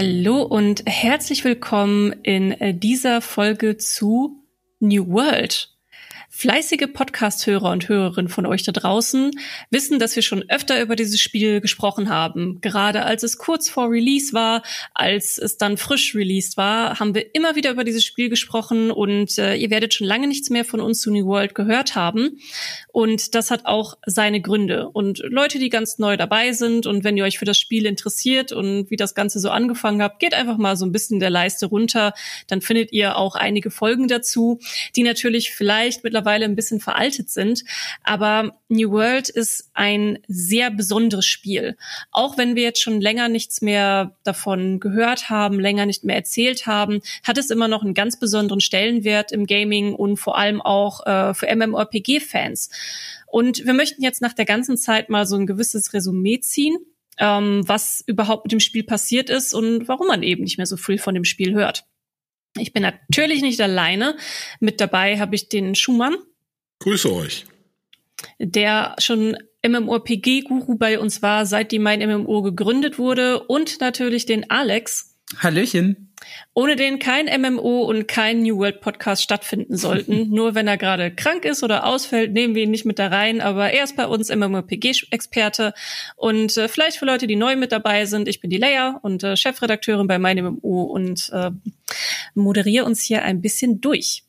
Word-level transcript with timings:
Hallo 0.00 0.42
und 0.42 0.84
herzlich 0.86 1.42
willkommen 1.42 2.12
in 2.22 2.52
äh, 2.52 2.72
dieser 2.72 3.20
Folge 3.20 3.78
zu 3.78 4.44
New 4.78 5.08
World. 5.08 5.76
Fleißige 6.40 6.86
Podcast-Hörer 6.92 7.72
und 7.72 7.88
Hörerinnen 7.88 8.28
von 8.28 8.46
euch 8.46 8.62
da 8.62 8.70
draußen 8.70 9.32
wissen, 9.70 9.98
dass 9.98 10.14
wir 10.14 10.22
schon 10.22 10.48
öfter 10.48 10.80
über 10.80 10.94
dieses 10.94 11.20
Spiel 11.20 11.60
gesprochen 11.60 12.10
haben. 12.10 12.60
Gerade 12.60 13.02
als 13.02 13.24
es 13.24 13.38
kurz 13.38 13.68
vor 13.68 13.90
Release 13.90 14.32
war, 14.32 14.62
als 14.94 15.38
es 15.38 15.56
dann 15.56 15.76
frisch 15.76 16.14
released 16.14 16.56
war, 16.56 17.00
haben 17.00 17.16
wir 17.16 17.34
immer 17.34 17.56
wieder 17.56 17.72
über 17.72 17.82
dieses 17.82 18.04
Spiel 18.04 18.28
gesprochen 18.28 18.92
und 18.92 19.36
äh, 19.36 19.56
ihr 19.56 19.68
werdet 19.70 19.94
schon 19.94 20.06
lange 20.06 20.28
nichts 20.28 20.48
mehr 20.48 20.64
von 20.64 20.80
uns 20.80 21.00
zu 21.00 21.10
New 21.10 21.26
World 21.26 21.56
gehört 21.56 21.96
haben. 21.96 22.38
Und 22.92 23.34
das 23.34 23.50
hat 23.50 23.66
auch 23.66 23.94
seine 24.06 24.40
Gründe. 24.40 24.90
Und 24.90 25.18
Leute, 25.24 25.58
die 25.58 25.70
ganz 25.70 25.98
neu 25.98 26.16
dabei 26.16 26.52
sind 26.52 26.86
und 26.86 27.02
wenn 27.02 27.16
ihr 27.16 27.24
euch 27.24 27.40
für 27.40 27.46
das 27.46 27.58
Spiel 27.58 27.84
interessiert 27.84 28.52
und 28.52 28.92
wie 28.92 28.96
das 28.96 29.16
Ganze 29.16 29.40
so 29.40 29.50
angefangen 29.50 30.02
habt, 30.02 30.20
geht 30.20 30.34
einfach 30.34 30.56
mal 30.56 30.76
so 30.76 30.86
ein 30.86 30.92
bisschen 30.92 31.18
der 31.18 31.30
Leiste 31.30 31.66
runter. 31.66 32.14
Dann 32.46 32.60
findet 32.60 32.92
ihr 32.92 33.16
auch 33.16 33.34
einige 33.34 33.72
Folgen 33.72 34.06
dazu, 34.06 34.60
die 34.94 35.02
natürlich 35.02 35.50
vielleicht 35.50 36.04
mittlerweile 36.04 36.27
mittlerweile 36.28 36.44
ein 36.44 36.56
bisschen 36.56 36.80
veraltet 36.80 37.30
sind. 37.30 37.64
Aber 38.02 38.52
New 38.68 38.90
World 38.90 39.28
ist 39.28 39.70
ein 39.74 40.18
sehr 40.28 40.70
besonderes 40.70 41.26
Spiel. 41.26 41.76
Auch 42.10 42.36
wenn 42.36 42.54
wir 42.54 42.62
jetzt 42.62 42.82
schon 42.82 43.00
länger 43.00 43.28
nichts 43.28 43.62
mehr 43.62 44.16
davon 44.24 44.80
gehört 44.80 45.30
haben, 45.30 45.58
länger 45.58 45.86
nicht 45.86 46.04
mehr 46.04 46.16
erzählt 46.16 46.66
haben, 46.66 47.00
hat 47.22 47.38
es 47.38 47.50
immer 47.50 47.68
noch 47.68 47.82
einen 47.82 47.94
ganz 47.94 48.18
besonderen 48.18 48.60
Stellenwert 48.60 49.32
im 49.32 49.46
Gaming 49.46 49.94
und 49.94 50.16
vor 50.18 50.36
allem 50.36 50.60
auch 50.60 51.06
äh, 51.06 51.34
für 51.34 51.54
MMORPG-Fans. 51.54 52.70
Und 53.26 53.64
wir 53.64 53.74
möchten 53.74 54.02
jetzt 54.02 54.22
nach 54.22 54.34
der 54.34 54.44
ganzen 54.44 54.76
Zeit 54.76 55.08
mal 55.08 55.26
so 55.26 55.36
ein 55.36 55.46
gewisses 55.46 55.92
Resümee 55.92 56.40
ziehen 56.40 56.76
ähm, 57.20 57.62
was 57.66 58.04
überhaupt 58.06 58.44
mit 58.44 58.52
dem 58.52 58.60
Spiel 58.60 58.84
passiert 58.84 59.28
ist 59.28 59.52
und 59.52 59.88
warum 59.88 60.06
man 60.06 60.22
eben 60.22 60.44
nicht 60.44 60.56
mehr 60.56 60.66
so 60.66 60.76
viel 60.76 60.98
von 60.98 61.14
dem 61.14 61.24
Spiel 61.24 61.52
hört. 61.52 61.84
Ich 62.56 62.72
bin 62.72 62.82
natürlich 62.82 63.42
nicht 63.42 63.60
alleine. 63.60 64.16
Mit 64.60 64.80
dabei 64.80 65.18
habe 65.18 65.34
ich 65.34 65.48
den 65.48 65.74
Schumann. 65.74 66.16
Grüße 66.80 67.12
euch. 67.12 67.46
Der 68.38 68.96
schon 68.98 69.36
MMORPG-Guru 69.66 70.76
bei 70.76 70.98
uns 70.98 71.22
war, 71.22 71.46
seitdem 71.46 71.82
mein 71.82 72.00
MMO 72.00 72.42
gegründet 72.42 72.98
wurde. 72.98 73.42
Und 73.44 73.80
natürlich 73.80 74.26
den 74.26 74.50
Alex. 74.50 75.07
Hallöchen. 75.36 76.08
Ohne 76.54 76.74
den 76.74 76.98
kein 76.98 77.26
MMO 77.40 77.82
und 77.82 78.08
kein 78.08 78.42
New 78.42 78.58
World 78.58 78.80
Podcast 78.80 79.22
stattfinden 79.22 79.76
sollten. 79.76 80.30
Nur 80.34 80.54
wenn 80.54 80.66
er 80.66 80.76
gerade 80.76 81.14
krank 81.14 81.44
ist 81.44 81.62
oder 81.62 81.86
ausfällt, 81.86 82.32
nehmen 82.32 82.54
wir 82.54 82.64
ihn 82.64 82.70
nicht 82.70 82.84
mit 82.84 82.98
da 82.98 83.08
rein. 83.08 83.40
Aber 83.40 83.70
er 83.70 83.84
ist 83.84 83.96
bei 83.96 84.06
uns 84.06 84.34
MMORPG-Experte. 84.34 85.74
Und 86.16 86.56
äh, 86.56 86.68
vielleicht 86.68 86.98
für 86.98 87.06
Leute, 87.06 87.26
die 87.26 87.36
neu 87.36 87.56
mit 87.56 87.72
dabei 87.72 88.04
sind, 88.06 88.26
ich 88.26 88.40
bin 88.40 88.50
die 88.50 88.56
Leia 88.56 88.98
und 89.02 89.22
äh, 89.22 89.36
Chefredakteurin 89.36 90.06
bei 90.06 90.18
meinem 90.18 90.58
MMO 90.60 90.82
und 90.82 91.30
äh, 91.32 91.50
moderiere 92.34 92.84
uns 92.84 93.02
hier 93.02 93.22
ein 93.22 93.40
bisschen 93.40 93.80
durch. 93.80 94.24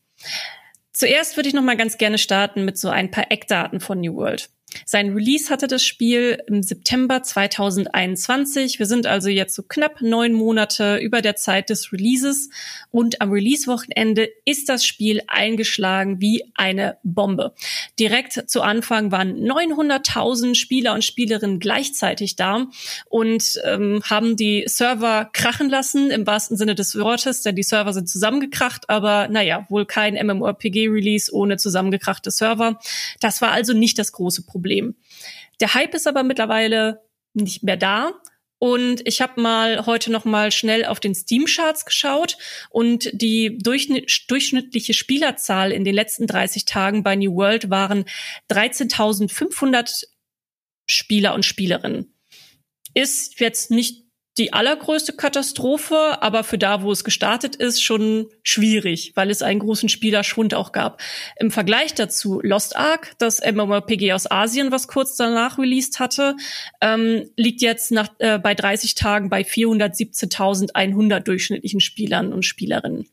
Zuerst 0.92 1.38
würde 1.38 1.50
ich 1.50 1.56
noch 1.56 1.64
mal 1.64 1.78
ganz 1.78 1.98
gerne 1.98 2.18
starten 2.18 2.66
mit 2.66 2.78
so 2.78 2.90
ein 2.90 3.10
paar 3.10 3.32
Eckdaten 3.32 3.80
von 3.80 4.02
New 4.02 4.16
World. 4.16 4.50
Sein 4.86 5.14
Release 5.14 5.50
hatte 5.50 5.68
das 5.68 5.84
Spiel 5.84 6.42
im 6.48 6.64
September 6.64 7.24
2021. 7.24 8.80
Wir 8.80 8.86
sind 8.86 9.08
also 9.08 9.30
jetzt 9.30 9.56
so 9.56 9.64
knapp 9.64 10.02
neun 10.02 10.34
Monate 10.34 10.98
über 10.98 11.22
der 11.22 11.36
Zeit 11.36 11.70
des 11.70 11.92
Releases 11.92 12.50
und 12.92 13.22
am 13.22 13.32
Release-Wochenende 13.32 14.30
ist 14.46 14.70
das 14.70 14.86
Spiel 14.86 15.22
eingeschlagen 15.28 16.22
wie 16.22 16.44
eine 16.56 16.98
Bombe. 17.04 17.54
Direkt 18.00 18.50
zu 18.50 18.62
Anfang 18.62 19.12
waren 19.12 19.36
900.000 19.44 20.56
Spieler 20.56 20.94
und 20.94 21.04
Spielerinnen 21.04 21.60
gleichzeitig 21.60 22.36
da 22.36 22.68
und 23.10 23.60
ähm, 23.66 24.02
haben 24.10 24.36
die 24.36 24.64
Server 24.68 25.30
krachen 25.34 25.70
lassen 25.70 26.12
im 26.12 26.28
wahrsten 26.28 26.58
Sinne 26.58 26.76
des 26.76 26.98
Wortes, 26.98 27.42
denn 27.42 27.56
die 27.56 27.64
Server 27.64 27.94
sind 27.94 28.10
zusammengekracht, 28.10 28.90
aber 28.90 29.28
naja, 29.30 29.66
wohl 29.70 29.86
kein 29.86 30.14
MMORPG-Release 30.14 31.34
ohne 31.34 31.58
zusammengekrachte 31.58 32.32
Server. 32.32 32.80
Das 33.20 33.42
war 33.42 33.52
also 33.52 33.74
nicht 33.74 33.98
das 33.98 34.12
große 34.12 34.44
Problem. 34.44 34.59
Problem. 34.62 34.96
Der 35.60 35.74
Hype 35.74 35.94
ist 35.94 36.08
aber 36.08 36.24
mittlerweile 36.24 37.02
nicht 37.34 37.64
mehr 37.64 37.78
da. 37.78 38.14
Und 38.62 39.08
ich 39.08 39.22
habe 39.22 39.40
mal 39.40 39.86
heute 39.86 40.12
noch 40.12 40.26
mal 40.26 40.52
schnell 40.52 40.84
auf 40.84 41.00
den 41.00 41.16
Steam-Charts 41.16 41.86
geschaut 41.86 42.38
und 42.70 43.10
die 43.14 43.58
durchschnittliche 43.58 44.94
Spielerzahl 44.94 45.72
in 45.72 45.86
den 45.86 45.96
letzten 45.96 46.28
30 46.28 46.66
Tagen 46.66 47.02
bei 47.02 47.16
New 47.16 47.36
World 47.36 47.70
waren 47.70 48.04
13.500 48.52 50.04
Spieler 50.90 51.36
und 51.36 51.46
Spielerinnen. 51.46 52.14
Ist 52.94 53.40
jetzt 53.40 53.72
nicht 53.72 54.09
die 54.40 54.54
allergrößte 54.54 55.14
Katastrophe, 55.14 56.22
aber 56.22 56.44
für 56.44 56.58
da, 56.58 56.82
wo 56.82 56.92
es 56.92 57.04
gestartet 57.04 57.56
ist, 57.58 57.84
schon 57.84 58.28
schwierig, 58.42 59.12
weil 59.16 59.30
es 59.30 59.42
einen 59.42 59.60
großen 59.60 59.90
Spielerschwund 59.90 60.54
auch 60.54 60.72
gab. 60.72 61.02
Im 61.38 61.52
Vergleich 61.52 61.94
dazu 61.94 62.40
Lost 62.42 62.76
Ark, 62.76 63.14
das 63.20 63.42
MMORPG 63.42 64.14
aus 64.14 64.32
Asien, 64.32 64.72
was 64.72 64.88
kurz 64.88 65.18
danach 65.18 65.60
released 65.60 66.00
hatte, 66.00 66.36
ähm, 66.82 67.30
liegt 67.36 67.62
jetzt 67.62 67.92
nach, 67.92 68.10
äh, 68.20 68.40
bei 68.40 68.56
30 68.56 68.96
Tagen 68.96 69.30
bei 69.30 69.44
417.100 69.44 71.20
durchschnittlichen 71.20 71.82
Spielern 71.82 72.32
und 72.32 72.46
Spielerinnen. 72.46 73.08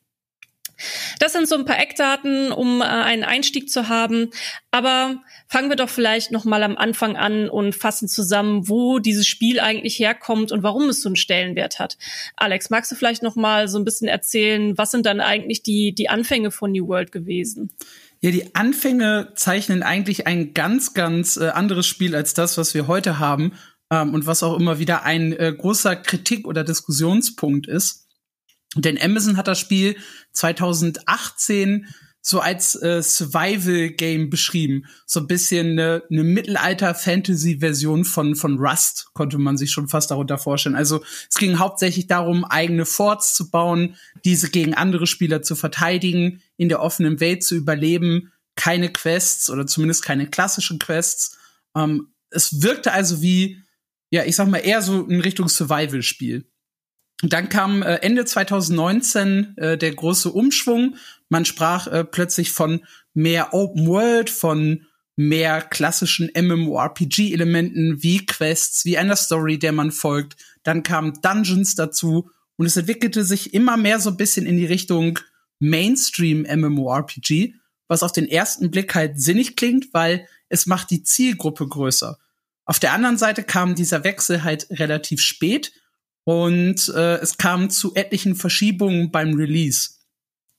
Das 1.19 1.33
sind 1.33 1.49
so 1.49 1.57
ein 1.57 1.65
paar 1.65 1.79
Eckdaten, 1.79 2.53
um 2.53 2.81
äh, 2.81 2.85
einen 2.85 3.25
Einstieg 3.25 3.71
zu 3.71 3.89
haben. 3.89 4.31
Aber 4.71 5.23
fangen 5.49 5.69
wir 5.69 5.77
doch 5.77 5.89
vielleicht 5.89 6.33
noch 6.33 6.45
mal 6.45 6.63
am 6.63 6.77
Anfang 6.77 7.17
an 7.17 7.49
und 7.49 7.75
fassen 7.75 8.09
zusammen, 8.09 8.69
wo 8.69 8.99
dieses 8.99 9.27
Spiel 9.27 9.61
eigentlich 9.61 9.99
herkommt 9.99 10.53
und 10.53 10.63
warum 10.63 10.89
es 10.89 11.03
so 11.03 11.09
einen 11.09 11.17
Stellenwert 11.17 11.79
hat. 11.79 11.97
Alex, 12.37 12.71
magst 12.71 12.91
du 12.93 12.97
vielleicht 12.97 13.23
noch 13.23 13.37
mal 13.37 13.69
so 13.69 13.79
ein 13.79 13.85
bisschen 13.85 14.09
erzählen, 14.09 14.77
was 14.77 14.91
sind 14.91 15.07
dann 15.07 15.21
eigentlich 15.21 15.63
die 15.63 15.95
die 15.95 16.09
Anfänge 16.09 16.51
von 16.51 16.73
New 16.73 16.89
World 16.89 17.13
gewesen? 17.13 17.73
Ja, 18.21 18.31
die 18.31 18.55
Anfänge 18.55 19.33
zeichnen 19.35 19.83
eigentlich 19.83 20.27
ein 20.27 20.55
ganz, 20.55 20.95
ganz 20.95 21.37
äh, 21.37 21.49
anderes 21.49 21.87
Spiel 21.87 22.15
als 22.15 22.35
das, 22.35 22.57
was 22.57 22.75
wir 22.75 22.87
heute 22.87 23.19
haben 23.19 23.53
ähm, 23.91 24.15
und 24.15 24.27
was 24.27 24.43
auch 24.43 24.59
immer 24.59 24.79
wieder 24.79 25.05
ein 25.05 25.33
äh, 25.33 25.55
großer 25.57 25.97
Kritik- 25.97 26.47
oder 26.47 26.65
Diskussionspunkt 26.65 27.69
ist. 27.69 28.06
Denn 28.77 29.01
Amazon 29.01 29.37
hat 29.37 29.49
das 29.49 29.59
Spiel 29.59 29.97
2018 30.33 31.87
so 32.29 32.41
als 32.41 32.75
äh, 32.83 33.05
Survival-Game 33.05 34.31
beschrieben. 34.31 34.87
So 35.07 35.21
ein 35.21 35.29
bisschen 35.29 35.79
eine, 35.79 36.03
eine 36.11 36.25
Mittelalter-Fantasy-Version 36.25 38.05
von, 38.05 38.35
von 38.35 38.59
Rust, 38.59 39.11
konnte 39.13 39.39
man 39.39 39.57
sich 39.57 39.71
schon 39.71 39.87
fast 39.87 40.11
darunter 40.11 40.37
vorstellen. 40.37 40.75
Also 40.75 41.05
es 41.31 41.37
ging 41.37 41.61
hauptsächlich 41.61 42.09
darum, 42.09 42.45
eigene 42.45 42.85
Forts 42.85 43.35
zu 43.35 43.49
bauen, 43.49 43.95
diese 44.25 44.51
gegen 44.51 44.75
andere 44.75 45.07
Spieler 45.07 45.43
zu 45.43 45.55
verteidigen, 45.55 46.43
in 46.57 46.69
der 46.69 46.83
offenen 46.83 47.21
Welt 47.21 47.45
zu 47.45 47.55
überleben, 47.55 48.33
keine 48.57 48.91
Quests 48.91 49.49
oder 49.49 49.65
zumindest 49.69 50.05
keine 50.05 50.27
klassischen 50.27 50.81
Quests. 50.81 51.39
Ähm, 51.77 52.09
es 52.31 52.61
wirkte 52.61 52.93
also 52.93 53.23
wie, 53.23 53.63
ja, 54.11 54.25
ich 54.25 54.35
sag 54.35 54.49
mal, 54.49 54.59
eher 54.59 54.83
so 54.83 55.05
in 55.05 55.21
Richtung 55.21 55.49
Survival-Spiel. 55.49 56.45
Dann 57.23 57.49
kam 57.49 57.83
äh, 57.83 57.97
Ende 57.97 58.25
2019 58.25 59.57
äh, 59.57 59.79
der 59.79 59.95
große 59.95 60.31
Umschwung. 60.31 60.97
Man 61.29 61.45
sprach 61.45 61.87
äh, 61.87 62.05
plötzlich 62.05 62.53
von 62.53 62.85
mehr 63.15 63.55
Open 63.55 63.87
World, 63.87 64.29
von 64.29 64.87
mehr 65.17 65.63
klassischen 65.63 66.31
MMORPG-Elementen 66.35 68.03
wie 68.03 68.27
Quests, 68.27 68.85
wie 68.85 68.99
einer 68.99 69.17
Story, 69.17 69.59
der 69.59 69.73
man 69.73 69.91
folgt. 69.91 70.37
Dann 70.63 70.83
kamen 70.83 71.19
Dungeons 71.23 71.75
dazu 71.75 72.31
und 72.57 72.67
es 72.67 72.77
entwickelte 72.77 73.25
sich 73.25 73.55
immer 73.55 73.79
mehr 73.79 73.99
so 73.99 74.11
ein 74.11 74.19
bisschen 74.19 74.45
in 74.45 74.59
die 74.59 74.67
Richtung 74.67 75.19
Mainstream 75.59 76.43
MMORPG, 76.43 77.55
was 77.89 78.03
auf 78.03 78.13
den 78.13 78.29
ersten 78.29 78.71
Blick 78.71 78.95
halt 78.95 79.19
sinnig 79.19 79.57
klingt, 79.57 79.95
weil 79.95 80.27
es 80.51 80.67
macht 80.67 80.91
die 80.91 81.03
Zielgruppe 81.03 81.67
größer. 81.67 82.19
Auf 82.67 82.79
der 82.79 82.93
anderen 82.93 83.17
Seite 83.17 83.43
kam 83.43 83.75
dieser 83.75 84.05
Wechsel 84.05 84.45
halt 84.45 84.67
relativ 84.71 85.23
spät 85.23 85.73
und 86.27 86.89
äh, 86.89 87.19
es 87.19 87.39
kam 87.39 87.71
zu 87.71 87.95
etlichen 87.95 88.35
Verschiebungen 88.35 89.13
beim 89.13 89.35
Release. 89.35 89.91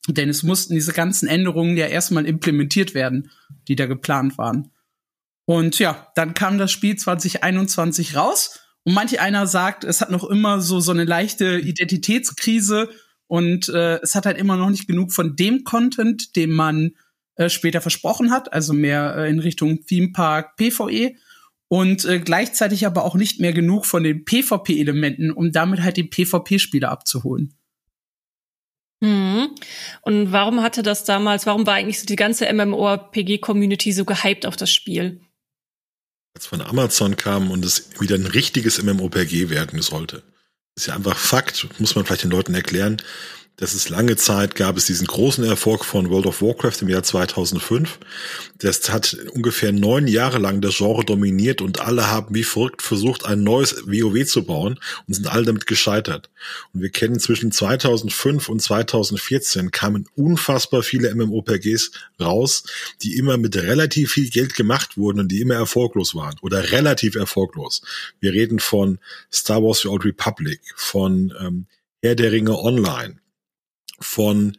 Denn 0.07 0.29
es 0.29 0.41
mussten 0.41 0.75
diese 0.75 0.93
ganzen 0.93 1.27
Änderungen 1.27 1.75
ja 1.75 1.87
erstmal 1.87 2.25
implementiert 2.25 2.93
werden, 2.93 3.31
die 3.67 3.75
da 3.75 3.85
geplant 3.85 4.37
waren. 4.37 4.71
Und 5.43 5.77
ja, 5.77 6.07
dann 6.15 6.33
kam 6.33 6.57
das 6.57 6.71
Spiel 6.71 6.95
2021 6.95 8.15
raus 8.15 8.61
und 8.85 8.93
manch 8.93 9.19
einer 9.19 9.45
sagt, 9.45 9.83
es 9.83 9.99
hat 9.99 10.09
noch 10.09 10.23
immer 10.23 10.61
so 10.61 10.79
so 10.79 10.91
eine 10.91 11.03
leichte 11.03 11.59
Identitätskrise 11.59 12.89
und 13.27 13.67
äh, 13.67 13.99
es 14.01 14.15
hat 14.15 14.25
halt 14.25 14.37
immer 14.37 14.55
noch 14.55 14.69
nicht 14.69 14.87
genug 14.87 15.11
von 15.11 15.35
dem 15.35 15.65
Content, 15.65 16.37
den 16.37 16.51
man 16.51 16.91
äh, 17.35 17.49
später 17.49 17.81
versprochen 17.81 18.31
hat, 18.31 18.53
also 18.53 18.71
mehr 18.71 19.17
äh, 19.17 19.29
in 19.29 19.39
Richtung 19.39 19.85
Theme 19.85 20.13
Park 20.13 20.55
PvE 20.55 21.15
und 21.69 22.05
äh, 22.05 22.19
gleichzeitig 22.19 22.85
aber 22.85 23.03
auch 23.03 23.15
nicht 23.15 23.39
mehr 23.39 23.53
genug 23.53 23.85
von 23.85 24.03
den 24.03 24.23
PvP-Elementen, 24.23 25.31
um 25.31 25.51
damit 25.51 25.81
halt 25.81 25.97
die 25.97 26.03
PvP-Spieler 26.03 26.89
abzuholen. 26.89 27.53
Mhm. 29.01 29.49
Und 30.01 30.31
warum 30.31 30.61
hatte 30.61 30.81
das 30.81 31.03
damals, 31.03 31.45
warum 31.45 31.67
war 31.67 31.75
eigentlich 31.75 31.99
so 31.99 32.05
die 32.05 32.15
ganze 32.15 32.51
MMORPG-Community 32.51 33.91
so 33.91 34.05
gehypt 34.05 34.45
auf 34.45 34.55
das 34.55 34.71
Spiel? 34.71 35.21
Als 36.35 36.47
von 36.47 36.61
Amazon 36.61 37.15
kam 37.15 37.51
und 37.51 37.65
es 37.65 37.89
wieder 37.99 38.15
ein 38.15 38.25
richtiges 38.25 38.81
MMORPG 38.81 39.49
werden 39.49 39.81
sollte. 39.81 40.23
ist 40.75 40.87
ja 40.87 40.95
einfach 40.95 41.17
Fakt, 41.17 41.67
muss 41.79 41.95
man 41.95 42.05
vielleicht 42.05 42.23
den 42.23 42.31
Leuten 42.31 42.53
erklären. 42.53 42.97
Das 43.59 43.73
ist 43.73 43.89
lange 43.89 44.15
Zeit 44.17 44.53
gab 44.53 44.77
es 44.77 44.85
diesen 44.85 45.07
großen 45.07 45.43
Erfolg 45.43 45.83
von 45.83 46.11
World 46.11 46.27
of 46.27 46.43
Warcraft 46.43 46.83
im 46.83 46.89
Jahr 46.89 47.01
2005. 47.01 47.97
Das 48.59 48.87
hat 48.91 49.17
ungefähr 49.31 49.71
neun 49.71 50.07
Jahre 50.07 50.37
lang 50.37 50.61
das 50.61 50.77
Genre 50.77 51.03
dominiert 51.03 51.61
und 51.61 51.81
alle 51.81 52.05
haben 52.07 52.35
wie 52.35 52.43
verrückt 52.43 52.83
versucht, 52.83 53.25
ein 53.25 53.41
neues 53.41 53.87
WoW 53.87 54.27
zu 54.27 54.45
bauen 54.45 54.79
und 55.07 55.15
sind 55.15 55.25
alle 55.25 55.45
damit 55.45 55.65
gescheitert. 55.65 56.29
Und 56.71 56.83
wir 56.83 56.91
kennen 56.91 57.19
zwischen 57.19 57.51
2005 57.51 58.47
und 58.47 58.61
2014 58.61 59.71
kamen 59.71 60.07
unfassbar 60.13 60.83
viele 60.83 61.15
MMORPGs 61.15 61.93
raus, 62.21 62.63
die 63.01 63.17
immer 63.17 63.37
mit 63.37 63.55
relativ 63.55 64.11
viel 64.11 64.29
Geld 64.29 64.53
gemacht 64.53 64.97
wurden 64.97 65.21
und 65.21 65.29
die 65.29 65.41
immer 65.41 65.55
erfolglos 65.55 66.13
waren 66.13 66.35
oder 66.43 66.71
relativ 66.71 67.15
erfolglos. 67.15 67.81
Wir 68.19 68.33
reden 68.33 68.59
von 68.59 68.99
Star 69.33 69.63
Wars 69.63 69.79
The 69.79 69.87
Old 69.87 70.05
Republic, 70.05 70.61
von 70.75 71.33
ähm, 71.41 71.65
Herr 72.03 72.13
der 72.13 72.31
Ringe 72.31 72.55
Online, 72.55 73.19
von 73.99 74.57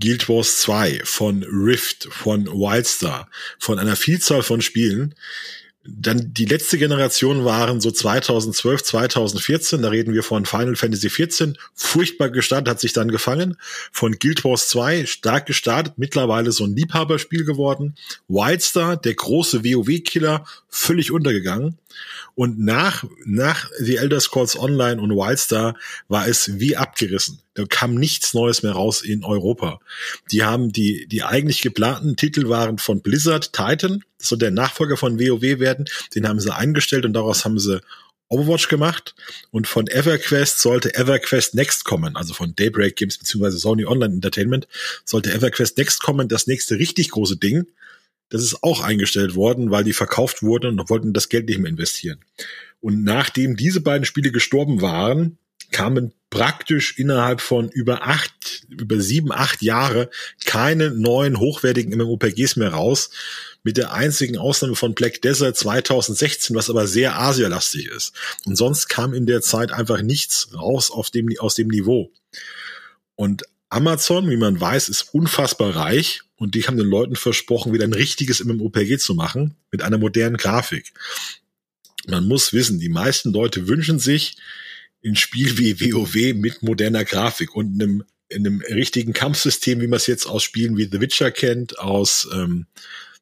Guild 0.00 0.28
Wars 0.28 0.58
2, 0.58 1.02
von 1.04 1.44
Rift, 1.44 2.08
von 2.10 2.46
Wildstar, 2.46 3.28
von 3.58 3.78
einer 3.78 3.96
Vielzahl 3.96 4.42
von 4.42 4.60
Spielen. 4.60 5.14
Dann 5.86 6.32
die 6.32 6.46
letzte 6.46 6.78
Generation 6.78 7.44
waren 7.44 7.80
so 7.80 7.90
2012, 7.90 8.82
2014, 8.82 9.82
da 9.82 9.90
reden 9.90 10.14
wir 10.14 10.22
von 10.22 10.46
Final 10.46 10.76
Fantasy 10.76 11.10
14, 11.10 11.58
furchtbar 11.74 12.30
gestartet, 12.30 12.68
hat 12.68 12.80
sich 12.80 12.94
dann 12.94 13.10
gefangen. 13.10 13.56
Von 13.92 14.18
Guild 14.18 14.44
Wars 14.44 14.68
2 14.70 15.04
stark 15.04 15.46
gestartet, 15.46 15.94
mittlerweile 15.96 16.52
so 16.52 16.64
ein 16.64 16.74
Liebhaberspiel 16.74 17.44
geworden. 17.44 17.96
Wildstar, 18.28 18.96
der 18.96 19.14
große 19.14 19.62
WoW-Killer, 19.62 20.46
völlig 20.70 21.12
untergegangen. 21.12 21.78
Und 22.34 22.58
nach, 22.58 23.04
nach 23.24 23.70
The 23.78 23.96
Elder 23.96 24.20
Scrolls 24.20 24.58
Online 24.58 25.00
und 25.00 25.10
Wildstar 25.10 25.76
war 26.08 26.26
es 26.26 26.58
wie 26.58 26.76
abgerissen. 26.76 27.40
Da 27.54 27.64
kam 27.66 27.94
nichts 27.94 28.34
Neues 28.34 28.62
mehr 28.62 28.72
raus 28.72 29.02
in 29.02 29.24
Europa. 29.24 29.80
Die 30.32 30.42
haben 30.42 30.72
die, 30.72 31.06
die 31.06 31.22
eigentlich 31.22 31.62
geplanten 31.62 32.16
Titel 32.16 32.48
waren 32.48 32.78
von 32.78 33.02
Blizzard 33.02 33.52
Titan. 33.52 34.02
Das 34.18 34.28
soll 34.28 34.38
der 34.38 34.50
Nachfolger 34.50 34.96
von 34.96 35.20
WoW 35.20 35.60
werden. 35.60 35.84
Den 36.14 36.26
haben 36.26 36.40
sie 36.40 36.54
eingestellt 36.54 37.04
und 37.04 37.12
daraus 37.12 37.44
haben 37.44 37.58
sie 37.58 37.80
Overwatch 38.28 38.68
gemacht 38.68 39.14
und 39.50 39.68
von 39.68 39.86
EverQuest 39.86 40.58
sollte 40.58 40.94
EverQuest 40.94 41.54
Next 41.54 41.84
kommen, 41.84 42.16
also 42.16 42.34
von 42.34 42.54
Daybreak 42.56 42.96
Games 42.96 43.18
beziehungsweise 43.18 43.58
Sony 43.58 43.84
Online 43.84 44.14
Entertainment 44.14 44.66
sollte 45.04 45.32
EverQuest 45.32 45.76
Next 45.76 46.02
kommen, 46.02 46.26
das 46.26 46.46
nächste 46.46 46.78
richtig 46.78 47.10
große 47.10 47.36
Ding. 47.36 47.66
Das 48.34 48.42
ist 48.42 48.64
auch 48.64 48.80
eingestellt 48.80 49.36
worden, 49.36 49.70
weil 49.70 49.84
die 49.84 49.92
verkauft 49.92 50.42
wurden 50.42 50.80
und 50.80 50.90
wollten 50.90 51.12
das 51.12 51.28
Geld 51.28 51.48
nicht 51.48 51.60
mehr 51.60 51.70
investieren. 51.70 52.18
Und 52.80 53.04
nachdem 53.04 53.54
diese 53.54 53.80
beiden 53.80 54.04
Spiele 54.04 54.32
gestorben 54.32 54.82
waren, 54.82 55.38
kamen 55.70 56.12
praktisch 56.30 56.98
innerhalb 56.98 57.40
von 57.40 57.68
über 57.68 58.08
acht, 58.08 58.66
über 58.68 59.00
sieben, 59.00 59.30
acht 59.30 59.62
Jahre 59.62 60.10
keine 60.46 60.90
neuen 60.90 61.38
hochwertigen 61.38 61.96
MMOPGs 61.96 62.56
mehr 62.56 62.70
raus. 62.72 63.10
Mit 63.62 63.76
der 63.76 63.92
einzigen 63.92 64.36
Ausnahme 64.36 64.74
von 64.74 64.96
Black 64.96 65.22
Desert 65.22 65.56
2016, 65.56 66.56
was 66.56 66.70
aber 66.70 66.88
sehr 66.88 67.16
asialastig 67.16 67.86
ist. 67.86 68.14
Und 68.46 68.56
sonst 68.56 68.88
kam 68.88 69.14
in 69.14 69.26
der 69.26 69.42
Zeit 69.42 69.70
einfach 69.70 70.02
nichts 70.02 70.48
raus 70.52 70.90
auf 70.90 71.08
dem, 71.10 71.28
aus 71.38 71.54
dem 71.54 71.68
Niveau. 71.68 72.10
Und 73.14 73.44
Amazon, 73.68 74.28
wie 74.28 74.36
man 74.36 74.60
weiß, 74.60 74.88
ist 74.88 75.14
unfassbar 75.14 75.76
reich 75.76 76.22
und 76.36 76.54
die 76.54 76.66
haben 76.66 76.76
den 76.76 76.88
Leuten 76.88 77.16
versprochen, 77.16 77.72
wieder 77.72 77.84
ein 77.84 77.92
richtiges 77.92 78.42
MMOPG 78.44 78.98
zu 78.98 79.14
machen 79.14 79.56
mit 79.70 79.82
einer 79.82 79.98
modernen 79.98 80.36
Grafik. 80.36 80.92
Man 82.06 82.26
muss 82.26 82.52
wissen, 82.52 82.80
die 82.80 82.88
meisten 82.88 83.32
Leute 83.32 83.68
wünschen 83.68 83.98
sich 83.98 84.36
ein 85.04 85.16
Spiel 85.16 85.58
wie 85.58 85.92
WoW 85.92 86.34
mit 86.34 86.62
moderner 86.62 87.04
Grafik 87.04 87.54
und 87.54 87.80
einem, 87.80 88.04
einem 88.32 88.60
richtigen 88.60 89.12
Kampfsystem, 89.12 89.80
wie 89.80 89.86
man 89.86 89.98
es 89.98 90.06
jetzt 90.06 90.26
aus 90.26 90.42
Spielen 90.42 90.76
wie 90.76 90.88
The 90.90 91.00
Witcher 91.00 91.30
kennt, 91.30 91.78
aus 91.78 92.28
ähm, 92.32 92.66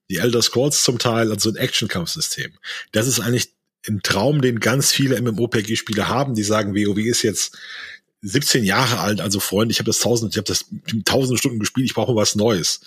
The 0.08 0.16
Elder 0.16 0.42
Scrolls 0.42 0.82
zum 0.84 0.98
Teil, 0.98 1.30
also 1.30 1.50
ein 1.50 1.56
Action-Kampfsystem. 1.56 2.52
Das 2.92 3.06
ist 3.06 3.20
eigentlich 3.20 3.52
ein 3.88 4.00
Traum, 4.02 4.42
den 4.42 4.60
ganz 4.60 4.92
viele 4.92 5.20
MMOPG-Spieler 5.20 6.08
haben, 6.08 6.34
die 6.34 6.44
sagen, 6.44 6.74
WoW 6.74 6.98
ist 6.98 7.22
jetzt 7.22 7.58
17 8.22 8.62
Jahre 8.62 9.00
alt, 9.00 9.20
also 9.20 9.40
Freunde, 9.40 9.72
ich 9.72 9.78
habe 9.78 9.88
das 9.88 9.98
tausend, 9.98 10.32
ich 10.32 10.38
habe 10.38 10.46
das 10.46 10.66
tausend 11.04 11.38
Stunden 11.38 11.58
gespielt, 11.58 11.86
ich 11.86 11.94
brauche 11.94 12.14
was 12.14 12.36
Neues. 12.36 12.80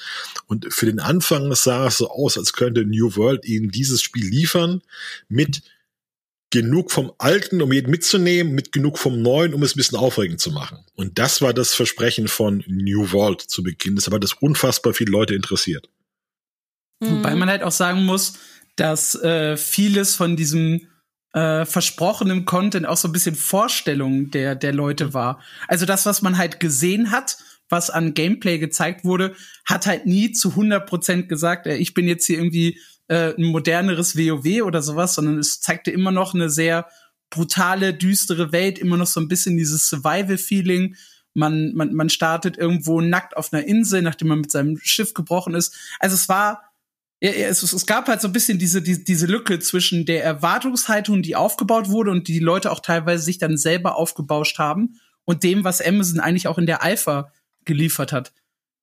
Und 0.47 0.73
für 0.73 0.85
den 0.85 0.99
Anfang 0.99 1.53
sah 1.55 1.87
es 1.87 1.97
so 1.97 2.09
aus, 2.09 2.37
als 2.37 2.53
könnte 2.53 2.85
New 2.85 3.15
World 3.17 3.45
ihnen 3.45 3.69
dieses 3.69 4.01
Spiel 4.01 4.25
liefern 4.25 4.81
mit 5.27 5.61
genug 6.51 6.89
vom 6.89 7.11
Alten, 7.17 7.61
um 7.61 7.73
jeden 7.73 7.91
mitzunehmen, 7.91 8.53
mit 8.53 8.71
genug 8.71 8.97
vom 8.97 9.21
Neuen, 9.21 9.53
um 9.53 9.61
es 9.61 9.75
ein 9.75 9.77
bisschen 9.77 9.97
aufregend 9.97 10.39
zu 10.39 10.51
machen. 10.51 10.77
Und 10.95 11.19
das 11.19 11.41
war 11.41 11.53
das 11.53 11.73
Versprechen 11.73 12.29
von 12.29 12.63
New 12.67 13.11
World 13.11 13.41
zu 13.41 13.61
Beginn. 13.61 13.95
Das 13.95 14.09
hat 14.09 14.23
das 14.23 14.33
unfassbar 14.33 14.93
viele 14.93 15.11
Leute 15.11 15.35
interessiert. 15.35 15.89
Mhm. 17.01 17.17
Wobei 17.17 17.35
man 17.35 17.49
halt 17.49 17.61
auch 17.61 17.73
sagen 17.73 18.05
muss, 18.05 18.35
dass 18.77 19.15
äh, 19.15 19.57
vieles 19.57 20.15
von 20.15 20.37
diesem 20.37 20.87
äh, 21.35 21.65
versprochenem 21.65 22.45
Content 22.45 22.87
auch 22.87 22.95
so 22.95 23.09
ein 23.09 23.11
bisschen 23.11 23.35
Vorstellung 23.35 24.31
der, 24.31 24.55
der 24.55 24.73
Leute 24.73 25.13
war. 25.13 25.41
Also 25.67 25.85
das, 25.85 26.05
was 26.05 26.21
man 26.21 26.37
halt 26.37 26.61
gesehen 26.61 27.11
hat, 27.11 27.37
was 27.67 27.89
an 27.89 28.13
Gameplay 28.13 28.57
gezeigt 28.57 29.03
wurde, 29.03 29.35
hat 29.65 29.85
halt 29.85 30.05
nie 30.05 30.31
zu 30.31 30.51
100% 30.51 31.23
gesagt, 31.23 31.67
äh, 31.67 31.75
ich 31.75 31.93
bin 31.93 32.07
jetzt 32.07 32.25
hier 32.25 32.37
irgendwie 32.37 32.79
äh, 33.09 33.33
ein 33.35 33.43
moderneres 33.43 34.17
WoW 34.17 34.63
oder 34.63 34.81
sowas, 34.81 35.15
sondern 35.15 35.37
es 35.37 35.59
zeigte 35.59 35.91
immer 35.91 36.11
noch 36.11 36.33
eine 36.33 36.49
sehr 36.49 36.87
brutale, 37.29 37.93
düstere 37.93 38.53
Welt, 38.53 38.79
immer 38.79 38.95
noch 38.95 39.07
so 39.07 39.19
ein 39.19 39.27
bisschen 39.27 39.57
dieses 39.57 39.89
Survival-Feeling. 39.89 40.95
Man, 41.33 41.73
man, 41.73 41.93
man 41.93 42.07
startet 42.07 42.57
irgendwo 42.57 43.01
nackt 43.01 43.35
auf 43.35 43.51
einer 43.51 43.65
Insel, 43.65 44.01
nachdem 44.01 44.29
man 44.29 44.39
mit 44.39 44.51
seinem 44.51 44.77
Schiff 44.81 45.13
gebrochen 45.13 45.53
ist. 45.53 45.75
Also 45.99 46.13
es 46.13 46.29
war 46.29 46.64
ja, 47.21 47.31
es, 47.31 47.63
es 47.63 47.85
gab 47.85 48.07
halt 48.07 48.21
so 48.21 48.27
ein 48.27 48.33
bisschen 48.33 48.59
diese, 48.59 48.81
die, 48.81 49.03
diese 49.03 49.25
Lücke 49.25 49.59
zwischen 49.59 50.05
der 50.05 50.23
Erwartungshaltung, 50.23 51.21
die 51.21 51.35
aufgebaut 51.35 51.89
wurde 51.89 52.11
und 52.11 52.27
die 52.27 52.39
Leute 52.39 52.71
auch 52.71 52.81
teilweise 52.81 53.23
sich 53.23 53.37
dann 53.37 53.57
selber 53.57 53.95
aufgebauscht 53.95 54.59
haben 54.59 54.99
und 55.23 55.43
dem, 55.43 55.63
was 55.63 55.81
Amazon 55.81 56.19
eigentlich 56.19 56.47
auch 56.47 56.57
in 56.57 56.65
der 56.65 56.83
Alpha 56.83 57.31
geliefert 57.63 58.11
hat. 58.11 58.33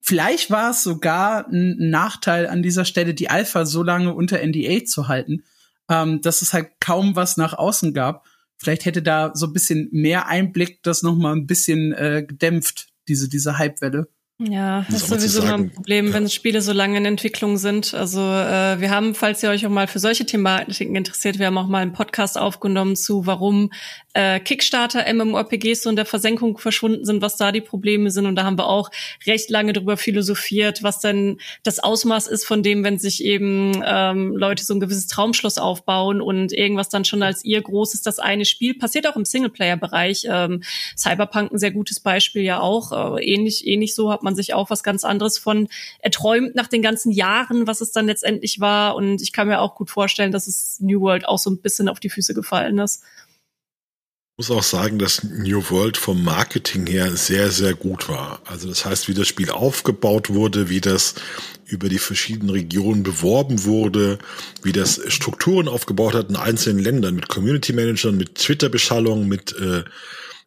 Vielleicht 0.00 0.50
war 0.50 0.70
es 0.70 0.82
sogar 0.82 1.46
ein 1.48 1.76
Nachteil 1.90 2.48
an 2.48 2.62
dieser 2.62 2.84
Stelle, 2.84 3.14
die 3.14 3.30
Alpha 3.30 3.64
so 3.64 3.84
lange 3.84 4.12
unter 4.12 4.44
NDA 4.44 4.84
zu 4.84 5.06
halten, 5.06 5.44
ähm, 5.88 6.20
dass 6.20 6.42
es 6.42 6.52
halt 6.52 6.70
kaum 6.80 7.14
was 7.14 7.36
nach 7.36 7.54
außen 7.54 7.94
gab. 7.94 8.26
Vielleicht 8.56 8.84
hätte 8.84 9.02
da 9.02 9.30
so 9.34 9.46
ein 9.46 9.52
bisschen 9.52 9.88
mehr 9.92 10.26
Einblick 10.26 10.82
das 10.82 11.02
noch 11.02 11.14
mal 11.14 11.36
ein 11.36 11.46
bisschen 11.46 11.92
äh, 11.92 12.24
gedämpft, 12.26 12.88
diese, 13.06 13.28
diese 13.28 13.58
Hypewelle. 13.58 14.08
Ja, 14.50 14.84
das 14.90 15.02
ist 15.02 15.08
sowieso 15.08 15.42
immer 15.42 15.54
ein 15.54 15.70
Problem, 15.70 16.08
ja. 16.08 16.14
wenn 16.14 16.28
Spiele 16.28 16.62
so 16.62 16.72
lange 16.72 16.98
in 16.98 17.04
Entwicklung 17.04 17.58
sind. 17.58 17.94
Also 17.94 18.20
äh, 18.20 18.80
wir 18.80 18.90
haben, 18.90 19.14
falls 19.14 19.42
ihr 19.42 19.50
euch 19.50 19.64
auch 19.66 19.70
mal 19.70 19.86
für 19.86 19.98
solche 19.98 20.26
Thematiken 20.26 20.96
interessiert, 20.96 21.38
wir 21.38 21.46
haben 21.46 21.58
auch 21.58 21.68
mal 21.68 21.82
einen 21.82 21.92
Podcast 21.92 22.36
aufgenommen 22.38 22.96
zu, 22.96 23.26
warum 23.26 23.70
äh, 24.14 24.40
Kickstarter 24.40 25.12
MMORPGs 25.12 25.82
so 25.82 25.90
in 25.90 25.96
der 25.96 26.04
Versenkung 26.04 26.58
verschwunden 26.58 27.04
sind, 27.04 27.22
was 27.22 27.36
da 27.36 27.52
die 27.52 27.60
Probleme 27.60 28.10
sind. 28.10 28.26
Und 28.26 28.36
da 28.36 28.44
haben 28.44 28.58
wir 28.58 28.66
auch 28.66 28.90
recht 29.26 29.50
lange 29.50 29.72
drüber 29.72 29.96
philosophiert, 29.96 30.82
was 30.82 31.00
denn 31.00 31.38
das 31.62 31.78
Ausmaß 31.78 32.26
ist 32.26 32.44
von 32.44 32.62
dem, 32.62 32.84
wenn 32.84 32.98
sich 32.98 33.24
eben 33.24 33.82
ähm, 33.84 34.36
Leute 34.36 34.64
so 34.64 34.74
ein 34.74 34.80
gewisses 34.80 35.06
Traumschloss 35.06 35.58
aufbauen 35.58 36.20
und 36.20 36.52
irgendwas 36.52 36.88
dann 36.88 37.04
schon 37.04 37.22
als 37.22 37.44
ihr 37.44 37.60
großes 37.60 38.02
das 38.02 38.18
eine 38.18 38.44
Spiel 38.44 38.74
passiert 38.74 39.06
auch 39.06 39.16
im 39.16 39.24
Singleplayer-Bereich. 39.24 40.26
Ähm, 40.28 40.62
Cyberpunk 40.96 41.52
ein 41.52 41.58
sehr 41.58 41.70
gutes 41.70 42.00
Beispiel 42.00 42.42
ja 42.42 42.60
auch. 42.60 43.16
Äh, 43.16 43.24
ähnlich, 43.24 43.66
ähnlich 43.66 43.94
so 43.94 44.12
hat 44.12 44.22
man 44.22 44.31
sich 44.34 44.54
auch 44.54 44.70
was 44.70 44.82
ganz 44.82 45.04
anderes 45.04 45.38
von 45.38 45.68
erträumt 46.00 46.54
nach 46.54 46.68
den 46.68 46.82
ganzen 46.82 47.12
Jahren, 47.12 47.66
was 47.66 47.80
es 47.80 47.92
dann 47.92 48.06
letztendlich 48.06 48.60
war. 48.60 48.94
Und 48.96 49.20
ich 49.22 49.32
kann 49.32 49.48
mir 49.48 49.60
auch 49.60 49.74
gut 49.74 49.90
vorstellen, 49.90 50.32
dass 50.32 50.46
es 50.46 50.78
New 50.80 51.00
World 51.00 51.26
auch 51.26 51.38
so 51.38 51.50
ein 51.50 51.60
bisschen 51.60 51.88
auf 51.88 52.00
die 52.00 52.10
Füße 52.10 52.34
gefallen 52.34 52.78
ist 52.78 53.02
muss 54.42 54.50
auch 54.50 54.62
sagen, 54.62 54.98
dass 54.98 55.22
New 55.22 55.62
World 55.70 55.96
vom 55.96 56.24
Marketing 56.24 56.86
her 56.86 57.14
sehr, 57.16 57.50
sehr 57.50 57.74
gut 57.74 58.08
war. 58.08 58.40
Also 58.44 58.68
das 58.68 58.84
heißt, 58.84 59.06
wie 59.06 59.14
das 59.14 59.28
Spiel 59.28 59.50
aufgebaut 59.50 60.30
wurde, 60.30 60.68
wie 60.68 60.80
das 60.80 61.14
über 61.64 61.88
die 61.88 61.98
verschiedenen 61.98 62.50
Regionen 62.50 63.02
beworben 63.02 63.64
wurde, 63.64 64.18
wie 64.62 64.72
das 64.72 65.00
Strukturen 65.12 65.68
aufgebaut 65.68 66.14
hat 66.14 66.30
in 66.30 66.36
einzelnen 66.36 66.82
Ländern 66.82 67.14
mit 67.14 67.28
Community 67.28 67.72
Managern, 67.72 68.16
mit 68.16 68.34
Twitter-Beschallung, 68.34 69.28
mit, 69.28 69.54
äh, 69.60 69.84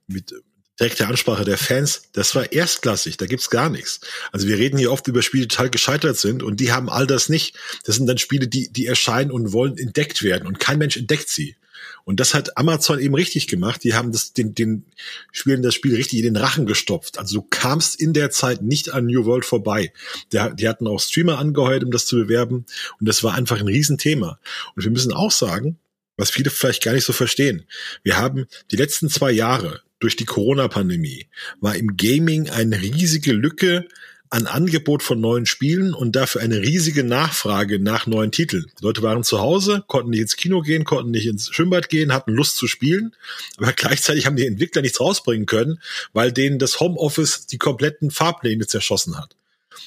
mit 0.08 0.34
direkter 0.80 1.08
Ansprache 1.08 1.46
der 1.46 1.58
Fans, 1.58 2.04
das 2.14 2.36
war 2.36 2.52
erstklassig, 2.52 3.18
da 3.18 3.26
gibt's 3.26 3.50
gar 3.50 3.70
nichts. 3.70 4.02
Also 4.32 4.48
wir 4.48 4.58
reden 4.58 4.78
hier 4.78 4.92
oft 4.92 5.08
über 5.08 5.22
Spiele, 5.22 5.44
die 5.44 5.48
total 5.48 5.70
gescheitert 5.70 6.18
sind 6.18 6.44
und 6.44 6.60
die 6.60 6.72
haben 6.72 6.90
all 6.90 7.08
das 7.08 7.30
nicht. 7.30 7.56
Das 7.86 7.96
sind 7.96 8.08
dann 8.08 8.18
Spiele, 8.18 8.48
die, 8.48 8.70
die 8.72 8.86
erscheinen 8.86 9.32
und 9.32 9.54
wollen 9.54 9.78
entdeckt 9.78 10.24
werden 10.24 10.48
und 10.48 10.60
kein 10.60 10.78
Mensch 10.78 10.98
entdeckt 10.98 11.30
sie. 11.30 11.56
Und 12.04 12.20
das 12.20 12.34
hat 12.34 12.58
Amazon 12.58 13.00
eben 13.00 13.16
richtig 13.16 13.48
gemacht. 13.48 13.84
Die 13.84 13.96
haben 13.96 14.12
das, 14.12 14.32
den, 14.32 14.54
den 14.54 14.86
Spielen 15.32 15.64
das 15.64 15.74
Spiel 15.74 15.96
richtig 15.96 16.20
in 16.20 16.26
den 16.26 16.38
Rachen 16.38 16.68
gestopft. 16.68 17.18
Also 17.18 17.42
du 17.42 17.48
kamst 17.50 18.00
in 18.00 18.14
der 18.14 18.30
Zeit 18.30 18.62
nicht 18.62 18.94
an 18.94 19.08
New 19.08 19.26
World 19.26 19.44
vorbei. 19.44 19.92
Der, 20.32 20.54
die 20.54 20.70
hatten 20.70 20.88
auch 20.88 21.00
Streamer 21.00 21.40
angeheuert, 21.40 21.84
um 21.84 21.92
das 21.92 22.06
zu 22.06 22.16
bewerben. 22.16 22.66
Und 23.00 23.08
das 23.08 23.24
war 23.24 23.34
einfach 23.34 23.60
ein 23.60 23.68
Riesenthema. 23.68 24.40
Und 24.76 24.84
wir 24.84 24.92
müssen 24.92 25.14
auch 25.14 25.32
sagen, 25.32 25.80
was 26.16 26.30
viele 26.30 26.52
vielleicht 26.52 26.84
gar 26.84 26.94
nicht 26.94 27.06
so 27.06 27.12
verstehen. 27.12 27.66
Wir 28.04 28.18
haben 28.18 28.46
die 28.72 28.78
letzten 28.78 29.10
zwei 29.10 29.32
Jahre 29.32 29.82
durch 30.00 30.16
die 30.16 30.26
Corona-Pandemie 30.26 31.28
war 31.62 31.76
im 31.76 31.98
Gaming 31.98 32.50
eine 32.50 32.82
riesige 32.82 33.34
Lücke 33.34 33.88
an 34.30 34.48
Angebot 34.48 35.04
von 35.04 35.22
neuen 35.22 35.46
Spielen 35.46 35.94
und 35.94 36.16
dafür 36.16 36.42
eine 36.42 36.62
riesige 36.62 37.04
Nachfrage 37.04 37.80
nach 37.80 38.08
neuen 38.08 38.32
Titeln. 38.32 38.66
Die 38.80 38.84
Leute 38.84 39.02
waren 39.02 39.24
zu 39.24 39.40
Hause, 39.40 39.84
konnten 39.88 40.10
nicht 40.10 40.22
ins 40.22 40.36
Kino 40.36 40.62
gehen, 40.62 40.84
konnten 40.84 41.12
nicht 41.12 41.28
ins 41.28 41.54
Schwimmbad 41.54 41.90
gehen, 41.90 42.12
hatten 42.12 42.32
Lust 42.32 42.58
zu 42.58 42.68
spielen, 42.68 43.16
aber 43.58 43.72
gleichzeitig 43.76 44.26
haben 44.26 44.36
die 44.36 44.48
Entwickler 44.48 44.82
nichts 44.82 45.00
rausbringen 45.00 45.46
können, 45.46 45.80
weil 46.12 46.32
denen 46.32 46.60
das 46.60 46.80
Homeoffice 46.80 47.46
die 47.46 47.58
kompletten 47.58 48.12
Fahrpläne 48.12 48.68
zerschossen 48.68 49.18
hat. 49.18 49.36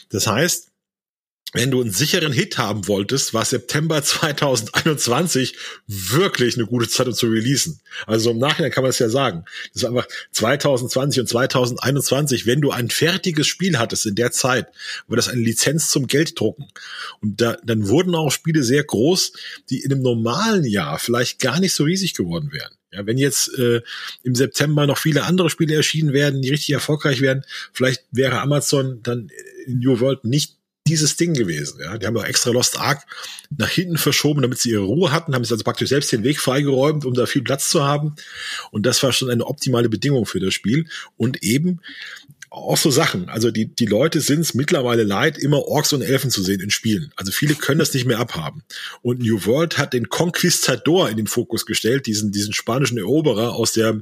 Das 0.08 0.26
heißt, 0.26 0.67
wenn 1.52 1.70
du 1.70 1.80
einen 1.80 1.90
sicheren 1.90 2.32
Hit 2.32 2.58
haben 2.58 2.88
wolltest, 2.88 3.32
war 3.32 3.44
September 3.44 4.02
2021 4.02 5.56
wirklich 5.86 6.56
eine 6.56 6.66
gute 6.66 6.88
Zeit, 6.88 7.06
um 7.06 7.14
zu 7.14 7.26
releasen. 7.26 7.80
Also 8.06 8.30
im 8.30 8.38
Nachhinein 8.38 8.70
kann 8.70 8.82
man 8.82 8.90
es 8.90 8.98
ja 8.98 9.08
sagen. 9.08 9.44
Das 9.72 9.82
ist 9.82 9.88
einfach 9.88 10.06
2020 10.32 11.20
und 11.20 11.28
2021, 11.28 12.46
wenn 12.46 12.60
du 12.60 12.70
ein 12.70 12.90
fertiges 12.90 13.46
Spiel 13.46 13.78
hattest 13.78 14.06
in 14.06 14.14
der 14.14 14.30
Zeit, 14.30 14.68
war 15.06 15.16
das 15.16 15.28
eine 15.28 15.42
Lizenz 15.42 15.88
zum 15.88 16.06
Gelddrucken. 16.06 16.66
Und 17.20 17.40
da, 17.40 17.56
dann 17.64 17.88
wurden 17.88 18.14
auch 18.14 18.30
Spiele 18.30 18.62
sehr 18.62 18.84
groß, 18.84 19.32
die 19.70 19.80
in 19.82 19.92
einem 19.92 20.02
normalen 20.02 20.64
Jahr 20.64 20.98
vielleicht 20.98 21.38
gar 21.40 21.60
nicht 21.60 21.72
so 21.72 21.84
riesig 21.84 22.14
geworden 22.14 22.52
wären. 22.52 22.72
Ja, 22.92 23.04
wenn 23.04 23.18
jetzt 23.18 23.56
äh, 23.58 23.82
im 24.22 24.34
September 24.34 24.86
noch 24.86 24.96
viele 24.96 25.24
andere 25.24 25.50
Spiele 25.50 25.74
erschienen 25.74 26.14
werden, 26.14 26.40
die 26.40 26.48
richtig 26.48 26.70
erfolgreich 26.70 27.20
werden, 27.20 27.44
vielleicht 27.72 28.04
wäre 28.10 28.40
Amazon 28.40 29.00
dann 29.02 29.30
in 29.66 29.80
New 29.80 30.00
World 30.00 30.24
nicht 30.24 30.57
dieses 30.88 31.16
Ding 31.16 31.34
gewesen. 31.34 31.80
Ja, 31.80 31.98
die 31.98 32.06
haben 32.06 32.16
auch 32.16 32.24
extra 32.24 32.50
Lost 32.50 32.78
Ark 32.78 33.04
nach 33.56 33.68
hinten 33.68 33.98
verschoben, 33.98 34.42
damit 34.42 34.58
sie 34.58 34.70
ihre 34.70 34.84
Ruhe 34.84 35.12
hatten, 35.12 35.34
haben 35.34 35.44
sie 35.44 35.52
also 35.52 35.64
praktisch 35.64 35.88
selbst 35.90 36.10
den 36.12 36.24
Weg 36.24 36.40
freigeräumt, 36.40 37.04
um 37.04 37.14
da 37.14 37.26
viel 37.26 37.42
Platz 37.42 37.70
zu 37.70 37.84
haben. 37.84 38.14
Und 38.70 38.86
das 38.86 39.02
war 39.02 39.12
schon 39.12 39.30
eine 39.30 39.46
optimale 39.46 39.88
Bedingung 39.88 40.26
für 40.26 40.40
das 40.40 40.54
Spiel. 40.54 40.88
Und 41.16 41.42
eben 41.42 41.80
auch 42.50 42.76
so 42.76 42.90
Sachen. 42.90 43.28
Also 43.28 43.50
die, 43.50 43.66
die 43.66 43.86
Leute 43.86 44.20
sind 44.20 44.40
es 44.40 44.54
mittlerweile 44.54 45.04
leid, 45.04 45.38
immer 45.38 45.66
Orks 45.66 45.92
und 45.92 46.02
Elfen 46.02 46.30
zu 46.30 46.42
sehen 46.42 46.60
in 46.60 46.70
Spielen. 46.70 47.12
Also 47.16 47.32
viele 47.32 47.54
können 47.54 47.78
das 47.78 47.92
nicht 47.94 48.06
mehr 48.06 48.18
abhaben. 48.18 48.62
Und 49.02 49.20
New 49.20 49.44
World 49.44 49.78
hat 49.78 49.92
den 49.92 50.08
Conquistador 50.08 51.10
in 51.10 51.16
den 51.16 51.26
Fokus 51.26 51.66
gestellt, 51.66 52.06
diesen, 52.06 52.32
diesen 52.32 52.52
spanischen 52.52 52.98
Eroberer 52.98 53.54
aus 53.54 53.72
der 53.72 54.00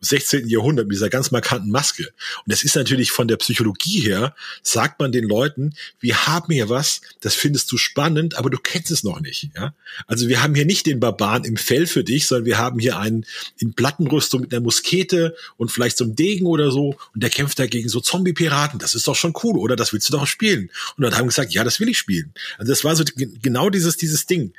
16. 0.00 0.48
Jahrhundert 0.48 0.86
mit 0.86 0.94
dieser 0.94 1.10
ganz 1.10 1.30
markanten 1.30 1.70
Maske. 1.70 2.04
Und 2.04 2.52
das 2.52 2.62
ist 2.62 2.76
natürlich 2.76 3.10
von 3.10 3.26
der 3.26 3.36
Psychologie 3.36 4.00
her, 4.00 4.34
sagt 4.62 5.00
man 5.00 5.12
den 5.12 5.24
Leuten, 5.24 5.74
wir 5.98 6.26
haben 6.26 6.52
hier 6.52 6.68
was, 6.68 7.00
das 7.20 7.34
findest 7.34 7.72
du 7.72 7.78
spannend, 7.78 8.36
aber 8.36 8.50
du 8.50 8.58
kennst 8.58 8.90
es 8.90 9.02
noch 9.02 9.20
nicht. 9.20 9.50
Ja? 9.56 9.74
Also 10.06 10.28
wir 10.28 10.42
haben 10.42 10.54
hier 10.54 10.66
nicht 10.66 10.86
den 10.86 11.00
Barbaren 11.00 11.44
im 11.44 11.56
Fell 11.56 11.86
für 11.86 12.04
dich, 12.04 12.26
sondern 12.26 12.46
wir 12.46 12.58
haben 12.58 12.78
hier 12.78 12.98
einen 12.98 13.26
in 13.58 13.74
Plattenrüstung 13.74 14.42
mit 14.42 14.52
einer 14.52 14.62
Muskete 14.62 15.34
und 15.56 15.72
vielleicht 15.72 15.96
so 15.96 16.04
einem 16.04 16.14
Degen 16.14 16.46
oder 16.46 16.70
so 16.70 16.96
und 17.14 17.22
der 17.22 17.30
kämpft 17.30 17.58
dagegen 17.58 17.87
so 17.88 18.00
Zombie-Piraten. 18.00 18.78
Das 18.78 18.94
ist 18.94 19.06
doch 19.06 19.16
schon 19.16 19.34
cool, 19.42 19.58
oder? 19.58 19.76
Das 19.76 19.92
willst 19.92 20.08
du 20.08 20.12
doch 20.12 20.26
spielen. 20.26 20.70
Und 20.96 21.02
dann 21.02 21.16
haben 21.16 21.26
gesagt, 21.26 21.52
ja, 21.52 21.64
das 21.64 21.80
will 21.80 21.88
ich 21.88 21.98
spielen. 21.98 22.32
Also 22.58 22.72
das 22.72 22.84
war 22.84 22.96
so 22.96 23.04
genau 23.16 23.70
dieses, 23.70 23.96
dieses 23.96 24.26
Ding. 24.26 24.52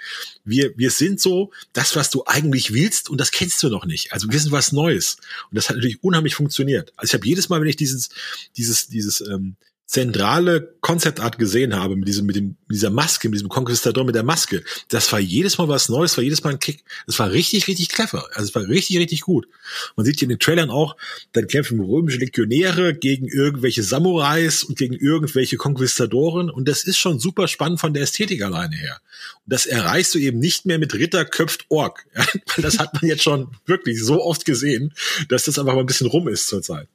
Wir, 0.44 0.78
wir 0.78 0.92
sind 0.92 1.20
so 1.20 1.52
das, 1.74 1.96
was 1.96 2.10
du 2.10 2.24
eigentlich 2.26 2.74
willst 2.74 3.10
und 3.10 3.20
das 3.20 3.32
kennst 3.32 3.62
du 3.64 3.70
noch 3.70 3.86
nicht. 3.86 4.14
Also 4.14 4.32
wir 4.32 4.40
sind 4.40 4.52
was 4.52 4.72
Neues. 4.72 5.18
Und 5.50 5.56
das 5.56 5.70
hat 5.70 5.76
natürlich 5.76 6.04
unheimlich 6.04 6.36
funktioniert. 6.36 6.94
Also 6.96 7.12
ich 7.12 7.14
habe 7.14 7.28
jedes 7.28 7.50
Mal, 7.50 7.62
wenn 7.62 7.68
ich 7.68 7.78
dieses, 7.78 8.10
dieses, 8.58 8.88
dieses 8.88 9.22
ähm, 9.22 9.56
zentrale 9.90 10.76
Konzeptart 10.82 11.40
gesehen 11.40 11.76
habe, 11.76 11.96
mit 11.96 12.08
diesem, 12.08 12.28
mit 12.28 12.36
dem, 12.36 12.58
dieser 12.70 12.92
Maske, 12.92 13.28
mit 13.28 13.38
diesem 13.38 13.50
Conquistador 13.50 14.04
mit 14.04 14.14
der 14.14 14.22
Maske, 14.22 14.64
das 14.90 15.12
war 15.12 15.20
jedes 15.20 15.58
Mal 15.58 15.68
was 15.68 15.90
Neues, 15.90 16.16
war 16.16 16.24
jedes 16.24 16.44
Mal 16.44 16.52
ein 16.52 16.60
Kick. 16.60 16.84
Das 17.08 17.18
war 17.18 17.32
richtig, 17.32 17.68
richtig 17.68 17.90
clever. 17.90 18.28
Also 18.36 18.50
es 18.50 18.56
war 18.56 18.68
richtig, 18.68 19.00
richtig 19.00 19.22
gut. 19.22 19.48
Man 19.96 20.06
sieht 20.06 20.20
hier 20.20 20.28
in 20.28 20.30
den 20.30 20.38
Trailern 20.38 20.70
auch, 20.70 20.96
dann 21.32 21.48
kämpfen 21.48 21.80
römische 21.80 22.20
Legionäre 22.20 22.94
gegen 22.94 23.28
irgendwelche 23.28 23.82
Samurais 23.82 24.64
und 24.64 24.78
gegen 24.78 24.94
irgendwelche 24.94 25.58
Konquistadoren. 25.58 26.52
Und 26.52 26.68
das 26.68 26.84
ist 26.84 27.00
schon 27.00 27.18
super 27.18 27.48
spannend 27.48 27.80
von 27.80 27.92
der 27.96 28.04
Ästhetik 28.04 28.44
alleine 28.44 28.76
her. 28.76 29.02
Und 29.44 29.54
das 29.54 29.66
erreichst 29.66 30.14
du 30.14 30.20
eben 30.20 30.38
nicht 30.38 30.68
mehr 30.68 30.78
mit 30.78 30.94
Ritter 30.94 31.26
köpft 31.26 31.66
Ork. 31.70 32.06
Weil 32.14 32.62
das 32.62 32.78
hat 32.78 32.94
man 32.94 33.10
jetzt 33.10 33.24
schon 33.24 33.48
wirklich 33.66 34.04
so 34.04 34.22
oft 34.22 34.46
gesehen, 34.46 34.94
dass 35.30 35.46
das 35.46 35.58
einfach 35.58 35.74
mal 35.74 35.80
ein 35.80 35.88
bisschen 35.88 36.08
rum 36.08 36.28
ist 36.28 36.48
zurzeit. 36.48 36.88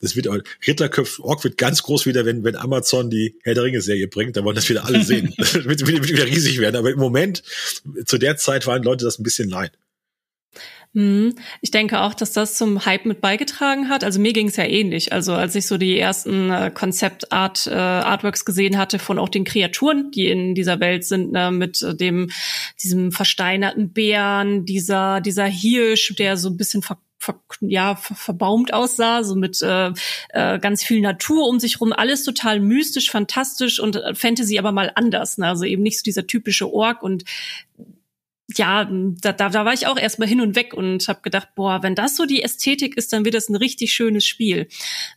Das 0.00 0.16
wird 0.16 0.28
Ritterköpf 0.66 1.20
Ork 1.20 1.44
wird 1.44 1.58
ganz 1.58 1.82
groß 1.82 2.06
wieder, 2.06 2.24
wenn, 2.24 2.44
wenn 2.44 2.56
Amazon 2.56 3.10
die 3.10 3.36
Herr 3.42 3.54
der 3.54 3.64
Ringe 3.64 3.82
Serie 3.82 4.08
bringt, 4.08 4.36
dann 4.36 4.44
wollen 4.44 4.56
das 4.56 4.68
wieder 4.68 4.84
alle 4.84 5.04
sehen. 5.04 5.34
das 5.36 5.54
wird, 5.54 5.66
wird, 5.66 5.88
wird 5.88 6.08
wieder 6.08 6.26
riesig 6.26 6.58
werden. 6.58 6.76
Aber 6.76 6.90
im 6.90 6.98
Moment, 6.98 7.42
zu 8.06 8.18
der 8.18 8.36
Zeit 8.36 8.66
waren 8.66 8.82
Leute 8.82 9.04
das 9.04 9.18
ein 9.18 9.22
bisschen 9.22 9.48
leid. 9.48 9.72
Mhm. 10.94 11.34
Ich 11.60 11.72
denke 11.72 12.00
auch, 12.00 12.14
dass 12.14 12.32
das 12.32 12.56
zum 12.56 12.86
Hype 12.86 13.04
mit 13.04 13.20
beigetragen 13.20 13.88
hat. 13.88 14.04
Also 14.04 14.20
mir 14.20 14.32
ging 14.32 14.46
es 14.46 14.56
ja 14.56 14.64
ähnlich. 14.64 15.12
Also 15.12 15.34
als 15.34 15.56
ich 15.56 15.66
so 15.66 15.76
die 15.76 15.98
ersten 15.98 16.50
äh, 16.50 16.70
Konzeptart 16.72 17.66
äh, 17.66 17.74
Artworks 17.74 18.44
gesehen 18.44 18.78
hatte 18.78 19.00
von 19.00 19.18
auch 19.18 19.28
den 19.28 19.44
Kreaturen, 19.44 20.12
die 20.12 20.28
in 20.28 20.54
dieser 20.54 20.78
Welt 20.78 21.04
sind, 21.04 21.32
ne, 21.32 21.50
mit 21.50 21.82
äh, 21.82 21.96
dem 21.96 22.30
diesem 22.82 23.10
versteinerten 23.10 23.92
Bären, 23.92 24.64
dieser 24.66 25.20
dieser 25.20 25.46
Hirsch, 25.46 26.14
der 26.16 26.36
so 26.36 26.48
ein 26.48 26.56
bisschen 26.56 26.82
ver 26.82 26.98
ver, 27.24 27.40
ja, 27.60 27.96
ver, 27.96 28.14
verbaumt 28.14 28.72
aussah, 28.72 29.24
so 29.24 29.34
mit 29.34 29.60
äh, 29.62 29.92
äh, 30.30 30.58
ganz 30.58 30.84
viel 30.84 31.00
Natur 31.00 31.48
um 31.48 31.58
sich 31.58 31.80
rum, 31.80 31.92
alles 31.92 32.24
total 32.24 32.60
mystisch, 32.60 33.10
fantastisch 33.10 33.80
und 33.80 33.96
äh, 33.96 34.14
Fantasy 34.14 34.58
aber 34.58 34.72
mal 34.72 34.92
anders. 34.94 35.38
Ne? 35.38 35.48
Also 35.48 35.64
eben 35.64 35.82
nicht 35.82 35.98
so 35.98 36.02
dieser 36.02 36.26
typische 36.26 36.72
Ork 36.72 37.02
und 37.02 37.24
ja, 38.56 38.88
da, 38.90 39.32
da, 39.32 39.48
da 39.48 39.64
war 39.64 39.72
ich 39.72 39.86
auch 39.86 39.96
erstmal 39.96 40.28
hin 40.28 40.40
und 40.40 40.56
weg 40.56 40.74
und 40.74 41.06
habe 41.08 41.20
gedacht, 41.22 41.48
boah, 41.54 41.82
wenn 41.82 41.94
das 41.94 42.16
so 42.16 42.24
die 42.26 42.42
Ästhetik 42.42 42.96
ist, 42.96 43.12
dann 43.12 43.24
wird 43.24 43.34
das 43.34 43.48
ein 43.48 43.56
richtig 43.56 43.92
schönes 43.92 44.24
Spiel. 44.24 44.68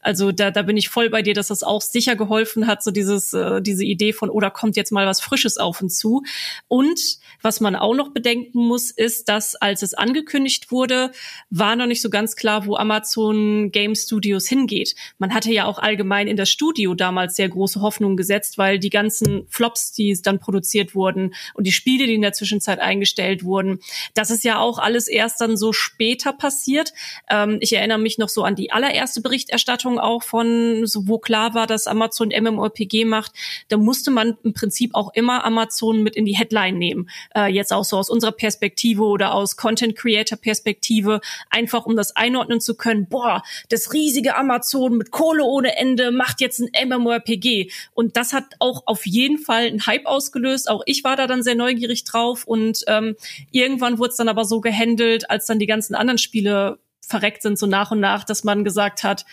Also 0.01 0.31
da, 0.31 0.51
da 0.51 0.61
bin 0.61 0.77
ich 0.77 0.89
voll 0.89 1.09
bei 1.09 1.21
dir, 1.21 1.33
dass 1.33 1.47
das 1.47 1.63
auch 1.63 1.81
sicher 1.81 2.15
geholfen 2.15 2.67
hat, 2.67 2.83
so 2.83 2.91
dieses, 2.91 3.33
äh, 3.33 3.61
diese 3.61 3.83
Idee 3.83 4.13
von, 4.13 4.29
oder 4.29 4.47
oh, 4.47 4.51
kommt 4.51 4.75
jetzt 4.77 4.91
mal 4.91 5.05
was 5.05 5.21
Frisches 5.21 5.57
auf 5.57 5.81
und 5.81 5.89
zu. 5.89 6.23
Und 6.67 6.99
was 7.41 7.59
man 7.59 7.75
auch 7.75 7.95
noch 7.95 8.13
bedenken 8.13 8.59
muss, 8.59 8.91
ist, 8.91 9.29
dass 9.29 9.55
als 9.55 9.81
es 9.81 9.93
angekündigt 9.93 10.71
wurde, 10.71 11.11
war 11.49 11.75
noch 11.75 11.87
nicht 11.87 12.01
so 12.01 12.09
ganz 12.09 12.35
klar, 12.35 12.65
wo 12.65 12.75
Amazon 12.75 13.71
Game 13.71 13.95
Studios 13.95 14.47
hingeht. 14.47 14.95
Man 15.17 15.33
hatte 15.33 15.51
ja 15.51 15.65
auch 15.65 15.79
allgemein 15.79 16.27
in 16.27 16.37
das 16.37 16.49
Studio 16.49 16.93
damals 16.93 17.35
sehr 17.35 17.49
große 17.49 17.81
Hoffnungen 17.81 18.17
gesetzt, 18.17 18.57
weil 18.57 18.79
die 18.79 18.89
ganzen 18.89 19.45
Flops, 19.49 19.91
die 19.91 20.17
dann 20.21 20.39
produziert 20.39 20.95
wurden 20.95 21.33
und 21.53 21.67
die 21.67 21.71
Spiele, 21.71 22.07
die 22.07 22.15
in 22.15 22.21
der 22.21 22.33
Zwischenzeit 22.33 22.79
eingestellt 22.79 23.26
gestellt 23.27 23.43
wurden. 23.43 23.79
Das 24.13 24.31
ist 24.31 24.43
ja 24.43 24.59
auch 24.59 24.79
alles 24.79 25.07
erst 25.07 25.41
dann 25.41 25.57
so 25.57 25.73
später 25.73 26.33
passiert. 26.33 26.93
Ähm, 27.29 27.57
ich 27.59 27.73
erinnere 27.73 27.97
mich 27.97 28.17
noch 28.17 28.29
so 28.29 28.43
an 28.43 28.55
die 28.55 28.71
allererste 28.71 29.21
Berichterstattung 29.21 29.99
auch 29.99 30.23
von, 30.23 30.85
so, 30.85 31.07
wo 31.07 31.19
klar 31.19 31.53
war, 31.53 31.67
dass 31.67 31.87
Amazon 31.87 32.29
MMORPG 32.29 33.05
macht. 33.05 33.31
Da 33.67 33.77
musste 33.77 34.11
man 34.11 34.37
im 34.43 34.53
Prinzip 34.53 34.95
auch 34.95 35.13
immer 35.13 35.43
Amazon 35.43 36.03
mit 36.03 36.15
in 36.15 36.25
die 36.25 36.37
Headline 36.37 36.77
nehmen. 36.77 37.09
Äh, 37.35 37.51
jetzt 37.51 37.73
auch 37.73 37.83
so 37.83 37.97
aus 37.97 38.09
unserer 38.09 38.31
Perspektive 38.31 39.03
oder 39.03 39.33
aus 39.33 39.57
Content 39.57 39.95
Creator 39.95 40.37
Perspektive, 40.37 41.19
einfach 41.49 41.85
um 41.85 41.95
das 41.95 42.15
einordnen 42.15 42.61
zu 42.61 42.75
können. 42.75 43.07
Boah, 43.07 43.43
das 43.69 43.93
riesige 43.93 44.35
Amazon 44.35 44.97
mit 44.97 45.11
Kohle 45.11 45.43
ohne 45.43 45.75
Ende 45.77 46.11
macht 46.11 46.41
jetzt 46.41 46.61
ein 46.61 46.87
MMORPG. 46.87 47.71
Und 47.93 48.15
das 48.15 48.33
hat 48.33 48.45
auch 48.59 48.83
auf 48.85 49.05
jeden 49.05 49.37
Fall 49.37 49.67
einen 49.67 49.85
Hype 49.85 50.05
ausgelöst. 50.05 50.69
Auch 50.69 50.83
ich 50.85 51.03
war 51.03 51.15
da 51.15 51.27
dann 51.27 51.43
sehr 51.43 51.55
neugierig 51.55 52.03
drauf 52.03 52.45
und 52.45 52.83
ähm, 52.87 53.16
irgendwann 53.51 53.99
wurde 53.99 54.11
es 54.11 54.17
dann 54.17 54.29
aber 54.29 54.45
so 54.45 54.61
gehandelt, 54.61 55.29
als 55.29 55.45
dann 55.45 55.59
die 55.59 55.67
ganzen 55.67 55.95
anderen 55.95 56.17
Spiele 56.17 56.79
verreckt 57.01 57.41
sind, 57.41 57.57
so 57.57 57.65
nach 57.65 57.91
und 57.91 57.99
nach, 57.99 58.23
dass 58.23 58.43
man 58.43 58.63
gesagt 58.63 59.03
hat, 59.03 59.25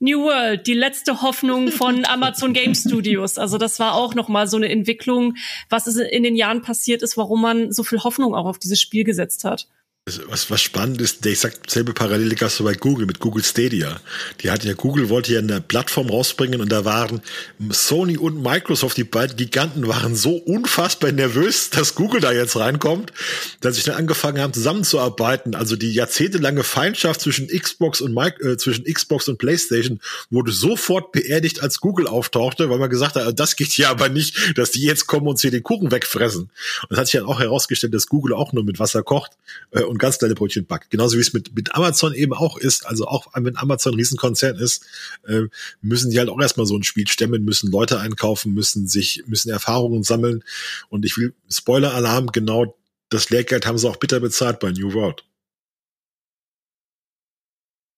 New 0.00 0.24
World, 0.24 0.66
die 0.66 0.74
letzte 0.74 1.22
Hoffnung 1.22 1.68
von 1.68 2.04
Amazon 2.08 2.52
Game 2.52 2.74
Studios. 2.74 3.38
Also 3.38 3.56
das 3.56 3.78
war 3.78 3.94
auch 3.94 4.14
noch 4.14 4.28
mal 4.28 4.48
so 4.48 4.56
eine 4.56 4.68
Entwicklung, 4.68 5.36
was 5.68 5.86
in 5.86 6.24
den 6.24 6.34
Jahren 6.34 6.60
passiert 6.60 7.02
ist, 7.02 7.16
warum 7.16 7.40
man 7.40 7.70
so 7.70 7.84
viel 7.84 8.02
Hoffnung 8.02 8.34
auch 8.34 8.46
auf 8.46 8.58
dieses 8.58 8.80
Spiel 8.80 9.04
gesetzt 9.04 9.44
hat. 9.44 9.68
Was, 10.04 10.50
was 10.50 10.60
spannend 10.60 11.00
ist, 11.00 11.24
ich 11.26 11.38
sag, 11.38 11.52
selbe 11.68 11.94
Parallele 11.94 12.34
gab 12.34 12.48
es 12.48 12.60
bei 12.60 12.74
Google 12.74 13.06
mit 13.06 13.20
Google 13.20 13.44
Stadia. 13.44 14.00
Die 14.40 14.50
hatten 14.50 14.66
ja, 14.66 14.74
Google 14.74 15.10
wollte 15.10 15.32
ja 15.32 15.38
eine 15.38 15.60
Plattform 15.60 16.10
rausbringen 16.10 16.60
und 16.60 16.72
da 16.72 16.84
waren 16.84 17.22
Sony 17.70 18.16
und 18.16 18.42
Microsoft, 18.42 18.96
die 18.96 19.04
beiden 19.04 19.36
Giganten, 19.36 19.86
waren 19.86 20.16
so 20.16 20.38
unfassbar 20.38 21.12
nervös, 21.12 21.70
dass 21.70 21.94
Google 21.94 22.20
da 22.20 22.32
jetzt 22.32 22.56
reinkommt, 22.56 23.12
dass 23.60 23.76
sie 23.76 23.84
dann 23.84 23.94
angefangen 23.94 24.40
haben 24.40 24.52
zusammenzuarbeiten. 24.52 25.54
Also 25.54 25.76
die 25.76 25.92
jahrzehntelange 25.92 26.64
Feindschaft 26.64 27.20
zwischen 27.20 27.46
Xbox 27.46 28.00
und 28.00 28.12
Mike, 28.12 28.42
äh, 28.42 28.56
zwischen 28.56 28.92
Xbox 28.92 29.28
und 29.28 29.38
PlayStation 29.38 30.00
wurde 30.30 30.50
sofort 30.50 31.12
beerdigt, 31.12 31.62
als 31.62 31.78
Google 31.78 32.08
auftauchte, 32.08 32.68
weil 32.70 32.78
man 32.80 32.90
gesagt 32.90 33.14
hat, 33.14 33.38
das 33.38 33.54
geht 33.54 33.76
ja 33.76 33.90
aber 33.90 34.08
nicht, 34.08 34.58
dass 34.58 34.72
die 34.72 34.82
jetzt 34.82 35.06
kommen 35.06 35.28
und 35.28 35.38
sie 35.38 35.52
den 35.52 35.62
Kuchen 35.62 35.92
wegfressen. 35.92 36.50
Und 36.88 36.90
es 36.90 36.98
hat 36.98 37.06
sich 37.06 37.20
dann 37.20 37.28
auch 37.28 37.38
herausgestellt, 37.38 37.94
dass 37.94 38.08
Google 38.08 38.34
auch 38.34 38.52
nur 38.52 38.64
mit 38.64 38.80
Wasser 38.80 39.04
kocht. 39.04 39.30
Äh, 39.70 39.91
und 39.92 39.98
ganz 39.98 40.18
kleine 40.18 40.34
Brötchen 40.34 40.66
backt. 40.66 40.90
Genauso 40.90 41.16
wie 41.16 41.20
es 41.20 41.32
mit, 41.32 41.54
mit 41.54 41.74
Amazon 41.74 42.14
eben 42.14 42.32
auch 42.32 42.56
ist. 42.56 42.86
Also 42.86 43.06
auch 43.06 43.26
wenn 43.34 43.56
Amazon 43.56 43.92
ein 43.92 43.96
Riesenkonzern 43.96 44.56
ist, 44.56 44.84
äh, 45.28 45.42
müssen 45.80 46.10
die 46.10 46.18
halt 46.18 46.28
auch 46.28 46.40
erstmal 46.40 46.66
so 46.66 46.76
ein 46.76 46.82
Spiel 46.82 47.06
stemmen, 47.06 47.44
müssen 47.44 47.70
Leute 47.70 48.00
einkaufen, 48.00 48.54
müssen 48.54 48.88
sich, 48.88 49.22
müssen 49.26 49.50
Erfahrungen 49.50 50.02
sammeln. 50.02 50.42
Und 50.88 51.04
ich 51.04 51.16
will 51.16 51.34
Spoiler-Alarm, 51.48 52.28
genau 52.32 52.76
das 53.10 53.30
Lehrgeld 53.30 53.66
haben 53.66 53.78
sie 53.78 53.88
auch 53.88 53.96
bitter 53.96 54.20
bezahlt 54.20 54.58
bei 54.58 54.72
New 54.72 54.94
World. 54.94 55.24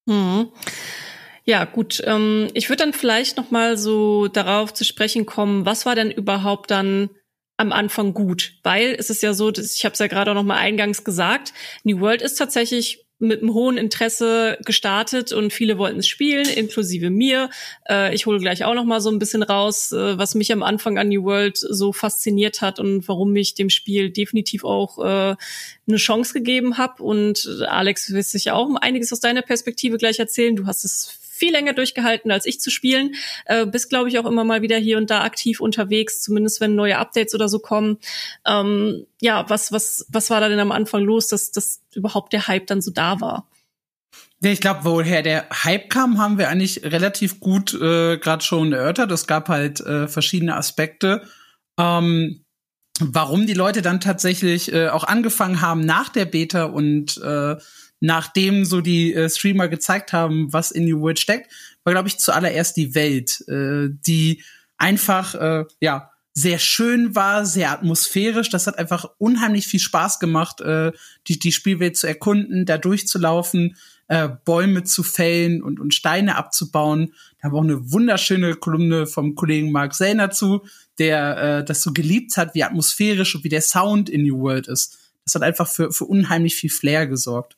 Mhm. 0.06 0.48
Ja, 1.44 1.64
gut. 1.64 2.02
Ähm, 2.04 2.48
ich 2.54 2.68
würde 2.68 2.82
dann 2.82 2.92
vielleicht 2.92 3.36
noch 3.36 3.50
mal 3.50 3.76
so 3.78 4.28
darauf 4.28 4.74
zu 4.74 4.84
sprechen 4.84 5.26
kommen, 5.26 5.64
was 5.64 5.86
war 5.86 5.94
denn 5.94 6.10
überhaupt 6.10 6.70
dann 6.70 7.10
am 7.56 7.72
Anfang 7.72 8.14
gut? 8.14 8.54
Weil 8.62 8.96
es 8.98 9.10
ist 9.10 9.22
ja 9.22 9.34
so, 9.34 9.50
dass, 9.50 9.74
ich 9.74 9.84
habe 9.84 9.92
es 9.92 9.98
ja 9.98 10.06
gerade 10.06 10.30
auch 10.30 10.34
noch 10.34 10.42
mal 10.42 10.58
eingangs 10.58 11.04
gesagt, 11.04 11.52
New 11.84 12.00
World 12.00 12.22
ist 12.22 12.36
tatsächlich 12.36 13.04
mit 13.20 13.42
einem 13.42 13.54
hohen 13.54 13.76
Interesse 13.76 14.58
gestartet 14.64 15.32
und 15.32 15.52
viele 15.52 15.78
wollten 15.78 16.00
es 16.00 16.06
spielen, 16.08 16.46
inklusive 16.48 17.10
mir. 17.10 17.48
Äh, 17.88 18.14
ich 18.14 18.26
hole 18.26 18.38
gleich 18.38 18.64
auch 18.64 18.74
noch 18.74 18.84
mal 18.84 19.00
so 19.00 19.10
ein 19.10 19.18
bisschen 19.18 19.42
raus, 19.42 19.92
äh, 19.92 20.18
was 20.18 20.34
mich 20.34 20.52
am 20.52 20.62
Anfang 20.62 20.98
an 20.98 21.08
New 21.08 21.22
World 21.24 21.56
so 21.56 21.92
fasziniert 21.92 22.60
hat 22.60 22.80
und 22.80 23.06
warum 23.08 23.34
ich 23.36 23.54
dem 23.54 23.70
Spiel 23.70 24.10
definitiv 24.10 24.64
auch 24.64 24.98
äh, 24.98 25.36
eine 25.86 25.96
Chance 25.96 26.34
gegeben 26.34 26.76
habe. 26.76 27.02
Und 27.02 27.64
Alex 27.68 28.12
wirst 28.12 28.32
sich 28.32 28.46
ja 28.46 28.54
auch 28.54 28.68
einiges 28.80 29.12
aus 29.12 29.20
deiner 29.20 29.42
Perspektive 29.42 29.96
gleich 29.96 30.18
erzählen. 30.18 30.56
Du 30.56 30.66
hast 30.66 30.84
es 30.84 31.18
viel 31.44 31.52
länger 31.52 31.74
durchgehalten, 31.74 32.30
als 32.30 32.46
ich 32.46 32.58
zu 32.58 32.70
spielen. 32.70 33.14
Äh, 33.44 33.66
bist, 33.66 33.90
glaube 33.90 34.08
ich, 34.08 34.18
auch 34.18 34.24
immer 34.24 34.44
mal 34.44 34.62
wieder 34.62 34.78
hier 34.78 34.96
und 34.96 35.10
da 35.10 35.22
aktiv 35.22 35.60
unterwegs, 35.60 36.22
zumindest 36.22 36.60
wenn 36.60 36.74
neue 36.74 36.98
Updates 36.98 37.34
oder 37.34 37.50
so 37.50 37.58
kommen. 37.58 37.98
Ähm, 38.46 39.06
ja, 39.20 39.44
was, 39.48 39.72
was, 39.72 40.06
was 40.08 40.30
war 40.30 40.40
da 40.40 40.48
denn 40.48 40.60
am 40.60 40.72
Anfang 40.72 41.02
los, 41.02 41.28
dass, 41.28 41.52
dass 41.52 41.82
überhaupt 41.94 42.32
der 42.32 42.48
Hype 42.48 42.66
dann 42.66 42.80
so 42.80 42.90
da 42.90 43.20
war? 43.20 43.46
Ich 44.40 44.60
glaube, 44.60 44.80
woher 44.84 45.22
der 45.22 45.46
Hype 45.50 45.90
kam, 45.90 46.18
haben 46.18 46.38
wir 46.38 46.48
eigentlich 46.48 46.82
relativ 46.82 47.40
gut 47.40 47.74
äh, 47.74 48.16
gerade 48.16 48.42
schon 48.42 48.72
erörtert. 48.72 49.10
Es 49.10 49.26
gab 49.26 49.48
halt 49.48 49.80
äh, 49.80 50.08
verschiedene 50.08 50.56
Aspekte. 50.56 51.22
Ähm, 51.78 52.44
warum 53.00 53.46
die 53.46 53.54
Leute 53.54 53.82
dann 53.82 54.00
tatsächlich 54.00 54.72
äh, 54.72 54.88
auch 54.88 55.04
angefangen 55.04 55.60
haben 55.60 55.80
nach 55.80 56.08
der 56.08 56.24
Beta 56.24 56.64
und 56.64 57.18
äh, 57.18 57.56
nachdem 58.00 58.64
so 58.64 58.80
die 58.80 59.14
äh, 59.14 59.28
Streamer 59.28 59.68
gezeigt 59.68 60.12
haben, 60.12 60.52
was 60.52 60.70
in 60.70 60.84
New 60.84 61.00
World 61.00 61.18
steckt, 61.18 61.50
war, 61.84 61.92
glaube 61.92 62.08
ich, 62.08 62.18
zuallererst 62.18 62.76
die 62.76 62.94
Welt, 62.94 63.46
äh, 63.48 63.88
die 64.06 64.42
einfach, 64.76 65.34
äh, 65.34 65.64
ja, 65.80 66.10
sehr 66.36 66.58
schön 66.58 67.14
war, 67.14 67.46
sehr 67.46 67.70
atmosphärisch. 67.70 68.50
Das 68.50 68.66
hat 68.66 68.76
einfach 68.76 69.06
unheimlich 69.18 69.66
viel 69.66 69.80
Spaß 69.80 70.18
gemacht, 70.18 70.60
äh, 70.60 70.90
die, 71.28 71.38
die 71.38 71.52
Spielwelt 71.52 71.96
zu 71.96 72.08
erkunden, 72.08 72.66
da 72.66 72.76
durchzulaufen, 72.76 73.76
äh, 74.08 74.28
Bäume 74.44 74.82
zu 74.82 75.02
fällen 75.04 75.62
und, 75.62 75.78
und 75.78 75.94
Steine 75.94 76.36
abzubauen. 76.36 77.14
Da 77.38 77.44
haben 77.44 77.54
wir 77.54 77.58
auch 77.58 77.64
eine 77.64 77.92
wunderschöne 77.92 78.54
Kolumne 78.56 79.06
vom 79.06 79.36
Kollegen 79.36 79.70
Mark 79.70 79.94
Sellner 79.94 80.30
zu, 80.30 80.66
der 80.98 81.38
äh, 81.38 81.64
das 81.64 81.82
so 81.82 81.92
geliebt 81.92 82.36
hat, 82.36 82.54
wie 82.54 82.64
atmosphärisch 82.64 83.36
und 83.36 83.44
wie 83.44 83.48
der 83.48 83.62
Sound 83.62 84.10
in 84.10 84.24
New 84.24 84.40
World 84.40 84.66
ist. 84.66 84.98
Das 85.24 85.36
hat 85.36 85.42
einfach 85.42 85.68
für, 85.68 85.92
für 85.92 86.04
unheimlich 86.04 86.56
viel 86.56 86.70
Flair 86.70 87.06
gesorgt. 87.06 87.56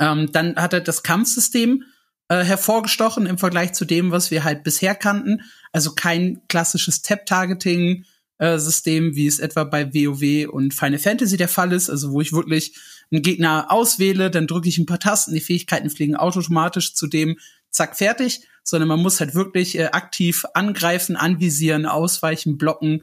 Ähm, 0.00 0.30
dann 0.32 0.56
hat 0.56 0.72
er 0.72 0.80
das 0.80 1.02
Kampfsystem 1.02 1.84
äh, 2.28 2.44
hervorgestochen 2.44 3.26
im 3.26 3.38
Vergleich 3.38 3.72
zu 3.72 3.84
dem, 3.84 4.10
was 4.10 4.30
wir 4.30 4.44
halt 4.44 4.64
bisher 4.64 4.94
kannten. 4.94 5.42
Also 5.72 5.94
kein 5.94 6.40
klassisches 6.48 7.02
Tap-Targeting. 7.02 8.04
Äh, 8.42 8.58
System, 8.58 9.14
wie 9.14 9.28
es 9.28 9.38
etwa 9.38 9.62
bei 9.62 9.94
WoW 9.94 10.48
und 10.52 10.74
Final 10.74 10.98
Fantasy 10.98 11.36
der 11.36 11.46
Fall 11.46 11.72
ist, 11.72 11.88
also 11.88 12.10
wo 12.10 12.20
ich 12.20 12.32
wirklich 12.32 12.74
einen 13.12 13.22
Gegner 13.22 13.66
auswähle, 13.68 14.32
dann 14.32 14.48
drücke 14.48 14.68
ich 14.68 14.78
ein 14.78 14.86
paar 14.86 14.98
Tasten, 14.98 15.32
die 15.32 15.40
Fähigkeiten 15.40 15.90
fliegen 15.90 16.16
automatisch 16.16 16.94
zu 16.94 17.06
dem, 17.06 17.38
zack, 17.70 17.96
fertig, 17.96 18.42
sondern 18.64 18.88
man 18.88 19.00
muss 19.00 19.20
halt 19.20 19.36
wirklich 19.36 19.78
äh, 19.78 19.90
aktiv 19.92 20.44
angreifen, 20.54 21.14
anvisieren, 21.14 21.86
ausweichen, 21.86 22.58
blocken. 22.58 23.02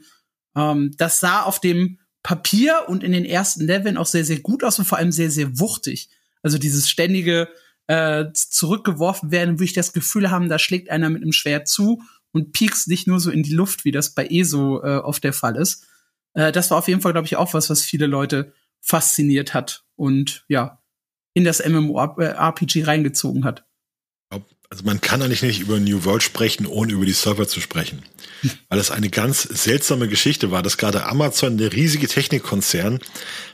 Ähm, 0.57 0.91
das 0.97 1.21
sah 1.21 1.43
auf 1.43 1.61
dem 1.61 1.99
Papier 2.21 2.85
und 2.87 3.01
in 3.03 3.13
den 3.13 3.23
ersten 3.23 3.65
Leveln 3.65 3.95
auch 3.95 4.07
sehr, 4.07 4.25
sehr 4.25 4.39
gut 4.39 4.63
aus 4.63 4.77
und 4.77 4.85
vor 4.85 4.97
allem 4.97 5.13
sehr, 5.13 5.31
sehr 5.31 5.57
wuchtig. 5.57 6.09
Also 6.41 6.57
dieses 6.57 6.89
ständige 6.89 7.49
äh, 7.87 8.25
zurückgeworfen 8.33 9.31
werden, 9.31 9.55
würde 9.55 9.65
ich 9.65 9.73
das 9.73 9.93
Gefühl 9.93 10.29
haben, 10.29 10.49
da 10.49 10.59
schlägt 10.59 10.89
einer 10.89 11.09
mit 11.09 11.21
einem 11.21 11.31
Schwert 11.31 11.67
zu 11.67 12.03
und 12.31 12.51
piekst 12.51 12.87
nicht 12.87 13.07
nur 13.07 13.19
so 13.19 13.31
in 13.31 13.43
die 13.43 13.53
Luft, 13.53 13.85
wie 13.85 13.91
das 13.91 14.13
bei 14.13 14.27
ESO 14.27 14.81
äh, 14.83 14.97
oft 14.97 15.23
der 15.23 15.33
Fall 15.33 15.55
ist. 15.55 15.87
Äh, 16.33 16.51
das 16.51 16.69
war 16.71 16.77
auf 16.77 16.87
jeden 16.87 17.01
Fall, 17.01 17.13
glaube 17.13 17.25
ich, 17.25 17.35
auch 17.35 17.53
was, 17.53 17.69
was 17.69 17.81
viele 17.81 18.05
Leute 18.05 18.53
fasziniert 18.81 19.53
hat 19.53 19.85
und 19.95 20.45
ja, 20.47 20.81
in 21.33 21.43
das 21.43 21.65
MMORPG 21.65 22.83
reingezogen 22.83 23.43
hat. 23.43 23.65
Also 24.71 24.83
man 24.83 25.01
kann 25.01 25.23
eigentlich 25.23 25.41
nicht 25.41 25.61
über 25.61 25.79
New 25.79 26.05
World 26.05 26.21
sprechen, 26.21 26.67
ohne 26.67 26.93
über 26.93 27.03
die 27.03 27.11
Server 27.11 27.47
zu 27.47 27.59
sprechen. 27.59 28.03
Weil 28.69 28.77
das 28.77 28.91
eine 28.91 29.09
ganz 29.09 29.41
seltsame 29.41 30.07
Geschichte 30.07 30.51
war, 30.51 30.61
dass 30.61 30.77
gerade 30.77 31.07
Amazon, 31.07 31.57
der 31.57 31.73
riesige 31.73 32.07
Technikkonzern, 32.07 32.99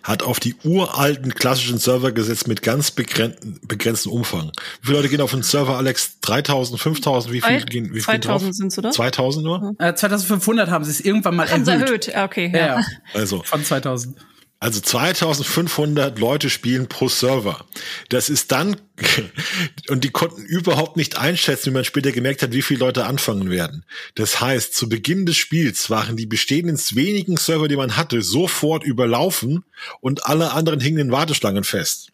hat 0.03 0.23
auf 0.23 0.41
die 0.41 0.55
uralten 0.65 1.33
klassischen 1.33 1.77
Server 1.77 2.11
gesetzt 2.11 2.49
mit 2.49 2.61
ganz 2.61 2.91
begrenzten, 2.91 3.61
begrenzten 3.65 4.09
Umfang. 4.09 4.51
Wie 4.81 4.87
viele 4.87 4.97
Leute 4.97 5.09
gehen 5.09 5.21
auf 5.21 5.31
den 5.31 5.41
Server, 5.41 5.77
Alex? 5.77 6.19
3000, 6.19 6.81
5000? 6.81 7.33
Wie 7.33 7.39
viel 7.39 7.63
gehen, 7.63 7.85
wie 7.91 8.01
viel 8.01 8.03
2000 8.03 8.53
sind 8.53 8.67
es, 8.73 8.77
oder? 8.77 8.91
2000 8.91 9.45
nur? 9.45 9.75
Äh, 9.79 9.95
2500 9.95 10.69
haben 10.69 10.83
sie 10.83 10.91
es 10.91 10.99
irgendwann 10.99 11.37
mal 11.37 11.49
haben 11.49 11.65
erhöht. 11.65 12.09
erhöht. 12.09 12.29
Okay, 12.29 12.51
ja. 12.53 12.79
ja. 12.79 12.85
Also. 13.13 13.41
Von 13.43 13.63
2000. 13.63 14.17
Also 14.59 14.79
2500 14.79 16.17
Leute 16.17 16.49
spielen 16.49 16.87
pro 16.87 17.09
Server. 17.09 17.65
Das 18.09 18.29
ist 18.29 18.51
dann, 18.51 18.77
und 19.89 20.03
die 20.03 20.11
konnten 20.11 20.41
überhaupt 20.41 20.95
nicht 20.95 21.17
einschätzen, 21.17 21.67
wie 21.67 21.73
man 21.75 21.83
später 21.83 22.11
gemerkt 22.11 22.41
hat, 22.41 22.53
wie 22.53 22.61
viele 22.61 22.79
Leute 22.79 23.05
anfangen 23.05 23.49
werden. 23.49 23.83
Das 24.15 24.39
heißt, 24.39 24.73
zu 24.73 24.87
Beginn 24.87 25.25
des 25.25 25.35
Spiels 25.35 25.89
waren 25.89 26.15
die 26.15 26.25
bestehenden 26.25 26.77
wenigen 26.77 27.37
Server, 27.37 27.67
die 27.67 27.75
man 27.75 27.97
hatte, 27.97 28.21
sofort 28.21 28.83
überlaufen 28.83 29.65
und 29.99 30.25
alle 30.25 30.53
anderen 30.53 30.79
hingen 30.79 30.99
in 30.99 31.11
Warteschlangen 31.11 31.65
fest. 31.65 32.11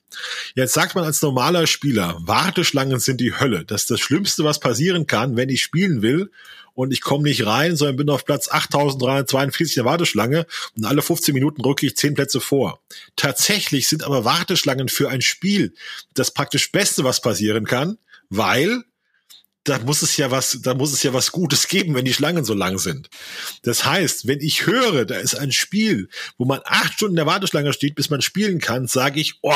Jetzt 0.56 0.74
sagt 0.74 0.96
man 0.96 1.06
als 1.06 1.22
normaler 1.22 1.68
Spieler, 1.68 2.18
Warteschlangen 2.22 3.00
sind 3.00 3.22
die 3.22 3.40
Hölle. 3.40 3.64
Das 3.66 3.82
ist 3.82 3.92
das 3.92 4.02
Schlimmste, 4.02 4.44
was 4.44 4.60
passieren 4.60 5.08
kann, 5.08 5.38
wenn 5.38 5.50
ich 5.50 5.62
spielen 5.62 6.02
will 6.02 6.32
und 6.82 6.92
ich 6.92 7.02
komme 7.02 7.24
nicht 7.24 7.46
rein, 7.46 7.76
sondern 7.76 7.96
bin 7.96 8.10
auf 8.10 8.26
Platz 8.26 8.50
8342 8.50 9.76
der 9.76 9.86
Warteschlange 9.86 10.48
und 10.76 10.86
alle 10.86 11.04
15 11.04 11.34
Minuten 11.34 11.62
rücke 11.62 11.86
ich 11.86 11.96
10 11.96 12.16
Plätze 12.16 12.42
vor. 12.42 12.82
Tatsächlich 13.16 13.88
sind 13.88 14.04
aber 14.04 14.26
Warteschlangen 14.26 14.90
für 14.90 15.10
ein 15.10 15.22
Spiel 15.22 15.74
das 16.16 16.32
praktisch 16.32 16.72
Beste, 16.72 17.04
was 17.04 17.22
passieren 17.22 17.66
kann, 17.66 18.00
weil 18.30 18.84
da 19.64 19.78
muss 19.80 20.02
es 20.02 20.18
ja 20.18 20.32
was, 20.32 20.58
da 20.64 20.74
muss 20.74 20.92
es 20.92 21.04
ja 21.04 21.14
was 21.14 21.32
Gutes 21.32 21.68
geben, 21.68 21.94
wenn 21.94 22.06
die 22.06 22.14
Schlangen 22.14 22.46
so 22.46 22.56
lang 22.56 22.80
sind. 22.80 23.10
Das 23.62 23.86
heißt, 23.86 24.26
wenn 24.26 24.40
ich 24.40 24.66
höre, 24.66 25.06
da 25.06 25.18
ist 25.18 25.36
ein 25.36 25.52
Spiel, 25.52 26.10
wo 26.40 26.46
man 26.46 26.62
acht 26.64 26.94
Stunden 26.94 27.14
in 27.14 27.18
der 27.18 27.28
Warteschlange 27.28 27.74
steht, 27.74 27.94
bis 27.94 28.10
man 28.10 28.22
spielen 28.22 28.60
kann, 28.60 28.88
sage 28.88 29.20
ich, 29.20 29.36
oh, 29.44 29.54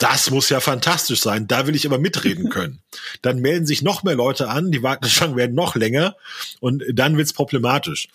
das 0.00 0.30
muss 0.30 0.48
ja 0.48 0.60
fantastisch 0.60 1.20
sein. 1.20 1.46
Da 1.46 1.66
will 1.66 1.76
ich 1.76 1.86
aber 1.86 1.98
mitreden 1.98 2.48
können. 2.50 2.80
Dann 3.22 3.40
melden 3.40 3.66
sich 3.66 3.82
noch 3.82 4.02
mehr 4.02 4.14
Leute 4.16 4.48
an, 4.48 4.72
die 4.72 4.82
Warteschlangen 4.82 5.36
werden 5.36 5.54
noch 5.54 5.76
länger 5.76 6.16
und 6.58 6.82
dann 6.92 7.16
wird's 7.16 7.32
problematisch. 7.32 8.08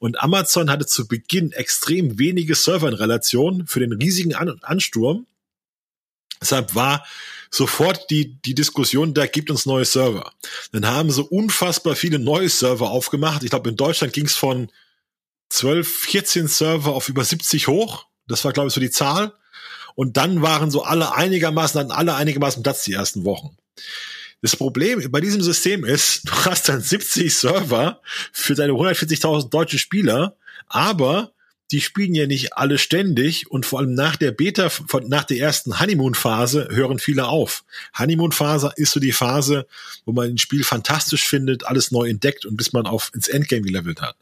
Und 0.00 0.20
Amazon 0.20 0.70
hatte 0.70 0.86
zu 0.86 1.06
Beginn 1.06 1.52
extrem 1.52 2.18
wenige 2.18 2.54
Server 2.54 2.88
in 2.88 2.94
Relation 2.94 3.66
für 3.66 3.80
den 3.80 3.92
riesigen 3.92 4.34
an 4.34 4.58
Ansturm. 4.62 5.26
Deshalb 6.40 6.74
war 6.74 7.06
sofort 7.50 8.10
die, 8.10 8.34
die 8.42 8.54
Diskussion, 8.54 9.14
da 9.14 9.26
gibt 9.26 9.50
uns 9.50 9.66
neue 9.66 9.84
Server. 9.84 10.32
Dann 10.72 10.86
haben 10.86 11.10
sie 11.10 11.22
unfassbar 11.22 11.94
viele 11.94 12.18
neue 12.18 12.48
Server 12.48 12.90
aufgemacht. 12.90 13.44
Ich 13.44 13.50
glaube, 13.50 13.70
in 13.70 13.76
Deutschland 13.76 14.12
ging's 14.12 14.36
von 14.36 14.70
12, 15.50 15.88
14 15.88 16.48
Server 16.48 16.92
auf 16.92 17.08
über 17.08 17.24
70 17.24 17.68
hoch. 17.68 18.06
Das 18.26 18.44
war, 18.44 18.52
glaube 18.52 18.68
ich, 18.68 18.74
so 18.74 18.80
die 18.80 18.90
Zahl. 18.90 19.32
Und 20.00 20.16
dann 20.16 20.40
waren 20.40 20.70
so 20.70 20.82
alle 20.82 21.14
einigermaßen, 21.14 21.78
hatten 21.78 21.90
alle 21.90 22.14
einigermaßen 22.14 22.62
Platz 22.62 22.84
die 22.84 22.94
ersten 22.94 23.24
Wochen. 23.26 23.54
Das 24.40 24.56
Problem 24.56 25.10
bei 25.10 25.20
diesem 25.20 25.42
System 25.42 25.84
ist, 25.84 26.22
du 26.26 26.32
hast 26.46 26.70
dann 26.70 26.80
70 26.80 27.36
Server 27.36 28.00
für 28.32 28.54
deine 28.54 28.72
140.000 28.72 29.50
deutsche 29.50 29.78
Spieler, 29.78 30.38
aber 30.68 31.32
die 31.70 31.82
spielen 31.82 32.14
ja 32.14 32.26
nicht 32.26 32.54
alle 32.54 32.78
ständig 32.78 33.50
und 33.50 33.66
vor 33.66 33.80
allem 33.80 33.92
nach 33.92 34.16
der 34.16 34.30
Beta, 34.30 34.70
nach 35.06 35.24
der 35.24 35.36
ersten 35.36 35.78
Honeymoon-Phase 35.78 36.68
hören 36.70 36.98
viele 36.98 37.26
auf. 37.26 37.62
Honeymoon-Phase 37.98 38.72
ist 38.76 38.92
so 38.92 39.00
die 39.00 39.12
Phase, 39.12 39.66
wo 40.06 40.12
man 40.12 40.30
ein 40.30 40.38
Spiel 40.38 40.64
fantastisch 40.64 41.28
findet, 41.28 41.66
alles 41.66 41.90
neu 41.90 42.08
entdeckt 42.08 42.46
und 42.46 42.56
bis 42.56 42.72
man 42.72 42.86
auf 42.86 43.10
ins 43.14 43.28
Endgame 43.28 43.66
gelevelt 43.66 44.00
hat. 44.00 44.16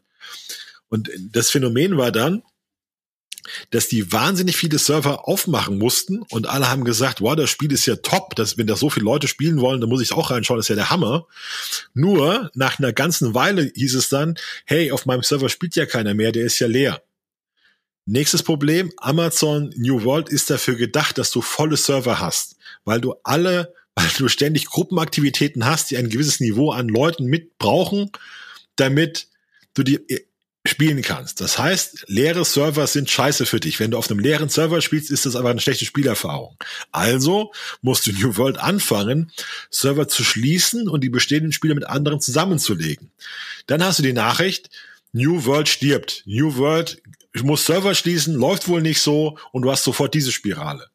Und 0.89 1.09
das 1.31 1.49
Phänomen 1.49 1.95
war 1.95 2.11
dann, 2.11 2.43
dass 3.71 3.87
die 3.87 4.11
wahnsinnig 4.11 4.55
viele 4.55 4.79
Server 4.79 5.27
aufmachen 5.27 5.77
mussten 5.77 6.21
und 6.29 6.47
alle 6.47 6.69
haben 6.69 6.83
gesagt, 6.83 7.21
wow, 7.21 7.35
das 7.35 7.49
Spiel 7.49 7.71
ist 7.71 7.85
ja 7.85 7.95
top, 7.97 8.35
dass, 8.35 8.57
wenn 8.57 8.67
da 8.67 8.75
so 8.75 8.89
viele 8.89 9.05
Leute 9.05 9.27
spielen 9.27 9.61
wollen, 9.61 9.81
dann 9.81 9.89
muss 9.89 10.01
ich 10.01 10.13
auch 10.13 10.31
reinschauen, 10.31 10.57
das 10.57 10.65
ist 10.65 10.69
ja 10.69 10.75
der 10.75 10.89
Hammer. 10.89 11.27
Nur 11.93 12.51
nach 12.53 12.79
einer 12.79 12.93
ganzen 12.93 13.33
Weile 13.33 13.71
hieß 13.75 13.95
es 13.95 14.09
dann, 14.09 14.35
hey, 14.65 14.91
auf 14.91 15.05
meinem 15.05 15.23
Server 15.23 15.49
spielt 15.49 15.75
ja 15.75 15.85
keiner 15.85 16.13
mehr, 16.13 16.31
der 16.31 16.45
ist 16.45 16.59
ja 16.59 16.67
leer. 16.67 17.01
Nächstes 18.11 18.41
Problem, 18.41 18.91
Amazon 18.97 19.71
New 19.77 20.03
World 20.03 20.29
ist 20.29 20.49
dafür 20.49 20.75
gedacht, 20.75 21.19
dass 21.19 21.29
du 21.29 21.41
volle 21.41 21.77
Server 21.77 22.19
hast, 22.19 22.55
weil 22.83 22.99
du 22.99 23.13
alle, 23.23 23.73
weil 23.95 24.07
du 24.17 24.27
ständig 24.27 24.65
Gruppenaktivitäten 24.65 25.65
hast, 25.65 25.91
die 25.91 25.97
ein 25.97 26.09
gewisses 26.09 26.39
Niveau 26.39 26.71
an 26.71 26.87
Leuten 26.87 27.25
mit 27.25 27.59
brauchen, 27.59 28.11
damit 28.77 29.27
du 29.75 29.83
die 29.83 29.99
spielen 30.69 31.01
kannst. 31.01 31.41
Das 31.41 31.57
heißt, 31.57 32.05
leere 32.07 32.45
Server 32.45 32.87
sind 32.87 33.09
scheiße 33.09 33.45
für 33.45 33.59
dich. 33.59 33.79
Wenn 33.79 33.91
du 33.91 33.97
auf 33.97 34.09
einem 34.09 34.19
leeren 34.19 34.49
Server 34.49 34.81
spielst, 34.81 35.11
ist 35.11 35.25
das 35.25 35.35
aber 35.35 35.49
eine 35.49 35.59
schlechte 35.59 35.85
Spielerfahrung. 35.85 36.55
Also 36.91 37.51
musst 37.81 38.07
du 38.07 38.11
New 38.11 38.37
World 38.37 38.57
anfangen, 38.57 39.31
Server 39.69 40.07
zu 40.07 40.23
schließen 40.23 40.87
und 40.87 41.03
die 41.03 41.09
bestehenden 41.09 41.51
Spieler 41.51 41.75
mit 41.75 41.87
anderen 41.87 42.21
zusammenzulegen. 42.21 43.11
Dann 43.67 43.83
hast 43.83 43.99
du 43.99 44.03
die 44.03 44.13
Nachricht, 44.13 44.69
New 45.11 45.45
World 45.45 45.67
stirbt. 45.67 46.23
New 46.25 46.55
World 46.55 47.01
muss 47.41 47.65
Server 47.65 47.95
schließen, 47.95 48.35
läuft 48.35 48.67
wohl 48.67 48.81
nicht 48.81 49.01
so 49.01 49.37
und 49.51 49.63
du 49.63 49.71
hast 49.71 49.83
sofort 49.83 50.13
diese 50.13 50.31
Spirale. 50.31 50.87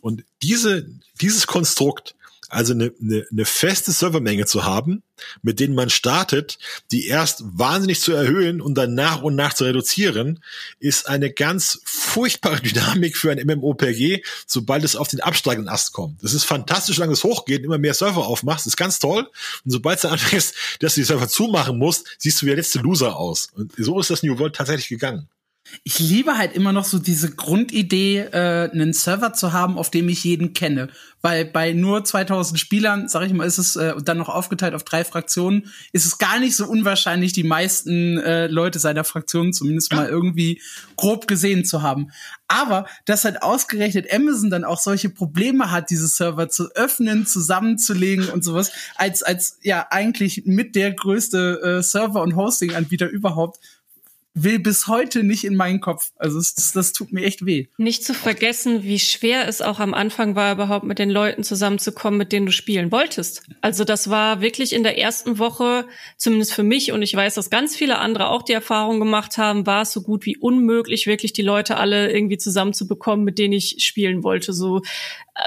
Und 0.00 0.24
diese, 0.42 0.86
dieses 1.20 1.46
Konstrukt 1.46 2.14
also 2.50 2.72
eine, 2.72 2.92
eine, 3.00 3.26
eine 3.30 3.44
feste 3.44 3.92
Servermenge 3.92 4.46
zu 4.46 4.64
haben, 4.64 5.02
mit 5.42 5.60
denen 5.60 5.74
man 5.74 5.90
startet, 5.90 6.58
die 6.90 7.06
erst 7.06 7.42
wahnsinnig 7.44 8.00
zu 8.00 8.12
erhöhen 8.12 8.60
und 8.60 8.74
dann 8.74 8.94
nach 8.94 9.22
und 9.22 9.36
nach 9.36 9.54
zu 9.54 9.64
reduzieren, 9.64 10.42
ist 10.78 11.08
eine 11.08 11.30
ganz 11.30 11.80
furchtbare 11.84 12.60
Dynamik 12.62 13.16
für 13.16 13.30
ein 13.30 13.38
MMOPG, 13.38 14.22
sobald 14.46 14.84
es 14.84 14.96
auf 14.96 15.08
den 15.08 15.20
absteigenden 15.20 15.72
Ast 15.72 15.92
kommt. 15.92 16.22
Das 16.22 16.34
ist 16.34 16.44
fantastisch, 16.44 16.96
solange 16.96 17.12
es 17.12 17.24
hochgeht, 17.24 17.64
immer 17.64 17.78
mehr 17.78 17.94
Server 17.94 18.26
aufmachst, 18.26 18.66
ist 18.66 18.76
ganz 18.76 18.98
toll. 18.98 19.28
Und 19.64 19.70
sobald 19.70 19.96
es 19.96 20.02
dann 20.02 20.12
anfängst, 20.12 20.54
dass 20.80 20.94
du 20.94 21.00
die 21.00 21.06
Server 21.06 21.28
zumachen 21.28 21.78
musst, 21.78 22.06
siehst 22.18 22.40
du 22.40 22.46
wie 22.46 22.50
der 22.50 22.56
letzte 22.56 22.80
Loser 22.80 23.16
aus. 23.16 23.48
Und 23.54 23.72
so 23.78 24.00
ist 24.00 24.10
das 24.10 24.22
New 24.22 24.38
World 24.38 24.56
tatsächlich 24.56 24.88
gegangen 24.88 25.28
ich 25.84 25.98
liebe 25.98 26.36
halt 26.36 26.54
immer 26.54 26.72
noch 26.72 26.84
so 26.84 26.98
diese 26.98 27.30
Grundidee, 27.34 28.18
äh, 28.18 28.70
einen 28.70 28.92
Server 28.92 29.32
zu 29.32 29.52
haben, 29.52 29.78
auf 29.78 29.90
dem 29.90 30.08
ich 30.08 30.24
jeden 30.24 30.52
kenne. 30.52 30.88
Weil 31.22 31.44
bei 31.44 31.72
nur 31.74 32.02
2000 32.02 32.58
Spielern, 32.58 33.08
sag 33.08 33.26
ich 33.26 33.32
mal, 33.32 33.44
ist 33.44 33.58
es 33.58 33.76
äh, 33.76 33.94
dann 34.02 34.18
noch 34.18 34.30
aufgeteilt 34.30 34.74
auf 34.74 34.84
drei 34.84 35.04
Fraktionen, 35.04 35.70
ist 35.92 36.06
es 36.06 36.18
gar 36.18 36.38
nicht 36.38 36.56
so 36.56 36.66
unwahrscheinlich, 36.66 37.32
die 37.34 37.44
meisten 37.44 38.18
äh, 38.18 38.46
Leute 38.46 38.78
seiner 38.78 39.04
Fraktion 39.04 39.52
zumindest 39.52 39.92
mal 39.92 40.08
irgendwie 40.08 40.62
grob 40.96 41.28
gesehen 41.28 41.64
zu 41.64 41.82
haben. 41.82 42.10
Aber 42.48 42.86
dass 43.04 43.24
halt 43.24 43.42
ausgerechnet 43.42 44.12
Amazon 44.12 44.50
dann 44.50 44.64
auch 44.64 44.80
solche 44.80 45.10
Probleme 45.10 45.70
hat, 45.70 45.90
diese 45.90 46.08
Server 46.08 46.48
zu 46.48 46.70
öffnen, 46.74 47.26
zusammenzulegen 47.26 48.28
und 48.30 48.42
sowas, 48.42 48.72
als 48.96 49.22
als 49.22 49.58
ja 49.62 49.86
eigentlich 49.90 50.42
mit 50.46 50.74
der 50.74 50.92
größte 50.92 51.78
äh, 51.78 51.82
Server- 51.82 52.22
und 52.22 52.34
Hosting-Anbieter 52.34 53.08
überhaupt 53.08 53.58
will 54.34 54.60
bis 54.60 54.86
heute 54.86 55.24
nicht 55.24 55.44
in 55.44 55.56
meinen 55.56 55.80
Kopf. 55.80 56.12
Also 56.16 56.38
das, 56.38 56.72
das 56.72 56.92
tut 56.92 57.12
mir 57.12 57.24
echt 57.24 57.44
weh. 57.44 57.66
Nicht 57.78 58.04
zu 58.04 58.14
vergessen, 58.14 58.84
wie 58.84 58.98
schwer 58.98 59.48
es 59.48 59.60
auch 59.60 59.80
am 59.80 59.92
Anfang 59.92 60.36
war, 60.36 60.52
überhaupt 60.52 60.84
mit 60.84 60.98
den 60.98 61.10
Leuten 61.10 61.42
zusammenzukommen, 61.42 62.18
mit 62.18 62.32
denen 62.32 62.46
du 62.46 62.52
spielen 62.52 62.92
wolltest. 62.92 63.42
Also 63.60 63.84
das 63.84 64.08
war 64.08 64.40
wirklich 64.40 64.72
in 64.72 64.82
der 64.82 64.98
ersten 64.98 65.38
Woche, 65.38 65.86
zumindest 66.16 66.52
für 66.52 66.62
mich, 66.62 66.92
und 66.92 67.02
ich 67.02 67.14
weiß, 67.14 67.34
dass 67.34 67.50
ganz 67.50 67.74
viele 67.74 67.98
andere 67.98 68.28
auch 68.28 68.42
die 68.42 68.52
Erfahrung 68.52 69.00
gemacht 69.00 69.36
haben, 69.36 69.66
war 69.66 69.82
es 69.82 69.92
so 69.92 70.02
gut 70.02 70.24
wie 70.26 70.36
unmöglich, 70.36 71.06
wirklich 71.06 71.32
die 71.32 71.42
Leute 71.42 71.76
alle 71.76 72.12
irgendwie 72.12 72.38
zusammenzubekommen, 72.38 73.24
mit 73.24 73.38
denen 73.38 73.54
ich 73.54 73.76
spielen 73.78 74.22
wollte. 74.22 74.52
So 74.52 74.82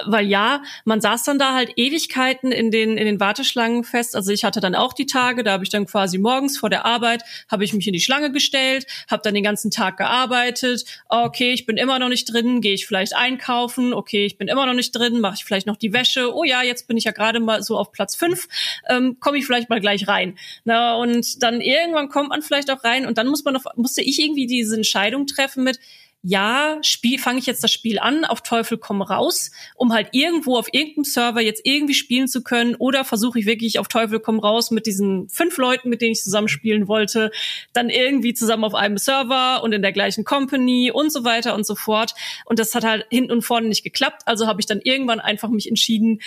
weil 0.06 0.26
ja, 0.26 0.64
man 0.86 1.02
saß 1.02 1.24
dann 1.24 1.40
da 1.40 1.54
halt 1.54 1.74
Ewigkeiten 1.76 2.52
in 2.52 2.72
den 2.72 2.98
in 2.98 3.06
den 3.06 3.20
Warteschlangen 3.20 3.84
fest. 3.84 4.16
Also 4.16 4.32
ich 4.32 4.44
hatte 4.44 4.60
dann 4.60 4.76
auch 4.76 4.94
die 4.94 5.06
Tage, 5.06 5.44
da 5.44 5.54
habe 5.54 5.64
ich 5.64 5.70
dann 5.70 5.86
quasi 5.86 6.18
morgens 6.18 6.58
vor 6.58 6.70
der 6.70 6.86
Arbeit 6.86 7.24
habe 7.50 7.64
ich 7.64 7.74
mich 7.74 7.88
in 7.88 7.94
die 7.94 8.00
Schlange 8.00 8.32
gestellt, 8.32 8.86
habe 9.10 9.22
dann 9.24 9.34
den 9.34 9.44
ganzen 9.44 9.72
Tag 9.72 9.98
gearbeitet. 9.98 10.86
Okay, 11.10 11.52
ich 11.54 11.66
bin 11.66 11.78
immer 11.78 12.00
noch 12.00 12.10
nicht 12.10 12.26
drin, 12.26 12.62
gehe 12.62 12.74
ich 12.74 12.86
vielleicht 12.86 13.16
einkaufen. 13.16 13.94
Okay, 13.94 14.26
ich 14.26 14.38
bin 14.38 14.48
immer 14.48 14.66
noch 14.66 14.74
nicht 14.74 14.92
drin, 14.92 15.20
mache 15.20 15.36
ich 15.38 15.46
vielleicht 15.46 15.68
noch 15.68 15.78
die 15.78 15.94
Wäsche. 15.94 16.34
Oh 16.34 16.44
ja, 16.44 16.64
jetzt 16.64 16.88
bin 16.88 16.98
ich 16.98 17.04
ja 17.04 17.12
gerade 17.12 17.40
mal 17.40 17.64
so 17.64 17.78
auf 17.78 17.92
Platz 17.92 18.16
fünf, 18.16 18.48
ähm, 18.90 19.18
komme 19.20 19.38
ich 19.38 19.46
vielleicht 19.46 19.70
mal 19.70 19.82
gleich 19.82 20.08
rein. 20.08 20.38
Na 20.64 20.96
und 20.96 21.44
dann 21.44 21.62
irgendwann 21.62 22.10
kommt 22.10 22.30
man 22.30 22.42
vielleicht 22.42 22.72
auch 22.72 22.84
rein 22.84 23.06
und 23.06 23.18
dann 23.18 23.28
muss 23.28 23.44
man 23.44 23.54
noch 23.54 23.64
musste 23.76 24.02
ich 24.02 24.20
irgendwie 24.20 24.48
diese 24.48 24.76
Entscheidung 24.76 25.28
treffen 25.28 25.64
mit 25.64 25.80
ja, 26.26 26.78
spiel, 26.84 27.20
fange 27.20 27.40
ich 27.40 27.46
jetzt 27.46 27.66
das 27.66 27.72
Spiel 27.72 28.00
an, 28.00 28.24
auf 28.24 28.42
Teufel 28.42 28.78
komm 28.78 29.02
raus, 29.02 29.52
um 29.76 29.92
halt 29.92 30.08
irgendwo 30.14 30.58
auf 30.58 30.70
irgendeinem 30.72 31.04
Server 31.04 31.42
jetzt 31.42 31.62
irgendwie 31.66 31.94
spielen 31.94 32.30
zu 32.30 32.44
können, 32.44 32.76
oder 32.76 33.04
versuche 33.04 33.40
ich 33.40 33.46
wirklich 33.46 33.78
auf 33.78 33.90
Teufel 33.90 34.22
komm 34.22 34.40
raus 34.40 34.72
mit 34.72 34.86
diesen 34.86 35.28
fünf 35.28 35.58
Leuten, 35.58 35.90
mit 35.90 36.02
denen 36.02 36.14
ich 36.14 36.24
zusammen 36.24 36.48
spielen 36.48 36.88
wollte, 36.88 37.30
dann 37.74 37.90
irgendwie 37.90 38.34
zusammen 38.34 38.64
auf 38.64 38.74
einem 38.74 38.98
Server 38.98 39.62
und 39.64 39.74
in 39.74 39.82
der 39.82 39.92
gleichen 39.92 40.24
Company 40.24 40.92
und 40.92 41.12
so 41.12 41.26
weiter 41.26 41.56
und 41.56 41.66
so 41.66 41.76
fort. 41.76 42.14
Und 42.46 42.58
das 42.58 42.74
hat 42.74 42.86
halt 42.86 43.06
hinten 43.10 43.34
und 43.34 43.42
vorne 43.42 43.68
nicht 43.68 43.84
geklappt. 43.84 44.22
Also 44.26 44.48
habe 44.48 44.62
ich 44.62 44.66
dann 44.66 44.80
irgendwann 44.82 45.20
einfach 45.20 45.50
mich 45.50 45.68
entschieden, 45.68 46.22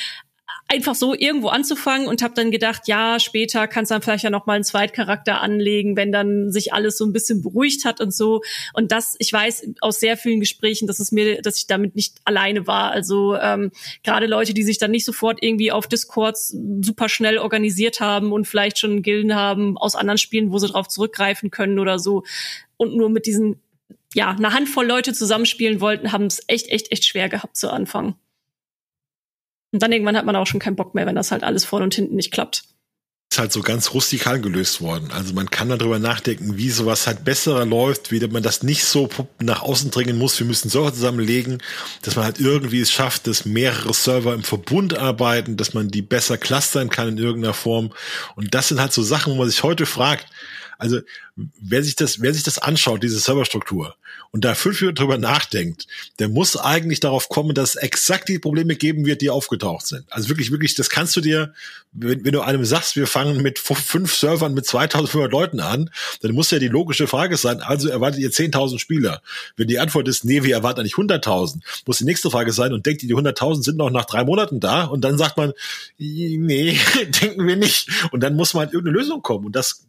einfach 0.68 0.96
so 0.96 1.14
irgendwo 1.14 1.48
anzufangen 1.48 2.09
und 2.09 2.22
habe 2.22 2.35
dann 2.35 2.50
gedacht, 2.50 2.83
ja, 2.88 3.20
später 3.20 3.68
kannst 3.68 3.90
dann 3.92 4.02
vielleicht 4.02 4.24
ja 4.24 4.31
noch 4.31 4.46
mal 4.46 4.55
einen 4.55 4.64
Zweitcharakter 4.64 5.40
anlegen, 5.40 5.96
wenn 5.96 6.11
dann 6.11 6.50
sich 6.50 6.72
alles 6.72 6.98
so 6.98 7.05
ein 7.05 7.12
bisschen 7.12 7.40
beruhigt 7.42 7.85
hat 7.85 8.00
und 8.00 8.12
so. 8.12 8.42
Und 8.72 8.90
das, 8.90 9.14
ich 9.18 9.33
weiß 9.33 9.68
aus 9.81 10.00
sehr 10.00 10.16
vielen 10.16 10.40
Gesprächen, 10.40 10.87
dass 10.88 10.98
es 10.98 11.12
mir, 11.12 11.40
dass 11.40 11.57
ich 11.57 11.66
damit 11.68 11.94
nicht 11.94 12.16
alleine 12.24 12.66
war. 12.66 12.90
Also 12.90 13.37
ähm, 13.37 13.70
gerade 14.02 14.26
Leute, 14.26 14.55
die 14.55 14.64
sich 14.64 14.79
dann 14.79 14.90
nicht 14.90 15.05
sofort 15.05 15.40
irgendwie 15.40 15.70
auf 15.70 15.87
Discords 15.87 16.57
super 16.83 17.09
schnell 17.09 17.38
organisiert 17.38 18.00
haben 18.00 18.33
und 18.33 18.46
vielleicht 18.46 18.79
schon 18.79 19.02
Gilden 19.02 19.37
haben 19.37 19.79
aus 19.79 19.94
anderen 19.94 20.18
Spielen, 20.18 20.50
wo 20.50 20.59
sie 20.59 20.68
drauf 20.68 20.88
zurückgreifen 20.88 21.50
können 21.50 21.79
oder 21.79 21.98
so 22.00 22.24
und 22.76 22.96
nur 22.96 23.09
mit 23.09 23.26
diesen 23.26 23.61
ja, 24.14 24.31
eine 24.31 24.52
Handvoll 24.52 24.87
Leute 24.87 25.12
zusammenspielen 25.12 25.81
wollten, 25.81 26.11
haben 26.11 26.26
es 26.26 26.42
echt, 26.46 26.70
echt, 26.70 26.90
echt 26.90 27.05
schwer 27.05 27.29
gehabt 27.29 27.57
zu 27.57 27.70
Anfang. 27.70 28.16
Und 29.76 29.82
dann 29.82 29.92
irgendwann 29.92 30.16
hat 30.16 30.24
man 30.24 30.36
auch 30.36 30.46
schon 30.46 30.58
keinen 30.58 30.74
Bock 30.74 30.94
mehr, 30.94 31.04
wenn 31.04 31.16
das 31.16 31.32
halt 31.32 31.44
alles 31.44 31.66
vorne 31.66 31.84
und 31.84 31.94
hinten 31.94 32.16
nicht 32.16 32.32
klappt. 32.32 32.64
Ist 33.30 33.38
halt 33.38 33.52
so 33.52 33.60
ganz 33.60 33.92
rustikal 33.92 34.40
gelöst 34.40 34.80
worden. 34.80 35.10
Also 35.12 35.34
man 35.34 35.50
kann 35.50 35.68
darüber 35.68 35.98
nachdenken, 35.98 36.56
wie 36.56 36.70
sowas 36.70 37.06
halt 37.06 37.26
besser 37.26 37.66
läuft, 37.66 38.10
wie 38.10 38.26
man 38.26 38.42
das 38.42 38.62
nicht 38.62 38.86
so 38.86 39.10
nach 39.38 39.60
außen 39.60 39.90
dringen 39.90 40.16
muss. 40.16 40.38
Wir 40.38 40.46
müssen 40.46 40.70
Server 40.70 40.94
zusammenlegen, 40.94 41.62
dass 42.00 42.16
man 42.16 42.24
halt 42.24 42.40
irgendwie 42.40 42.80
es 42.80 42.90
schafft, 42.90 43.26
dass 43.26 43.44
mehrere 43.44 43.92
Server 43.92 44.32
im 44.32 44.44
Verbund 44.44 44.96
arbeiten, 44.96 45.58
dass 45.58 45.74
man 45.74 45.88
die 45.88 46.00
besser 46.00 46.38
clustern 46.38 46.88
kann 46.88 47.08
in 47.08 47.18
irgendeiner 47.18 47.52
Form. 47.52 47.92
Und 48.34 48.54
das 48.54 48.68
sind 48.68 48.80
halt 48.80 48.94
so 48.94 49.02
Sachen, 49.02 49.34
wo 49.34 49.36
man 49.36 49.50
sich 49.50 49.62
heute 49.62 49.84
fragt, 49.84 50.26
also 50.78 51.00
wer 51.34 51.82
sich 51.82 51.96
das, 51.96 52.22
wer 52.22 52.32
sich 52.32 52.44
das 52.44 52.58
anschaut, 52.58 53.02
diese 53.02 53.18
Serverstruktur, 53.18 53.94
und 54.32 54.44
da 54.44 54.54
fünf 54.54 54.80
Minuten 54.80 54.96
drüber 54.96 55.18
nachdenkt, 55.18 55.86
der 56.18 56.28
muss 56.28 56.56
eigentlich 56.56 57.00
darauf 57.00 57.28
kommen, 57.28 57.54
dass 57.54 57.70
es 57.70 57.76
exakt 57.76 58.28
die 58.28 58.38
Probleme 58.38 58.76
geben 58.76 59.06
wird, 59.06 59.22
die 59.22 59.30
aufgetaucht 59.30 59.86
sind. 59.86 60.04
Also 60.10 60.28
wirklich, 60.28 60.50
wirklich, 60.50 60.74
das 60.74 60.90
kannst 60.90 61.16
du 61.16 61.20
dir, 61.20 61.54
wenn, 61.92 62.24
wenn 62.24 62.32
du 62.32 62.40
einem 62.40 62.64
sagst, 62.64 62.96
wir 62.96 63.06
fangen 63.06 63.42
mit 63.42 63.58
fünf 63.58 64.14
Servern 64.14 64.54
mit 64.54 64.66
2500 64.66 65.30
Leuten 65.30 65.60
an, 65.60 65.90
dann 66.20 66.32
muss 66.32 66.50
ja 66.50 66.58
die 66.58 66.68
logische 66.68 67.06
Frage 67.06 67.36
sein, 67.36 67.60
also 67.60 67.88
erwartet 67.88 68.20
ihr 68.20 68.30
10.000 68.30 68.78
Spieler? 68.78 69.22
Wenn 69.56 69.68
die 69.68 69.78
Antwort 69.78 70.08
ist, 70.08 70.24
nee, 70.24 70.42
wir 70.42 70.54
erwarten 70.54 70.80
eigentlich 70.80 70.94
100.000, 70.94 71.60
muss 71.86 71.98
die 71.98 72.04
nächste 72.04 72.30
Frage 72.30 72.52
sein 72.52 72.72
und 72.72 72.86
denkt 72.86 73.02
ihr, 73.02 73.08
die 73.08 73.14
100.000 73.14 73.62
sind 73.62 73.76
noch 73.76 73.90
nach 73.90 74.04
drei 74.04 74.24
Monaten 74.24 74.60
da? 74.60 74.84
Und 74.84 75.02
dann 75.02 75.18
sagt 75.18 75.36
man, 75.36 75.52
nee, 75.98 76.78
denken 77.22 77.46
wir 77.46 77.56
nicht. 77.56 77.88
Und 78.12 78.20
dann 78.20 78.34
muss 78.34 78.54
man 78.54 78.66
halt 78.66 78.74
irgendeine 78.74 78.98
Lösung 78.98 79.22
kommen. 79.22 79.46
Und 79.46 79.56
das 79.56 79.86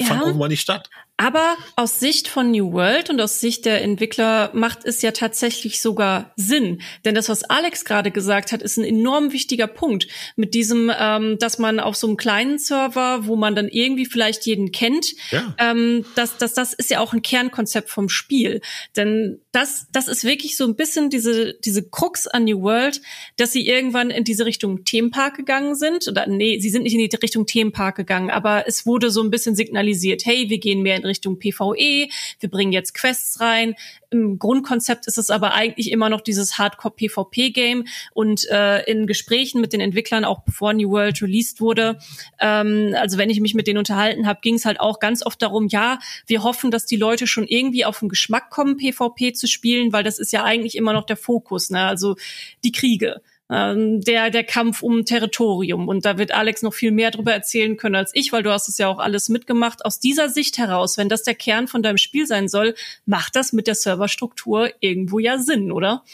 ja. 0.00 0.06
fand 0.06 0.22
irgendwann 0.22 0.50
nicht 0.50 0.62
statt. 0.62 0.88
Aber 1.20 1.58
aus 1.76 2.00
Sicht 2.00 2.28
von 2.28 2.50
New 2.50 2.72
World 2.72 3.10
und 3.10 3.20
aus 3.20 3.40
Sicht 3.40 3.66
der 3.66 3.82
Entwickler 3.82 4.50
macht 4.54 4.86
es 4.86 5.02
ja 5.02 5.10
tatsächlich 5.10 5.82
sogar 5.82 6.32
Sinn. 6.36 6.80
Denn 7.04 7.14
das, 7.14 7.28
was 7.28 7.44
Alex 7.44 7.84
gerade 7.84 8.10
gesagt 8.10 8.52
hat, 8.52 8.62
ist 8.62 8.78
ein 8.78 8.84
enorm 8.84 9.30
wichtiger 9.30 9.66
Punkt. 9.66 10.08
Mit 10.36 10.54
diesem, 10.54 10.90
ähm, 10.98 11.36
dass 11.38 11.58
man 11.58 11.78
auf 11.78 11.94
so 11.94 12.06
einem 12.06 12.16
kleinen 12.16 12.58
Server, 12.58 13.26
wo 13.26 13.36
man 13.36 13.54
dann 13.54 13.68
irgendwie 13.68 14.06
vielleicht 14.06 14.46
jeden 14.46 14.72
kennt, 14.72 15.08
ja. 15.30 15.54
ähm, 15.58 16.06
das, 16.14 16.38
das, 16.38 16.54
das 16.54 16.72
ist 16.72 16.88
ja 16.88 17.00
auch 17.00 17.12
ein 17.12 17.20
Kernkonzept 17.20 17.90
vom 17.90 18.08
Spiel. 18.08 18.62
Denn 18.96 19.42
das, 19.52 19.88
das 19.92 20.08
ist 20.08 20.24
wirklich 20.24 20.56
so 20.56 20.64
ein 20.64 20.74
bisschen 20.74 21.10
diese, 21.10 21.52
diese 21.52 21.86
Krux 21.86 22.28
an 22.28 22.44
New 22.44 22.62
World, 22.62 23.02
dass 23.36 23.52
sie 23.52 23.68
irgendwann 23.68 24.08
in 24.08 24.24
diese 24.24 24.46
Richtung 24.46 24.84
Themenpark 24.86 25.36
gegangen 25.36 25.74
sind. 25.74 26.08
Oder 26.08 26.26
nee, 26.26 26.58
sie 26.60 26.70
sind 26.70 26.84
nicht 26.84 26.94
in 26.94 27.06
die 27.06 27.14
Richtung 27.14 27.44
Themenpark 27.44 27.96
gegangen, 27.96 28.30
aber 28.30 28.66
es 28.66 28.86
wurde 28.86 29.10
so 29.10 29.22
ein 29.22 29.30
bisschen 29.30 29.54
signalisiert, 29.54 30.24
hey, 30.24 30.48
wir 30.48 30.58
gehen 30.58 30.80
mehr 30.80 30.96
in 30.96 31.09
Richtung 31.10 31.38
PvE, 31.38 32.08
wir 32.40 32.50
bringen 32.50 32.72
jetzt 32.72 32.94
Quests 32.94 33.40
rein. 33.40 33.74
Im 34.10 34.38
Grundkonzept 34.38 35.06
ist 35.06 35.18
es 35.18 35.30
aber 35.30 35.54
eigentlich 35.54 35.92
immer 35.92 36.08
noch 36.08 36.20
dieses 36.20 36.58
Hardcore-PvP-Game 36.58 37.84
und 38.12 38.48
äh, 38.50 38.82
in 38.90 39.06
Gesprächen 39.06 39.60
mit 39.60 39.72
den 39.72 39.80
Entwicklern, 39.80 40.24
auch 40.24 40.40
bevor 40.40 40.72
New 40.72 40.90
World 40.90 41.22
released 41.22 41.60
wurde, 41.60 41.98
ähm, 42.40 42.94
also 42.96 43.18
wenn 43.18 43.30
ich 43.30 43.40
mich 43.40 43.54
mit 43.54 43.66
denen 43.66 43.78
unterhalten 43.78 44.26
habe, 44.26 44.40
ging 44.42 44.54
es 44.54 44.64
halt 44.64 44.80
auch 44.80 44.98
ganz 44.98 45.24
oft 45.24 45.40
darum, 45.42 45.68
ja, 45.68 45.98
wir 46.26 46.42
hoffen, 46.42 46.70
dass 46.70 46.86
die 46.86 46.96
Leute 46.96 47.26
schon 47.26 47.46
irgendwie 47.46 47.84
auf 47.84 48.00
den 48.00 48.08
Geschmack 48.08 48.50
kommen, 48.50 48.76
PvP 48.76 49.32
zu 49.32 49.46
spielen, 49.46 49.92
weil 49.92 50.02
das 50.02 50.18
ist 50.18 50.32
ja 50.32 50.44
eigentlich 50.44 50.76
immer 50.76 50.92
noch 50.92 51.04
der 51.04 51.16
Fokus, 51.16 51.70
ne? 51.70 51.86
also 51.86 52.16
die 52.64 52.72
Kriege 52.72 53.20
ähm, 53.50 54.00
der, 54.00 54.30
der 54.30 54.44
Kampf 54.44 54.82
um 54.82 55.04
Territorium. 55.04 55.88
Und 55.88 56.04
da 56.04 56.18
wird 56.18 56.32
Alex 56.32 56.62
noch 56.62 56.72
viel 56.72 56.92
mehr 56.92 57.10
darüber 57.10 57.32
erzählen 57.32 57.76
können 57.76 57.96
als 57.96 58.12
ich, 58.14 58.32
weil 58.32 58.42
du 58.42 58.50
hast 58.50 58.68
es 58.68 58.78
ja 58.78 58.88
auch 58.88 58.98
alles 58.98 59.28
mitgemacht. 59.28 59.84
Aus 59.84 59.98
dieser 59.98 60.28
Sicht 60.28 60.58
heraus, 60.58 60.96
wenn 60.96 61.08
das 61.08 61.24
der 61.24 61.34
Kern 61.34 61.66
von 61.66 61.82
deinem 61.82 61.98
Spiel 61.98 62.26
sein 62.26 62.48
soll, 62.48 62.74
macht 63.06 63.34
das 63.34 63.52
mit 63.52 63.66
der 63.66 63.74
Serverstruktur 63.74 64.70
irgendwo 64.80 65.18
ja 65.18 65.38
Sinn, 65.38 65.72
oder? 65.72 66.04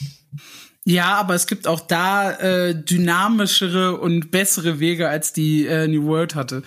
Ja, 0.85 1.15
aber 1.17 1.35
es 1.35 1.47
gibt 1.47 1.67
auch 1.67 1.81
da 1.81 2.31
äh, 2.33 2.75
dynamischere 2.75 3.99
und 3.99 4.31
bessere 4.31 4.79
Wege, 4.79 5.09
als 5.09 5.33
die 5.33 5.67
äh, 5.67 5.89
New 5.89 6.07
World 6.07 6.37
hatte. 6.37 6.63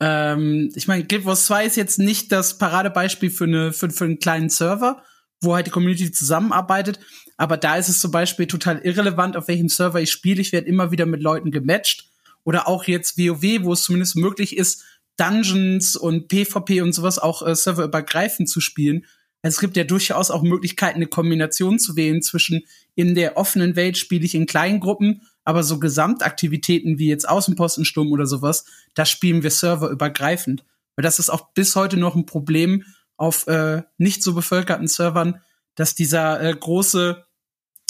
Ähm, 0.00 0.72
ich 0.74 0.88
meine, 0.88 1.04
Guild 1.04 1.24
Wars 1.24 1.46
2 1.46 1.66
ist 1.66 1.76
jetzt 1.76 1.98
nicht 1.98 2.32
das 2.32 2.58
Paradebeispiel 2.58 3.30
für, 3.30 3.44
eine, 3.44 3.72
für, 3.72 3.90
für 3.90 4.04
einen 4.04 4.18
kleinen 4.18 4.48
Server, 4.48 5.02
wo 5.40 5.54
halt 5.54 5.66
die 5.66 5.70
Community 5.70 6.10
zusammenarbeitet. 6.10 6.98
Aber 7.40 7.56
da 7.56 7.76
ist 7.76 7.88
es 7.88 8.00
zum 8.00 8.10
Beispiel 8.10 8.46
total 8.46 8.80
irrelevant, 8.80 9.34
auf 9.34 9.48
welchem 9.48 9.70
Server 9.70 9.98
ich 9.98 10.10
spiele. 10.10 10.42
Ich 10.42 10.52
werde 10.52 10.68
immer 10.68 10.90
wieder 10.90 11.06
mit 11.06 11.22
Leuten 11.22 11.50
gematcht. 11.50 12.10
Oder 12.44 12.68
auch 12.68 12.84
jetzt 12.84 13.16
WoW, 13.16 13.64
wo 13.64 13.72
es 13.72 13.84
zumindest 13.84 14.16
möglich 14.16 14.58
ist, 14.58 14.84
Dungeons 15.16 15.96
und 15.96 16.28
PvP 16.28 16.82
und 16.82 16.92
sowas 16.92 17.18
auch 17.18 17.46
äh, 17.46 17.56
serverübergreifend 17.56 18.46
zu 18.46 18.60
spielen. 18.60 19.06
Also 19.40 19.54
es 19.54 19.60
gibt 19.60 19.78
ja 19.78 19.84
durchaus 19.84 20.30
auch 20.30 20.42
Möglichkeiten, 20.42 20.96
eine 20.96 21.06
Kombination 21.06 21.78
zu 21.78 21.96
wählen 21.96 22.20
zwischen 22.20 22.62
in 22.94 23.14
der 23.14 23.38
offenen 23.38 23.74
Welt 23.74 23.96
spiele 23.96 24.26
ich 24.26 24.34
in 24.34 24.44
kleinen 24.44 24.78
Gruppen, 24.78 25.22
aber 25.42 25.62
so 25.62 25.78
Gesamtaktivitäten 25.78 26.98
wie 26.98 27.08
jetzt 27.08 27.26
Außenpostensturm 27.26 28.12
oder 28.12 28.26
sowas, 28.26 28.66
da 28.92 29.06
spielen 29.06 29.42
wir 29.42 29.50
serverübergreifend. 29.50 30.62
Weil 30.94 31.04
das 31.04 31.18
ist 31.18 31.30
auch 31.30 31.54
bis 31.54 31.74
heute 31.74 31.96
noch 31.96 32.16
ein 32.16 32.26
Problem 32.26 32.84
auf 33.16 33.46
äh, 33.46 33.82
nicht 33.96 34.22
so 34.22 34.34
bevölkerten 34.34 34.88
Servern, 34.88 35.40
dass 35.74 35.94
dieser 35.94 36.42
äh, 36.42 36.54
große, 36.54 37.24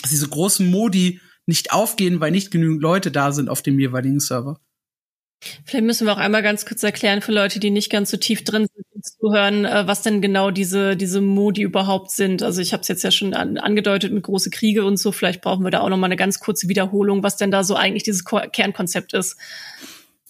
dass 0.02 0.10
diese 0.10 0.28
großen 0.28 0.70
Modi 0.70 1.20
nicht 1.46 1.72
aufgehen, 1.72 2.20
weil 2.20 2.30
nicht 2.30 2.50
genügend 2.50 2.82
Leute 2.82 3.10
da 3.10 3.32
sind 3.32 3.48
auf 3.48 3.62
dem 3.62 3.78
jeweiligen 3.78 4.20
Server. 4.20 4.60
Vielleicht 5.64 5.84
müssen 5.84 6.06
wir 6.06 6.12
auch 6.12 6.18
einmal 6.18 6.42
ganz 6.42 6.66
kurz 6.66 6.82
erklären 6.82 7.22
für 7.22 7.32
Leute, 7.32 7.60
die 7.60 7.70
nicht 7.70 7.90
ganz 7.90 8.10
so 8.10 8.18
tief 8.18 8.44
drin 8.44 8.66
sind 8.74 8.84
zuhören, 9.02 9.64
äh, 9.64 9.86
was 9.86 10.02
denn 10.02 10.20
genau 10.20 10.50
diese, 10.50 10.96
diese 10.96 11.20
Modi 11.20 11.62
überhaupt 11.62 12.10
sind. 12.10 12.42
Also 12.42 12.60
ich 12.60 12.72
habe 12.72 12.82
es 12.82 12.88
jetzt 12.88 13.02
ja 13.02 13.10
schon 13.10 13.34
an, 13.34 13.58
angedeutet 13.58 14.12
mit 14.12 14.22
große 14.22 14.50
Kriege 14.50 14.84
und 14.84 14.98
so. 14.98 15.12
Vielleicht 15.12 15.40
brauchen 15.40 15.64
wir 15.64 15.70
da 15.70 15.80
auch 15.80 15.88
noch 15.88 15.96
mal 15.96 16.06
eine 16.06 16.16
ganz 16.16 16.40
kurze 16.40 16.68
Wiederholung, 16.68 17.22
was 17.22 17.36
denn 17.36 17.50
da 17.50 17.64
so 17.64 17.74
eigentlich 17.74 18.02
dieses 18.02 18.24
Kernkonzept 18.24 19.14
ist. 19.14 19.36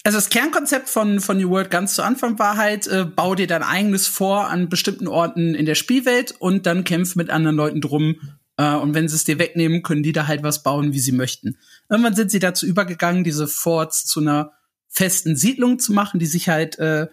Also 0.02 0.16
das 0.16 0.30
Kernkonzept 0.30 0.88
von, 0.88 1.20
von 1.20 1.36
New 1.36 1.50
World 1.50 1.70
ganz 1.70 1.94
zu 1.94 2.02
Anfang 2.02 2.38
war 2.38 2.56
halt, 2.56 2.86
äh, 2.86 3.04
bau 3.04 3.34
dir 3.34 3.46
dein 3.46 3.62
eigenes 3.62 4.06
vor 4.06 4.48
an 4.48 4.68
bestimmten 4.68 5.08
Orten 5.08 5.54
in 5.54 5.66
der 5.66 5.74
Spielwelt 5.74 6.34
und 6.38 6.66
dann 6.66 6.84
kämpf 6.84 7.16
mit 7.16 7.30
anderen 7.30 7.56
Leuten 7.56 7.80
drum. 7.80 8.16
Äh, 8.60 8.74
und 8.74 8.92
wenn 8.92 9.08
sie 9.08 9.16
es 9.16 9.24
dir 9.24 9.38
wegnehmen, 9.38 9.82
können 9.82 10.02
die 10.02 10.12
da 10.12 10.26
halt 10.26 10.42
was 10.42 10.62
bauen, 10.62 10.92
wie 10.92 11.00
sie 11.00 11.12
möchten. 11.12 11.56
Irgendwann 11.88 12.14
sind 12.14 12.30
sie 12.30 12.40
dazu 12.40 12.66
übergegangen, 12.66 13.24
diese 13.24 13.48
Forts 13.48 14.04
zu 14.04 14.20
einer 14.20 14.52
festen 14.88 15.34
Siedlung 15.34 15.78
zu 15.78 15.94
machen, 15.94 16.20
die 16.20 16.26
sich 16.26 16.50
halt 16.50 16.78
äh, 16.78 17.06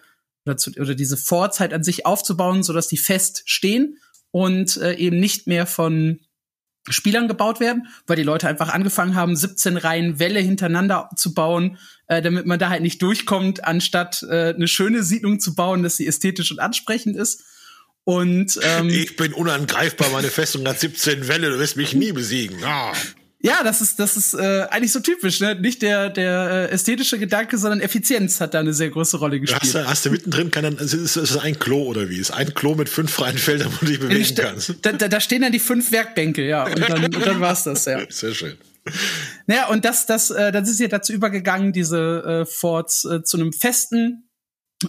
oder, 0.46 0.58
zu, 0.58 0.72
oder 0.72 0.94
diese 0.94 1.16
Forts 1.16 1.62
halt 1.62 1.74
an 1.74 1.84
sich 1.84 2.06
aufzubauen, 2.06 2.64
so 2.64 2.74
dass 2.74 2.90
die 2.90 2.98
fest 2.98 3.44
stehen 3.46 3.98
und 4.32 4.76
äh, 4.78 4.96
eben 4.96 5.20
nicht 5.20 5.48
mehr 5.48 5.66
von 5.66 6.20
Spielern 6.90 7.28
gebaut 7.28 7.60
werden, 7.60 7.88
weil 8.08 8.16
die 8.16 8.24
Leute 8.24 8.48
einfach 8.48 8.74
angefangen 8.74 9.16
haben, 9.16 9.36
17 9.36 9.78
Reihen 9.78 10.20
Wälle 10.20 10.40
hintereinander 10.40 11.10
zu 11.16 11.34
bauen, 11.34 11.78
äh, 12.08 12.22
damit 12.22 12.46
man 12.46 12.60
da 12.60 12.70
halt 12.70 12.82
nicht 12.82 13.02
durchkommt, 13.02 13.64
anstatt 13.64 14.24
äh, 14.24 14.54
eine 14.54 14.68
schöne 14.68 15.04
Siedlung 15.04 15.40
zu 15.40 15.56
bauen, 15.56 15.84
dass 15.84 15.98
sie 15.98 16.08
ästhetisch 16.08 16.52
und 16.52 16.60
ansprechend 16.60 17.16
ist. 17.16 17.44
Und 18.08 18.58
ähm, 18.64 18.88
ich 18.88 19.18
bin 19.18 19.34
unangreifbar, 19.34 20.10
meine 20.12 20.30
Festung 20.30 20.66
hat 20.66 20.80
17 20.80 21.28
Wälle, 21.28 21.50
du 21.50 21.60
wirst 21.60 21.76
mich 21.76 21.94
nie 21.94 22.14
besiegen. 22.14 22.64
Ah. 22.64 22.94
Ja, 23.42 23.66
das 23.66 23.82
ist 23.82 24.00
das 24.00 24.16
ist 24.16 24.34
äh, 24.34 24.66
eigentlich 24.70 24.94
so 24.94 25.02
typisch, 25.02 25.42
ne? 25.42 25.56
Nicht 25.56 25.82
der 25.82 26.10
der 26.10 26.70
äh, 26.70 26.74
ästhetische 26.74 27.20
Gedanke, 27.20 27.58
sondern 27.58 27.82
Effizienz 27.82 28.40
hat 28.40 28.54
da 28.54 28.62
eine 28.62 28.74
sehr 28.74 28.92
große 28.92 29.18
Rolle 29.18 29.42
gespielt. 29.42 29.62
Hast 29.62 29.76
du, 29.76 29.86
hast 29.86 30.06
du 30.06 30.12
mittendrin 30.12 30.52
kann 30.52 30.64
dann 30.64 30.78
ist, 30.78 30.94
ist, 30.94 31.18
ist 31.18 31.36
ein 31.36 31.60
Klo 31.60 31.84
oder 31.84 32.10
wie? 32.10 32.16
Ist 32.18 32.32
ein 32.32 32.54
Klo 32.54 32.76
mit 32.76 32.88
fünf 32.88 33.12
freien 33.12 33.38
Feldern, 33.38 33.74
wo 33.74 33.86
du 33.86 33.88
dich 33.88 34.00
bewegen 34.00 34.36
kannst. 34.38 34.76
Da, 34.84 34.94
da, 34.94 35.10
da 35.10 35.20
stehen 35.20 35.42
dann 35.42 35.52
die 35.52 35.60
fünf 35.60 35.92
Werkbänke, 35.92 36.48
ja, 36.48 36.64
und 36.64 36.80
dann, 36.90 37.04
und 37.04 37.26
dann 37.26 37.42
war's 37.42 37.66
das, 37.66 37.84
ja. 37.84 38.00
Sehr 38.10 38.34
schön. 38.34 38.56
Naja, 39.48 39.68
und 39.68 39.84
das, 39.84 40.06
das, 40.06 40.32
äh, 40.32 40.54
dann 40.54 40.64
ist 40.64 40.80
ja 40.80 40.88
dazu 40.88 41.12
übergegangen, 41.12 41.74
diese 41.74 42.24
äh, 42.24 42.46
Forts 42.46 43.04
äh, 43.04 43.22
zu 43.22 43.36
einem 43.36 43.52
festen 43.52 44.27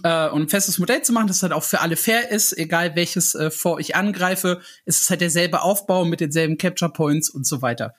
äh, 0.03 0.29
und 0.29 0.43
ein 0.43 0.49
festes 0.49 0.79
Modell 0.79 1.03
zu 1.03 1.13
machen, 1.13 1.29
das 1.29 1.43
halt 1.43 1.53
auch 1.53 1.65
für 1.65 1.81
alle 1.81 1.97
fair 1.97 2.31
ist, 2.31 2.57
egal 2.57 2.95
welches 2.97 3.35
äh, 3.35 3.51
Fort 3.51 3.81
ich 3.81 3.97
angreife, 3.97 4.61
ist 4.85 5.01
es 5.01 5.11
halt 5.11 5.21
derselbe 5.21 5.63
Aufbau 5.63 6.05
mit 6.05 6.21
denselben 6.21 6.59
Capture 6.59 6.93
Points 6.93 7.31
und 7.31 7.47
so 7.47 7.63
weiter. 7.63 7.95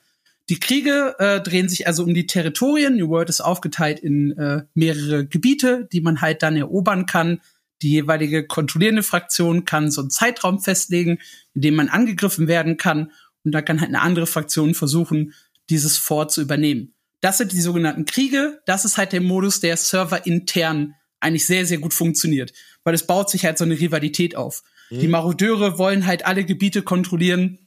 Die 0.48 0.58
Kriege 0.58 1.14
äh, 1.18 1.40
drehen 1.40 1.68
sich 1.68 1.86
also 1.86 2.02
um 2.02 2.12
die 2.12 2.26
Territorien. 2.26 2.96
New 2.96 3.08
World 3.08 3.28
ist 3.28 3.40
aufgeteilt 3.40 4.00
in 4.00 4.36
äh, 4.36 4.64
mehrere 4.74 5.26
Gebiete, 5.26 5.88
die 5.92 6.00
man 6.00 6.20
halt 6.20 6.42
dann 6.42 6.56
erobern 6.56 7.06
kann. 7.06 7.40
Die 7.82 7.92
jeweilige 7.92 8.46
kontrollierende 8.46 9.02
Fraktion 9.02 9.64
kann 9.64 9.90
so 9.90 10.00
einen 10.00 10.10
Zeitraum 10.10 10.60
festlegen, 10.60 11.18
in 11.54 11.62
dem 11.62 11.76
man 11.76 11.88
angegriffen 11.88 12.48
werden 12.48 12.76
kann. 12.76 13.12
Und 13.44 13.52
da 13.52 13.62
kann 13.62 13.80
halt 13.80 13.90
eine 13.90 14.02
andere 14.02 14.26
Fraktion 14.26 14.74
versuchen, 14.74 15.34
dieses 15.70 15.96
Fort 15.96 16.32
zu 16.32 16.42
übernehmen. 16.42 16.94
Das 17.20 17.38
sind 17.38 17.52
die 17.52 17.60
sogenannten 17.60 18.04
Kriege. 18.04 18.60
Das 18.66 18.84
ist 18.84 18.98
halt 18.98 19.12
der 19.12 19.20
Modus, 19.20 19.60
der 19.60 19.76
serverintern 19.76 20.94
eigentlich 21.20 21.46
sehr, 21.46 21.66
sehr 21.66 21.78
gut 21.78 21.94
funktioniert. 21.94 22.52
Weil 22.84 22.94
es 22.94 23.06
baut 23.06 23.30
sich 23.30 23.44
halt 23.44 23.58
so 23.58 23.64
eine 23.64 23.78
Rivalität 23.78 24.36
auf. 24.36 24.62
Mhm. 24.90 25.00
Die 25.00 25.08
Marodeure 25.08 25.78
wollen 25.78 26.06
halt 26.06 26.26
alle 26.26 26.44
Gebiete 26.44 26.82
kontrollieren 26.82 27.58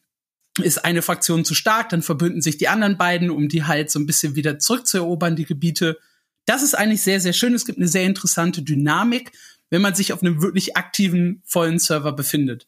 ist 0.61 0.85
eine 0.85 1.01
Fraktion 1.01 1.45
zu 1.45 1.55
stark, 1.55 1.89
dann 1.89 2.03
verbünden 2.03 2.41
sich 2.41 2.57
die 2.57 2.67
anderen 2.67 2.97
beiden, 2.97 3.31
um 3.31 3.47
die 3.49 3.63
halt 3.63 3.89
so 3.89 3.99
ein 3.99 4.05
bisschen 4.05 4.35
wieder 4.35 4.59
zurückzuerobern, 4.59 5.35
die 5.35 5.45
Gebiete. 5.45 5.97
Das 6.45 6.61
ist 6.61 6.75
eigentlich 6.75 7.01
sehr, 7.01 7.19
sehr 7.19 7.33
schön. 7.33 7.55
Es 7.55 7.65
gibt 7.65 7.79
eine 7.79 7.87
sehr 7.87 8.03
interessante 8.03 8.61
Dynamik, 8.61 9.31
wenn 9.69 9.81
man 9.81 9.95
sich 9.95 10.13
auf 10.13 10.21
einem 10.21 10.41
wirklich 10.41 10.77
aktiven, 10.77 11.41
vollen 11.45 11.79
Server 11.79 12.11
befindet. 12.11 12.67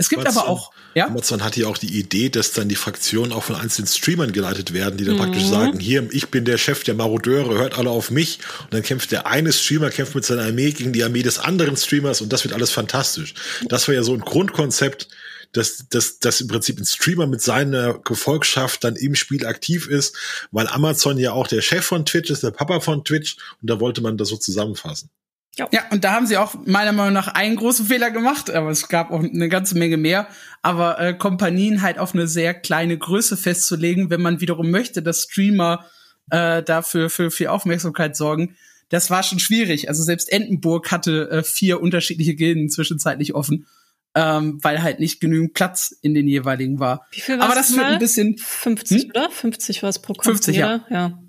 Es 0.00 0.08
gibt 0.08 0.22
Amazon, 0.22 0.42
aber 0.42 0.50
auch, 0.50 0.72
ja. 0.94 1.08
Amazon 1.08 1.44
hat 1.44 1.58
ja 1.58 1.66
auch 1.66 1.76
die 1.76 1.98
Idee, 1.98 2.30
dass 2.30 2.52
dann 2.52 2.70
die 2.70 2.74
Fraktionen 2.74 3.32
auch 3.32 3.44
von 3.44 3.54
einzelnen 3.54 3.86
Streamern 3.86 4.32
geleitet 4.32 4.72
werden, 4.72 4.96
die 4.96 5.04
dann 5.04 5.16
mhm. 5.16 5.18
praktisch 5.18 5.44
sagen, 5.44 5.78
hier, 5.78 6.08
ich 6.10 6.28
bin 6.28 6.46
der 6.46 6.56
Chef 6.56 6.84
der 6.84 6.94
Marodeure, 6.94 7.58
hört 7.58 7.76
alle 7.76 7.90
auf 7.90 8.10
mich. 8.10 8.38
Und 8.62 8.72
dann 8.72 8.82
kämpft 8.82 9.12
der 9.12 9.26
eine 9.26 9.52
Streamer, 9.52 9.90
kämpft 9.90 10.14
mit 10.14 10.24
seiner 10.24 10.44
Armee 10.44 10.70
gegen 10.70 10.94
die 10.94 11.04
Armee 11.04 11.22
des 11.22 11.38
anderen 11.38 11.76
Streamers 11.76 12.22
und 12.22 12.32
das 12.32 12.44
wird 12.44 12.54
alles 12.54 12.70
fantastisch. 12.70 13.34
Das 13.68 13.88
war 13.88 13.94
ja 13.94 14.02
so 14.02 14.14
ein 14.14 14.20
Grundkonzept, 14.20 15.08
dass, 15.52 15.84
dass, 15.90 16.18
dass 16.18 16.40
im 16.40 16.48
Prinzip 16.48 16.78
ein 16.78 16.86
Streamer 16.86 17.26
mit 17.26 17.42
seiner 17.42 17.98
Gefolgschaft 17.98 18.82
dann 18.82 18.96
im 18.96 19.14
Spiel 19.14 19.44
aktiv 19.44 19.86
ist, 19.86 20.16
weil 20.50 20.66
Amazon 20.66 21.18
ja 21.18 21.32
auch 21.32 21.46
der 21.46 21.60
Chef 21.60 21.84
von 21.84 22.06
Twitch 22.06 22.30
ist, 22.30 22.42
der 22.42 22.52
Papa 22.52 22.80
von 22.80 23.04
Twitch 23.04 23.36
und 23.60 23.68
da 23.68 23.80
wollte 23.80 24.00
man 24.00 24.16
das 24.16 24.28
so 24.28 24.38
zusammenfassen. 24.38 25.10
Ja. 25.56 25.68
ja, 25.72 25.82
und 25.90 26.04
da 26.04 26.12
haben 26.12 26.26
sie 26.26 26.36
auch 26.36 26.54
meiner 26.64 26.92
Meinung 26.92 27.12
nach 27.12 27.28
einen 27.28 27.56
großen 27.56 27.86
Fehler 27.86 28.10
gemacht, 28.10 28.50
aber 28.50 28.70
es 28.70 28.88
gab 28.88 29.10
auch 29.10 29.22
eine 29.22 29.48
ganze 29.48 29.76
Menge 29.76 29.96
mehr. 29.96 30.28
Aber 30.62 31.00
äh, 31.00 31.12
Kompanien 31.12 31.82
halt 31.82 31.98
auf 31.98 32.14
eine 32.14 32.28
sehr 32.28 32.54
kleine 32.54 32.96
Größe 32.96 33.36
festzulegen, 33.36 34.10
wenn 34.10 34.22
man 34.22 34.40
wiederum 34.40 34.70
möchte, 34.70 35.02
dass 35.02 35.24
Streamer 35.24 35.84
äh, 36.30 36.62
dafür 36.62 37.10
für 37.10 37.30
viel 37.30 37.48
Aufmerksamkeit 37.48 38.16
sorgen, 38.16 38.56
das 38.90 39.10
war 39.10 39.22
schon 39.22 39.38
schwierig. 39.38 39.88
Also 39.88 40.02
selbst 40.02 40.32
Entenburg 40.32 40.90
hatte 40.90 41.28
äh, 41.30 41.42
vier 41.42 41.80
unterschiedliche 41.80 42.34
Gilden 42.34 42.68
zwischenzeitlich 42.68 43.34
offen 43.34 43.66
ähm, 44.14 44.58
weil 44.62 44.82
halt 44.82 45.00
nicht 45.00 45.20
genügend 45.20 45.54
Platz 45.54 45.96
in 46.02 46.14
den 46.14 46.26
jeweiligen 46.26 46.80
war. 46.80 47.06
Wie 47.12 47.20
viel 47.20 47.40
Aber 47.40 47.54
das 47.54 47.74
wird 47.74 47.84
ein 47.84 47.98
bisschen 47.98 48.36
50, 48.38 49.02
hm? 49.02 49.10
oder? 49.10 49.30
50 49.30 49.82
war 49.82 49.90
es 49.90 49.98
pro 50.00 50.14
Kontinent. 50.14 50.46
50, 50.46 50.56
ja. 50.56 50.84
ja. 50.90 51.22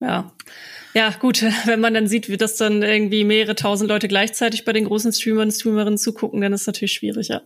Ja. 0.00 0.32
Ja, 0.94 1.10
gut, 1.10 1.42
wenn 1.64 1.80
man 1.80 1.94
dann 1.94 2.08
sieht, 2.08 2.28
wie 2.28 2.36
das 2.36 2.56
dann 2.56 2.82
irgendwie 2.82 3.24
mehrere 3.24 3.54
tausend 3.54 3.88
Leute 3.88 4.08
gleichzeitig 4.08 4.64
bei 4.64 4.72
den 4.72 4.84
großen 4.84 5.12
Streamern 5.12 5.48
und 5.48 5.52
Streamerinnen 5.52 5.98
zugucken, 5.98 6.40
dann 6.40 6.52
ist 6.52 6.66
natürlich 6.66 6.92
schwierig, 6.92 7.28
ja. 7.28 7.42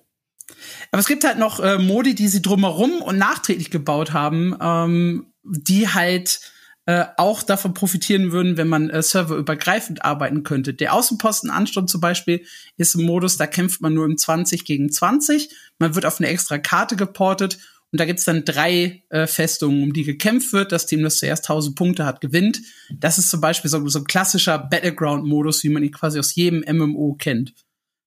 Aber 0.90 1.00
es 1.00 1.06
gibt 1.06 1.24
halt 1.24 1.38
noch 1.38 1.60
äh, 1.60 1.78
Modi, 1.78 2.14
die 2.14 2.28
sie 2.28 2.42
drumherum 2.42 3.00
und 3.02 3.18
nachträglich 3.18 3.70
gebaut 3.70 4.12
haben, 4.12 4.56
ähm, 4.60 5.32
die 5.42 5.88
halt 5.88 6.40
äh, 6.84 7.04
auch 7.16 7.42
davon 7.42 7.74
profitieren 7.74 8.32
würden, 8.32 8.56
wenn 8.56 8.68
man 8.68 8.90
äh, 8.90 9.02
serverübergreifend 9.02 10.04
arbeiten 10.04 10.42
könnte. 10.42 10.74
Der 10.74 10.94
Außenpostenansturm 10.94 11.86
zum 11.86 12.00
Beispiel 12.00 12.44
ist 12.76 12.96
ein 12.96 13.04
Modus, 13.04 13.36
da 13.36 13.46
kämpft 13.46 13.80
man 13.80 13.94
nur 13.94 14.04
im 14.04 14.18
20 14.18 14.64
gegen 14.64 14.90
20. 14.90 15.54
Man 15.78 15.94
wird 15.94 16.06
auf 16.06 16.18
eine 16.18 16.28
extra 16.28 16.58
Karte 16.58 16.96
geportet 16.96 17.58
und 17.92 18.00
da 18.00 18.06
gibt's 18.06 18.24
dann 18.24 18.44
drei 18.44 19.04
äh, 19.10 19.26
Festungen, 19.26 19.82
um 19.82 19.92
die 19.92 20.04
gekämpft 20.04 20.52
wird. 20.52 20.72
Das 20.72 20.86
Team, 20.86 21.02
das 21.02 21.18
zuerst 21.18 21.44
1000 21.44 21.76
Punkte 21.76 22.06
hat, 22.06 22.20
gewinnt. 22.20 22.60
Das 22.90 23.18
ist 23.18 23.30
zum 23.30 23.40
Beispiel 23.40 23.70
so, 23.70 23.86
so 23.88 23.98
ein 23.98 24.04
klassischer 24.04 24.58
Battleground-Modus, 24.58 25.62
wie 25.62 25.68
man 25.68 25.82
ihn 25.84 25.92
quasi 25.92 26.18
aus 26.18 26.34
jedem 26.34 26.64
MMO 26.76 27.14
kennt. 27.14 27.54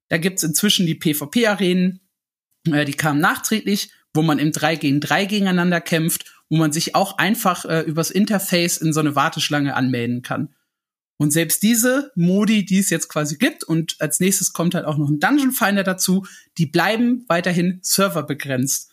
Da 0.09 0.17
gibt's 0.17 0.43
inzwischen 0.43 0.85
die 0.85 0.95
PvP-Arenen, 0.95 2.01
äh, 2.71 2.85
die 2.85 2.93
kamen 2.93 3.21
nachträglich, 3.21 3.91
wo 4.13 4.21
man 4.21 4.39
im 4.39 4.51
3 4.51 4.75
gegen 4.75 4.99
3 4.99 5.25
gegeneinander 5.25 5.81
kämpft 5.81 6.35
wo 6.49 6.57
man 6.57 6.71
sich 6.71 6.95
auch 6.95 7.17
einfach 7.17 7.65
äh, 7.65 7.81
übers 7.81 8.11
Interface 8.11 8.77
in 8.77 8.93
so 8.93 8.99
eine 8.99 9.15
Warteschlange 9.15 9.75
anmelden 9.75 10.21
kann. 10.21 10.53
Und 11.17 11.31
selbst 11.31 11.63
diese 11.63 12.11
Modi, 12.15 12.65
die 12.65 12.79
es 12.79 12.89
jetzt 12.89 13.07
quasi 13.07 13.37
gibt, 13.37 13.63
und 13.63 13.95
als 13.99 14.19
nächstes 14.19 14.51
kommt 14.51 14.75
halt 14.75 14.85
auch 14.85 14.97
noch 14.97 15.09
ein 15.09 15.19
Dungeon 15.19 15.51
Finder 15.51 15.83
dazu, 15.83 16.25
die 16.57 16.65
bleiben 16.65 17.23
weiterhin 17.27 17.79
serverbegrenzt. 17.81 18.91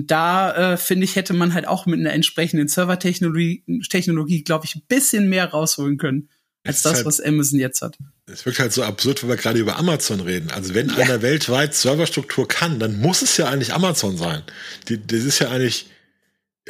Und 0.00 0.10
da, 0.10 0.72
äh, 0.72 0.76
finde 0.78 1.04
ich, 1.04 1.14
hätte 1.14 1.34
man 1.34 1.52
halt 1.52 1.68
auch 1.68 1.84
mit 1.84 2.00
einer 2.00 2.14
entsprechenden 2.14 2.68
Servertechnologie, 2.68 3.64
Technologie, 3.90 4.42
glaube 4.42 4.64
ich, 4.64 4.76
ein 4.76 4.82
bisschen 4.88 5.28
mehr 5.28 5.50
rausholen 5.50 5.98
können, 5.98 6.30
als 6.64 6.80
das, 6.80 6.94
halt, 6.94 7.04
was 7.04 7.20
Amazon 7.20 7.58
jetzt 7.58 7.82
hat. 7.82 7.98
Es 8.24 8.46
wirkt 8.46 8.60
halt 8.60 8.72
so 8.72 8.82
absurd, 8.82 9.22
wenn 9.22 9.28
wir 9.28 9.36
gerade 9.36 9.58
über 9.58 9.76
Amazon 9.76 10.20
reden. 10.20 10.50
Also 10.52 10.72
wenn 10.72 10.88
ja. 10.88 10.96
einer 10.96 11.20
weltweit 11.20 11.74
Serverstruktur 11.74 12.48
kann, 12.48 12.78
dann 12.78 12.98
muss 12.98 13.20
es 13.20 13.36
ja 13.36 13.50
eigentlich 13.50 13.74
Amazon 13.74 14.16
sein. 14.16 14.42
Die, 14.88 15.06
das 15.06 15.24
ist 15.24 15.38
ja 15.38 15.50
eigentlich, 15.50 15.90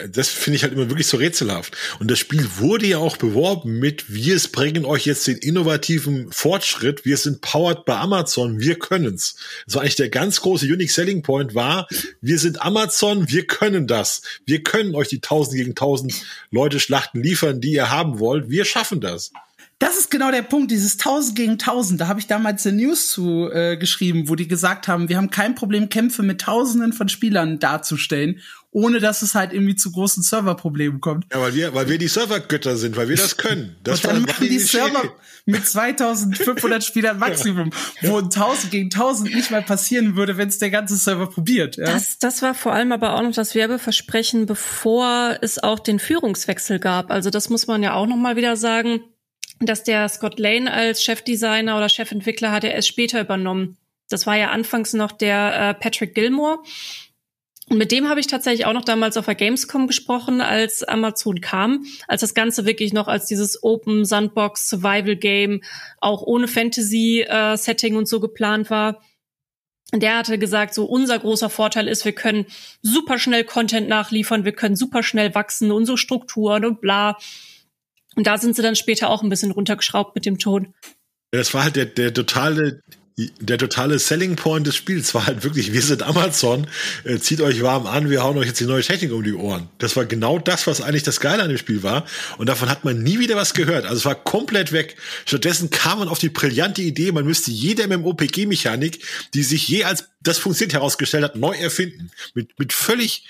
das 0.08 0.28
finde 0.28 0.56
ich 0.56 0.62
halt 0.62 0.72
immer 0.72 0.88
wirklich 0.88 1.06
so 1.06 1.16
rätselhaft. 1.16 1.76
Und 1.98 2.10
das 2.10 2.18
Spiel 2.18 2.46
wurde 2.58 2.86
ja 2.86 2.98
auch 2.98 3.16
beworben 3.16 3.78
mit, 3.78 4.12
wir 4.12 4.40
bringen 4.52 4.84
euch 4.84 5.06
jetzt 5.06 5.26
den 5.26 5.36
innovativen 5.38 6.30
Fortschritt, 6.32 7.04
wir 7.04 7.16
sind 7.16 7.40
powered 7.40 7.84
bei 7.84 7.96
Amazon, 7.96 8.60
wir 8.60 8.78
können's. 8.78 9.36
So 9.66 9.78
eigentlich 9.78 9.96
der 9.96 10.08
ganz 10.08 10.40
große 10.40 10.66
Unique 10.66 10.90
Selling 10.90 11.22
Point 11.22 11.54
war, 11.54 11.88
wir 12.20 12.38
sind 12.38 12.62
Amazon, 12.62 13.28
wir 13.28 13.46
können 13.46 13.86
das. 13.86 14.22
Wir 14.46 14.62
können 14.62 14.94
euch 14.94 15.08
die 15.08 15.16
1000 15.16 15.56
gegen 15.56 15.70
1000 15.70 16.14
Leute 16.50 16.80
Schlachten 16.80 17.22
liefern, 17.22 17.60
die 17.60 17.72
ihr 17.72 17.90
haben 17.90 18.18
wollt. 18.18 18.50
Wir 18.50 18.64
schaffen 18.64 19.00
das. 19.00 19.32
Das 19.80 19.96
ist 19.96 20.10
genau 20.10 20.30
der 20.30 20.42
Punkt, 20.42 20.70
dieses 20.70 20.98
1000 20.98 21.34
gegen 21.34 21.52
1000. 21.52 22.02
Da 22.02 22.06
habe 22.06 22.20
ich 22.20 22.26
damals 22.26 22.66
eine 22.66 22.76
News 22.76 23.08
zu 23.08 23.50
äh, 23.50 23.78
geschrieben, 23.78 24.28
wo 24.28 24.34
die 24.34 24.46
gesagt 24.46 24.88
haben, 24.88 25.08
wir 25.08 25.16
haben 25.16 25.30
kein 25.30 25.54
Problem, 25.54 25.88
Kämpfe 25.88 26.22
mit 26.22 26.42
Tausenden 26.42 26.92
von 26.92 27.08
Spielern 27.08 27.58
darzustellen, 27.58 28.40
ohne 28.72 29.00
dass 29.00 29.22
es 29.22 29.34
halt 29.34 29.52
irgendwie 29.52 29.74
zu 29.74 29.90
großen 29.90 30.22
Serverproblemen 30.22 31.00
kommt. 31.00 31.26
Ja, 31.32 31.40
weil 31.40 31.54
wir, 31.54 31.74
weil 31.74 31.88
wir 31.88 31.98
die 31.98 32.06
Servergötter 32.06 32.76
sind, 32.76 32.96
weil 32.96 33.08
wir 33.08 33.16
das 33.16 33.36
können. 33.36 33.76
Das 33.84 34.04
Und 34.04 34.12
dann 34.12 34.22
machen 34.22 34.48
die, 34.48 34.58
Server 34.58 35.02
mit 35.46 35.66
2500 35.66 36.84
Spielern 36.84 37.18
Maximum, 37.18 37.70
ja. 38.00 38.10
wo 38.10 38.18
1000 38.18 38.70
gegen 38.70 38.90
1000 38.92 39.34
nicht 39.34 39.50
mal 39.50 39.62
passieren 39.62 40.14
würde, 40.16 40.36
wenn 40.36 40.48
es 40.48 40.58
der 40.58 40.70
ganze 40.70 40.96
Server 40.96 41.26
probiert. 41.26 41.76
Ja? 41.76 41.86
Das, 41.86 42.18
das 42.18 42.42
war 42.42 42.54
vor 42.54 42.72
allem 42.72 42.92
aber 42.92 43.14
auch 43.14 43.22
noch 43.22 43.32
das 43.32 43.54
Werbeversprechen, 43.54 44.46
bevor 44.46 45.38
es 45.40 45.58
auch 45.60 45.80
den 45.80 45.98
Führungswechsel 45.98 46.78
gab. 46.78 47.10
Also 47.10 47.30
das 47.30 47.48
muss 47.48 47.66
man 47.66 47.82
ja 47.82 47.94
auch 47.94 48.06
noch 48.06 48.16
mal 48.16 48.36
wieder 48.36 48.56
sagen 48.56 49.00
dass 49.60 49.84
der 49.84 50.08
Scott 50.08 50.38
Lane 50.38 50.72
als 50.72 51.04
Chefdesigner 51.04 51.76
oder 51.76 51.88
Chefentwickler 51.88 52.50
hat 52.50 52.64
er 52.64 52.72
erst 52.72 52.88
später 52.88 53.20
übernommen. 53.20 53.76
Das 54.08 54.26
war 54.26 54.36
ja 54.36 54.50
anfangs 54.50 54.92
noch 54.94 55.12
der 55.12 55.70
äh, 55.70 55.74
Patrick 55.74 56.14
Gilmore. 56.14 56.60
Und 57.70 57.78
mit 57.78 57.92
dem 57.92 58.08
habe 58.08 58.18
ich 58.18 58.26
tatsächlich 58.26 58.66
auch 58.66 58.72
noch 58.72 58.84
damals 58.84 59.16
auf 59.16 59.26
der 59.26 59.36
Gamescom 59.36 59.86
gesprochen, 59.86 60.40
als 60.40 60.82
Amazon 60.82 61.40
kam, 61.40 61.84
als 62.08 62.20
das 62.20 62.34
Ganze 62.34 62.66
wirklich 62.66 62.92
noch 62.92 63.06
als 63.06 63.26
dieses 63.26 63.62
Open 63.62 64.04
Sandbox 64.04 64.68
Survival 64.68 65.14
Game 65.14 65.62
auch 66.00 66.22
ohne 66.22 66.48
Fantasy 66.48 67.20
äh, 67.20 67.56
Setting 67.56 67.94
und 67.94 68.08
so 68.08 68.18
geplant 68.18 68.70
war. 68.70 69.00
Der 69.94 70.18
hatte 70.18 70.36
gesagt, 70.36 70.74
so 70.74 70.84
unser 70.84 71.20
großer 71.20 71.48
Vorteil 71.48 71.86
ist, 71.86 72.04
wir 72.04 72.12
können 72.12 72.46
super 72.82 73.20
schnell 73.20 73.44
Content 73.44 73.88
nachliefern, 73.88 74.44
wir 74.44 74.52
können 74.52 74.74
super 74.74 75.04
schnell 75.04 75.36
wachsen, 75.36 75.70
unsere 75.70 75.96
Strukturen 75.96 76.64
und 76.64 76.80
bla. 76.80 77.18
Und 78.16 78.26
da 78.26 78.36
sind 78.36 78.56
sie 78.56 78.62
dann 78.62 78.74
später 78.74 79.10
auch 79.10 79.22
ein 79.22 79.28
bisschen 79.28 79.52
runtergeschraubt 79.52 80.16
mit 80.16 80.26
dem 80.26 80.38
Ton. 80.38 80.74
Das 81.30 81.54
war 81.54 81.62
halt 81.62 81.76
der, 81.76 81.86
der 81.86 82.12
totale 82.12 82.82
der 83.40 83.58
totale 83.58 83.98
Selling 83.98 84.36
Point 84.36 84.66
des 84.66 84.76
Spiels 84.76 85.14
war 85.14 85.26
halt 85.26 85.44
wirklich, 85.44 85.72
wir 85.72 85.82
sind 85.82 86.02
Amazon, 86.02 86.66
äh, 87.04 87.18
zieht 87.18 87.40
euch 87.40 87.62
warm 87.62 87.86
an, 87.86 88.10
wir 88.10 88.22
hauen 88.22 88.38
euch 88.38 88.46
jetzt 88.46 88.60
die 88.60 88.64
neue 88.64 88.82
Technik 88.82 89.12
um 89.12 89.22
die 89.22 89.34
Ohren. 89.34 89.68
Das 89.78 89.96
war 89.96 90.04
genau 90.06 90.38
das, 90.38 90.66
was 90.66 90.80
eigentlich 90.80 91.02
das 91.02 91.20
Geile 91.20 91.42
an 91.42 91.48
dem 91.48 91.58
Spiel 91.58 91.82
war. 91.82 92.04
Und 92.38 92.48
davon 92.48 92.68
hat 92.68 92.84
man 92.84 93.02
nie 93.02 93.18
wieder 93.18 93.36
was 93.36 93.54
gehört. 93.54 93.84
Also 93.84 93.96
es 93.96 94.04
war 94.04 94.14
komplett 94.14 94.72
weg. 94.72 94.96
Stattdessen 95.26 95.70
kam 95.70 95.98
man 95.98 96.08
auf 96.08 96.18
die 96.18 96.28
brillante 96.28 96.82
Idee, 96.82 97.12
man 97.12 97.24
müsste 97.24 97.50
jede 97.50 97.86
MMOPG-Mechanik, 97.86 99.00
die 99.34 99.42
sich 99.42 99.68
je 99.68 99.84
als 99.84 100.06
das 100.22 100.38
funktioniert 100.38 100.74
herausgestellt 100.74 101.24
hat, 101.24 101.36
neu 101.36 101.54
erfinden. 101.56 102.10
Mit, 102.34 102.58
mit 102.58 102.72
völlig 102.72 103.24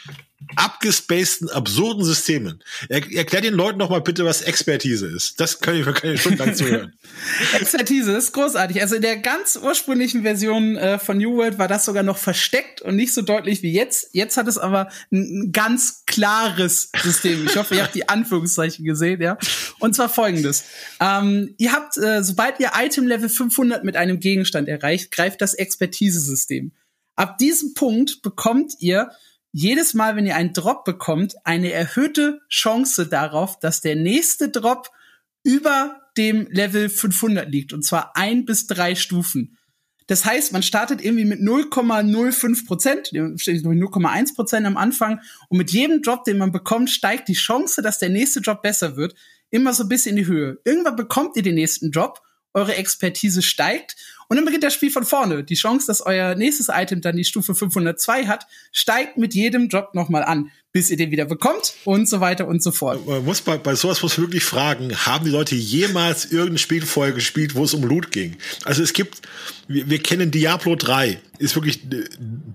abgespaceden, 0.57 1.49
absurden 1.51 2.05
Systemen. 2.05 2.63
Er, 2.89 3.03
erklär 3.13 3.41
den 3.41 3.55
Leuten 3.55 3.79
noch 3.79 3.91
mal 3.91 4.01
bitte, 4.01 4.25
was 4.25 4.43
Expertise 4.43 5.07
ist. 5.07 5.39
Das 5.39 5.61
kann 5.61 5.77
ich, 5.77 5.85
kann 5.85 6.13
ich 6.13 6.21
stundenlang 6.21 6.55
zuhören. 6.55 6.95
Expertise 7.61 8.13
ist 8.13 8.33
großartig. 8.33 8.81
Also 8.81 8.97
in 8.97 9.03
der 9.03 9.19
ganz 9.19 9.59
ursprünglichen 9.63 10.23
Version 10.23 10.77
äh, 10.77 10.99
von 10.99 11.19
New 11.19 11.37
World 11.37 11.59
war 11.59 11.69
das 11.69 11.85
sogar 11.85 12.03
noch 12.03 12.19
versteckt 12.19 12.83
und 12.83 12.97
nicht 12.97 13.13
so 13.13 13.23
deutlich 13.23 13.63
wie 13.63 13.73
jetzt. 13.73 14.09
Jetzt 14.13 14.37
hat 14.37 14.49
es 14.49 14.59
aber 14.59 14.89
ein 15.13 15.53
ganz 15.53 16.05
klares 16.07 16.91
System. 17.03 17.47
Ich 17.47 17.57
hoffe, 17.57 17.77
ihr 17.77 17.83
habt 17.83 17.95
die 17.95 18.09
Anführungszeichen 18.09 18.85
gesehen, 18.85 19.21
ja. 19.21 19.39
Und 19.79 19.95
zwar 19.95 20.09
folgendes. 20.09 20.65
Ähm, 21.01 21.55
ihr 21.59 21.73
habt, 21.73 21.97
äh, 21.97 22.25
sobald 22.25 22.59
ihr 22.61 22.73
Item 22.77 23.07
Level 23.07 23.29
500 23.29 23.85
mit 23.85 23.97
einem 23.97 24.21
Gegenstand 24.21 24.69
erreicht, 24.69 25.11
greift 25.13 25.41
das 25.41 25.55
Expertise-System. 25.55 26.73
Ab 27.15 27.39
diesem 27.39 27.75
Punkt 27.75 28.23
bekommt 28.23 28.73
ihr 28.81 29.11
jedes 29.53 29.95
Mal, 29.95 30.17
wenn 30.17 30.27
ihr 30.27 30.37
einen 30.37 30.53
Drop 30.53 30.85
bekommt, 30.85 31.35
eine 31.45 31.73
erhöhte 31.73 32.41
Chance 32.49 33.07
darauf, 33.07 33.59
dass 33.59 33.81
der 33.81 33.97
nächste 33.97 34.49
Drop 34.49 34.91
über 35.43 36.01
dem 36.17 36.47
Level 36.51 36.89
500 36.89 37.51
liegt. 37.51 37.73
Und 37.73 37.85
zwar 37.85 38.17
ein 38.17 38.45
bis 38.45 38.67
drei 38.67 38.95
Stufen. 38.95 39.57
Das 40.07 40.25
heißt, 40.25 40.53
man 40.53 40.63
startet 40.63 41.01
irgendwie 41.05 41.25
mit 41.25 41.41
0,05 41.41 42.67
Prozent, 42.67 43.09
0,1 43.13 44.35
Prozent 44.35 44.67
am 44.67 44.77
Anfang. 44.77 45.21
Und 45.49 45.59
mit 45.59 45.71
jedem 45.71 46.03
Drop, 46.03 46.25
den 46.25 46.39
man 46.39 46.51
bekommt, 46.51 46.91
steigt 46.91 47.29
die 47.29 47.35
Chance, 47.35 47.81
dass 47.81 47.99
der 47.99 48.09
nächste 48.09 48.41
Drop 48.41 48.61
besser 48.61 48.97
wird, 48.97 49.15
immer 49.51 49.73
so 49.73 49.87
bis 49.87 50.07
in 50.07 50.17
die 50.17 50.27
Höhe. 50.27 50.59
Irgendwann 50.65 50.97
bekommt 50.97 51.37
ihr 51.37 51.43
den 51.43 51.55
nächsten 51.55 51.93
Drop, 51.93 52.21
eure 52.53 52.75
Expertise 52.75 53.43
steigt 53.43 53.97
und 54.31 54.37
dann 54.37 54.45
beginnt 54.45 54.63
das 54.63 54.75
Spiel 54.75 54.93
von 54.93 55.05
vorne. 55.05 55.43
Die 55.43 55.57
Chance, 55.57 55.89
dass 55.89 56.07
euer 56.07 56.37
nächstes 56.37 56.69
Item 56.73 57.01
dann 57.01 57.17
die 57.17 57.25
Stufe 57.25 57.57
502 57.57 58.29
hat, 58.29 58.47
steigt 58.71 59.19
mit 59.19 59.35
jedem 59.35 59.69
Drop 59.69 59.93
nochmal 59.93 60.23
an, 60.23 60.53
bis 60.73 60.89
ihr 60.89 60.97
den 60.97 61.11
wieder 61.11 61.25
bekommt 61.25 61.75
und 61.85 62.09
so 62.09 62.21
weiter 62.21 62.47
und 62.47 62.63
so 62.63 62.71
fort. 62.71 63.05
Man 63.09 63.25
muss 63.25 63.41
bei, 63.41 63.59
bei 63.59 63.75
sowas 63.75 64.01
muss 64.05 64.21
wirklich 64.21 64.45
fragen, 64.45 64.95
haben 65.05 65.25
die 65.25 65.33
Leute 65.33 65.57
jemals 65.57 66.27
irgendein 66.27 66.59
Spiel 66.59 66.87
vorher 66.87 67.13
gespielt, 67.13 67.57
wo 67.57 67.65
es 67.65 67.75
um 67.75 67.83
Loot 67.83 68.13
ging? 68.13 68.37
Also 68.65 68.85
es 68.85 68.93
gibt, 68.93 69.21
wir, 69.67 69.91
wir 69.91 70.01
kennen 70.01 70.31
Diablo 70.31 70.77
3, 70.77 71.21
ist 71.41 71.55
wirklich 71.55 71.81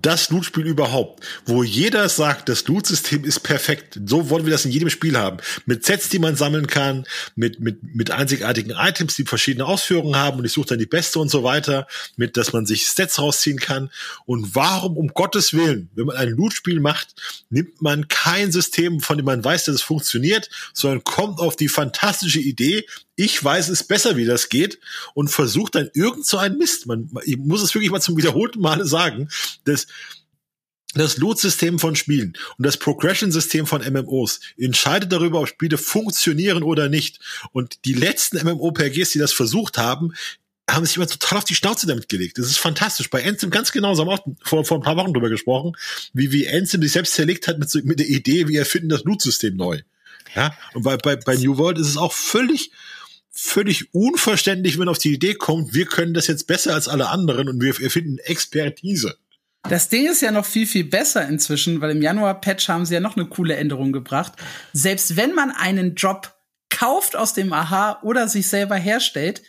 das 0.00 0.30
Loot-Spiel 0.30 0.64
überhaupt, 0.64 1.24
wo 1.44 1.64
jeder 1.64 2.08
sagt, 2.08 2.48
das 2.48 2.66
Loot-System 2.68 3.24
ist 3.24 3.40
perfekt. 3.40 3.98
So 4.06 4.30
wollen 4.30 4.46
wir 4.46 4.52
das 4.52 4.64
in 4.64 4.70
jedem 4.70 4.90
Spiel 4.90 5.18
haben. 5.18 5.38
Mit 5.66 5.84
Sets, 5.84 6.08
die 6.08 6.20
man 6.20 6.36
sammeln 6.36 6.68
kann, 6.68 7.04
mit, 7.34 7.58
mit, 7.58 7.82
mit 7.96 8.12
einzigartigen 8.12 8.70
Items, 8.70 9.16
die 9.16 9.24
verschiedene 9.24 9.66
Ausführungen 9.66 10.14
haben 10.14 10.38
und 10.38 10.44
ich 10.44 10.52
suche 10.52 10.68
dann 10.68 10.78
die 10.78 10.86
beste 10.86 11.18
und 11.18 11.30
so 11.30 11.42
weiter, 11.42 11.88
mit, 12.16 12.36
dass 12.36 12.52
man 12.52 12.64
sich 12.64 12.86
Stats 12.86 13.18
rausziehen 13.18 13.58
kann. 13.58 13.90
Und 14.24 14.54
warum, 14.54 14.96
um 14.96 15.08
Gottes 15.08 15.52
Willen, 15.52 15.90
wenn 15.94 16.06
man 16.06 16.16
ein 16.16 16.28
Loot-Spiel 16.28 16.78
macht, 16.78 17.14
nimmt 17.50 17.82
man 17.82 18.06
kein 18.06 18.52
System, 18.52 19.00
von 19.00 19.16
dem 19.16 19.26
man 19.26 19.44
weiß, 19.44 19.64
dass 19.64 19.74
es 19.74 19.82
funktioniert, 19.82 20.48
sondern 20.72 21.02
kommt 21.02 21.40
auf 21.40 21.56
die 21.56 21.68
fantastische 21.68 22.40
Idee, 22.40 22.86
ich 23.16 23.42
weiß 23.42 23.68
es 23.70 23.82
besser, 23.82 24.16
wie 24.16 24.26
das 24.26 24.48
geht 24.48 24.78
und 25.14 25.28
versucht 25.28 25.74
dann 25.74 25.90
irgend 25.94 26.26
so 26.26 26.38
einen 26.38 26.58
Mist. 26.58 26.86
Man, 26.86 27.10
ich 27.24 27.38
muss 27.38 27.62
es 27.62 27.74
wirklich 27.74 27.90
mal 27.90 28.00
zum 28.00 28.16
wiederholten 28.16 28.60
Male 28.60 28.86
sagen, 28.86 29.28
dass 29.64 29.86
das 30.94 31.18
Loot-System 31.18 31.78
von 31.78 31.96
Spielen 31.96 32.36
und 32.56 32.64
das 32.64 32.76
Progression-System 32.76 33.66
von 33.66 33.82
MMOs 33.82 34.40
entscheidet 34.56 35.12
darüber, 35.12 35.40
ob 35.40 35.48
Spiele 35.48 35.78
funktionieren 35.78 36.62
oder 36.62 36.88
nicht. 36.88 37.20
Und 37.52 37.84
die 37.84 37.92
letzten 37.92 38.38
MMOPGs, 38.38 39.10
die 39.10 39.18
das 39.18 39.32
versucht 39.32 39.78
haben, 39.78 40.14
haben 40.68 40.84
sich 40.84 40.96
immer 40.96 41.06
total 41.06 41.38
auf 41.38 41.44
die 41.44 41.54
Schnauze 41.54 41.86
damit 41.86 42.08
gelegt. 42.08 42.38
Das 42.38 42.46
ist 42.46 42.58
fantastisch. 42.58 43.08
Bei 43.10 43.24
Anthem 43.24 43.50
ganz 43.50 43.72
genauso, 43.72 44.02
haben 44.02 44.08
wir 44.08 44.14
auch 44.14 44.48
vor, 44.48 44.64
vor 44.64 44.78
ein 44.78 44.82
paar 44.82 44.96
Wochen 44.96 45.12
drüber 45.12 45.28
gesprochen, 45.28 45.76
wie, 46.12 46.32
wie 46.32 46.48
Anthem 46.48 46.82
sich 46.82 46.92
selbst 46.92 47.14
zerlegt 47.14 47.46
hat 47.46 47.58
mit, 47.58 47.70
so, 47.70 47.78
mit 47.84 48.00
der 48.00 48.08
Idee, 48.08 48.48
wir 48.48 48.60
erfinden 48.60 48.88
das 48.88 49.04
Loot-System 49.04 49.56
neu. 49.56 49.82
Ja, 50.34 50.56
und 50.74 50.82
bei, 50.82 50.96
bei, 50.96 51.16
bei 51.16 51.36
New 51.36 51.56
World 51.56 51.78
ist 51.78 51.88
es 51.88 51.96
auch 51.96 52.12
völlig, 52.12 52.72
völlig 53.36 53.94
unverständlich, 53.94 54.78
wenn 54.78 54.88
auf 54.88 54.98
die 54.98 55.12
Idee 55.12 55.34
kommt, 55.34 55.74
wir 55.74 55.86
können 55.86 56.14
das 56.14 56.26
jetzt 56.26 56.46
besser 56.46 56.74
als 56.74 56.88
alle 56.88 57.08
anderen 57.08 57.48
und 57.48 57.60
wir 57.60 57.80
erfinden 57.80 58.18
Expertise. 58.18 59.16
Das 59.68 59.88
Ding 59.88 60.06
ist 60.06 60.22
ja 60.22 60.30
noch 60.30 60.46
viel, 60.46 60.66
viel 60.66 60.84
besser 60.84 61.26
inzwischen, 61.28 61.80
weil 61.80 61.90
im 61.90 62.02
Januar-Patch 62.02 62.68
haben 62.68 62.86
sie 62.86 62.94
ja 62.94 63.00
noch 63.00 63.16
eine 63.16 63.26
coole 63.26 63.56
Änderung 63.56 63.92
gebracht. 63.92 64.34
Selbst 64.72 65.16
wenn 65.16 65.34
man 65.34 65.50
einen 65.50 65.94
Job 65.96 66.34
kauft 66.70 67.16
aus 67.16 67.34
dem 67.34 67.52
Aha 67.52 68.00
oder 68.02 68.28
sich 68.28 68.46
selber 68.48 68.76
herstellt, 68.76 69.42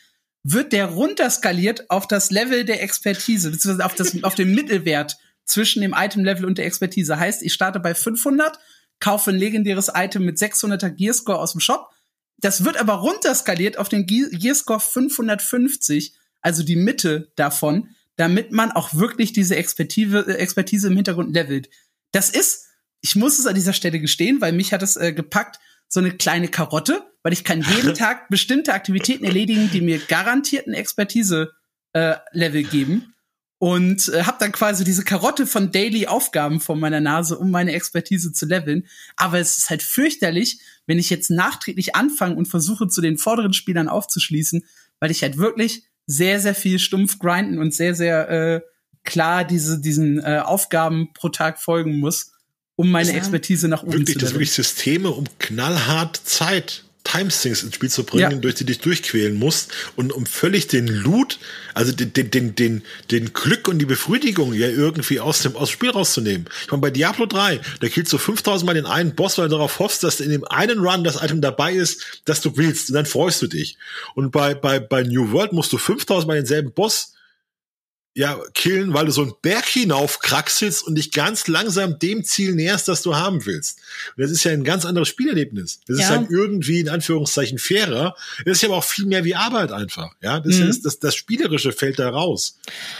wird 0.43 0.73
der 0.73 0.85
runterskaliert 0.85 1.89
auf 1.89 2.07
das 2.07 2.31
Level 2.31 2.65
der 2.65 2.81
Expertise, 2.81 3.51
beziehungsweise 3.51 3.85
auf, 3.85 3.95
das, 3.95 4.23
auf 4.23 4.35
den 4.35 4.55
Mittelwert 4.55 5.17
zwischen 5.45 5.81
dem 5.81 5.93
Item-Level 5.95 6.45
und 6.45 6.57
der 6.57 6.65
Expertise. 6.65 7.19
Heißt, 7.19 7.43
ich 7.43 7.53
starte 7.53 7.79
bei 7.79 7.93
500, 7.93 8.57
kaufe 8.99 9.31
ein 9.31 9.37
legendäres 9.37 9.91
Item 9.93 10.25
mit 10.25 10.37
600er 10.37 10.89
Gearscore 10.89 11.39
aus 11.39 11.51
dem 11.51 11.61
Shop, 11.61 11.89
das 12.37 12.63
wird 12.63 12.77
aber 12.77 12.93
runterskaliert 12.93 13.77
auf 13.77 13.89
den 13.89 14.05
Gearscore 14.05 14.79
550, 14.79 16.13
also 16.41 16.63
die 16.63 16.75
Mitte 16.75 17.31
davon, 17.35 17.89
damit 18.15 18.51
man 18.51 18.71
auch 18.71 18.93
wirklich 18.93 19.33
diese 19.33 19.55
Expertise, 19.55 20.25
äh, 20.27 20.33
Expertise 20.33 20.87
im 20.87 20.95
Hintergrund 20.95 21.33
levelt. 21.33 21.69
Das 22.11 22.29
ist, 22.29 22.67
ich 23.01 23.15
muss 23.15 23.39
es 23.39 23.47
an 23.47 23.55
dieser 23.55 23.73
Stelle 23.73 23.99
gestehen, 23.99 24.41
weil 24.41 24.53
mich 24.53 24.73
hat 24.73 24.83
es 24.83 24.97
äh, 24.97 25.13
gepackt, 25.13 25.59
so 25.87 25.99
eine 25.99 26.11
kleine 26.11 26.47
Karotte, 26.47 27.03
weil 27.23 27.33
ich 27.33 27.43
kann 27.43 27.61
jeden 27.61 27.93
Tag 27.95 28.29
bestimmte 28.29 28.73
Aktivitäten 28.73 29.25
erledigen, 29.25 29.69
die 29.71 29.81
mir 29.81 29.99
garantierten 29.99 30.73
Expertise-Level 30.73 32.61
äh, 32.61 32.63
geben 32.63 33.13
und 33.59 34.09
äh, 34.09 34.23
habe 34.23 34.37
dann 34.39 34.51
quasi 34.51 34.83
diese 34.83 35.03
Karotte 35.03 35.47
von 35.47 35.71
Daily-Aufgaben 35.71 36.59
vor 36.59 36.75
meiner 36.75 36.99
Nase, 36.99 37.37
um 37.37 37.49
meine 37.49 37.73
Expertise 37.73 38.31
zu 38.31 38.45
leveln. 38.45 38.85
Aber 39.15 39.39
es 39.39 39.57
ist 39.57 39.69
halt 39.69 39.81
fürchterlich, 39.81 40.59
wenn 40.85 40.99
ich 40.99 41.09
jetzt 41.09 41.31
nachträglich 41.31 41.95
anfange 41.95 42.35
und 42.35 42.47
versuche, 42.47 42.87
zu 42.87 43.01
den 43.01 43.17
vorderen 43.17 43.53
Spielern 43.53 43.89
aufzuschließen, 43.89 44.63
weil 44.99 45.11
ich 45.11 45.23
halt 45.23 45.37
wirklich 45.37 45.83
sehr, 46.05 46.39
sehr 46.39 46.55
viel 46.55 46.79
stumpf 46.79 47.19
grinden 47.19 47.57
und 47.57 47.73
sehr, 47.73 47.95
sehr 47.95 48.29
äh, 48.29 48.61
klar 49.03 49.43
diese, 49.43 49.81
diesen 49.81 50.19
äh, 50.19 50.41
Aufgaben 50.43 51.09
pro 51.13 51.29
Tag 51.29 51.59
folgen 51.59 51.99
muss. 51.99 52.31
um 52.75 52.91
meine 52.91 53.13
Expertise 53.13 53.67
nach 53.67 53.81
oben 53.83 53.93
wirklich, 53.93 54.17
zu 54.17 54.19
Das 54.19 54.33
wirklich 54.33 54.51
Systeme, 54.51 55.09
um 55.09 55.25
knallhart 55.39 56.15
Zeit 56.15 56.83
Timesings 57.07 57.63
ins 57.63 57.75
Spiel 57.75 57.89
zu 57.89 58.03
bringen, 58.03 58.31
ja. 58.31 58.37
durch 58.37 58.55
die 58.55 58.65
dich 58.65 58.79
durchquälen 58.79 59.35
musst 59.35 59.71
und 59.95 60.11
um 60.11 60.25
völlig 60.25 60.67
den 60.67 60.87
Loot, 60.87 61.39
also 61.73 61.93
den, 61.93 62.11
den, 62.11 62.31
den, 62.31 62.55
den, 62.55 62.83
den 63.11 63.33
Glück 63.33 63.69
und 63.69 63.79
die 63.79 63.85
Befriedigung 63.85 64.53
ja 64.53 64.67
irgendwie 64.67 65.21
aus 65.21 65.41
dem, 65.41 65.55
aus 65.55 65.69
dem 65.69 65.73
Spiel 65.73 65.89
rauszunehmen. 65.91 66.47
Ich 66.65 66.71
meine, 66.71 66.81
bei 66.81 66.91
Diablo 66.91 67.25
3, 67.25 67.61
da 67.79 67.87
killst 67.87 68.11
du 68.11 68.17
5000 68.17 68.65
Mal 68.65 68.73
den 68.73 68.85
einen 68.85 69.15
Boss, 69.15 69.37
weil 69.37 69.47
du 69.47 69.55
darauf 69.55 69.79
hoffst, 69.79 70.03
dass 70.03 70.19
in 70.19 70.31
dem 70.31 70.43
einen 70.45 70.79
Run 70.79 71.05
das 71.05 71.23
Item 71.23 71.39
dabei 71.39 71.73
ist, 71.73 72.21
das 72.25 72.41
du 72.41 72.57
willst, 72.57 72.89
und 72.89 72.95
dann 72.95 73.05
freust 73.05 73.41
du 73.41 73.47
dich. 73.47 73.77
Und 74.13 74.31
bei, 74.31 74.53
bei, 74.53 74.79
bei 74.79 75.03
New 75.03 75.31
World 75.31 75.53
musst 75.53 75.71
du 75.71 75.77
5000 75.77 76.27
Mal 76.27 76.35
denselben 76.35 76.71
Boss 76.73 77.13
ja, 78.17 78.39
killen, 78.55 78.95
weil 78.95 79.05
du 79.05 79.11
so 79.11 79.21
einen 79.21 79.33
Berg 79.43 79.65
hinauf 79.65 80.17
kraxelst 80.17 80.87
und 80.87 80.95
dich 80.95 81.11
ganz 81.11 81.47
langsam 81.47 81.99
dem 81.99 82.23
Ziel 82.23 82.55
näherst, 82.55 82.87
das 82.87 83.03
du 83.03 83.15
haben 83.15 83.45
willst. 83.45 83.77
Und 84.15 84.23
das 84.23 84.31
ist 84.31 84.43
ja 84.43 84.51
ein 84.53 84.63
ganz 84.63 84.85
anderes 84.85 85.07
Spielerlebnis. 85.07 85.81
Das 85.85 85.99
ja. 85.99 86.03
ist 86.03 86.09
dann 86.09 86.27
irgendwie 86.31 86.79
in 86.79 86.89
Anführungszeichen 86.89 87.59
fairer. 87.59 88.15
Das 88.43 88.57
ist 88.57 88.63
ja 88.63 88.69
aber 88.69 88.79
auch 88.79 88.83
viel 88.83 89.05
mehr 89.05 89.23
wie 89.23 89.35
Arbeit 89.35 89.71
einfach. 89.71 90.15
Ja, 90.23 90.39
das 90.39 90.55
mhm. 90.55 90.67
ist 90.67 90.83
das, 90.83 90.97
das 90.97 91.15
Spielerische 91.15 91.71
fällt 91.71 91.99
da 91.99 92.09
raus. 92.09 92.57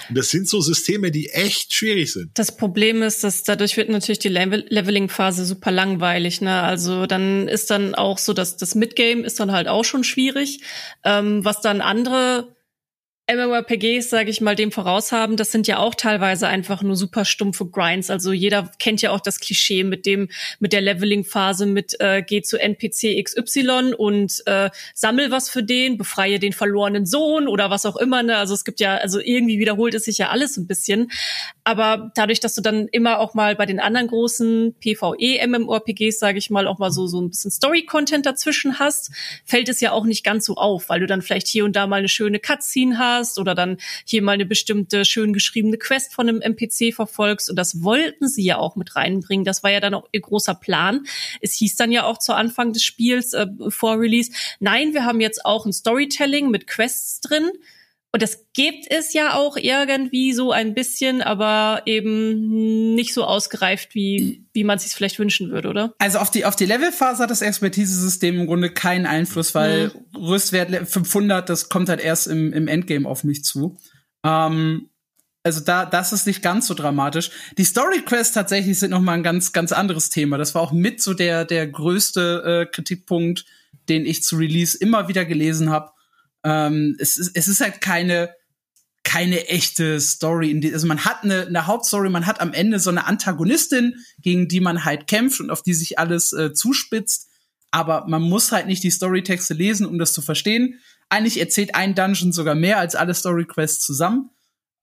Und 0.07 0.19
das 0.19 0.29
sind 0.29 0.47
so 0.47 0.61
Systeme, 0.61 1.09
die 1.09 1.29
echt 1.29 1.73
schwierig 1.73 2.13
sind. 2.13 2.29
Das 2.35 2.55
Problem 2.55 3.01
ist, 3.01 3.23
dass 3.23 3.41
dadurch 3.41 3.75
wird 3.75 3.89
natürlich 3.89 4.19
die 4.19 4.29
Level 4.29 4.67
Leveling-Phase 4.69 5.45
super 5.45 5.71
langweilig. 5.71 6.41
Ne? 6.41 6.61
Also 6.61 7.07
dann 7.07 7.47
ist 7.47 7.71
dann 7.71 7.95
auch 7.95 8.19
so, 8.19 8.33
dass 8.33 8.57
das 8.57 8.75
Midgame 8.75 9.23
ist 9.23 9.39
dann 9.39 9.51
halt 9.51 9.67
auch 9.67 9.83
schon 9.83 10.03
schwierig. 10.03 10.59
Ähm, 11.03 11.43
was 11.43 11.61
dann 11.61 11.81
andere 11.81 12.55
MMORPGs, 13.29 14.09
sage 14.09 14.29
ich 14.29 14.39
mal, 14.39 14.55
dem 14.55 14.71
voraus 14.71 15.11
haben, 15.11 15.35
das 15.35 15.51
sind 15.51 15.67
ja 15.67 15.79
auch 15.79 15.95
teilweise 15.95 16.47
einfach 16.47 16.81
nur 16.81 16.95
super 16.95 17.25
stumpfe 17.25 17.65
Grinds. 17.65 18.09
Also 18.09 18.31
jeder 18.31 18.71
kennt 18.79 19.01
ja 19.01 19.11
auch 19.11 19.19
das 19.19 19.41
Klischee 19.41 19.83
mit 19.83 20.05
dem, 20.05 20.29
mit 20.59 20.71
der 20.71 20.79
Leveling-Phase, 20.79 21.65
mit 21.65 21.99
äh, 21.99 22.23
geh 22.25 22.41
zu 22.41 22.57
NPC 22.57 23.21
XY 23.21 23.95
und 23.97 24.43
äh, 24.45 24.69
sammel 24.93 25.29
was 25.29 25.49
für 25.49 25.61
den, 25.61 25.97
befreie 25.97 26.39
den 26.39 26.53
verlorenen 26.53 27.05
Sohn 27.05 27.49
oder 27.49 27.69
was 27.69 27.85
auch 27.85 27.97
immer. 27.97 28.23
Ne? 28.23 28.37
Also 28.37 28.53
es 28.53 28.63
gibt 28.63 28.79
ja, 28.79 28.95
also 28.95 29.19
irgendwie 29.19 29.59
wiederholt 29.59 29.93
es 29.93 30.05
sich 30.05 30.19
ja 30.19 30.29
alles 30.29 30.55
ein 30.55 30.65
bisschen. 30.65 31.11
Aber 31.65 32.13
dadurch, 32.15 32.39
dass 32.39 32.55
du 32.55 32.61
dann 32.61 32.87
immer 32.87 33.19
auch 33.19 33.33
mal 33.33 33.57
bei 33.57 33.65
den 33.65 33.81
anderen 33.81 34.07
großen 34.07 34.75
PvE-MMORPGs, 34.79 36.17
sage 36.17 36.37
ich 36.37 36.49
mal, 36.49 36.65
auch 36.65 36.77
mal 36.77 36.91
so, 36.91 37.07
so 37.07 37.19
ein 37.19 37.29
bisschen 37.29 37.51
Story-Content 37.51 38.25
dazwischen 38.25 38.79
hast, 38.79 39.11
fällt 39.43 39.67
es 39.67 39.81
ja 39.81 39.91
auch 39.91 40.05
nicht 40.05 40.23
ganz 40.23 40.45
so 40.45 40.55
auf, 40.55 40.87
weil 40.87 41.01
du 41.01 41.07
dann 41.07 41.21
vielleicht 41.21 41.47
hier 41.47 41.65
und 41.65 41.75
da 41.75 41.87
mal 41.87 41.97
eine 41.97 42.07
schöne 42.07 42.39
Cutscene 42.39 42.97
hast 42.97 43.16
hast 43.17 43.39
oder 43.39 43.55
dann 43.55 43.77
hier 44.05 44.21
mal 44.21 44.33
eine 44.33 44.45
bestimmte 44.45 45.05
schön 45.05 45.33
geschriebene 45.33 45.77
Quest 45.77 46.13
von 46.13 46.29
einem 46.29 46.41
NPC 46.41 46.93
verfolgst. 46.93 47.49
Und 47.49 47.55
das 47.57 47.83
wollten 47.83 48.27
sie 48.27 48.43
ja 48.43 48.57
auch 48.57 48.75
mit 48.75 48.95
reinbringen. 48.95 49.45
Das 49.45 49.63
war 49.63 49.71
ja 49.71 49.79
dann 49.79 49.93
auch 49.93 50.07
ihr 50.11 50.21
großer 50.21 50.55
Plan. 50.55 51.05
Es 51.41 51.53
hieß 51.53 51.75
dann 51.75 51.91
ja 51.91 52.05
auch 52.05 52.19
zu 52.19 52.33
Anfang 52.33 52.73
des 52.73 52.83
Spiels 52.83 53.33
äh, 53.33 53.47
vor 53.69 53.99
Release, 53.99 54.31
nein, 54.59 54.93
wir 54.93 55.05
haben 55.05 55.21
jetzt 55.21 55.45
auch 55.45 55.65
ein 55.65 55.73
Storytelling 55.73 56.49
mit 56.49 56.67
Quests 56.67 57.21
drin. 57.21 57.49
Und 58.13 58.21
das 58.21 58.47
gibt 58.53 58.85
es 58.89 59.13
ja 59.13 59.35
auch 59.35 59.57
irgendwie 59.57 60.31
so 60.33 60.51
ein 60.51 60.73
bisschen, 60.73 61.21
aber 61.21 61.81
eben 61.85 62.95
nicht 62.95 63.13
so 63.13 63.25
ausgereift, 63.25 63.93
wie, 63.95 64.45
wie 64.53 64.63
man 64.63 64.79
sich 64.79 64.93
vielleicht 64.93 65.19
wünschen 65.19 65.51
würde, 65.51 65.69
oder? 65.69 65.93
Also 65.99 66.19
auf 66.19 66.31
die, 66.31 66.45
auf 66.45 66.55
die 66.55 66.65
Levelphase 66.65 67.21
hat 67.21 67.29
das 67.29 67.41
Expertise-System 67.41 68.39
im 68.39 68.47
Grunde 68.47 68.71
keinen 68.71 69.05
Einfluss, 69.05 69.53
weil 69.53 69.91
mhm. 70.13 70.25
Rüstwert 70.25 70.87
500, 70.87 71.49
das 71.49 71.69
kommt 71.69 71.89
halt 71.89 71.99
erst 71.99 72.27
im, 72.27 72.53
im 72.53 72.67
Endgame 72.67 73.07
auf 73.07 73.23
mich 73.23 73.43
zu. 73.43 73.77
Ähm, 74.23 74.89
also 75.43 75.61
da, 75.61 75.85
das 75.85 76.13
ist 76.13 76.27
nicht 76.27 76.41
ganz 76.41 76.67
so 76.67 76.73
dramatisch. 76.73 77.31
Die 77.57 77.65
Story 77.65 78.01
Quests 78.01 78.33
tatsächlich 78.33 78.79
sind 78.79 78.91
noch 78.91 79.01
mal 79.01 79.13
ein 79.13 79.23
ganz, 79.23 79.51
ganz 79.51 79.71
anderes 79.71 80.09
Thema. 80.09 80.37
Das 80.37 80.55
war 80.55 80.61
auch 80.61 80.71
mit 80.71 81.01
so 81.01 81.13
der, 81.13 81.45
der 81.45 81.67
größte 81.67 82.65
äh, 82.67 82.71
Kritikpunkt, 82.73 83.45
den 83.89 84.05
ich 84.05 84.23
zu 84.23 84.37
Release 84.37 84.77
immer 84.77 85.07
wieder 85.07 85.25
gelesen 85.25 85.69
habe 85.69 85.91
ähm, 86.47 86.95
es, 86.99 87.17
ist, 87.17 87.31
es 87.35 87.47
ist 87.47 87.59
halt 87.59 87.81
keine 87.81 88.29
keine 89.03 89.47
echte 89.47 90.01
Story. 90.01 90.59
Also 90.73 90.85
man 90.85 91.05
hat 91.05 91.23
eine, 91.23 91.47
eine 91.47 91.65
Hauptstory, 91.65 92.09
man 92.09 92.25
hat 92.25 92.41
am 92.41 92.51
Ende 92.51 92.77
so 92.77 92.89
eine 92.89 93.07
Antagonistin, 93.07 93.95
gegen 94.21 94.49
die 94.49 94.59
man 94.59 94.83
halt 94.83 95.07
kämpft 95.07 95.39
und 95.39 95.49
auf 95.49 95.63
die 95.63 95.73
sich 95.73 95.97
alles 95.97 96.33
äh, 96.33 96.53
zuspitzt. 96.53 97.29
Aber 97.71 98.05
man 98.07 98.21
muss 98.21 98.51
halt 98.51 98.67
nicht 98.67 98.83
die 98.83 98.91
Storytexte 98.91 99.53
lesen, 99.53 99.85
um 99.85 99.97
das 99.97 100.11
zu 100.11 100.21
verstehen. 100.21 100.81
Eigentlich 101.07 101.39
erzählt 101.39 101.73
ein 101.73 101.95
Dungeon 101.95 102.33
sogar 102.33 102.53
mehr 102.53 102.79
als 102.79 102.95
alle 102.95 103.13
Story-Quests 103.13 103.85
zusammen. 103.85 104.29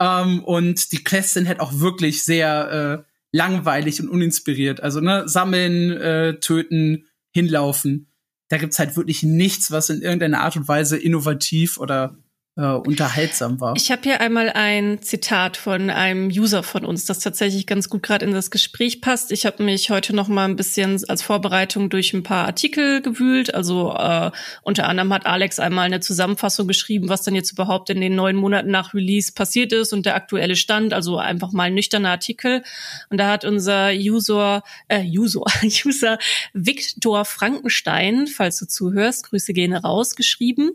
Ähm, 0.00 0.42
und 0.42 0.92
die 0.92 1.04
Quests 1.04 1.34
sind 1.34 1.46
halt 1.46 1.60
auch 1.60 1.80
wirklich 1.80 2.24
sehr 2.24 3.04
äh, 3.06 3.10
langweilig 3.30 4.00
und 4.00 4.08
uninspiriert. 4.08 4.82
Also 4.82 5.00
ne, 5.00 5.28
sammeln, 5.28 5.90
äh, 5.90 6.40
töten, 6.40 7.08
hinlaufen 7.30 8.08
da 8.49 8.59
gibt's 8.59 8.78
halt 8.78 8.97
wirklich 8.97 9.22
nichts, 9.22 9.70
was 9.70 9.90
in 9.90 10.03
irgendeiner 10.03 10.40
Art 10.40 10.57
und 10.57 10.68
Weise 10.68 10.97
innovativ 10.97 11.78
oder 11.78 12.16
äh, 12.57 12.62
unterhaltsam 12.62 13.61
war. 13.61 13.74
Ich 13.76 13.90
habe 13.90 14.02
hier 14.05 14.20
einmal 14.20 14.48
ein 14.50 15.02
Zitat 15.02 15.57
von 15.57 15.90
einem 15.90 16.28
User 16.28 16.62
von 16.62 16.84
uns, 16.84 17.05
das 17.05 17.18
tatsächlich 17.18 17.66
ganz 17.66 17.88
gut 17.88 18.05
gerade 18.05 18.24
in 18.24 18.32
das 18.32 18.50
Gespräch 18.50 19.00
passt. 19.00 19.32
Ich 19.32 19.44
habe 19.44 19.62
mich 19.64 19.90
heute 19.90 20.14
noch 20.14 20.28
mal 20.28 20.44
ein 20.44 20.55
bisschen 20.55 21.02
als 21.09 21.22
Vorbereitung 21.22 21.90
durch 21.90 22.12
ein 22.12 22.22
paar 22.22 22.46
Artikel 22.46 23.02
gewühlt. 23.02 23.52
Also 23.55 23.92
äh, 23.92 24.30
unter 24.62 24.88
anderem 24.88 25.12
hat 25.12 25.26
Alex 25.26 25.59
einmal 25.59 25.86
eine 25.86 25.98
Zusammenfassung 25.98 26.68
geschrieben, 26.68 27.09
was 27.09 27.22
dann 27.22 27.34
jetzt 27.34 27.50
überhaupt 27.50 27.90
in 27.90 28.00
den 28.00 28.14
neun 28.14 28.36
Monaten 28.36 28.70
nach 28.70 28.94
Release 28.94 29.32
passiert 29.32 29.72
ist 29.72 29.92
und 29.92 30.07
der 30.07 30.14
aktuelle 30.14 30.55
Stand. 30.55 30.92
Also 30.92 31.18
einfach 31.18 31.50
mal 31.50 31.64
ein 31.64 31.74
nüchterner 31.74 32.11
Artikel. 32.11 32.62
Und 33.11 33.18
da 33.18 33.32
hat 33.32 33.44
unser 33.44 33.90
User, 33.90 34.62
äh, 34.86 35.02
User, 35.05 35.42
User 35.84 36.18
Victor 36.52 37.24
Frankenstein, 37.24 38.28
falls 38.28 38.59
du 38.59 38.66
zuhörst, 38.66 39.28
Grüße 39.30 39.52
gehen 39.52 39.74
raus, 39.74 40.14
geschrieben 40.14 40.70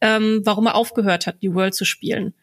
ähm, 0.00 0.40
warum 0.44 0.66
er 0.66 0.74
aufgehört 0.74 1.26
hat, 1.26 1.42
New 1.42 1.54
World 1.54 1.74
zu 1.74 1.84
spielen. 1.84 2.34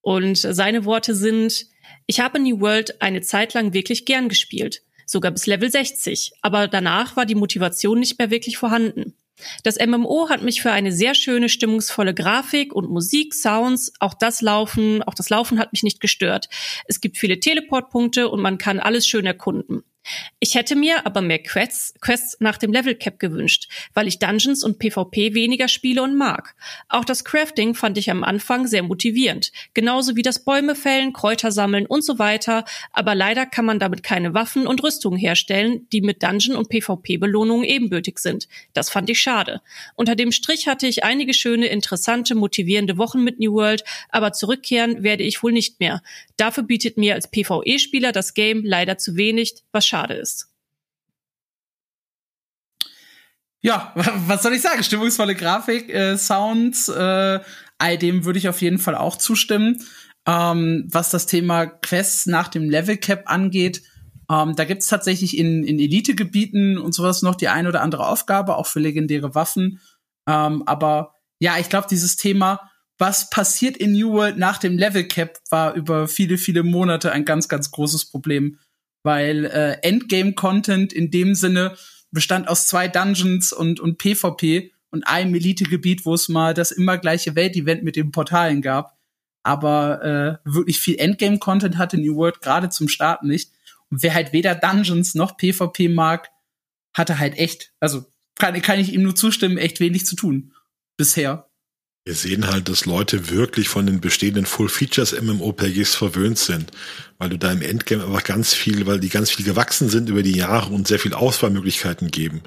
Und 0.00 0.38
seine 0.38 0.84
Worte 0.84 1.14
sind, 1.14 1.66
ich 2.06 2.20
habe 2.20 2.38
New 2.38 2.60
World 2.60 3.02
eine 3.02 3.20
Zeit 3.20 3.54
lang 3.54 3.72
wirklich 3.72 4.04
gern 4.04 4.28
gespielt, 4.28 4.82
sogar 5.06 5.32
bis 5.32 5.46
Level 5.46 5.70
60, 5.70 6.32
aber 6.42 6.68
danach 6.68 7.16
war 7.16 7.26
die 7.26 7.34
Motivation 7.34 7.98
nicht 7.98 8.18
mehr 8.18 8.30
wirklich 8.30 8.56
vorhanden. 8.56 9.14
Das 9.62 9.78
MMO 9.78 10.28
hat 10.28 10.42
mich 10.42 10.62
für 10.62 10.72
eine 10.72 10.92
sehr 10.92 11.14
schöne, 11.14 11.48
stimmungsvolle 11.48 12.14
Grafik 12.14 12.74
und 12.74 12.90
Musik, 12.90 13.34
Sounds, 13.34 13.92
auch 14.00 14.14
das 14.14 14.40
Laufen, 14.42 15.02
auch 15.02 15.14
das 15.14 15.30
Laufen 15.30 15.58
hat 15.58 15.72
mich 15.72 15.82
nicht 15.82 16.00
gestört. 16.00 16.48
Es 16.86 17.00
gibt 17.00 17.18
viele 17.18 17.38
Teleportpunkte 17.38 18.28
und 18.28 18.40
man 18.40 18.58
kann 18.58 18.80
alles 18.80 19.06
schön 19.06 19.26
erkunden. 19.26 19.84
Ich 20.40 20.54
hätte 20.54 20.76
mir 20.76 21.06
aber 21.06 21.20
mehr 21.20 21.38
Quests, 21.42 21.94
Quests 22.00 22.36
nach 22.40 22.58
dem 22.58 22.72
Level 22.72 22.94
Cap 22.94 23.18
gewünscht, 23.18 23.68
weil 23.94 24.06
ich 24.06 24.18
Dungeons 24.18 24.64
und 24.64 24.78
PvP 24.78 25.34
weniger 25.34 25.68
spiele 25.68 26.02
und 26.02 26.16
mag. 26.16 26.54
Auch 26.88 27.04
das 27.04 27.24
Crafting 27.24 27.74
fand 27.74 27.98
ich 27.98 28.10
am 28.10 28.24
Anfang 28.24 28.66
sehr 28.66 28.82
motivierend, 28.82 29.52
genauso 29.74 30.16
wie 30.16 30.22
das 30.22 30.44
Bäume 30.44 30.74
fällen, 30.74 31.12
Kräuter 31.12 31.52
sammeln 31.52 31.86
und 31.86 32.04
so 32.04 32.18
weiter, 32.18 32.64
aber 32.92 33.14
leider 33.14 33.46
kann 33.46 33.64
man 33.64 33.78
damit 33.78 34.02
keine 34.02 34.34
Waffen 34.34 34.66
und 34.66 34.82
Rüstungen 34.82 35.18
herstellen, 35.18 35.86
die 35.92 36.00
mit 36.00 36.22
Dungeon 36.22 36.56
und 36.56 36.68
PvP 36.68 37.18
Belohnungen 37.18 37.64
ebenbürtig 37.64 38.18
sind. 38.18 38.48
Das 38.72 38.90
fand 38.90 39.10
ich 39.10 39.20
schade. 39.20 39.60
Unter 39.94 40.16
dem 40.16 40.32
Strich 40.32 40.68
hatte 40.68 40.86
ich 40.86 41.04
einige 41.04 41.34
schöne, 41.34 41.66
interessante, 41.66 42.34
motivierende 42.34 42.98
Wochen 42.98 43.22
mit 43.22 43.40
New 43.40 43.52
World, 43.52 43.84
aber 44.08 44.32
zurückkehren 44.32 45.02
werde 45.02 45.24
ich 45.24 45.42
wohl 45.42 45.52
nicht 45.52 45.80
mehr. 45.80 46.02
Dafür 46.36 46.62
bietet 46.62 46.96
mir 46.96 47.14
als 47.14 47.30
PvE-Spieler 47.30 48.12
das 48.12 48.34
Game 48.34 48.64
leider 48.64 48.98
zu 48.98 49.16
wenig, 49.16 49.56
was 49.72 49.86
schade 49.86 49.97
ist. 50.06 50.48
Ja, 53.60 53.92
was 54.26 54.42
soll 54.42 54.54
ich 54.54 54.62
sagen? 54.62 54.82
Stimmungsvolle 54.82 55.34
Grafik, 55.34 55.92
äh, 55.92 56.16
Sounds, 56.16 56.88
äh, 56.88 57.40
all 57.78 57.98
dem 57.98 58.24
würde 58.24 58.38
ich 58.38 58.48
auf 58.48 58.60
jeden 58.60 58.78
Fall 58.78 58.94
auch 58.94 59.16
zustimmen. 59.16 59.84
Ähm, 60.26 60.86
was 60.90 61.10
das 61.10 61.26
Thema 61.26 61.66
Quests 61.66 62.26
nach 62.26 62.48
dem 62.48 62.68
Level 62.68 62.96
Cap 62.96 63.24
angeht, 63.26 63.82
ähm, 64.30 64.54
da 64.56 64.64
gibt 64.64 64.82
es 64.82 64.88
tatsächlich 64.88 65.38
in, 65.38 65.64
in 65.64 65.78
Elite-Gebieten 65.78 66.76
und 66.76 66.94
sowas 66.94 67.22
noch 67.22 67.34
die 67.34 67.48
ein 67.48 67.66
oder 67.66 67.80
andere 67.80 68.06
Aufgabe, 68.06 68.56
auch 68.56 68.66
für 68.66 68.80
legendäre 68.80 69.34
Waffen. 69.34 69.80
Ähm, 70.28 70.62
aber 70.66 71.14
ja, 71.40 71.56
ich 71.58 71.68
glaube, 71.68 71.86
dieses 71.88 72.16
Thema, 72.16 72.70
was 72.98 73.30
passiert 73.30 73.76
in 73.76 73.92
New 73.92 74.12
World 74.12 74.36
nach 74.36 74.58
dem 74.58 74.76
Level 74.76 75.04
Cap, 75.04 75.38
war 75.50 75.74
über 75.74 76.08
viele, 76.08 76.36
viele 76.36 76.62
Monate 76.62 77.12
ein 77.12 77.24
ganz, 77.24 77.48
ganz 77.48 77.70
großes 77.70 78.10
Problem. 78.10 78.58
Weil 79.02 79.44
äh, 79.46 79.78
Endgame-Content 79.82 80.92
in 80.92 81.10
dem 81.10 81.34
Sinne 81.34 81.76
bestand 82.10 82.48
aus 82.48 82.66
zwei 82.66 82.88
Dungeons 82.88 83.52
und, 83.52 83.80
und 83.80 83.98
PvP 83.98 84.72
und 84.90 85.06
einem 85.06 85.34
Elite-Gebiet, 85.34 86.06
wo 86.06 86.14
es 86.14 86.28
mal 86.28 86.54
das 86.54 86.70
immer 86.70 86.98
gleiche 86.98 87.34
Welt-Event 87.34 87.82
mit 87.82 87.96
den 87.96 88.10
Portalen 88.10 88.62
gab. 88.62 88.96
Aber 89.42 90.40
äh, 90.44 90.50
wirklich 90.50 90.80
viel 90.80 90.98
Endgame-Content 90.98 91.78
hatte 91.78 91.98
New 91.98 92.16
World 92.16 92.40
gerade 92.40 92.68
zum 92.68 92.88
Start 92.88 93.22
nicht. 93.22 93.52
Und 93.90 94.02
wer 94.02 94.14
halt 94.14 94.32
weder 94.32 94.54
Dungeons 94.54 95.14
noch 95.14 95.36
PvP 95.36 95.88
mag, 95.88 96.30
hatte 96.94 97.18
halt 97.18 97.38
echt, 97.38 97.72
also 97.80 98.04
kann, 98.34 98.60
kann 98.62 98.80
ich 98.80 98.92
ihm 98.92 99.02
nur 99.02 99.14
zustimmen, 99.14 99.58
echt 99.58 99.80
wenig 99.80 100.06
zu 100.06 100.16
tun. 100.16 100.52
Bisher. 100.96 101.47
Wir 102.08 102.14
sehen 102.14 102.46
halt, 102.46 102.70
dass 102.70 102.86
Leute 102.86 103.28
wirklich 103.28 103.68
von 103.68 103.84
den 103.84 104.00
bestehenden 104.00 104.46
Full 104.46 104.70
Features 104.70 105.12
MMORPGs 105.20 105.94
verwöhnt 105.94 106.38
sind, 106.38 106.70
weil 107.18 107.28
du 107.28 107.36
da 107.36 107.52
im 107.52 107.60
Endgame 107.60 108.02
einfach 108.02 108.24
ganz 108.24 108.54
viel, 108.54 108.86
weil 108.86 108.98
die 108.98 109.10
ganz 109.10 109.30
viel 109.30 109.44
gewachsen 109.44 109.90
sind 109.90 110.08
über 110.08 110.22
die 110.22 110.34
Jahre 110.34 110.72
und 110.72 110.88
sehr 110.88 110.98
viel 110.98 111.12
Auswahlmöglichkeiten 111.12 112.10
geben. 112.10 112.40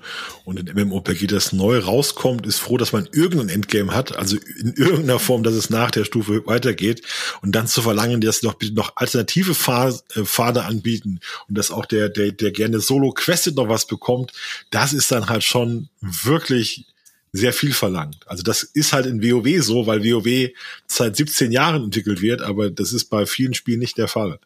Und 0.45 0.57
in 0.57 0.75
MMORPG, 0.75 1.27
das 1.27 1.53
neu 1.53 1.77
rauskommt, 1.77 2.47
ist 2.47 2.57
froh, 2.57 2.77
dass 2.77 2.91
man 2.91 3.07
irgendein 3.11 3.49
Endgame 3.49 3.93
hat, 3.93 4.17
also 4.17 4.35
in 4.57 4.73
irgendeiner 4.73 5.19
Form, 5.19 5.43
dass 5.43 5.53
es 5.53 5.69
nach 5.69 5.91
der 5.91 6.05
Stufe 6.05 6.43
weitergeht 6.47 7.03
und 7.43 7.51
dann 7.51 7.67
zu 7.67 7.83
verlangen, 7.83 8.19
dass 8.19 8.39
sie 8.39 8.51
bitte 8.57 8.73
noch 8.73 8.93
alternative 8.95 9.51
äh, 9.51 10.23
Pfade 10.23 10.63
anbieten 10.63 11.19
und 11.47 11.55
dass 11.55 11.69
auch 11.69 11.85
der, 11.85 12.09
der, 12.09 12.31
der 12.31 12.49
gerne 12.49 12.79
Solo 12.79 13.11
Quested 13.11 13.57
noch 13.57 13.69
was 13.69 13.85
bekommt, 13.85 14.33
das 14.71 14.91
ist 14.91 15.11
dann 15.11 15.29
halt 15.29 15.43
schon 15.43 15.89
wirklich 16.01 16.87
sehr 17.33 17.53
viel 17.53 17.73
verlangt. 17.73 18.27
Also 18.27 18.43
das 18.43 18.63
ist 18.63 18.93
halt 18.93 19.05
in 19.05 19.23
WoW 19.23 19.63
so, 19.63 19.87
weil 19.87 20.03
WoW 20.03 20.49
seit 20.87 21.15
17 21.15 21.51
Jahren 21.51 21.83
entwickelt 21.83 22.21
wird, 22.21 22.41
aber 22.41 22.69
das 22.69 22.93
ist 22.93 23.05
bei 23.05 23.25
vielen 23.25 23.53
Spielen 23.53 23.79
nicht 23.79 23.97
der 23.97 24.07
Fall. 24.07 24.39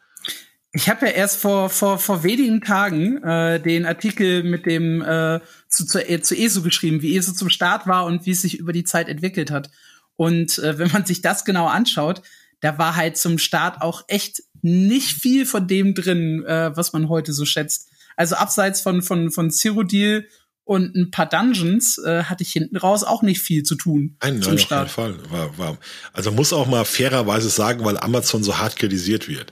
Ich 0.72 0.90
habe 0.90 1.06
ja 1.06 1.14
erst 1.14 1.40
vor, 1.40 1.70
vor, 1.70 1.98
vor 2.00 2.24
wenigen 2.24 2.62
Tagen 2.62 3.24
äh, 3.24 3.62
den 3.62 3.86
Artikel 3.86 4.44
mit 4.44 4.66
dem 4.66 5.02
äh, 5.02 5.40
zu, 5.70 5.86
zu, 5.86 6.08
äh, 6.08 6.22
zu 6.22 6.36
ESO 6.36 6.62
geschrieben, 6.62 7.02
wie 7.02 7.16
ESO 7.16 7.32
zum 7.32 7.50
Start 7.50 7.88
war 7.88 8.06
und 8.06 8.26
wie 8.26 8.32
es 8.32 8.42
sich 8.42 8.60
über 8.60 8.74
die 8.74 8.84
Zeit 8.84 9.08
entwickelt 9.08 9.52
hat. 9.52 9.72
Und 10.18 10.60
äh, 10.60 10.78
wenn 10.78 10.92
man 10.92 11.06
sich 11.06 11.22
das 11.22 11.46
genau 11.46 11.68
anschaut, 11.68 12.22
da 12.60 12.78
war 12.78 12.96
halt 12.96 13.18
zum 13.18 13.38
Start 13.38 13.82
auch 13.82 14.04
echt 14.08 14.44
nicht 14.62 15.14
viel 15.14 15.46
von 15.46 15.68
dem 15.68 15.94
drin, 15.94 16.44
äh, 16.46 16.76
was 16.76 16.94
man 16.94 17.10
heute 17.10 17.32
so 17.32 17.46
schätzt. 17.46 17.90
Also 18.18 18.36
abseits 18.36 18.82
von, 18.82 19.02
von, 19.02 19.32
von 19.32 19.52
Cyrodiil 19.52 20.28
und 20.66 20.96
ein 20.96 21.12
paar 21.12 21.28
Dungeons 21.28 22.00
äh, 22.00 22.24
hatte 22.24 22.44
ich 22.44 22.52
hinten 22.52 22.76
raus 22.76 23.04
auch 23.04 23.22
nicht 23.22 23.40
viel 23.40 23.62
zu 23.62 23.76
tun. 23.76 24.18
Nein, 24.22 24.40
nein, 24.40 24.56
auf 24.56 24.70
jeden 24.70 24.88
Fall. 24.88 25.16
War, 25.30 25.58
war, 25.60 25.78
also 26.12 26.32
muss 26.32 26.54
auch 26.54 26.66
mal 26.66 26.86
fairerweise 26.86 27.50
sagen, 27.50 27.86
weil 27.86 28.00
Amazon 28.00 28.44
so 28.44 28.58
hart 28.58 28.76
kritisiert 28.76 29.28
wird. 29.28 29.52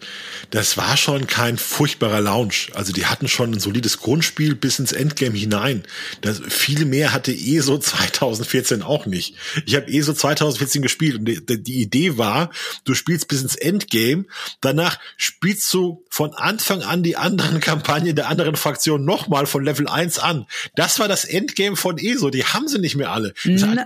Das 0.50 0.76
war 0.76 0.98
schon 0.98 1.28
kein 1.28 1.60
furchtbarer 1.60 2.20
Launch. 2.20 2.72
Also 2.74 2.94
die 2.94 3.06
hatten 3.06 3.28
schon 3.28 3.54
ein 3.54 3.60
solides 3.60 4.00
Grundspiel 4.00 4.56
bis 4.56 4.80
ins 4.80 4.92
Endgame 4.92 5.38
hinein. 5.38 5.84
Das, 6.22 6.42
viel 6.48 6.86
mehr 6.86 7.14
hatte 7.14 7.32
ESO 7.32 7.78
2014 7.78 8.82
auch 8.82 9.06
nicht. 9.06 9.36
Ich 9.68 9.76
habe 9.76 9.88
ESO 9.88 10.14
2014 10.14 10.82
gespielt 10.82 11.20
und 11.20 11.26
die, 11.26 11.64
die 11.64 11.82
Idee 11.82 12.18
war, 12.18 12.50
du 12.86 12.96
spielst 12.96 13.28
bis 13.28 13.44
ins 13.44 13.56
Endgame, 13.56 14.26
danach 14.62 14.98
spielst 15.18 15.72
du 15.76 16.04
von 16.10 16.34
Anfang 16.34 16.82
an 16.82 17.04
die 17.04 17.18
anderen 17.18 17.60
Kampagnen 17.60 18.16
der 18.16 18.30
anderen 18.30 18.56
Fraktion 18.56 19.06
nochmal 19.06 19.46
von 19.46 19.64
Level 19.64 19.88
1 19.88 20.18
an. 20.18 20.48
Das 20.76 21.03
war 21.04 21.10
das 21.10 21.26
Endgame 21.26 21.76
von 21.76 21.98
ESO. 21.98 22.30
Die 22.30 22.46
haben 22.46 22.70
sie 22.70 22.80
nicht 22.80 22.96
mehr 22.96 23.12
alle. 23.12 23.34
Na, 23.44 23.86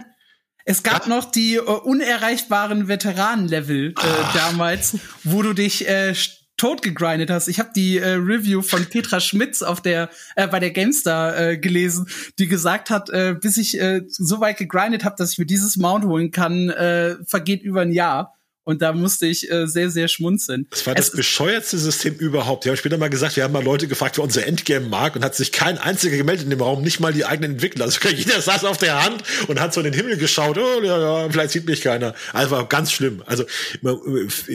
es 0.65 0.83
gab 0.83 1.07
ja. 1.07 1.15
noch 1.15 1.31
die 1.31 1.55
äh, 1.55 1.61
unerreichbaren 1.61 2.87
Veteranenlevel 2.87 3.89
äh, 3.89 3.93
ah. 3.95 4.33
damals, 4.35 4.97
wo 5.23 5.41
du 5.41 5.53
dich 5.53 5.87
äh, 5.87 6.13
tot 6.57 6.83
gegrindet 6.83 7.31
hast. 7.31 7.47
Ich 7.47 7.57
habe 7.57 7.71
die 7.75 7.97
äh, 7.97 8.09
Review 8.09 8.61
von 8.61 8.85
Petra 8.85 9.19
Schmitz 9.19 9.63
auf 9.63 9.81
der 9.81 10.11
äh, 10.35 10.47
bei 10.47 10.59
der 10.59 10.69
Gamestar 10.69 11.39
äh, 11.39 11.57
gelesen, 11.57 12.07
die 12.37 12.47
gesagt 12.47 12.91
hat, 12.91 13.09
äh, 13.09 13.33
bis 13.33 13.57
ich 13.57 13.79
äh, 13.79 14.01
so 14.07 14.39
weit 14.39 14.57
gegrindet 14.57 15.03
habe, 15.03 15.15
dass 15.17 15.31
ich 15.31 15.39
mir 15.39 15.47
dieses 15.47 15.75
Mount 15.75 16.05
holen 16.05 16.29
kann, 16.29 16.69
äh, 16.69 17.15
vergeht 17.25 17.63
über 17.63 17.81
ein 17.81 17.91
Jahr. 17.91 18.36
Und 18.67 18.81
da 18.81 18.91
musste 18.91 19.27
ich 19.27 19.49
äh, 19.49 19.65
sehr, 19.65 19.89
sehr 19.89 20.09
schmunzeln. 20.09 20.67
Das 20.71 20.85
war 20.85 20.93
das 20.93 21.05
es 21.07 21.11
bescheuertste 21.13 21.77
System 21.77 22.15
überhaupt. 22.15 22.65
Die 22.65 22.69
haben 22.69 22.75
später 22.75 22.97
mal 22.97 23.09
gesagt, 23.09 23.37
wir 23.37 23.45
haben 23.45 23.53
mal 23.53 23.63
Leute 23.63 23.87
gefragt, 23.87 24.17
wer 24.17 24.25
unser 24.25 24.45
Endgame 24.45 24.85
mag 24.87 25.15
und 25.15 25.23
hat 25.23 25.35
sich 25.35 25.53
kein 25.53 25.77
einziger 25.77 26.17
gemeldet 26.17 26.43
in 26.43 26.49
dem 26.49 26.59
Raum, 26.59 26.81
nicht 26.81 26.99
mal 26.99 27.13
die 27.13 27.23
eigenen 27.23 27.51
Entwickler. 27.51 27.85
Also 27.85 28.05
jeder 28.13 28.41
saß 28.41 28.65
auf 28.65 28.77
der 28.77 29.01
Hand 29.01 29.23
und 29.47 29.61
hat 29.61 29.73
so 29.73 29.79
in 29.79 29.85
den 29.85 29.93
Himmel 29.93 30.17
geschaut, 30.17 30.57
oh 30.57 30.83
ja, 30.83 30.99
ja, 30.99 31.29
vielleicht 31.29 31.51
sieht 31.51 31.65
mich 31.65 31.79
keiner. 31.79 32.13
Also 32.33 32.51
war 32.51 32.67
ganz 32.67 32.91
schlimm. 32.91 33.23
Also 33.25 33.45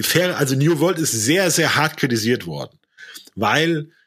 fair, 0.03 0.37
also 0.37 0.57
New 0.57 0.79
World 0.79 0.99
ist 0.99 1.13
sehr, 1.13 1.51
sehr 1.51 1.75
hart 1.75 1.97
kritisiert 1.97 2.47
worden. 2.47 2.79
Weil 3.35 3.79
äh, 3.79 4.02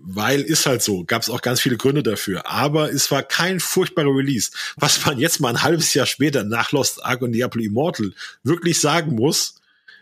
weil 0.00 0.40
ist 0.40 0.66
halt 0.66 0.82
so, 0.82 1.04
gab 1.04 1.22
es 1.22 1.30
auch 1.30 1.42
ganz 1.42 1.60
viele 1.60 1.76
Gründe 1.76 2.02
dafür. 2.02 2.46
Aber 2.46 2.92
es 2.92 3.10
war 3.10 3.22
kein 3.22 3.60
furchtbarer 3.60 4.14
Release. 4.14 4.50
Was 4.76 5.04
man 5.04 5.18
jetzt 5.18 5.40
mal 5.40 5.50
ein 5.50 5.62
halbes 5.62 5.92
Jahr 5.94 6.06
später 6.06 6.44
nach 6.44 6.72
Lost 6.72 7.04
Ark 7.04 7.22
und 7.22 7.32
Diablo 7.32 7.62
Immortal 7.62 8.12
wirklich 8.42 8.80
sagen 8.80 9.14
muss, 9.14 9.58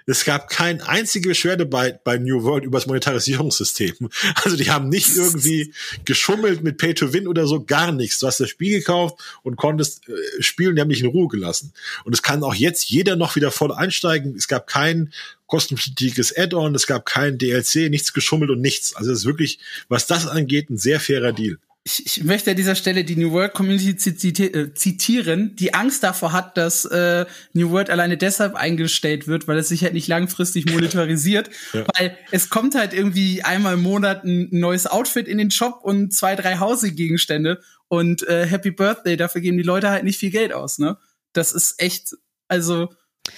es 0.09 0.25
gab 0.25 0.49
kein 0.49 0.81
einzige 0.83 1.31
Beschwerde 1.31 1.67
bei, 1.67 1.99
bei 2.05 2.17
New 2.17 2.45
World 2.45 2.65
über 2.65 2.79
das 2.79 2.87
Monetarisierungssystem. 2.87 3.97
Also 4.45 4.57
die 4.57 4.71
haben 4.71 4.89
nicht 4.89 5.17
irgendwie 5.17 5.75
geschummelt 6.05 6.63
mit 6.63 6.79
Pay 6.79 6.95
to 6.95 7.13
Win 7.13 7.27
oder 7.27 7.47
so, 7.47 7.65
gar 7.65 7.91
nichts. 7.91 8.21
Du 8.21 8.27
hast 8.27 8.39
das 8.39 8.49
Spiel 8.49 8.79
gekauft 8.79 9.19
und 9.43 9.57
konntest 9.57 10.09
äh, 10.09 10.43
spielen, 10.43 10.77
die 10.77 10.81
haben 10.81 10.89
dich 10.89 11.01
in 11.01 11.09
Ruhe 11.09 11.27
gelassen. 11.27 11.73
Und 12.05 12.13
es 12.13 12.23
kann 12.23 12.45
auch 12.45 12.55
jetzt 12.55 12.89
jeder 12.89 13.17
noch 13.17 13.35
wieder 13.35 13.51
voll 13.51 13.73
einsteigen. 13.73 14.37
Es 14.37 14.47
gab 14.47 14.69
kein 14.69 15.13
kostenpflichtiges 15.47 16.37
Add-on, 16.37 16.75
es 16.75 16.87
gab 16.87 17.07
kein 17.07 17.39
DLC, 17.39 17.91
nichts 17.91 18.13
geschummelt 18.13 18.51
und 18.51 18.61
nichts. 18.61 18.95
Also 18.97 19.13
es 19.13 19.21
ist 19.21 19.27
wirklich, 19.27 19.59
was 19.89 20.07
das 20.07 20.27
angeht, 20.27 20.71
ein 20.71 20.79
sehr 20.79 21.01
fairer 21.01 21.33
Deal 21.33 21.59
ich, 21.87 22.05
ich 22.05 22.25
möchte 22.25 22.51
an 22.51 22.57
dieser 22.57 22.75
Stelle 22.75 23.05
die 23.05 23.15
New 23.15 23.31
World 23.31 23.55
Community 23.55 24.43
äh, 24.43 24.75
zitieren, 24.75 25.55
die 25.55 25.73
Angst 25.73 26.03
davor 26.03 26.33
hat, 26.33 26.57
dass 26.57 26.85
äh, 26.85 27.27
New 27.53 27.71
World 27.71 27.91
alleine 27.91 28.17
deshalb 28.17 28.57
eingestellt 28.57 29.29
wird, 29.29 29.47
weil 29.47 29.57
es 29.59 29.69
sich 29.69 29.85
halt 29.85 29.95
nicht 29.95 30.09
langfristig 30.09 30.67
monetarisiert. 30.73 31.49
ja. 31.73 31.87
Weil 31.97 32.19
es 32.33 32.51
kommt 32.51 32.75
halt 32.75 32.93
irgendwie 32.93 33.45
einmal 33.45 33.75
im 33.75 33.83
Monat 33.83 34.25
ein 34.25 34.49
neues 34.51 34.89
Outfit 34.89 35.29
in 35.29 35.39
den 35.39 35.53
Shop 35.53 35.79
und 35.85 36.13
zwei, 36.13 36.35
drei 36.35 36.59
Hausegegenstände 36.59 37.61
und 37.87 38.27
äh, 38.27 38.47
Happy 38.47 38.73
Birthday, 38.73 39.17
dafür 39.17 39.41
geben 39.41 39.57
die 39.57 39.63
Leute 39.63 39.91
halt 39.91 40.03
nicht 40.03 40.19
viel 40.19 40.31
Geld 40.31 40.53
aus, 40.53 40.79
ne? 40.79 40.99
Das 41.33 41.53
ist 41.53 41.81
echt, 41.81 42.17
also 42.49 42.89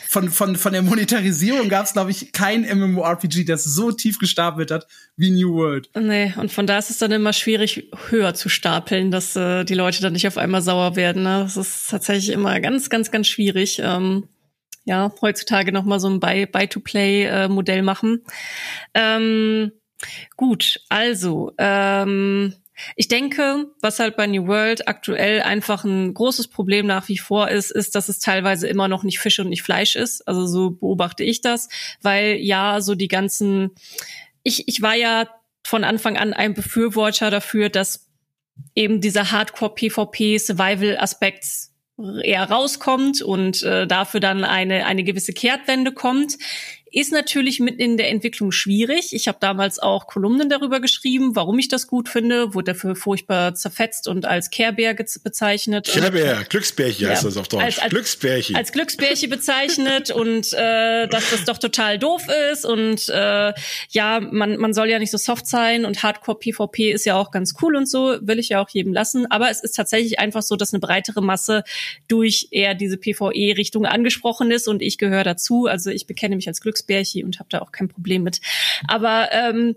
von, 0.08 0.30
von, 0.30 0.56
von 0.56 0.72
der 0.72 0.82
Monetarisierung 0.82 1.68
gab 1.68 1.86
es, 1.86 1.92
glaube 1.92 2.10
ich, 2.10 2.32
kein 2.32 2.62
MMORPG, 2.62 3.44
das 3.44 3.64
so 3.64 3.92
tief 3.92 4.18
gestapelt 4.18 4.70
hat 4.70 4.86
wie 5.16 5.30
New 5.30 5.54
World. 5.54 5.90
Nee, 5.94 6.32
und 6.36 6.50
von 6.52 6.66
da 6.66 6.78
ist 6.78 6.90
es 6.90 6.98
dann 6.98 7.12
immer 7.12 7.32
schwierig, 7.32 7.90
höher 8.08 8.34
zu 8.34 8.48
stapeln, 8.48 9.10
dass 9.10 9.36
äh, 9.36 9.64
die 9.64 9.74
Leute 9.74 10.00
dann 10.02 10.12
nicht 10.12 10.26
auf 10.26 10.38
einmal 10.38 10.62
sauer 10.62 10.96
werden. 10.96 11.22
Ne? 11.22 11.40
Das 11.42 11.56
ist 11.56 11.90
tatsächlich 11.90 12.30
immer 12.30 12.60
ganz, 12.60 12.90
ganz, 12.90 13.10
ganz 13.10 13.26
schwierig. 13.26 13.80
Ähm, 13.82 14.28
ja, 14.84 15.12
heutzutage 15.20 15.70
noch 15.72 15.84
mal 15.84 16.00
so 16.00 16.08
ein 16.08 16.20
Buy-to-Play-Modell 16.20 17.78
äh, 17.78 17.82
machen. 17.82 18.24
Ähm, 18.94 19.72
gut, 20.36 20.80
also 20.88 21.52
ähm, 21.58 22.54
ich 22.96 23.08
denke, 23.08 23.66
was 23.80 23.98
halt 23.98 24.16
bei 24.16 24.26
New 24.26 24.46
World 24.46 24.88
aktuell 24.88 25.42
einfach 25.42 25.84
ein 25.84 26.14
großes 26.14 26.48
Problem 26.48 26.86
nach 26.86 27.08
wie 27.08 27.18
vor 27.18 27.50
ist, 27.50 27.70
ist, 27.70 27.94
dass 27.94 28.08
es 28.08 28.18
teilweise 28.18 28.68
immer 28.68 28.88
noch 28.88 29.04
nicht 29.04 29.18
Fisch 29.18 29.38
und 29.38 29.48
nicht 29.48 29.62
Fleisch 29.62 29.96
ist. 29.96 30.26
Also 30.26 30.46
so 30.46 30.70
beobachte 30.70 31.24
ich 31.24 31.40
das, 31.40 31.68
weil 32.02 32.36
ja, 32.36 32.80
so 32.80 32.94
die 32.94 33.08
ganzen, 33.08 33.70
ich, 34.42 34.68
ich 34.68 34.82
war 34.82 34.94
ja 34.94 35.28
von 35.64 35.84
Anfang 35.84 36.16
an 36.16 36.32
ein 36.32 36.54
Befürworter 36.54 37.30
dafür, 37.30 37.68
dass 37.68 38.06
eben 38.74 39.00
dieser 39.00 39.30
Hardcore-PvP-Survival-Aspekt 39.30 41.44
eher 42.22 42.44
rauskommt 42.44 43.22
und 43.22 43.62
äh, 43.64 43.86
dafür 43.86 44.20
dann 44.20 44.44
eine, 44.44 44.86
eine 44.86 45.02
gewisse 45.02 45.32
Kehrtwende 45.32 45.92
kommt. 45.92 46.38
Ist 46.90 47.12
natürlich 47.12 47.60
mitten 47.60 47.80
in 47.80 47.96
der 47.98 48.08
Entwicklung 48.08 48.50
schwierig. 48.50 49.12
Ich 49.12 49.28
habe 49.28 49.36
damals 49.40 49.78
auch 49.78 50.06
Kolumnen 50.06 50.48
darüber 50.48 50.80
geschrieben, 50.80 51.36
warum 51.36 51.58
ich 51.58 51.68
das 51.68 51.86
gut 51.86 52.08
finde, 52.08 52.54
wurde 52.54 52.72
dafür 52.72 52.96
furchtbar 52.96 53.54
zerfetzt 53.54 54.08
und 54.08 54.24
als 54.24 54.48
Kehrbär 54.48 54.94
bezeichnet. 54.94 55.86
Kehrbär, 55.86 56.44
Glücksbärchen 56.48 57.08
heißt 57.08 57.22
ja, 57.24 57.28
das 57.28 57.36
auf 57.36 57.48
Deutsch. 57.48 57.62
Als, 57.62 57.78
als, 57.78 57.90
Glücksbärchen. 57.90 58.56
Als 58.56 58.72
Glücksbärchen 58.72 59.28
bezeichnet 59.28 60.10
und 60.14 60.50
äh, 60.54 61.06
dass 61.08 61.30
das 61.30 61.44
doch 61.44 61.58
total 61.58 61.98
doof 61.98 62.22
ist 62.52 62.64
und 62.64 63.06
äh, 63.10 63.52
ja, 63.90 64.20
man, 64.20 64.56
man 64.56 64.72
soll 64.72 64.88
ja 64.88 64.98
nicht 64.98 65.10
so 65.10 65.18
soft 65.18 65.46
sein 65.46 65.84
und 65.84 66.02
Hardcore 66.02 66.38
PvP 66.38 66.90
ist 66.90 67.04
ja 67.04 67.16
auch 67.16 67.30
ganz 67.30 67.54
cool 67.60 67.76
und 67.76 67.86
so, 67.86 68.16
will 68.22 68.38
ich 68.38 68.48
ja 68.48 68.62
auch 68.62 68.70
jedem 68.70 68.94
lassen. 68.94 69.30
Aber 69.30 69.50
es 69.50 69.62
ist 69.62 69.72
tatsächlich 69.72 70.18
einfach 70.18 70.42
so, 70.42 70.56
dass 70.56 70.72
eine 70.72 70.80
breitere 70.80 71.20
Masse 71.20 71.64
durch 72.08 72.48
eher 72.50 72.74
diese 72.74 72.96
PvE-Richtung 72.96 73.84
angesprochen 73.84 74.50
ist 74.50 74.68
und 74.68 74.80
ich 74.80 74.96
gehöre 74.96 75.24
dazu. 75.24 75.66
Also 75.66 75.90
ich 75.90 76.06
bekenne 76.06 76.36
mich 76.36 76.48
als 76.48 76.62
Glücksbärchen 76.62 76.77
Glücksbärchen 76.78 77.24
und 77.24 77.38
habe 77.38 77.48
da 77.50 77.60
auch 77.60 77.72
kein 77.72 77.88
Problem 77.88 78.22
mit. 78.22 78.40
Aber 78.86 79.28
ähm, 79.32 79.76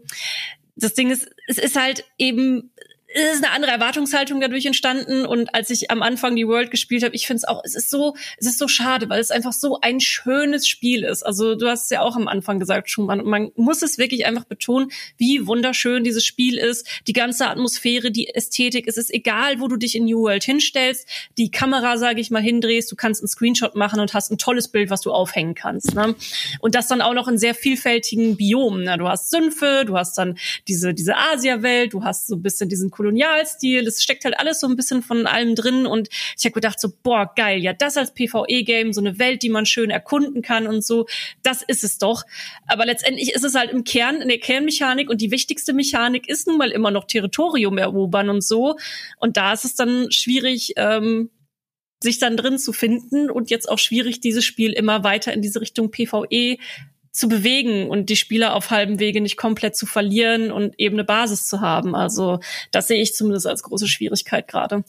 das 0.75 0.93
Ding 0.93 1.09
ist, 1.11 1.29
es 1.47 1.57
ist 1.57 1.75
halt 1.75 2.05
eben 2.17 2.71
es 3.13 3.35
ist 3.35 3.43
eine 3.43 3.53
andere 3.53 3.71
Erwartungshaltung 3.71 4.39
dadurch 4.39 4.65
entstanden 4.65 5.25
und 5.25 5.53
als 5.53 5.69
ich 5.69 5.91
am 5.91 6.01
Anfang 6.01 6.35
die 6.35 6.47
World 6.47 6.71
gespielt 6.71 7.03
habe, 7.03 7.15
ich 7.15 7.27
finde 7.27 7.39
es 7.39 7.43
auch, 7.43 7.61
es 7.63 7.75
ist 7.75 7.89
so, 7.89 8.15
es 8.37 8.47
ist 8.47 8.57
so 8.57 8.67
schade, 8.67 9.09
weil 9.09 9.19
es 9.19 9.31
einfach 9.31 9.53
so 9.53 9.79
ein 9.81 9.99
schönes 9.99 10.67
Spiel 10.67 11.03
ist. 11.03 11.23
Also 11.23 11.55
du 11.55 11.67
hast 11.67 11.85
es 11.85 11.89
ja 11.89 12.01
auch 12.01 12.15
am 12.15 12.27
Anfang 12.27 12.59
gesagt, 12.59 12.89
Schumann, 12.89 13.21
und 13.21 13.29
man 13.29 13.51
muss 13.55 13.81
es 13.81 13.97
wirklich 13.97 14.25
einfach 14.25 14.45
betonen, 14.45 14.91
wie 15.17 15.45
wunderschön 15.47 16.03
dieses 16.03 16.25
Spiel 16.25 16.57
ist, 16.57 16.87
die 17.07 17.13
ganze 17.13 17.47
Atmosphäre, 17.47 18.11
die 18.11 18.29
Ästhetik, 18.29 18.87
es 18.87 18.97
ist 18.97 19.13
egal, 19.13 19.59
wo 19.59 19.67
du 19.67 19.77
dich 19.77 19.95
in 19.95 20.05
New 20.05 20.21
World 20.21 20.43
hinstellst, 20.43 21.07
die 21.37 21.51
Kamera, 21.51 21.97
sage 21.97 22.21
ich 22.21 22.31
mal, 22.31 22.41
hindrehst, 22.41 22.91
du 22.91 22.95
kannst 22.95 23.21
einen 23.21 23.27
Screenshot 23.27 23.75
machen 23.75 23.99
und 23.99 24.13
hast 24.13 24.31
ein 24.31 24.37
tolles 24.37 24.69
Bild, 24.69 24.89
was 24.89 25.01
du 25.01 25.11
aufhängen 25.11 25.55
kannst. 25.55 25.95
Ne? 25.95 26.15
Und 26.59 26.75
das 26.75 26.87
dann 26.87 27.01
auch 27.01 27.13
noch 27.13 27.27
in 27.27 27.37
sehr 27.37 27.55
vielfältigen 27.55 28.37
Biomen. 28.37 28.83
Ne? 28.83 28.97
Du 28.97 29.07
hast 29.07 29.29
Sümpfe, 29.29 29.83
du 29.85 29.97
hast 29.97 30.17
dann 30.17 30.37
diese 30.67 30.93
diese 30.93 31.17
Asia-Welt, 31.17 31.93
du 31.93 32.03
hast 32.03 32.27
so 32.27 32.35
ein 32.35 32.41
bisschen 32.41 32.69
diesen 32.69 32.91
Kolonialstil. 33.01 33.87
Es 33.87 34.03
steckt 34.03 34.25
halt 34.25 34.39
alles 34.39 34.59
so 34.59 34.67
ein 34.67 34.75
bisschen 34.75 35.01
von 35.01 35.25
allem 35.25 35.55
drin 35.55 35.87
und 35.87 36.09
ich 36.37 36.45
habe 36.45 36.53
gedacht 36.53 36.79
so, 36.79 36.89
boah, 37.01 37.31
geil, 37.35 37.59
ja, 37.59 37.73
das 37.73 37.97
als 37.97 38.13
PvE-Game, 38.13 38.93
so 38.93 39.01
eine 39.01 39.17
Welt, 39.17 39.41
die 39.41 39.49
man 39.49 39.65
schön 39.65 39.89
erkunden 39.89 40.43
kann 40.43 40.67
und 40.67 40.85
so, 40.85 41.07
das 41.41 41.63
ist 41.63 41.83
es 41.83 41.97
doch. 41.97 42.23
Aber 42.67 42.85
letztendlich 42.85 43.33
ist 43.33 43.43
es 43.43 43.55
halt 43.55 43.71
im 43.71 43.83
Kern, 43.83 44.21
in 44.21 44.27
der 44.27 44.39
Kernmechanik 44.39 45.09
und 45.09 45.19
die 45.19 45.31
wichtigste 45.31 45.73
Mechanik 45.73 46.29
ist 46.29 46.47
nun 46.47 46.57
mal 46.57 46.69
immer 46.69 46.91
noch 46.91 47.05
Territorium 47.05 47.79
erobern 47.79 48.29
und 48.29 48.43
so. 48.43 48.77
Und 49.17 49.35
da 49.35 49.53
ist 49.53 49.65
es 49.65 49.73
dann 49.75 50.11
schwierig, 50.11 50.73
ähm, 50.75 51.31
sich 52.03 52.19
dann 52.19 52.37
drin 52.37 52.57
zu 52.57 52.73
finden 52.73 53.29
und 53.29 53.49
jetzt 53.49 53.69
auch 53.69 53.79
schwierig, 53.79 54.19
dieses 54.21 54.43
Spiel 54.43 54.73
immer 54.73 55.03
weiter 55.03 55.33
in 55.33 55.41
diese 55.41 55.61
Richtung 55.61 55.91
PvE 55.91 56.57
zu 57.11 57.27
bewegen 57.27 57.89
und 57.89 58.09
die 58.09 58.15
Spieler 58.15 58.55
auf 58.55 58.69
halbem 58.69 58.99
Wege 58.99 59.21
nicht 59.21 59.37
komplett 59.37 59.75
zu 59.75 59.85
verlieren 59.85 60.51
und 60.51 60.79
eben 60.79 60.95
eine 60.95 61.03
Basis 61.03 61.45
zu 61.45 61.61
haben. 61.61 61.93
Also 61.95 62.39
das 62.71 62.87
sehe 62.87 63.01
ich 63.01 63.15
zumindest 63.15 63.47
als 63.47 63.63
große 63.63 63.87
Schwierigkeit 63.87 64.47
gerade. 64.47 64.83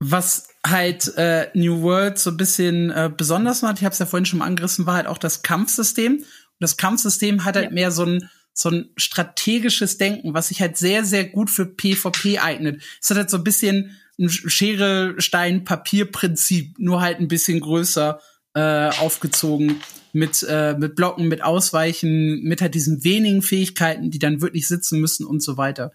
Was 0.00 0.48
halt 0.66 1.16
äh, 1.16 1.48
New 1.54 1.82
World 1.82 2.18
so 2.18 2.30
ein 2.30 2.36
bisschen 2.36 2.90
äh, 2.90 3.10
besonders 3.14 3.62
macht, 3.62 3.78
ich 3.78 3.84
habe 3.84 3.92
es 3.92 3.98
ja 3.98 4.06
vorhin 4.06 4.26
schon 4.26 4.38
mal 4.38 4.46
angerissen, 4.46 4.86
war 4.86 4.96
halt 4.96 5.06
auch 5.06 5.18
das 5.18 5.42
Kampfsystem. 5.42 6.16
Und 6.16 6.26
das 6.60 6.76
Kampfsystem 6.76 7.44
hat 7.44 7.56
halt 7.56 7.66
ja. 7.66 7.72
mehr 7.72 7.90
so 7.90 8.04
ein 8.04 8.30
so 8.56 8.70
ein 8.70 8.90
strategisches 8.96 9.98
Denken, 9.98 10.32
was 10.32 10.48
sich 10.48 10.60
halt 10.60 10.76
sehr, 10.76 11.04
sehr 11.04 11.24
gut 11.24 11.50
für 11.50 11.66
PvP 11.66 12.38
eignet. 12.38 12.82
Es 13.02 13.10
hat 13.10 13.16
halt 13.16 13.30
so 13.30 13.38
ein 13.38 13.44
bisschen 13.44 13.98
ein 14.16 14.30
Schere, 14.30 15.16
Stein, 15.18 15.64
Papier-Prinzip, 15.64 16.78
nur 16.78 17.00
halt 17.00 17.18
ein 17.18 17.26
bisschen 17.26 17.58
größer 17.58 18.20
äh, 18.54 18.88
aufgezogen 18.88 19.80
mit, 20.12 20.44
äh, 20.48 20.74
mit 20.74 20.94
Blocken, 20.94 21.28
mit 21.28 21.42
Ausweichen, 21.42 22.42
mit 22.42 22.60
halt 22.60 22.74
diesen 22.74 23.04
wenigen 23.04 23.42
Fähigkeiten, 23.42 24.10
die 24.10 24.18
dann 24.18 24.40
wirklich 24.40 24.68
sitzen 24.68 25.00
müssen 25.00 25.26
und 25.26 25.42
so 25.42 25.56
weiter. 25.56 25.92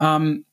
Ähm, 0.00 0.44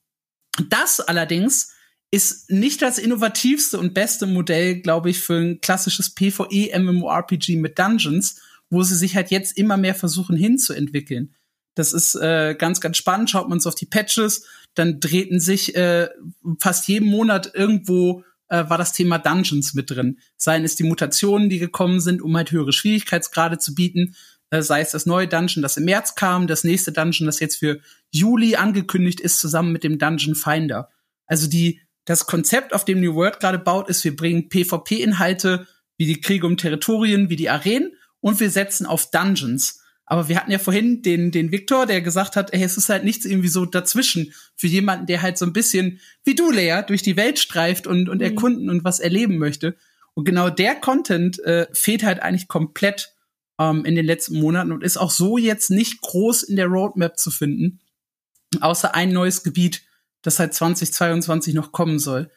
das 0.69 0.99
allerdings 0.99 1.73
ist 2.11 2.49
nicht 2.49 2.81
das 2.81 2.97
innovativste 2.97 3.77
und 3.77 3.93
beste 3.93 4.25
Modell, 4.25 4.81
glaube 4.81 5.09
ich, 5.09 5.19
für 5.19 5.35
ein 5.35 5.61
klassisches 5.61 6.15
PvE 6.15 6.71
MMORPG 6.79 7.57
mit 7.57 7.77
Dungeons, 7.77 8.41
wo 8.69 8.83
sie 8.83 8.95
sich 8.95 9.15
halt 9.15 9.31
jetzt 9.31 9.57
immer 9.57 9.77
mehr 9.77 9.95
versuchen 9.95 10.37
hinzuentwickeln. 10.37 11.35
Das 11.75 11.91
ist 11.91 12.15
äh, 12.15 12.55
ganz, 12.57 12.79
ganz 12.79 12.97
spannend. 12.97 13.29
Schaut 13.29 13.49
man 13.49 13.57
uns 13.57 13.67
auf 13.67 13.75
die 13.75 13.85
Patches, 13.85 14.45
dann 14.75 14.99
drehten 14.99 15.39
sich 15.39 15.75
äh, 15.75 16.09
fast 16.59 16.87
jeden 16.87 17.09
Monat 17.09 17.51
irgendwo 17.53 18.23
äh, 18.49 18.69
war 18.69 18.77
das 18.77 18.93
Thema 18.93 19.17
Dungeons 19.17 19.73
mit 19.73 19.91
drin. 19.91 20.19
Seien 20.37 20.63
es 20.63 20.75
die 20.75 20.83
Mutationen, 20.83 21.49
die 21.49 21.59
gekommen 21.59 21.99
sind, 21.99 22.21
um 22.21 22.35
halt 22.35 22.51
höhere 22.51 22.73
Schwierigkeitsgrade 22.73 23.57
zu 23.57 23.75
bieten, 23.75 24.15
äh, 24.49 24.61
sei 24.61 24.81
es 24.81 24.91
das 24.91 25.05
neue 25.05 25.27
Dungeon, 25.27 25.61
das 25.61 25.77
im 25.77 25.85
März 25.85 26.15
kam, 26.15 26.47
das 26.47 26.63
nächste 26.63 26.91
Dungeon, 26.91 27.25
das 27.25 27.39
jetzt 27.39 27.57
für 27.57 27.79
Juli 28.11 28.55
angekündigt 28.55 29.19
ist, 29.19 29.39
zusammen 29.39 29.71
mit 29.71 29.83
dem 29.83 29.97
Dungeon 29.97 30.35
Finder. 30.35 30.89
Also 31.25 31.47
die, 31.47 31.81
das 32.05 32.27
Konzept, 32.27 32.73
auf 32.73 32.85
dem 32.85 33.01
New 33.01 33.15
World 33.15 33.39
gerade 33.39 33.59
baut, 33.59 33.89
ist, 33.89 34.03
wir 34.03 34.15
bringen 34.15 34.49
PvP-Inhalte 34.49 35.67
wie 35.97 36.05
die 36.05 36.21
Kriege 36.21 36.45
um 36.45 36.57
Territorien, 36.57 37.29
wie 37.29 37.35
die 37.35 37.49
Arenen 37.49 37.93
und 38.19 38.39
wir 38.39 38.49
setzen 38.49 38.85
auf 38.85 39.09
Dungeons. 39.11 39.81
Aber 40.05 40.27
wir 40.29 40.37
hatten 40.37 40.51
ja 40.51 40.59
vorhin 40.59 41.01
den, 41.01 41.31
den 41.31 41.51
Victor, 41.51 41.85
der 41.85 42.01
gesagt 42.01 42.35
hat, 42.35 42.53
ey, 42.53 42.63
es 42.63 42.77
ist 42.77 42.89
halt 42.89 43.03
nichts 43.03 43.25
irgendwie 43.25 43.47
so 43.47 43.65
dazwischen 43.65 44.33
für 44.55 44.67
jemanden, 44.67 45.07
der 45.07 45.21
halt 45.21 45.37
so 45.37 45.45
ein 45.45 45.53
bisschen 45.53 45.99
wie 46.23 46.35
du, 46.35 46.51
Lea, 46.51 46.81
durch 46.85 47.01
die 47.01 47.17
Welt 47.17 47.39
streift 47.39 47.87
und, 47.87 48.07
und 48.07 48.19
mhm. 48.19 48.23
erkunden 48.23 48.69
und 48.69 48.83
was 48.83 48.99
erleben 48.99 49.37
möchte. 49.37 49.75
Und 50.13 50.25
genau 50.25 50.49
der 50.49 50.75
Content 50.75 51.39
äh, 51.39 51.67
fehlt 51.73 52.03
halt 52.03 52.21
eigentlich 52.21 52.47
komplett 52.47 53.15
ähm, 53.59 53.83
in 53.83 53.95
den 53.95 54.05
letzten 54.05 54.39
Monaten 54.39 54.71
und 54.71 54.83
ist 54.83 54.97
auch 54.97 55.11
so 55.11 55.37
jetzt 55.37 55.71
nicht 55.71 56.01
groß 56.01 56.43
in 56.43 56.55
der 56.55 56.67
Roadmap 56.67 57.17
zu 57.17 57.31
finden, 57.31 57.79
außer 58.61 58.93
ein 58.93 59.11
neues 59.11 59.43
Gebiet, 59.43 59.83
das 60.21 60.39
halt 60.39 60.53
2022 60.53 61.53
noch 61.53 61.71
kommen 61.71 61.99
soll. 61.99 62.29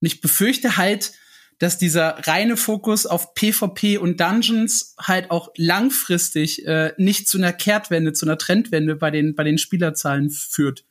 Und 0.00 0.06
ich 0.06 0.20
befürchte 0.20 0.76
halt, 0.76 1.12
dass 1.58 1.78
dieser 1.78 2.26
reine 2.26 2.56
Fokus 2.56 3.06
auf 3.06 3.34
PvP 3.34 3.98
und 3.98 4.20
Dungeons 4.20 4.94
halt 5.00 5.30
auch 5.30 5.52
langfristig 5.56 6.66
äh, 6.66 6.92
nicht 6.98 7.28
zu 7.28 7.38
einer 7.38 7.52
Kehrtwende, 7.52 8.12
zu 8.12 8.26
einer 8.26 8.36
Trendwende 8.36 8.94
bei 8.96 9.10
den, 9.10 9.34
bei 9.34 9.44
den 9.44 9.58
Spielerzahlen 9.58 10.30
führt. 10.30 10.84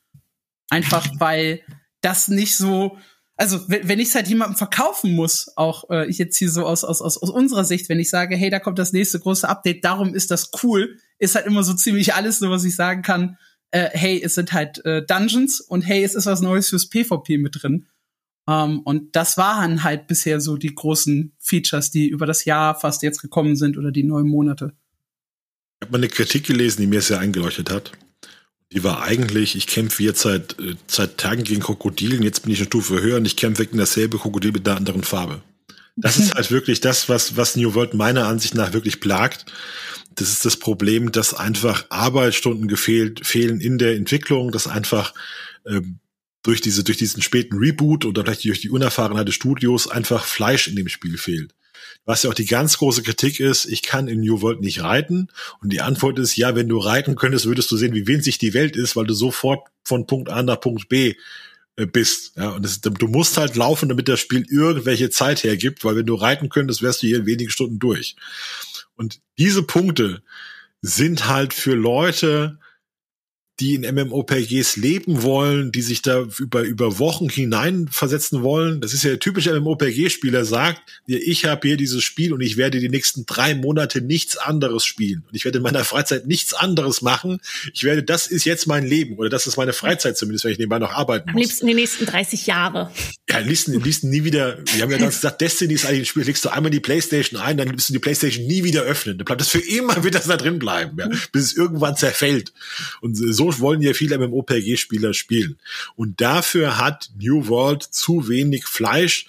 Einfach 0.68 1.06
weil 1.18 1.60
das 2.00 2.28
nicht 2.28 2.56
so, 2.56 2.98
also 3.36 3.60
wenn, 3.68 4.00
ich 4.00 4.08
es 4.08 4.14
halt 4.14 4.28
jemandem 4.28 4.56
verkaufen 4.56 5.12
muss, 5.12 5.52
auch 5.56 5.88
äh, 5.90 6.08
ich 6.08 6.18
jetzt 6.18 6.36
hier 6.36 6.50
so 6.50 6.66
aus, 6.66 6.82
aus, 6.82 7.00
aus, 7.00 7.16
aus 7.18 7.30
unserer 7.30 7.64
Sicht, 7.64 7.88
wenn 7.88 8.00
ich 8.00 8.10
sage, 8.10 8.36
hey, 8.36 8.50
da 8.50 8.58
kommt 8.58 8.78
das 8.78 8.92
nächste 8.92 9.20
große 9.20 9.48
Update, 9.48 9.84
darum 9.84 10.14
ist 10.14 10.30
das 10.30 10.50
cool, 10.62 10.98
ist 11.18 11.36
halt 11.36 11.46
immer 11.46 11.62
so 11.62 11.74
ziemlich 11.74 12.14
alles 12.14 12.40
nur, 12.40 12.50
was 12.50 12.64
ich 12.64 12.74
sagen 12.74 13.02
kann, 13.02 13.38
äh, 13.70 13.90
hey, 13.92 14.20
es 14.22 14.34
sind 14.34 14.52
halt 14.52 14.84
äh, 14.84 15.04
Dungeons 15.04 15.60
und 15.60 15.82
hey, 15.82 16.02
es 16.02 16.14
ist 16.14 16.26
was 16.26 16.40
Neues 16.40 16.68
fürs 16.68 16.88
PvP 16.88 17.38
mit 17.38 17.62
drin. 17.62 17.86
Um, 18.48 18.54
ähm, 18.54 18.78
und 18.80 19.16
das 19.16 19.36
waren 19.36 19.82
halt 19.82 20.06
bisher 20.06 20.40
so 20.40 20.56
die 20.56 20.74
großen 20.74 21.32
Features, 21.40 21.90
die 21.90 22.08
über 22.08 22.26
das 22.26 22.44
Jahr 22.44 22.78
fast 22.78 23.02
jetzt 23.02 23.20
gekommen 23.20 23.56
sind 23.56 23.76
oder 23.76 23.90
die 23.90 24.04
neun 24.04 24.28
Monate. 24.28 24.72
Ich 25.80 25.86
habe 25.86 25.92
mal 25.92 25.98
eine 25.98 26.08
Kritik 26.08 26.46
gelesen, 26.46 26.80
die 26.80 26.86
mir 26.86 27.02
sehr 27.02 27.18
eingeleuchtet 27.18 27.70
hat. 27.70 27.92
Die 28.72 28.84
war 28.84 29.02
eigentlich, 29.02 29.56
ich 29.56 29.66
kämpfe 29.66 30.02
jetzt 30.02 30.22
seit, 30.22 30.58
äh, 30.60 30.76
seit 30.86 31.18
Tagen 31.18 31.44
gegen 31.44 31.60
Krokodilen, 31.60 32.22
jetzt 32.22 32.42
bin 32.42 32.52
ich 32.52 32.58
eine 32.58 32.66
Stufe 32.66 33.00
höher 33.00 33.16
und 33.16 33.26
ich 33.26 33.36
kämpfe 33.36 33.66
gegen 33.66 33.78
dasselbe 33.78 34.18
Krokodil 34.18 34.52
mit 34.52 34.66
einer 34.68 34.76
anderen 34.76 35.02
Farbe. 35.02 35.42
Das 35.96 36.16
ist 36.16 36.34
halt 36.36 36.50
wirklich 36.50 36.80
das, 36.80 37.08
was, 37.08 37.36
was 37.36 37.56
New 37.56 37.74
World 37.74 37.94
meiner 37.94 38.26
Ansicht 38.26 38.54
nach 38.54 38.72
wirklich 38.72 39.00
plagt. 39.00 39.46
Das 40.14 40.30
ist 40.30 40.44
das 40.44 40.56
Problem, 40.56 41.12
dass 41.12 41.34
einfach 41.34 41.86
Arbeitsstunden 41.90 42.68
gefehlt, 42.68 43.26
fehlen 43.26 43.60
in 43.60 43.78
der 43.78 43.96
Entwicklung, 43.96 44.50
dass 44.50 44.66
einfach 44.66 45.14
ähm, 45.66 45.98
durch 46.46 46.60
diese, 46.60 46.84
durch 46.84 46.98
diesen 46.98 47.22
späten 47.22 47.58
Reboot 47.58 48.04
oder 48.04 48.24
vielleicht 48.24 48.44
durch 48.44 48.60
die 48.60 48.70
Unerfahrenheit 48.70 49.26
des 49.26 49.34
Studios 49.34 49.88
einfach 49.88 50.24
Fleisch 50.24 50.68
in 50.68 50.76
dem 50.76 50.88
Spiel 50.88 51.18
fehlt. 51.18 51.54
Was 52.04 52.22
ja 52.22 52.30
auch 52.30 52.34
die 52.34 52.46
ganz 52.46 52.78
große 52.78 53.02
Kritik 53.02 53.40
ist, 53.40 53.66
ich 53.66 53.82
kann 53.82 54.06
in 54.06 54.20
New 54.20 54.40
World 54.40 54.60
nicht 54.60 54.80
reiten. 54.82 55.28
Und 55.60 55.72
die 55.72 55.80
Antwort 55.80 56.20
ist, 56.20 56.36
ja, 56.36 56.54
wenn 56.54 56.68
du 56.68 56.78
reiten 56.78 57.16
könntest, 57.16 57.46
würdest 57.46 57.70
du 57.72 57.76
sehen, 57.76 57.94
wie 57.94 58.06
winzig 58.06 58.38
die 58.38 58.54
Welt 58.54 58.76
ist, 58.76 58.94
weil 58.94 59.06
du 59.06 59.14
sofort 59.14 59.66
von 59.82 60.06
Punkt 60.06 60.28
A 60.28 60.42
nach 60.44 60.60
Punkt 60.60 60.88
B 60.88 61.16
äh, 61.74 61.86
bist. 61.86 62.36
Ja, 62.36 62.50
und 62.50 62.64
das, 62.64 62.80
du 62.80 63.08
musst 63.08 63.36
halt 63.38 63.56
laufen, 63.56 63.88
damit 63.88 64.08
das 64.08 64.20
Spiel 64.20 64.46
irgendwelche 64.48 65.10
Zeit 65.10 65.42
hergibt, 65.42 65.84
weil 65.84 65.96
wenn 65.96 66.06
du 66.06 66.14
reiten 66.14 66.48
könntest, 66.48 66.80
wärst 66.80 67.02
du 67.02 67.08
hier 67.08 67.18
in 67.18 67.26
wenigen 67.26 67.50
Stunden 67.50 67.80
durch. 67.80 68.14
Und 68.94 69.20
diese 69.36 69.64
Punkte 69.64 70.22
sind 70.82 71.26
halt 71.26 71.52
für 71.52 71.74
Leute, 71.74 72.60
die 73.60 73.74
in 73.74 73.82
MMOPGs 73.82 74.76
leben 74.76 75.22
wollen, 75.22 75.72
die 75.72 75.80
sich 75.80 76.02
da 76.02 76.26
über, 76.38 76.62
über 76.62 76.98
Wochen 76.98 77.30
hineinversetzen 77.30 78.42
wollen. 78.42 78.82
Das 78.82 78.92
ist 78.92 79.02
ja 79.02 79.10
der 79.10 79.18
typische 79.18 79.58
MMOPG-Spieler 79.58 80.44
sagt, 80.44 80.82
ich 81.06 81.46
habe 81.46 81.66
hier 81.66 81.78
dieses 81.78 82.04
Spiel 82.04 82.34
und 82.34 82.42
ich 82.42 82.58
werde 82.58 82.80
die 82.80 82.90
nächsten 82.90 83.24
drei 83.24 83.54
Monate 83.54 84.02
nichts 84.02 84.36
anderes 84.36 84.84
spielen. 84.84 85.24
Und 85.26 85.34
ich 85.34 85.46
werde 85.46 85.58
in 85.58 85.62
meiner 85.62 85.84
Freizeit 85.84 86.26
nichts 86.26 86.52
anderes 86.52 87.00
machen. 87.00 87.40
Ich 87.72 87.84
werde, 87.84 88.02
das 88.02 88.26
ist 88.26 88.44
jetzt 88.44 88.66
mein 88.66 88.86
Leben 88.86 89.16
oder 89.16 89.30
das 89.30 89.46
ist 89.46 89.56
meine 89.56 89.72
Freizeit 89.72 90.18
zumindest, 90.18 90.44
wenn 90.44 90.52
ich 90.52 90.58
nebenbei 90.58 90.78
noch 90.78 90.92
arbeiten 90.92 91.30
muss. 91.30 91.34
Am 91.34 91.40
liebsten 91.40 91.66
die 91.66 91.74
nächsten 91.74 92.04
30 92.04 92.46
Jahre. 92.46 92.90
Ja, 93.30 93.38
am 93.38 93.48
liebsten, 93.48 93.74
am 93.74 93.82
liebsten 93.82 94.10
nie 94.10 94.24
wieder, 94.24 94.58
wir 94.74 94.82
haben 94.82 94.90
ja 94.90 94.98
ganz 94.98 95.16
gesagt, 95.16 95.40
Destiny 95.40 95.72
ist 95.72 95.86
eigentlich 95.86 96.00
ein 96.00 96.06
Spiel, 96.06 96.24
legst 96.24 96.44
du 96.44 96.50
einmal 96.50 96.70
die 96.70 96.80
Playstation 96.80 97.40
ein, 97.40 97.56
dann 97.56 97.72
wirst 97.72 97.88
du 97.88 97.94
die 97.94 98.00
Playstation 98.00 98.46
nie 98.46 98.64
wieder 98.64 98.82
öffnen. 98.82 99.16
Dann 99.16 99.24
bleibt 99.24 99.40
das 99.40 99.48
für 99.48 99.60
immer, 99.60 100.04
wird 100.04 100.14
das 100.14 100.26
da 100.26 100.36
drin 100.36 100.58
bleiben, 100.58 100.98
ja, 100.98 101.08
bis 101.32 101.44
es 101.44 101.56
irgendwann 101.56 101.96
zerfällt. 101.96 102.52
Und 103.00 103.14
so 103.14 103.45
wollen 103.60 103.82
ja 103.82 103.92
viele 103.94 104.18
MMORPG-Spieler 104.18 105.14
spielen. 105.14 105.58
Und 105.94 106.20
dafür 106.20 106.78
hat 106.78 107.10
New 107.18 107.48
World 107.48 107.82
zu 107.82 108.28
wenig 108.28 108.66
Fleisch, 108.66 109.26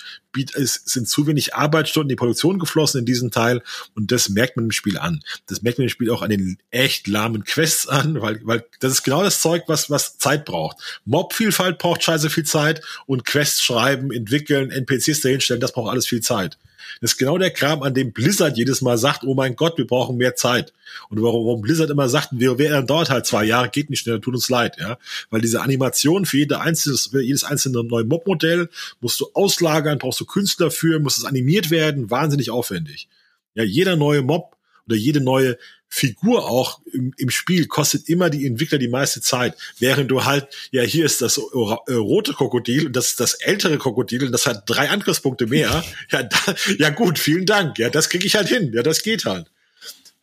es 0.56 0.82
sind 0.86 1.10
zu 1.10 1.26
wenig 1.26 1.56
Arbeitsstunden 1.56 2.10
in 2.10 2.16
die 2.16 2.20
Produktion 2.20 2.60
geflossen 2.60 3.00
in 3.00 3.06
diesem 3.06 3.32
Teil 3.32 3.64
und 3.96 4.12
das 4.12 4.30
merkt 4.30 4.56
man 4.56 4.66
im 4.66 4.72
Spiel 4.72 4.98
an. 4.98 5.24
Das 5.48 5.62
merkt 5.62 5.80
man 5.80 5.86
im 5.86 5.90
Spiel 5.90 6.12
auch 6.12 6.22
an 6.22 6.30
den 6.30 6.60
echt 6.70 7.08
lahmen 7.08 7.44
Quests 7.44 7.88
an, 7.88 8.22
weil, 8.22 8.40
weil 8.44 8.64
das 8.80 8.92
ist 8.92 9.04
genau 9.04 9.24
das 9.24 9.42
Zeug, 9.42 9.64
was, 9.68 9.90
was 9.90 10.18
Zeit 10.20 10.46
braucht. 10.46 10.78
Mob-Vielfalt 11.06 11.80
braucht 11.80 12.04
scheiße 12.04 12.30
viel 12.30 12.46
Zeit 12.46 12.84
und 13.06 13.26
Quests 13.26 13.64
schreiben, 13.64 14.12
entwickeln, 14.12 14.70
NPCs 14.70 15.22
dahinstellen, 15.22 15.62
das 15.62 15.74
braucht 15.74 15.92
alles 15.92 16.06
viel 16.06 16.22
Zeit. 16.22 16.58
Das 17.02 17.12
ist 17.12 17.18
genau 17.18 17.38
der 17.38 17.52
Kram, 17.52 17.84
an 17.84 17.94
dem 17.94 18.12
Blizzard 18.12 18.58
jedes 18.58 18.82
Mal 18.82 18.98
sagt, 18.98 19.24
oh 19.24 19.34
mein 19.34 19.56
Gott, 19.56 19.78
wir 19.78 19.88
brauchen 19.88 20.18
mehr 20.18 20.36
Zeit. 20.36 20.74
Und 21.10 21.22
warum, 21.22 21.46
warum 21.46 21.62
Blizzard 21.62 21.90
immer 21.90 22.10
sagt, 22.10 22.30
wir, 22.32 22.58
wir 22.58 22.82
dauert 22.82 23.10
halt 23.10 23.26
zwei 23.26 23.44
Jahre, 23.46 23.70
geht 23.70 23.90
nicht 23.90 24.02
schneller, 24.02 24.22
tut 24.22 24.34
uns 24.34 24.50
leid, 24.50 24.78
ja. 24.80 24.98
Weil 25.30 25.42
diese 25.42 25.62
Animation 25.62 26.26
für 26.26 26.38
jede 26.38 26.60
einzelne, 26.60 26.98
für 26.98 27.22
jedes 27.22 27.44
einzelne 27.44 27.84
neue 27.84 28.04
Mob-Modell 28.04 28.70
musst 29.02 29.20
du 29.20 29.28
auslagern, 29.34 30.00
brauchst 30.00 30.20
du 30.20 30.26
Künstler 30.26 30.72
für, 30.72 31.00
muss 31.00 31.18
es 31.18 31.26
animiert 31.26 31.70
werden, 31.70 32.10
wahnsinnig 32.10 32.50
aufwendig. 32.50 33.08
Ja, 33.56 33.64
jeder 33.64 33.96
neue 33.96 34.22
Mob 34.22 34.56
oder 34.88 34.96
jede 34.96 35.22
neue 35.22 35.58
Figur 35.90 36.50
auch 36.50 36.82
im, 36.92 37.14
im 37.18 37.30
Spiel 37.30 37.68
kostet 37.68 38.10
immer 38.10 38.30
die 38.30 38.46
Entwickler 38.46 38.78
die 38.78 38.90
meiste 38.90 39.22
Zeit, 39.22 39.56
während 39.80 40.12
du 40.12 40.26
halt, 40.26 40.48
ja, 40.72 40.84
hier 40.84 41.06
ist 41.06 41.22
das 41.22 41.38
äh, 41.38 41.94
rote 41.94 42.34
Krokodil 42.34 42.88
und 42.88 42.96
das 42.96 43.10
ist 43.10 43.20
das 43.20 43.36
ältere 43.36 43.78
Krokodil 43.78 44.26
und 44.26 44.32
das 44.32 44.46
hat 44.46 44.64
drei 44.66 44.90
Angriffspunkte 44.90 45.48
mehr. 45.48 45.84
ja, 46.12 46.24
da, 46.24 46.56
ja 46.78 46.90
gut, 46.90 47.20
vielen 47.20 47.46
Dank. 47.46 47.80
Ja, 47.80 47.90
das 47.90 48.10
kriege 48.10 48.26
ich 48.26 48.36
halt 48.36 48.50
hin. 48.50 48.72
Ja, 48.74 48.84
das 48.84 49.02
geht 49.02 49.26
halt. 49.26 49.50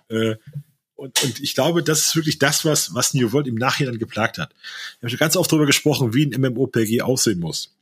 Äh, 0.08 0.36
und, 0.96 1.22
und 1.24 1.40
ich 1.40 1.54
glaube, 1.54 1.82
das 1.82 2.00
ist 2.00 2.16
wirklich 2.16 2.38
das, 2.38 2.64
was, 2.64 2.94
was 2.94 3.14
New 3.14 3.32
World 3.32 3.46
im 3.46 3.56
Nachhinein 3.56 3.98
geplagt 3.98 4.38
hat. 4.38 4.54
Ich 4.96 5.02
habe 5.02 5.10
schon 5.10 5.18
ganz 5.18 5.36
oft 5.36 5.50
darüber 5.50 5.66
gesprochen, 5.66 6.14
wie 6.14 6.26
ein 6.26 6.40
MMOPG 6.40 7.02
aussehen 7.02 7.40
muss. 7.40 7.74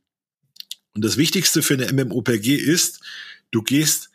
Und 0.95 1.03
das 1.03 1.17
Wichtigste 1.17 1.61
für 1.61 1.73
eine 1.75 1.91
MMOPG 1.91 2.55
ist, 2.55 3.01
du 3.51 3.61
gehst 3.61 4.09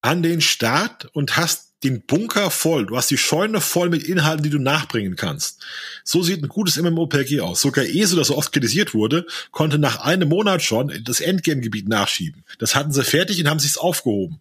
an 0.00 0.22
den 0.22 0.40
Start 0.40 1.06
und 1.14 1.36
hast 1.36 1.71
den 1.84 2.02
Bunker 2.02 2.50
voll. 2.50 2.86
Du 2.86 2.96
hast 2.96 3.10
die 3.10 3.18
Scheune 3.18 3.60
voll 3.60 3.90
mit 3.90 4.04
Inhalten, 4.04 4.42
die 4.42 4.50
du 4.50 4.58
nachbringen 4.58 5.16
kannst. 5.16 5.62
So 6.04 6.22
sieht 6.22 6.42
ein 6.42 6.48
gutes 6.48 6.76
MMOPG 6.76 7.40
aus. 7.40 7.60
Sogar 7.60 7.84
ESO, 7.84 8.16
das 8.16 8.28
so 8.28 8.36
oft 8.36 8.52
kritisiert 8.52 8.94
wurde, 8.94 9.26
konnte 9.50 9.78
nach 9.78 10.00
einem 10.00 10.28
Monat 10.28 10.62
schon 10.62 10.92
das 11.04 11.20
Endgame-Gebiet 11.20 11.88
nachschieben. 11.88 12.44
Das 12.58 12.74
hatten 12.74 12.92
sie 12.92 13.04
fertig 13.04 13.40
und 13.40 13.48
haben 13.48 13.58
sich's 13.58 13.78
aufgehoben. 13.78 14.40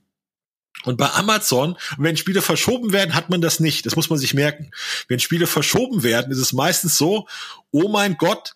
Und 0.83 0.97
bei 0.97 1.09
Amazon, 1.11 1.77
wenn 1.97 2.17
Spiele 2.17 2.41
verschoben 2.41 2.91
werden, 2.91 3.13
hat 3.13 3.29
man 3.29 3.41
das 3.41 3.59
nicht. 3.59 3.85
Das 3.85 3.95
muss 3.95 4.09
man 4.09 4.17
sich 4.17 4.33
merken. 4.33 4.71
Wenn 5.07 5.19
Spiele 5.19 5.47
verschoben 5.47 6.03
werden, 6.03 6.31
ist 6.31 6.39
es 6.39 6.53
meistens 6.53 6.97
so, 6.97 7.27
oh 7.71 7.87
mein 7.89 8.17
Gott, 8.17 8.53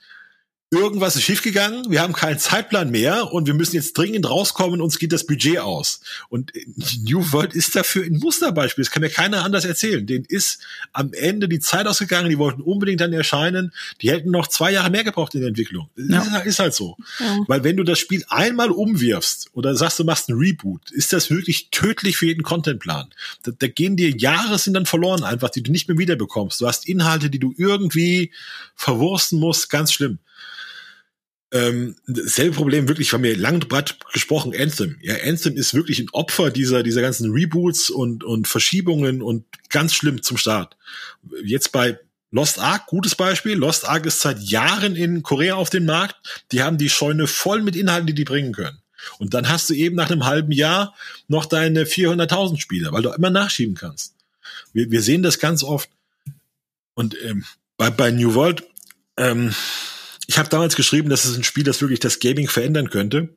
irgendwas 0.75 1.15
ist 1.15 1.23
schiefgegangen, 1.23 1.89
wir 1.89 2.01
haben 2.01 2.13
keinen 2.13 2.39
Zeitplan 2.39 2.91
mehr 2.91 3.31
und 3.31 3.47
wir 3.47 3.53
müssen 3.53 3.75
jetzt 3.75 3.97
dringend 3.97 4.29
rauskommen, 4.29 4.81
uns 4.81 4.99
geht 4.99 5.11
das 5.11 5.25
Budget 5.25 5.59
aus. 5.59 6.01
Und 6.29 6.51
New 7.03 7.31
World 7.31 7.53
ist 7.53 7.75
dafür 7.75 8.05
ein 8.05 8.17
Musterbeispiel. 8.17 8.83
Das 8.83 8.91
kann 8.91 9.01
mir 9.01 9.09
keiner 9.09 9.43
anders 9.43 9.65
erzählen. 9.65 10.05
Den 10.05 10.25
ist 10.25 10.59
am 10.93 11.13
Ende 11.13 11.47
die 11.47 11.59
Zeit 11.59 11.87
ausgegangen, 11.87 12.29
die 12.29 12.37
wollten 12.37 12.61
unbedingt 12.61 13.01
dann 13.01 13.13
erscheinen. 13.13 13.73
Die 14.01 14.11
hätten 14.11 14.31
noch 14.31 14.47
zwei 14.47 14.71
Jahre 14.71 14.89
mehr 14.89 15.03
gebraucht 15.03 15.35
in 15.35 15.41
der 15.41 15.49
Entwicklung. 15.49 15.89
Ja. 15.95 16.21
Ist, 16.21 16.31
halt, 16.31 16.45
ist, 16.45 16.59
halt 16.59 16.73
so. 16.73 16.97
Ja. 17.19 17.39
Weil 17.47 17.63
wenn 17.63 17.77
du 17.77 17.83
das 17.83 17.99
Spiel 17.99 18.23
einmal 18.29 18.71
umwirfst 18.71 19.49
oder 19.53 19.75
sagst, 19.75 19.99
du 19.99 20.03
machst 20.03 20.29
einen 20.29 20.39
Reboot, 20.39 20.91
ist 20.91 21.13
das 21.13 21.29
wirklich 21.29 21.69
tödlich 21.71 22.17
für 22.17 22.27
jeden 22.27 22.43
Contentplan. 22.43 23.07
Da, 23.43 23.51
da 23.57 23.67
gehen 23.67 23.95
dir 23.95 24.09
Jahre 24.09 24.57
sind 24.57 24.73
dann 24.73 24.85
verloren 24.85 25.23
einfach, 25.23 25.49
die 25.49 25.63
du 25.63 25.71
nicht 25.71 25.87
mehr 25.87 25.97
wiederbekommst. 25.97 26.61
Du 26.61 26.67
hast 26.67 26.87
Inhalte, 26.87 27.29
die 27.29 27.39
du 27.39 27.53
irgendwie 27.57 28.31
verwursten 28.75 29.39
musst, 29.39 29.69
ganz 29.69 29.91
schlimm. 29.93 30.19
Ähm, 31.51 31.95
selbe 32.05 32.55
Problem 32.55 32.87
wirklich, 32.87 33.11
wir 33.11 33.17
haben 33.17 33.25
ja 33.25 33.35
lang 33.35 33.59
breit 33.59 33.97
gesprochen, 34.11 34.53
Anthem. 34.57 34.97
Ja, 35.01 35.15
Anthem 35.23 35.55
ist 35.55 35.73
wirklich 35.73 35.99
ein 35.99 36.09
Opfer 36.11 36.51
dieser, 36.51 36.83
dieser 36.83 37.01
ganzen 37.01 37.31
Reboots 37.31 37.89
und, 37.89 38.23
und 38.23 38.47
Verschiebungen 38.47 39.21
und 39.21 39.45
ganz 39.69 39.93
schlimm 39.93 40.21
zum 40.21 40.37
Start. 40.37 40.75
Jetzt 41.43 41.71
bei 41.71 41.99
Lost 42.31 42.59
Ark, 42.59 42.87
gutes 42.87 43.15
Beispiel. 43.15 43.53
Lost 43.53 43.87
Ark 43.87 44.05
ist 44.05 44.19
seit 44.19 44.41
Jahren 44.41 44.95
in 44.95 45.23
Korea 45.23 45.55
auf 45.55 45.69
dem 45.69 45.85
Markt. 45.85 46.15
Die 46.51 46.61
haben 46.61 46.77
die 46.77 46.89
Scheune 46.89 47.27
voll 47.27 47.61
mit 47.61 47.75
Inhalten, 47.75 48.07
die 48.07 48.15
die 48.15 48.25
bringen 48.25 48.51
können. 48.51 48.81
Und 49.19 49.33
dann 49.33 49.47
hast 49.47 49.69
du 49.69 49.73
eben 49.73 49.95
nach 49.95 50.09
einem 50.09 50.25
halben 50.25 50.51
Jahr 50.51 50.95
noch 51.27 51.45
deine 51.45 51.83
400.000 51.83 52.59
Spieler, 52.59 52.91
weil 52.91 53.03
du 53.03 53.11
immer 53.11 53.29
nachschieben 53.29 53.75
kannst. 53.75 54.15
Wir, 54.73 54.91
wir 54.91 55.01
sehen 55.01 55.23
das 55.23 55.39
ganz 55.39 55.63
oft. 55.63 55.89
Und 56.93 57.15
ähm, 57.23 57.45
bei, 57.77 57.89
bei 57.89 58.11
New 58.11 58.33
World, 58.33 58.63
ähm, 59.17 59.53
ich 60.27 60.37
habe 60.37 60.49
damals 60.49 60.75
geschrieben, 60.75 61.09
dass 61.09 61.25
es 61.25 61.37
ein 61.37 61.43
Spiel, 61.43 61.63
das 61.63 61.81
wirklich 61.81 61.99
das 61.99 62.19
Gaming 62.19 62.47
verändern 62.47 62.89
könnte, 62.89 63.29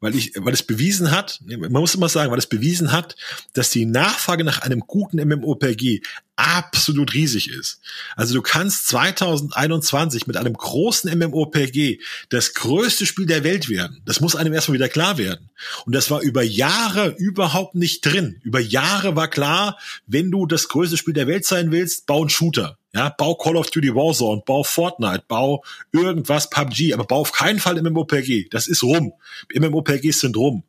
weil 0.00 0.16
ich, 0.16 0.32
weil 0.36 0.52
es 0.52 0.62
bewiesen 0.62 1.10
hat, 1.10 1.40
man 1.46 1.70
muss 1.70 1.94
immer 1.94 2.08
sagen, 2.08 2.30
weil 2.30 2.38
es 2.38 2.46
bewiesen 2.46 2.92
hat, 2.92 3.16
dass 3.52 3.70
die 3.70 3.86
Nachfrage 3.86 4.44
nach 4.44 4.60
einem 4.62 4.80
guten 4.80 5.16
MMOPG 5.16 6.00
absolut 6.36 7.14
riesig 7.14 7.48
ist. 7.50 7.80
Also 8.16 8.34
du 8.34 8.42
kannst 8.42 8.88
2021 8.88 10.26
mit 10.26 10.36
einem 10.36 10.54
großen 10.54 11.16
MMOPG 11.16 12.00
das 12.28 12.54
größte 12.54 13.06
Spiel 13.06 13.26
der 13.26 13.44
Welt 13.44 13.68
werden. 13.68 14.02
Das 14.04 14.20
muss 14.20 14.34
einem 14.34 14.52
erstmal 14.52 14.74
wieder 14.74 14.88
klar 14.88 15.16
werden. 15.16 15.50
Und 15.86 15.94
das 15.94 16.10
war 16.10 16.20
über 16.20 16.42
Jahre 16.42 17.14
überhaupt 17.16 17.76
nicht 17.76 18.04
drin. 18.04 18.40
Über 18.42 18.60
Jahre 18.60 19.14
war 19.14 19.28
klar, 19.28 19.78
wenn 20.06 20.30
du 20.30 20.46
das 20.46 20.68
größte 20.68 20.96
Spiel 20.96 21.14
der 21.14 21.28
Welt 21.28 21.46
sein 21.46 21.70
willst, 21.70 22.06
bau 22.06 22.20
einen 22.20 22.30
Shooter. 22.30 22.78
Ja, 22.94 23.08
bau 23.08 23.34
Call 23.34 23.56
of 23.56 23.70
Duty 23.70 23.94
Warzone, 23.94 24.42
bau 24.46 24.62
Fortnite, 24.62 25.24
bau 25.26 25.64
irgendwas 25.90 26.48
PUBG, 26.48 26.94
aber 26.94 27.04
bau 27.04 27.20
auf 27.20 27.32
keinen 27.32 27.58
Fall 27.58 27.82
MMOPG. 27.82 28.48
Das 28.50 28.68
ist 28.68 28.84
rum. 28.84 29.12
MMOPGs 29.52 30.20
sind 30.20 30.36
rum. 30.36 30.62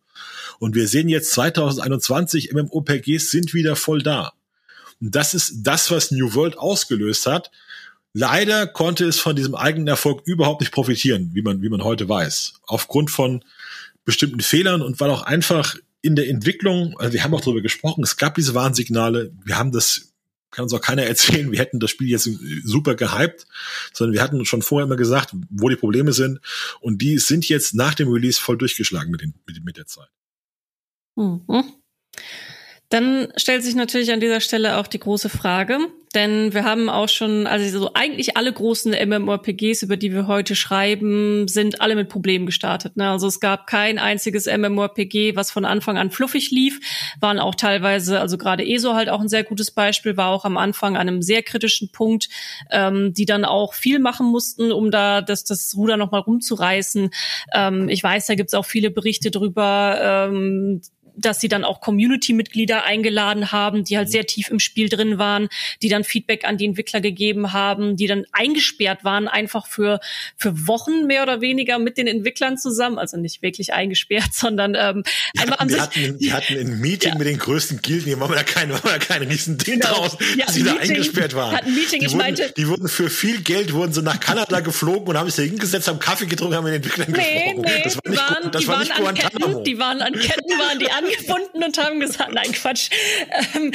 Und 0.60 0.74
wir 0.74 0.88
sehen 0.88 1.08
jetzt 1.08 1.32
2021, 1.32 2.52
MMOPGs 2.54 3.30
sind 3.30 3.54
wieder 3.54 3.76
voll 3.76 4.02
da. 4.02 4.34
Und 5.00 5.14
das 5.14 5.34
ist 5.34 5.62
das, 5.64 5.92
was 5.92 6.12
New 6.12 6.34
World 6.34 6.58
ausgelöst 6.58 7.28
hat. 7.28 7.52
Leider 8.14 8.66
konnte 8.66 9.06
es 9.06 9.20
von 9.20 9.36
diesem 9.36 9.54
eigenen 9.54 9.88
Erfolg 9.88 10.22
überhaupt 10.26 10.62
nicht 10.62 10.72
profitieren, 10.72 11.32
wie 11.34 11.42
man, 11.42 11.62
wie 11.62 11.70
man 11.70 11.84
heute 11.84 12.08
weiß. 12.10 12.62
Aufgrund 12.66 13.12
von 13.12 13.44
bestimmten 14.06 14.40
Fehlern 14.40 14.82
und 14.82 15.00
weil 15.00 15.12
auch 15.12 15.24
einfach 15.24 15.76
in 16.02 16.16
der 16.16 16.30
Entwicklung, 16.30 16.98
also 16.98 17.14
wir 17.14 17.24
haben 17.24 17.34
auch 17.34 17.42
darüber 17.42 17.62
gesprochen, 17.62 18.04
es 18.04 18.18
gab 18.18 18.36
diese 18.36 18.56
Warnsignale, 18.56 19.32
wir 19.44 19.58
haben 19.58 19.72
das 19.72 20.14
kann 20.56 20.64
uns 20.64 20.74
auch 20.74 20.82
keiner 20.82 21.04
erzählen, 21.06 21.52
wir 21.52 21.60
hätten 21.60 21.80
das 21.80 21.92
Spiel 21.92 22.10
jetzt 22.10 22.30
super 22.64 22.96
gehypt, 22.96 23.46
sondern 23.94 24.14
wir 24.14 24.22
hatten 24.22 24.46
schon 24.46 24.62
vorher 24.62 24.86
immer 24.86 24.96
gesagt, 24.96 25.36
wo 25.50 25.70
die 25.70 25.76
Probleme 25.76 26.14
sind. 26.14 26.40
Und 26.80 27.02
die 27.02 27.18
sind 27.20 27.48
jetzt 27.48 27.76
nach 27.76 27.94
dem 27.94 28.12
Release 28.12 28.42
voll 28.42 28.58
durchgeschlagen 28.58 29.12
mit, 29.12 29.22
den, 29.22 29.34
mit, 29.46 29.64
mit 29.64 29.78
der 29.78 29.86
Zeit. 29.86 30.10
Mhm. 31.16 31.64
Dann 32.90 33.30
stellt 33.36 33.64
sich 33.64 33.76
natürlich 33.76 34.12
an 34.12 34.20
dieser 34.20 34.42
Stelle 34.42 34.78
auch 34.78 34.88
die 34.88 35.00
große 35.00 35.30
Frage, 35.30 35.80
denn 36.16 36.54
wir 36.54 36.64
haben 36.64 36.90
auch 36.90 37.10
schon, 37.10 37.46
also 37.46 37.80
so 37.80 37.92
eigentlich 37.94 38.38
alle 38.38 38.52
großen 38.52 38.96
MMORPGs, 39.10 39.84
über 39.84 39.98
die 39.98 40.14
wir 40.14 40.28
heute 40.28 40.56
schreiben, 40.56 41.48
sind 41.50 41.82
alle 41.82 41.96
mit 41.96 42.08
Problemen 42.08 42.46
gestartet. 42.46 42.96
Ne? 42.96 43.10
Also 43.10 43.28
es 43.28 43.42
gab 43.42 43.68
kein 43.68 44.00
einziges 44.00 44.46
MMORPG, 44.46 45.36
was 45.36 45.52
von 45.52 45.66
Anfang 45.66 45.98
an 45.98 46.12
fluffig 46.12 46.52
lief, 46.52 46.80
waren 47.20 47.38
auch 47.38 47.54
teilweise, 47.54 48.22
also 48.22 48.38
gerade 48.38 48.66
ESO 48.66 48.94
halt 48.94 49.10
auch 49.10 49.20
ein 49.20 49.28
sehr 49.28 49.44
gutes 49.44 49.72
Beispiel, 49.72 50.16
war 50.16 50.30
auch 50.30 50.46
am 50.46 50.56
Anfang 50.56 50.96
an 50.96 51.10
einem 51.10 51.22
sehr 51.22 51.44
kritischen 51.44 51.92
Punkt, 51.92 52.30
ähm, 52.72 53.14
die 53.14 53.26
dann 53.26 53.44
auch 53.44 53.74
viel 53.74 54.00
machen 54.00 54.28
mussten, 54.28 54.72
um 54.72 54.92
da 54.92 55.22
das, 55.22 55.44
das 55.44 55.74
Ruder 55.76 55.98
nochmal 55.98 56.22
rumzureißen. 56.22 57.10
Ähm, 57.54 57.90
ich 57.90 58.02
weiß, 58.02 58.28
da 58.28 58.36
gibt's 58.36 58.54
auch 58.54 58.66
viele 58.66 58.90
Berichte 58.90 59.32
drüber, 59.32 60.30
ähm, 60.30 60.82
dass 61.18 61.42
sie 61.42 61.48
dann 61.48 61.64
auch 61.64 61.82
Community-Mitglieder 61.82 62.84
eingeladen 62.84 63.52
haben, 63.52 63.84
die 63.84 63.98
halt 63.98 64.08
mhm. 64.08 64.12
sehr 64.12 64.26
tief 64.26 64.50
im 64.50 64.60
Spiel 64.60 64.90
drin 64.90 65.18
waren, 65.18 65.48
die 65.82 65.90
dann 65.90 66.04
Feedback 66.04 66.46
an 66.46 66.58
die 66.58 66.66
Entwickler 66.66 67.02
gegeben 67.02 67.54
haben, 67.54 67.96
die 67.96 68.08
dann 68.08 68.26
eingesperrt 68.32 69.04
waren, 69.04 69.28
einfach 69.28 69.68
für, 69.68 70.00
für 70.38 70.68
Wochen 70.68 71.06
mehr 71.08 71.24
oder 71.24 71.42
weniger 71.42 71.80
mit 71.80 71.98
den 71.98 72.08
Entwicklern 72.08 72.58
zusammen. 72.58 72.98
Also 72.98 73.18
nicht 73.18 73.42
wirklich 73.42 73.74
eingesperrt, 73.74 74.30
sondern 74.34 74.76
ähm, 74.76 75.04
die 75.36 75.40
einfach 75.40 75.60
hatten, 75.60 75.62
an 75.62 75.70
sich. 75.70 75.82
Hatten, 75.82 76.18
die 76.20 76.34
hatten 76.34 76.58
ein 76.58 76.80
Meeting 76.80 77.14
ja. 77.14 77.18
mit 77.18 77.28
den 77.28 77.38
größten 77.38 77.82
Gilden, 77.82 78.06
hier 78.06 78.18
machen 78.18 78.32
wir 78.32 78.38
da 78.38 78.44
kein, 78.44 78.70
machen 78.70 78.84
wir 78.84 78.92
da 78.92 79.00
kein 79.00 79.24
riesen 79.24 79.58
Ding 79.58 79.80
genau. 79.80 79.94
draus, 79.94 80.18
ja, 80.38 80.46
dass 80.46 80.56
sie 80.56 80.64
da 80.64 80.76
eingesperrt 80.76 81.36
waren. 81.36 81.56
Hatten 81.56 81.74
Meeting, 81.74 82.00
die 82.00 82.06
ich 82.06 82.12
wurden, 82.12 82.18
meinte. 82.18 82.54
Die 82.56 82.68
wurden 82.68 82.88
für 82.88 83.10
viel 83.10 83.42
Geld 83.42 83.74
wurden 83.74 83.94
sie 83.94 84.02
nach 84.02 84.20
Kanada 84.20 84.60
geflogen 84.60 85.08
und 85.08 85.18
haben 85.18 85.30
sich 85.30 85.36
da 85.36 85.50
hingesetzt, 85.50 85.88
haben 85.88 86.00
Kaffee 86.00 86.26
getrunken, 86.26 86.56
haben 86.56 86.64
mit 86.64 86.74
den 86.74 86.84
Entwicklern 86.84 87.08
nee, 87.12 87.54
gesprochen. 87.54 87.62
Nee, 87.62 87.84
das 87.84 87.96
war 87.96 88.12
nicht, 88.12 88.22
waren, 88.22 88.52
das 88.52 88.62
die 88.62 88.68
war 88.68 88.76
waren 88.76 88.82
nicht 88.84 88.96
an 88.96 89.16
Ketten, 89.16 89.64
die 89.64 89.80
waren 89.80 90.02
an 90.02 90.14
Ketten, 90.14 90.60
waren 90.60 90.80
die 90.80 90.92
angebunden 91.06 91.64
und 91.64 91.78
haben 91.78 92.00
gesagt, 92.00 92.34
nein, 92.34 92.52
Quatsch, 92.52 92.90
ähm, 93.56 93.72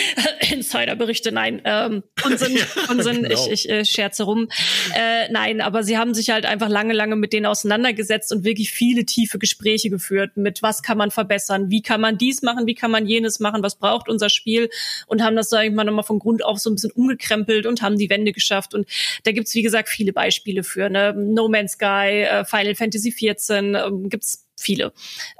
Insiderberichte, 0.51 1.33
nein, 1.33 1.63
ähm, 1.65 2.03
Unsinn, 2.25 2.57
ja, 2.57 2.65
Unsinn, 2.89 3.23
genau. 3.23 3.47
ich, 3.47 3.51
ich 3.51 3.71
äh, 3.71 3.85
scherze 3.85 4.25
rum. 4.25 4.49
Äh, 4.95 5.31
nein, 5.31 5.61
aber 5.61 5.83
sie 5.83 5.99
haben 5.99 6.15
sich 6.15 6.31
halt 6.31 6.47
einfach 6.47 6.69
lange, 6.69 6.93
lange 6.93 7.17
mit 7.17 7.33
denen 7.33 7.47
auseinandergesetzt 7.47 8.33
und 8.33 8.45
wirklich 8.45 8.71
viele 8.71 9.05
tiefe 9.05 9.39
Gespräche 9.39 9.91
geführt 9.91 10.37
mit, 10.37 10.63
was 10.63 10.83
kann 10.83 10.99
man 10.99 11.11
verbessern, 11.11 11.71
wie 11.71 11.83
kann 11.83 12.01
man 12.01 12.19
dies 12.19 12.43
machen, 12.43 12.67
wie 12.67 12.75
kann 12.75 12.91
man 12.91 13.07
jenes 13.07 13.41
machen, 13.41 13.63
was 13.63 13.77
braucht 13.77 14.09
unser 14.09 14.31
Spiel 14.31 14.71
und 15.07 15.23
haben 15.23 15.37
das, 15.37 15.51
sage 15.51 15.69
ich 15.69 15.75
mal, 15.75 15.85
nochmal 15.85 16.05
von 16.05 16.19
Grund 16.19 16.45
auf 16.45 16.59
so 16.59 16.71
ein 16.71 16.75
bisschen 16.75 16.93
umgekrempelt 16.93 17.67
und 17.67 17.83
haben 17.83 17.97
die 17.97 18.11
Wende 18.11 18.33
geschafft 18.33 18.75
und 18.75 18.87
da 19.25 19.33
gibt's 19.33 19.55
wie 19.55 19.63
gesagt, 19.63 19.89
viele 19.89 20.13
Beispiele 20.13 20.63
für, 20.63 20.89
ne? 20.89 21.15
No 21.17 21.49
Man's 21.49 21.73
Sky, 21.73 22.25
äh, 22.25 22.45
Final 22.45 22.75
Fantasy 22.75 23.13
14, 23.13 23.75
äh, 23.75 23.91
gibt's 24.09 24.47
viele. 24.61 24.93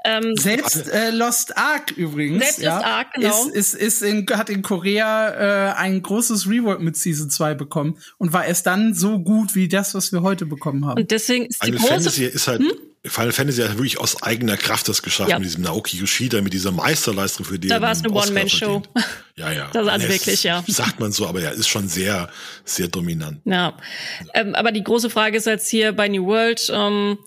Ähm, 0.03 0.35
Selbst 0.35 0.89
äh, 0.89 1.11
Lost 1.11 1.57
Ark 1.57 1.91
übrigens. 1.91 2.43
Selbst 2.43 2.59
ja, 2.59 2.75
Lost 2.75 2.85
Ark, 2.85 3.07
genau. 3.13 3.47
Ist, 3.47 3.73
ist, 3.73 3.73
ist 3.75 4.01
in, 4.01 4.25
hat 4.31 4.49
in 4.49 4.61
Korea 4.61 5.71
äh, 5.71 5.73
ein 5.75 6.01
großes 6.01 6.49
Rework 6.49 6.81
mit 6.81 6.97
Season 6.97 7.29
2 7.29 7.53
bekommen 7.55 7.97
und 8.17 8.33
war 8.33 8.45
erst 8.45 8.65
dann 8.65 8.93
so 8.93 9.19
gut 9.19 9.55
wie 9.55 9.67
das, 9.67 9.93
was 9.93 10.11
wir 10.11 10.21
heute 10.21 10.45
bekommen 10.45 10.85
haben. 10.85 11.01
Und 11.01 11.11
deswegen 11.11 11.45
ist 11.45 11.61
die 11.63 11.67
Final 11.67 11.79
große 11.79 11.93
Fantasy 11.93 12.25
ist 12.25 12.47
halt 12.47 12.61
hm? 12.61 12.71
Final 13.03 13.31
Fantasy 13.31 13.63
hat 13.63 13.71
wirklich 13.71 13.99
aus 13.99 14.21
eigener 14.21 14.57
Kraft 14.57 14.87
das 14.87 15.01
geschafft 15.01 15.31
ja. 15.31 15.39
mit 15.39 15.47
diesem 15.47 15.63
Naoki 15.63 15.97
Yoshida, 15.97 16.39
mit 16.41 16.53
dieser 16.53 16.71
Meisterleistung 16.71 17.47
für 17.47 17.57
die. 17.57 17.67
Da 17.67 17.81
war 17.81 17.91
es 17.91 18.03
eine 18.03 18.13
One-Man-Show. 18.13 18.83
Ja, 19.37 19.51
ja. 19.51 19.69
Das 19.73 20.03
ist 20.03 20.09
wirklich, 20.09 20.43
ja. 20.43 20.63
Sagt 20.67 20.99
man 20.99 21.11
so, 21.11 21.25
aber 21.25 21.41
ja, 21.41 21.49
ist 21.49 21.67
schon 21.67 21.87
sehr, 21.87 22.29
sehr 22.63 22.89
dominant. 22.89 23.41
Ja. 23.45 23.75
Ähm, 24.35 24.53
aber 24.53 24.71
die 24.71 24.83
große 24.83 25.09
Frage 25.09 25.37
ist 25.37 25.47
jetzt 25.47 25.67
hier 25.67 25.93
bei 25.93 26.09
New 26.09 26.27
World. 26.27 26.71
Ähm, 26.71 27.17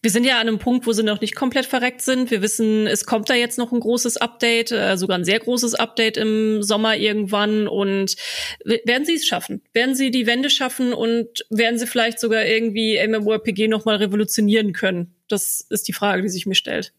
wir 0.00 0.10
sind 0.10 0.24
ja 0.24 0.36
an 0.36 0.48
einem 0.48 0.58
Punkt, 0.58 0.86
wo 0.86 0.92
sie 0.92 1.02
noch 1.02 1.20
nicht 1.20 1.34
komplett 1.34 1.66
verreckt 1.66 2.00
sind. 2.00 2.30
Wir 2.30 2.40
wissen, 2.40 2.86
es 2.86 3.04
kommt 3.04 3.28
da 3.28 3.34
jetzt 3.34 3.58
noch 3.58 3.70
ein 3.70 3.80
großes 3.80 4.16
Update, 4.16 4.72
äh, 4.72 4.96
sogar 4.96 5.18
ein 5.18 5.26
sehr 5.26 5.40
großes 5.40 5.74
Update 5.74 6.16
im 6.16 6.62
Sommer 6.62 6.96
irgendwann. 6.96 7.68
Und 7.68 8.16
werden 8.64 9.04
sie 9.04 9.16
es 9.16 9.26
schaffen? 9.26 9.60
Werden 9.74 9.94
sie 9.94 10.10
die 10.10 10.26
Wende 10.26 10.48
schaffen 10.48 10.94
und 10.94 11.44
werden 11.50 11.78
sie 11.78 11.86
vielleicht 11.86 12.18
sogar 12.18 12.46
irgendwie 12.46 12.98
MMORPG 13.06 13.68
nochmal 13.68 13.96
revolutionieren 13.96 14.72
können? 14.72 15.17
Das 15.28 15.64
ist 15.68 15.88
die 15.88 15.92
Frage, 15.92 16.22
die 16.22 16.28
sich 16.28 16.46
mir 16.46 16.54
stellt. 16.54 16.92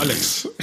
Alex. 0.00 0.48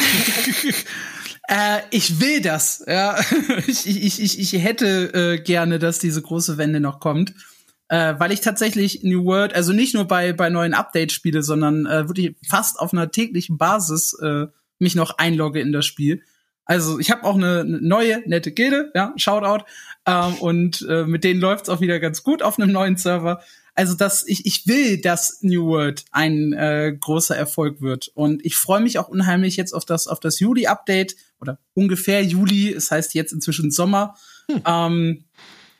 Äh, 1.47 1.81
ich 1.91 2.19
will 2.19 2.41
das. 2.41 2.83
Ja, 2.87 3.19
ich, 3.67 3.85
ich, 3.87 4.21
ich, 4.21 4.39
ich 4.39 4.63
hätte 4.63 5.13
äh, 5.13 5.37
gerne, 5.39 5.79
dass 5.79 5.99
diese 5.99 6.21
große 6.21 6.57
Wende 6.57 6.79
noch 6.79 6.99
kommt, 6.99 7.35
äh, 7.87 8.15
weil 8.17 8.31
ich 8.31 8.41
tatsächlich 8.41 9.03
New 9.03 9.25
World, 9.25 9.53
also 9.53 9.71
nicht 9.71 9.93
nur 9.93 10.05
bei 10.05 10.33
bei 10.33 10.49
neuen 10.49 10.73
Updates 10.73 11.13
spiele, 11.13 11.43
sondern 11.43 11.85
äh, 11.85 12.07
wirklich 12.07 12.35
fast 12.47 12.79
auf 12.79 12.93
einer 12.93 13.11
täglichen 13.11 13.57
Basis 13.57 14.17
äh, 14.21 14.47
mich 14.79 14.95
noch 14.95 15.17
einlogge 15.19 15.59
in 15.59 15.71
das 15.71 15.85
Spiel. 15.85 16.23
Also 16.65 16.97
ich 16.97 17.11
habe 17.11 17.23
auch 17.23 17.35
eine, 17.35 17.59
eine 17.59 17.79
neue 17.79 18.27
nette 18.27 18.51
Gilde, 18.51 18.91
ja, 18.95 19.13
Shoutout, 19.15 19.65
ähm, 20.07 20.33
und 20.39 20.85
äh, 20.89 21.05
mit 21.05 21.23
denen 21.23 21.39
läuft's 21.39 21.69
auch 21.69 21.79
wieder 21.79 21.99
ganz 21.99 22.23
gut 22.23 22.41
auf 22.41 22.57
einem 22.57 22.71
neuen 22.71 22.97
Server. 22.97 23.43
Also 23.75 23.93
dass 23.93 24.25
ich, 24.25 24.45
ich 24.45 24.67
will, 24.67 25.01
dass 25.01 25.39
New 25.41 25.65
World 25.65 26.05
ein 26.11 26.53
äh, 26.53 26.95
großer 26.97 27.35
Erfolg 27.35 27.81
wird. 27.81 28.09
Und 28.13 28.43
ich 28.45 28.55
freue 28.55 28.79
mich 28.79 28.97
auch 28.97 29.09
unheimlich 29.09 29.57
jetzt 29.57 29.73
auf 29.73 29.83
das, 29.83 30.07
auf 30.07 30.21
das 30.21 30.39
Juli-Update 30.39 31.15
oder 31.41 31.59
ungefähr 31.73 32.23
Juli, 32.23 32.71
es 32.71 32.89
heißt 32.89 33.13
jetzt 33.13 33.33
inzwischen 33.33 33.71
Sommer. 33.71 34.15
Hm. 34.49 34.61
Ähm, 34.65 35.25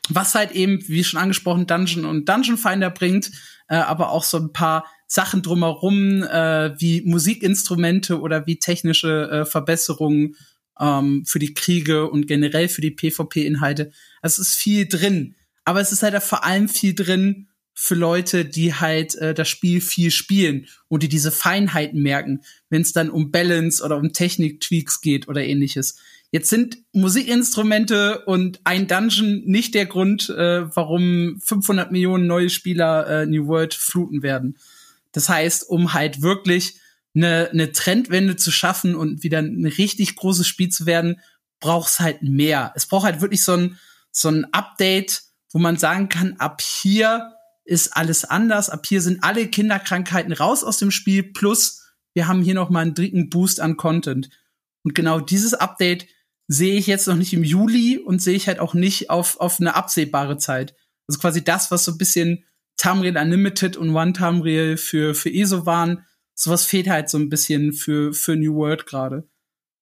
was 0.08 0.34
halt 0.34 0.52
eben, 0.52 0.86
wie 0.86 1.02
schon 1.04 1.18
angesprochen, 1.20 1.66
Dungeon 1.66 2.04
und 2.04 2.28
Dungeon 2.28 2.58
Finder 2.58 2.90
bringt, 2.90 3.30
äh, 3.68 3.76
aber 3.76 4.10
auch 4.10 4.24
so 4.24 4.38
ein 4.38 4.52
paar 4.52 4.84
Sachen 5.06 5.42
drumherum, 5.42 6.22
äh, 6.22 6.78
wie 6.78 7.02
Musikinstrumente 7.02 8.20
oder 8.20 8.46
wie 8.46 8.58
technische 8.58 9.30
äh, 9.30 9.44
Verbesserungen 9.44 10.36
ähm, 10.78 11.24
für 11.26 11.38
die 11.38 11.54
Kriege 11.54 12.10
und 12.10 12.26
generell 12.26 12.68
für 12.68 12.80
die 12.80 12.90
PvP-Inhalte. 12.90 13.92
Es 14.22 14.38
ist 14.38 14.54
viel 14.54 14.86
drin. 14.86 15.34
Aber 15.64 15.80
es 15.80 15.92
ist 15.92 16.02
halt 16.02 16.20
vor 16.22 16.44
allem 16.44 16.68
viel 16.68 16.94
drin, 16.94 17.45
für 17.78 17.94
Leute, 17.94 18.46
die 18.46 18.72
halt 18.72 19.14
äh, 19.16 19.34
das 19.34 19.50
Spiel 19.50 19.82
viel 19.82 20.10
spielen 20.10 20.66
und 20.88 21.02
die 21.02 21.10
diese 21.10 21.30
Feinheiten 21.30 22.02
merken, 22.02 22.40
wenn 22.70 22.80
es 22.80 22.94
dann 22.94 23.10
um 23.10 23.30
Balance 23.30 23.84
oder 23.84 23.98
um 23.98 24.14
Technik-Tweaks 24.14 25.02
geht 25.02 25.28
oder 25.28 25.44
ähnliches. 25.44 25.98
Jetzt 26.30 26.48
sind 26.48 26.78
Musikinstrumente 26.92 28.24
und 28.24 28.60
ein 28.64 28.86
Dungeon 28.88 29.42
nicht 29.44 29.74
der 29.74 29.84
Grund, 29.84 30.30
äh, 30.30 30.74
warum 30.74 31.38
500 31.44 31.92
Millionen 31.92 32.26
neue 32.26 32.48
Spieler 32.48 33.06
äh, 33.06 33.26
New 33.26 33.46
World 33.46 33.74
fluten 33.74 34.22
werden. 34.22 34.56
Das 35.12 35.28
heißt, 35.28 35.68
um 35.68 35.92
halt 35.92 36.22
wirklich 36.22 36.80
eine, 37.14 37.50
eine 37.50 37.72
Trendwende 37.72 38.36
zu 38.36 38.50
schaffen 38.50 38.94
und 38.94 39.22
wieder 39.22 39.38
ein 39.38 39.66
richtig 39.66 40.16
großes 40.16 40.46
Spiel 40.46 40.70
zu 40.70 40.86
werden, 40.86 41.20
braucht 41.60 41.90
es 41.90 42.00
halt 42.00 42.22
mehr. 42.22 42.72
Es 42.74 42.86
braucht 42.86 43.04
halt 43.04 43.20
wirklich 43.20 43.44
so 43.44 43.52
ein, 43.52 43.78
so 44.10 44.30
ein 44.30 44.46
Update, 44.52 45.24
wo 45.50 45.58
man 45.58 45.76
sagen 45.76 46.08
kann, 46.08 46.36
ab 46.38 46.62
hier 46.62 47.35
ist 47.66 47.96
alles 47.96 48.24
anders. 48.24 48.70
Ab 48.70 48.86
hier 48.86 49.02
sind 49.02 49.22
alle 49.22 49.48
Kinderkrankheiten 49.48 50.32
raus 50.32 50.64
aus 50.64 50.78
dem 50.78 50.90
Spiel. 50.90 51.22
Plus, 51.22 51.82
wir 52.14 52.28
haben 52.28 52.42
hier 52.42 52.54
noch 52.54 52.70
mal 52.70 52.80
einen 52.80 52.94
dritten 52.94 53.28
Boost 53.28 53.60
an 53.60 53.76
Content. 53.76 54.30
Und 54.84 54.94
genau 54.94 55.20
dieses 55.20 55.52
Update 55.52 56.06
sehe 56.48 56.78
ich 56.78 56.86
jetzt 56.86 57.08
noch 57.08 57.16
nicht 57.16 57.32
im 57.32 57.44
Juli 57.44 57.98
und 57.98 58.22
sehe 58.22 58.36
ich 58.36 58.46
halt 58.46 58.60
auch 58.60 58.74
nicht 58.74 59.10
auf, 59.10 59.40
auf 59.40 59.60
eine 59.60 59.74
absehbare 59.74 60.38
Zeit. 60.38 60.74
Also 61.08 61.20
quasi 61.20 61.42
das, 61.42 61.70
was 61.70 61.84
so 61.84 61.92
ein 61.92 61.98
bisschen 61.98 62.44
Tamriel 62.76 63.16
Unlimited 63.16 63.76
und 63.76 63.94
One 63.94 64.12
Tamriel 64.12 64.76
für, 64.76 65.14
für 65.14 65.32
ESO 65.32 65.66
waren. 65.66 66.04
Sowas 66.34 66.64
fehlt 66.64 66.88
halt 66.88 67.08
so 67.08 67.18
ein 67.18 67.28
bisschen 67.28 67.72
für, 67.72 68.12
für 68.12 68.36
New 68.36 68.54
World 68.54 68.86
gerade. 68.86 69.28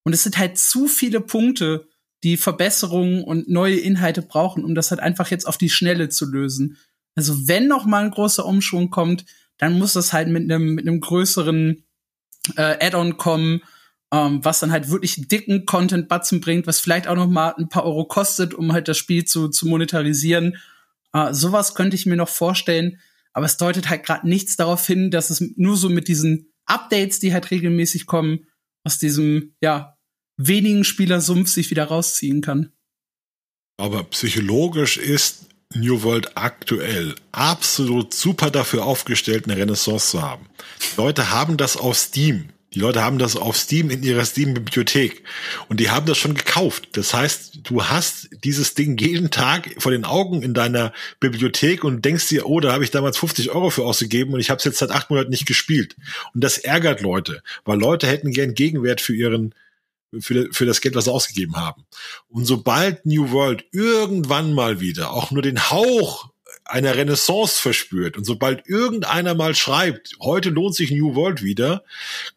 Und 0.04 0.12
es 0.12 0.22
sind 0.22 0.38
halt 0.38 0.58
zu 0.58 0.86
viele 0.86 1.20
Punkte, 1.20 1.88
die 2.22 2.36
Verbesserungen 2.36 3.22
und 3.24 3.48
neue 3.48 3.76
Inhalte 3.78 4.22
brauchen, 4.22 4.64
um 4.64 4.74
das 4.74 4.90
halt 4.90 5.00
einfach 5.00 5.30
jetzt 5.30 5.46
auf 5.46 5.58
die 5.58 5.68
Schnelle 5.68 6.08
zu 6.08 6.24
lösen. 6.30 6.78
Also 7.14 7.48
wenn 7.48 7.68
noch 7.68 7.86
mal 7.86 8.04
ein 8.04 8.10
großer 8.10 8.44
Umschwung 8.44 8.90
kommt, 8.90 9.24
dann 9.58 9.78
muss 9.78 9.92
das 9.92 10.12
halt 10.12 10.28
mit 10.28 10.50
einem 10.50 10.74
mit 10.74 10.86
einem 10.86 11.00
größeren 11.00 11.84
äh, 12.56 12.86
Add-on 12.86 13.16
kommen, 13.16 13.62
ähm, 14.12 14.44
was 14.44 14.60
dann 14.60 14.72
halt 14.72 14.90
wirklich 14.90 15.28
dicken 15.28 15.66
Content-Batzen 15.66 16.40
bringt, 16.40 16.66
was 16.66 16.80
vielleicht 16.80 17.08
auch 17.08 17.16
noch 17.16 17.28
mal 17.28 17.54
ein 17.56 17.68
paar 17.68 17.84
Euro 17.84 18.04
kostet, 18.04 18.54
um 18.54 18.72
halt 18.72 18.88
das 18.88 18.98
Spiel 18.98 19.24
zu, 19.24 19.48
zu 19.48 19.66
monetarisieren. 19.66 20.56
Äh, 21.12 21.32
sowas 21.32 21.74
könnte 21.74 21.96
ich 21.96 22.06
mir 22.06 22.16
noch 22.16 22.28
vorstellen, 22.28 23.00
aber 23.32 23.46
es 23.46 23.56
deutet 23.56 23.88
halt 23.88 24.04
gerade 24.04 24.28
nichts 24.28 24.56
darauf 24.56 24.86
hin, 24.86 25.10
dass 25.10 25.30
es 25.30 25.42
nur 25.56 25.76
so 25.76 25.88
mit 25.88 26.08
diesen 26.08 26.52
Updates, 26.66 27.18
die 27.18 27.32
halt 27.32 27.50
regelmäßig 27.50 28.06
kommen, 28.06 28.46
aus 28.84 28.98
diesem 28.98 29.54
ja 29.60 29.96
wenigen 30.36 30.84
Spielersumpf 30.84 31.48
sich 31.48 31.70
wieder 31.70 31.84
rausziehen 31.84 32.40
kann. 32.40 32.72
Aber 33.76 34.04
psychologisch 34.04 34.98
ist 34.98 35.46
New 35.74 36.02
World 36.02 36.36
aktuell 36.36 37.14
absolut 37.32 38.14
super 38.14 38.50
dafür 38.50 38.84
aufgestellt, 38.84 39.44
eine 39.44 39.56
Renaissance 39.56 40.10
zu 40.10 40.22
haben. 40.22 40.46
Die 40.80 41.00
Leute 41.00 41.30
haben 41.30 41.56
das 41.56 41.76
auf 41.76 41.96
Steam. 41.96 42.50
Die 42.74 42.80
Leute 42.80 43.02
haben 43.02 43.18
das 43.18 43.36
auf 43.36 43.56
Steam 43.56 43.88
in 43.90 44.02
ihrer 44.02 44.24
Steam-Bibliothek 44.24 45.22
und 45.68 45.78
die 45.78 45.90
haben 45.90 46.06
das 46.06 46.18
schon 46.18 46.34
gekauft. 46.34 46.88
Das 46.96 47.14
heißt, 47.14 47.60
du 47.62 47.84
hast 47.84 48.30
dieses 48.42 48.74
Ding 48.74 48.98
jeden 48.98 49.30
Tag 49.30 49.70
vor 49.78 49.92
den 49.92 50.04
Augen 50.04 50.42
in 50.42 50.54
deiner 50.54 50.92
Bibliothek 51.20 51.84
und 51.84 52.04
denkst 52.04 52.28
dir, 52.28 52.46
oh, 52.46 52.58
da 52.58 52.72
habe 52.72 52.82
ich 52.82 52.90
damals 52.90 53.16
50 53.18 53.52
Euro 53.52 53.70
für 53.70 53.84
ausgegeben 53.84 54.34
und 54.34 54.40
ich 54.40 54.50
habe 54.50 54.58
es 54.58 54.64
jetzt 54.64 54.78
seit 54.78 54.90
acht 54.90 55.08
Monaten 55.08 55.30
nicht 55.30 55.46
gespielt. 55.46 55.94
Und 56.34 56.42
das 56.42 56.58
ärgert 56.58 57.00
Leute, 57.00 57.42
weil 57.64 57.78
Leute 57.78 58.08
hätten 58.08 58.32
gern 58.32 58.54
Gegenwert 58.54 59.00
für 59.00 59.14
ihren 59.14 59.54
für, 60.20 60.48
für 60.52 60.66
das 60.66 60.80
Geld, 60.80 60.94
was 60.94 61.04
sie 61.04 61.12
ausgegeben 61.12 61.56
haben. 61.56 61.84
Und 62.28 62.44
sobald 62.44 63.06
New 63.06 63.30
World 63.30 63.64
irgendwann 63.72 64.52
mal 64.52 64.80
wieder 64.80 65.12
auch 65.12 65.30
nur 65.30 65.42
den 65.42 65.70
Hauch 65.70 66.30
einer 66.64 66.96
Renaissance 66.96 67.60
verspürt 67.60 68.16
und 68.16 68.24
sobald 68.24 68.66
irgendeiner 68.66 69.34
mal 69.34 69.54
schreibt, 69.54 70.16
heute 70.20 70.50
lohnt 70.50 70.74
sich 70.74 70.90
New 70.90 71.14
World 71.14 71.42
wieder, 71.42 71.84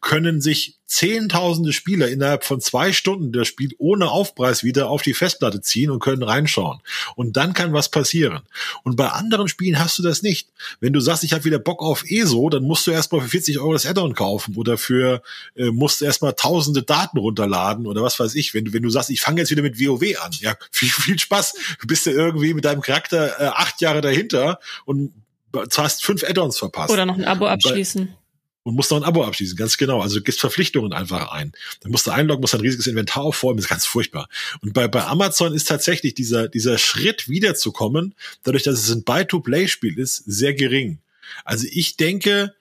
können 0.00 0.40
sich 0.40 0.77
zehntausende 0.88 1.74
Spieler 1.74 2.08
innerhalb 2.08 2.44
von 2.44 2.62
zwei 2.62 2.92
Stunden 2.92 3.30
das 3.30 3.46
Spiel 3.46 3.74
ohne 3.76 4.10
Aufpreis 4.10 4.64
wieder 4.64 4.88
auf 4.88 5.02
die 5.02 5.12
Festplatte 5.12 5.60
ziehen 5.60 5.90
und 5.90 6.00
können 6.00 6.22
reinschauen. 6.22 6.80
Und 7.14 7.36
dann 7.36 7.52
kann 7.52 7.74
was 7.74 7.90
passieren. 7.90 8.40
Und 8.84 8.96
bei 8.96 9.08
anderen 9.10 9.48
Spielen 9.48 9.78
hast 9.78 9.98
du 9.98 10.02
das 10.02 10.22
nicht. 10.22 10.48
Wenn 10.80 10.94
du 10.94 11.00
sagst, 11.00 11.24
ich 11.24 11.34
habe 11.34 11.44
wieder 11.44 11.58
Bock 11.58 11.82
auf 11.82 12.04
ESO, 12.08 12.48
dann 12.48 12.62
musst 12.62 12.86
du 12.86 12.90
erstmal 12.90 13.20
für 13.20 13.28
40 13.28 13.58
Euro 13.58 13.74
das 13.74 13.84
Addon 13.84 14.14
kaufen 14.14 14.56
oder 14.56 14.78
für 14.78 15.22
äh, 15.56 15.66
musst 15.66 16.00
du 16.00 16.06
erstmal 16.06 16.32
tausende 16.32 16.82
Daten 16.82 17.18
runterladen 17.18 17.86
oder 17.86 18.02
was 18.02 18.18
weiß 18.18 18.34
ich. 18.34 18.54
Wenn 18.54 18.64
du, 18.64 18.72
wenn 18.72 18.82
du 18.82 18.88
sagst, 18.88 19.10
ich 19.10 19.20
fange 19.20 19.42
jetzt 19.42 19.50
wieder 19.50 19.62
mit 19.62 19.78
WoW 19.78 20.18
an, 20.24 20.32
ja, 20.40 20.56
viel, 20.72 20.88
viel 20.88 21.18
Spaß. 21.18 21.54
Du 21.82 21.86
bist 21.86 22.06
ja 22.06 22.12
irgendwie 22.12 22.54
mit 22.54 22.64
deinem 22.64 22.80
Charakter 22.80 23.38
äh, 23.38 23.46
acht 23.48 23.82
Jahre 23.82 24.00
dahinter 24.00 24.58
und 24.86 25.12
hast 25.76 26.02
fünf 26.02 26.24
Addons 26.24 26.58
verpasst. 26.58 26.90
Oder 26.90 27.04
noch 27.04 27.16
ein 27.16 27.24
Abo 27.24 27.46
abschließen 27.46 28.14
und 28.68 28.74
musst 28.74 28.90
noch 28.90 28.98
ein 28.98 29.04
Abo 29.04 29.24
abschließen, 29.24 29.56
ganz 29.56 29.78
genau. 29.78 30.02
Also 30.02 30.16
du 30.16 30.22
gibst 30.22 30.40
Verpflichtungen 30.40 30.92
einfach 30.92 31.32
ein. 31.32 31.52
Dann 31.80 31.90
musst 31.90 32.06
du 32.06 32.10
einloggen, 32.10 32.42
musst 32.42 32.54
ein 32.54 32.60
riesiges 32.60 32.86
Inventar 32.86 33.22
aufräumen, 33.22 33.58
ist 33.58 33.68
ganz 33.68 33.86
furchtbar. 33.86 34.28
Und 34.60 34.74
bei, 34.74 34.86
bei 34.88 35.06
Amazon 35.06 35.54
ist 35.54 35.68
tatsächlich 35.68 36.12
dieser, 36.12 36.48
dieser 36.48 36.76
Schritt 36.76 37.30
wiederzukommen, 37.30 38.14
dadurch, 38.42 38.64
dass 38.64 38.78
es 38.78 38.90
ein 38.90 39.04
Buy-to-Play-Spiel 39.04 39.98
ist, 39.98 40.16
sehr 40.26 40.52
gering. 40.52 40.98
Also 41.46 41.66
ich 41.70 41.96
denke, 41.96 42.54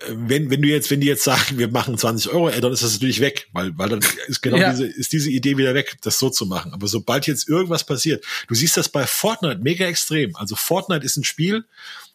äh, 0.00 0.04
wenn, 0.08 0.50
wenn 0.50 0.60
du 0.60 0.68
jetzt, 0.68 0.90
wenn 0.90 1.00
die 1.00 1.06
jetzt 1.06 1.24
sagen, 1.24 1.56
wir 1.56 1.68
machen 1.68 1.96
20 1.96 2.30
Euro, 2.32 2.50
dann 2.50 2.70
ist 2.70 2.82
das 2.82 2.92
natürlich 2.92 3.20
weg, 3.20 3.48
weil, 3.54 3.72
weil 3.78 3.88
dann 3.88 4.00
ist 4.26 4.42
genau 4.42 4.58
ja. 4.58 4.70
diese, 4.70 4.84
ist 4.84 5.14
diese 5.14 5.30
Idee 5.30 5.56
wieder 5.56 5.72
weg, 5.72 5.96
das 6.02 6.18
so 6.18 6.28
zu 6.28 6.44
machen. 6.44 6.74
Aber 6.74 6.88
sobald 6.88 7.26
jetzt 7.26 7.48
irgendwas 7.48 7.84
passiert, 7.84 8.22
du 8.48 8.54
siehst 8.54 8.76
das 8.76 8.90
bei 8.90 9.06
Fortnite 9.06 9.62
mega 9.62 9.86
extrem. 9.86 10.36
Also 10.36 10.56
Fortnite 10.56 11.06
ist 11.06 11.16
ein 11.16 11.24
Spiel, 11.24 11.64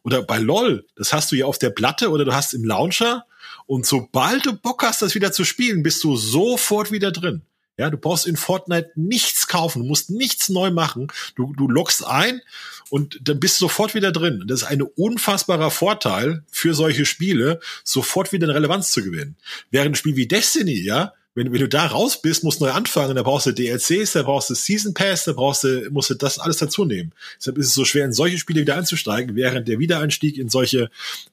oder 0.04 0.24
bei 0.24 0.38
LOL, 0.38 0.86
das 0.96 1.14
hast 1.14 1.32
du 1.32 1.36
ja 1.36 1.46
auf 1.46 1.60
der 1.60 1.70
Platte 1.70 2.10
oder 2.10 2.26
du 2.26 2.34
hast 2.34 2.54
im 2.54 2.64
Launcher 2.64 3.26
und 3.66 3.86
sobald 3.86 4.46
du 4.46 4.54
Bock 4.54 4.84
hast, 4.84 5.02
das 5.02 5.16
wieder 5.16 5.32
zu 5.32 5.46
spielen, 5.46 5.84
bist 5.84 6.04
du 6.04 6.16
sofort 6.18 6.92
wieder 6.92 7.12
drin. 7.12 7.42
Ja, 7.78 7.90
du 7.90 7.98
brauchst 7.98 8.28
in 8.28 8.36
Fortnite 8.36 8.92
nichts 8.96 9.48
kaufen, 9.48 9.82
du 9.82 9.88
musst 9.88 10.10
nichts 10.10 10.50
neu 10.50 10.72
machen. 10.72 11.08
Du, 11.36 11.54
du 11.56 11.68
loggst 11.68 12.06
ein 12.06 12.42
und 12.90 13.18
dann 13.24 13.40
bist 13.40 13.60
du 13.60 13.66
sofort 13.66 13.96
wieder 13.96 14.12
drin. 14.12 14.44
Das 14.46 14.64
ist 14.64 14.68
ein 14.68 14.82
unfassbarer 14.82 15.72
Vorteil 15.72 16.44
für 16.52 16.74
solche 16.74 17.06
Spiele, 17.06 17.60
sofort 17.84 18.34
wieder 18.34 18.46
eine 18.46 18.56
Relevanz 18.56 18.92
zu 18.92 19.04
gewinnen. 19.04 19.38
Während 19.72 19.94
ein 19.94 19.96
Spiel 19.96 20.16
wie 20.16 20.28
Destiny, 20.28 20.80
ja, 20.82 21.14
wenn, 21.34 21.52
wenn 21.52 21.60
du 21.60 21.70
da 21.70 21.86
raus 21.88 22.22
bist, 22.22 22.44
musst 22.44 22.60
du 22.60 22.66
neu 22.66 22.72
anfangen, 22.72 23.16
da 23.16 23.24
brauchst 23.24 23.46
du 23.46 23.52
DLCs, 23.52 24.14
da 24.14 24.24
brauchst 24.24 24.50
du 24.50 24.56
Season 24.56 24.94
Pass, 24.94 25.24
da 25.24 25.34
brauchst 25.34 25.64
du, 25.64 25.90
musst 25.92 26.10
du 26.10 26.16
das 26.16 26.40
alles 26.40 26.58
dazu 26.58 26.86
nehmen. 26.86 27.14
Deshalb 27.38 27.58
ist 27.58 27.68
es 27.68 27.74
so 27.74 27.86
schwer, 27.86 28.06
in 28.06 28.14
solche 28.14 28.38
Spiele 28.38 28.62
wieder 28.62 28.76
einzusteigen, 28.76 29.36
während 29.36 29.68
der 29.68 29.80
Wiedereinstieg 29.80 30.38
in 30.38 30.50
solche 30.50 30.90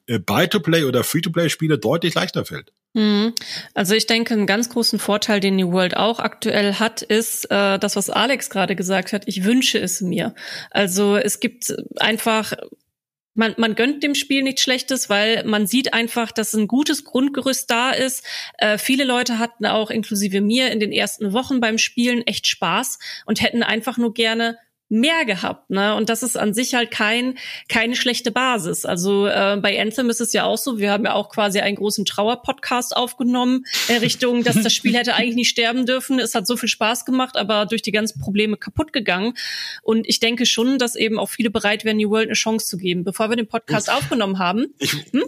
äh, 0.07 0.19
Buy-to-Play 0.19 0.85
oder 0.85 1.03
Free-to-Play-Spiele 1.03 1.77
deutlich 1.77 2.15
leichter 2.15 2.45
fällt. 2.45 2.71
Mhm. 2.93 3.33
Also 3.73 3.93
ich 3.93 4.07
denke, 4.07 4.33
einen 4.33 4.47
ganz 4.47 4.69
großen 4.69 4.97
Vorteil, 4.99 5.39
den 5.39 5.57
New 5.57 5.71
World 5.71 5.95
auch 5.95 6.19
aktuell 6.19 6.75
hat, 6.75 7.01
ist 7.01 7.45
äh, 7.51 7.77
das, 7.77 7.95
was 7.95 8.09
Alex 8.09 8.49
gerade 8.49 8.75
gesagt 8.75 9.13
hat. 9.13 9.23
Ich 9.27 9.43
wünsche 9.43 9.79
es 9.79 10.01
mir. 10.01 10.33
Also 10.71 11.17
es 11.17 11.39
gibt 11.39 11.73
einfach 11.97 12.53
man, 13.39 13.55
man 13.55 13.73
gönnt 13.73 14.03
dem 14.03 14.15
Spiel 14.15 14.43
nichts 14.43 14.61
Schlechtes, 14.61 15.09
weil 15.09 15.45
man 15.45 15.65
sieht 15.65 15.93
einfach, 15.93 16.33
dass 16.33 16.53
ein 16.53 16.67
gutes 16.67 17.05
Grundgerüst 17.05 17.71
da 17.71 17.91
ist. 17.91 18.25
Äh, 18.57 18.77
viele 18.77 19.05
Leute 19.05 19.39
hatten 19.39 19.65
auch, 19.65 19.89
inklusive 19.89 20.41
mir, 20.41 20.71
in 20.71 20.81
den 20.81 20.91
ersten 20.91 21.31
Wochen 21.31 21.61
beim 21.61 21.77
Spielen 21.77 22.21
echt 22.27 22.47
Spaß 22.47 22.99
und 23.25 23.41
hätten 23.41 23.63
einfach 23.63 23.97
nur 23.97 24.13
gerne 24.13 24.57
mehr 24.89 25.23
gehabt, 25.25 25.69
ne? 25.69 25.95
Und 25.95 26.09
das 26.09 26.23
ist 26.23 26.35
an 26.35 26.53
sich 26.53 26.73
halt 26.73 26.91
kein 26.91 27.37
keine 27.67 27.95
schlechte 27.95 28.31
Basis. 28.31 28.85
Also 28.85 29.27
äh, 29.27 29.57
bei 29.61 29.79
Anthem 29.79 30.09
ist 30.09 30.19
es 30.19 30.33
ja 30.33 30.43
auch 30.43 30.57
so, 30.57 30.79
wir 30.79 30.91
haben 30.91 31.05
ja 31.05 31.13
auch 31.13 31.29
quasi 31.29 31.59
einen 31.59 31.75
großen 31.75 32.05
Trauer-Podcast 32.05 32.97
aufgenommen 32.97 33.65
in 33.87 33.97
Richtung, 33.97 34.43
dass 34.43 34.61
das 34.61 34.73
Spiel 34.73 34.95
hätte 34.95 35.13
eigentlich 35.13 35.35
nicht 35.35 35.49
sterben 35.49 35.85
dürfen. 35.85 36.19
Es 36.19 36.33
hat 36.35 36.47
so 36.47 36.57
viel 36.57 36.69
Spaß 36.69 37.05
gemacht, 37.05 37.37
aber 37.37 37.65
durch 37.67 37.81
die 37.81 37.91
ganzen 37.91 38.19
Probleme 38.19 38.57
kaputt 38.57 38.91
gegangen. 38.91 39.33
Und 39.83 40.07
ich 40.07 40.19
denke 40.19 40.45
schon, 40.45 40.79
dass 40.79 40.95
eben 40.95 41.19
auch 41.19 41.29
viele 41.29 41.51
bereit 41.51 41.85
wären, 41.85 41.97
New 41.97 42.09
World 42.09 42.27
eine 42.27 42.33
Chance 42.33 42.65
zu 42.65 42.77
geben. 42.77 43.03
Bevor 43.03 43.29
wir 43.29 43.35
den 43.35 43.47
Podcast 43.47 43.91
aufgenommen 43.91 44.39
haben. 44.39 44.73
Ich, 44.79 44.93
hm? 45.11 45.23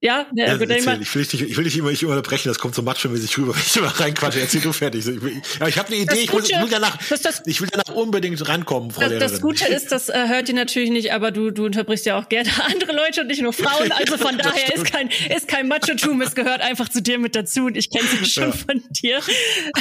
Ja, 0.00 0.26
ja, 0.32 0.46
ja 0.46 0.52
erzähl, 0.52 1.02
ich 1.02 1.14
will 1.16 1.24
dich 1.24 1.42
ich 1.42 1.56
will 1.56 1.64
dich 1.64 1.76
immer 1.76 1.90
nicht 1.90 2.04
unterbrechen, 2.04 2.46
das 2.46 2.60
kommt 2.60 2.72
so 2.72 2.82
matschmäßig 2.82 3.36
rüber, 3.36 3.52
wenn 3.52 3.62
ich 3.62 3.76
immer 3.76 3.88
reinquatsche. 3.88 4.40
Erzähl 4.40 4.60
du 4.60 4.72
fertig. 4.72 5.04
Ich 5.04 5.20
will, 5.20 5.42
aber 5.58 5.68
ich 5.68 5.76
habe 5.76 5.88
eine 5.88 5.96
Idee, 5.96 6.20
ich, 6.20 6.32
muss, 6.32 6.48
ich 6.48 6.56
will 6.56 6.68
danach, 6.70 6.96
das, 7.08 7.20
das, 7.20 7.42
ich 7.46 7.60
will 7.60 7.68
danach 7.68 7.92
unbedingt 7.96 8.46
rankommen, 8.46 8.92
Frau 8.92 9.00
das, 9.00 9.10
Lehrerin. 9.10 9.28
Das 9.32 9.40
Gute 9.40 9.66
ist, 9.66 9.90
das 9.90 10.08
äh, 10.08 10.28
hört 10.28 10.48
ihr 10.48 10.54
natürlich 10.54 10.90
nicht, 10.90 11.12
aber 11.12 11.32
du, 11.32 11.50
du 11.50 11.64
unterbrichst 11.64 12.06
ja 12.06 12.16
auch 12.16 12.28
gerne 12.28 12.48
andere 12.66 12.92
Leute 12.92 13.22
und 13.22 13.26
nicht 13.26 13.42
nur 13.42 13.52
Frauen. 13.52 13.90
Also 13.90 14.18
von 14.18 14.38
daher 14.42 14.72
ist 14.72 14.84
kein, 14.84 15.10
ist 15.34 15.48
kein 15.48 15.66
Macho-Tum, 15.66 16.22
es 16.22 16.36
gehört 16.36 16.60
einfach 16.60 16.88
zu 16.88 17.02
dir 17.02 17.18
mit 17.18 17.34
dazu 17.34 17.64
und 17.64 17.76
ich 17.76 17.90
kenne 17.90 18.06
sie 18.06 18.24
schon 18.30 18.50
ja. 18.50 18.52
von 18.52 18.82
dir. 18.90 19.18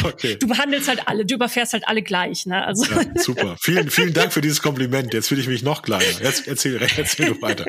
Okay. 0.03 0.37
Du 0.39 0.47
behandelst 0.47 0.87
halt 0.87 1.01
alle, 1.07 1.27
du 1.27 1.35
überfährst 1.35 1.73
halt 1.73 1.87
alle 1.87 2.01
gleich. 2.01 2.47
Ne? 2.47 2.65
Also. 2.65 2.91
Ja, 2.91 3.03
super. 3.17 3.55
Vielen, 3.61 3.91
vielen 3.91 4.13
Dank 4.15 4.33
für 4.33 4.41
dieses 4.41 4.63
Kompliment. 4.63 5.13
Jetzt 5.13 5.27
fühle 5.27 5.41
ich 5.41 5.47
mich 5.47 5.61
noch 5.61 5.83
kleiner. 5.83 6.03
Jetzt 6.23 6.47
erzähl, 6.47 6.81
erzähl 6.97 7.27
du 7.27 7.41
weiter. 7.43 7.67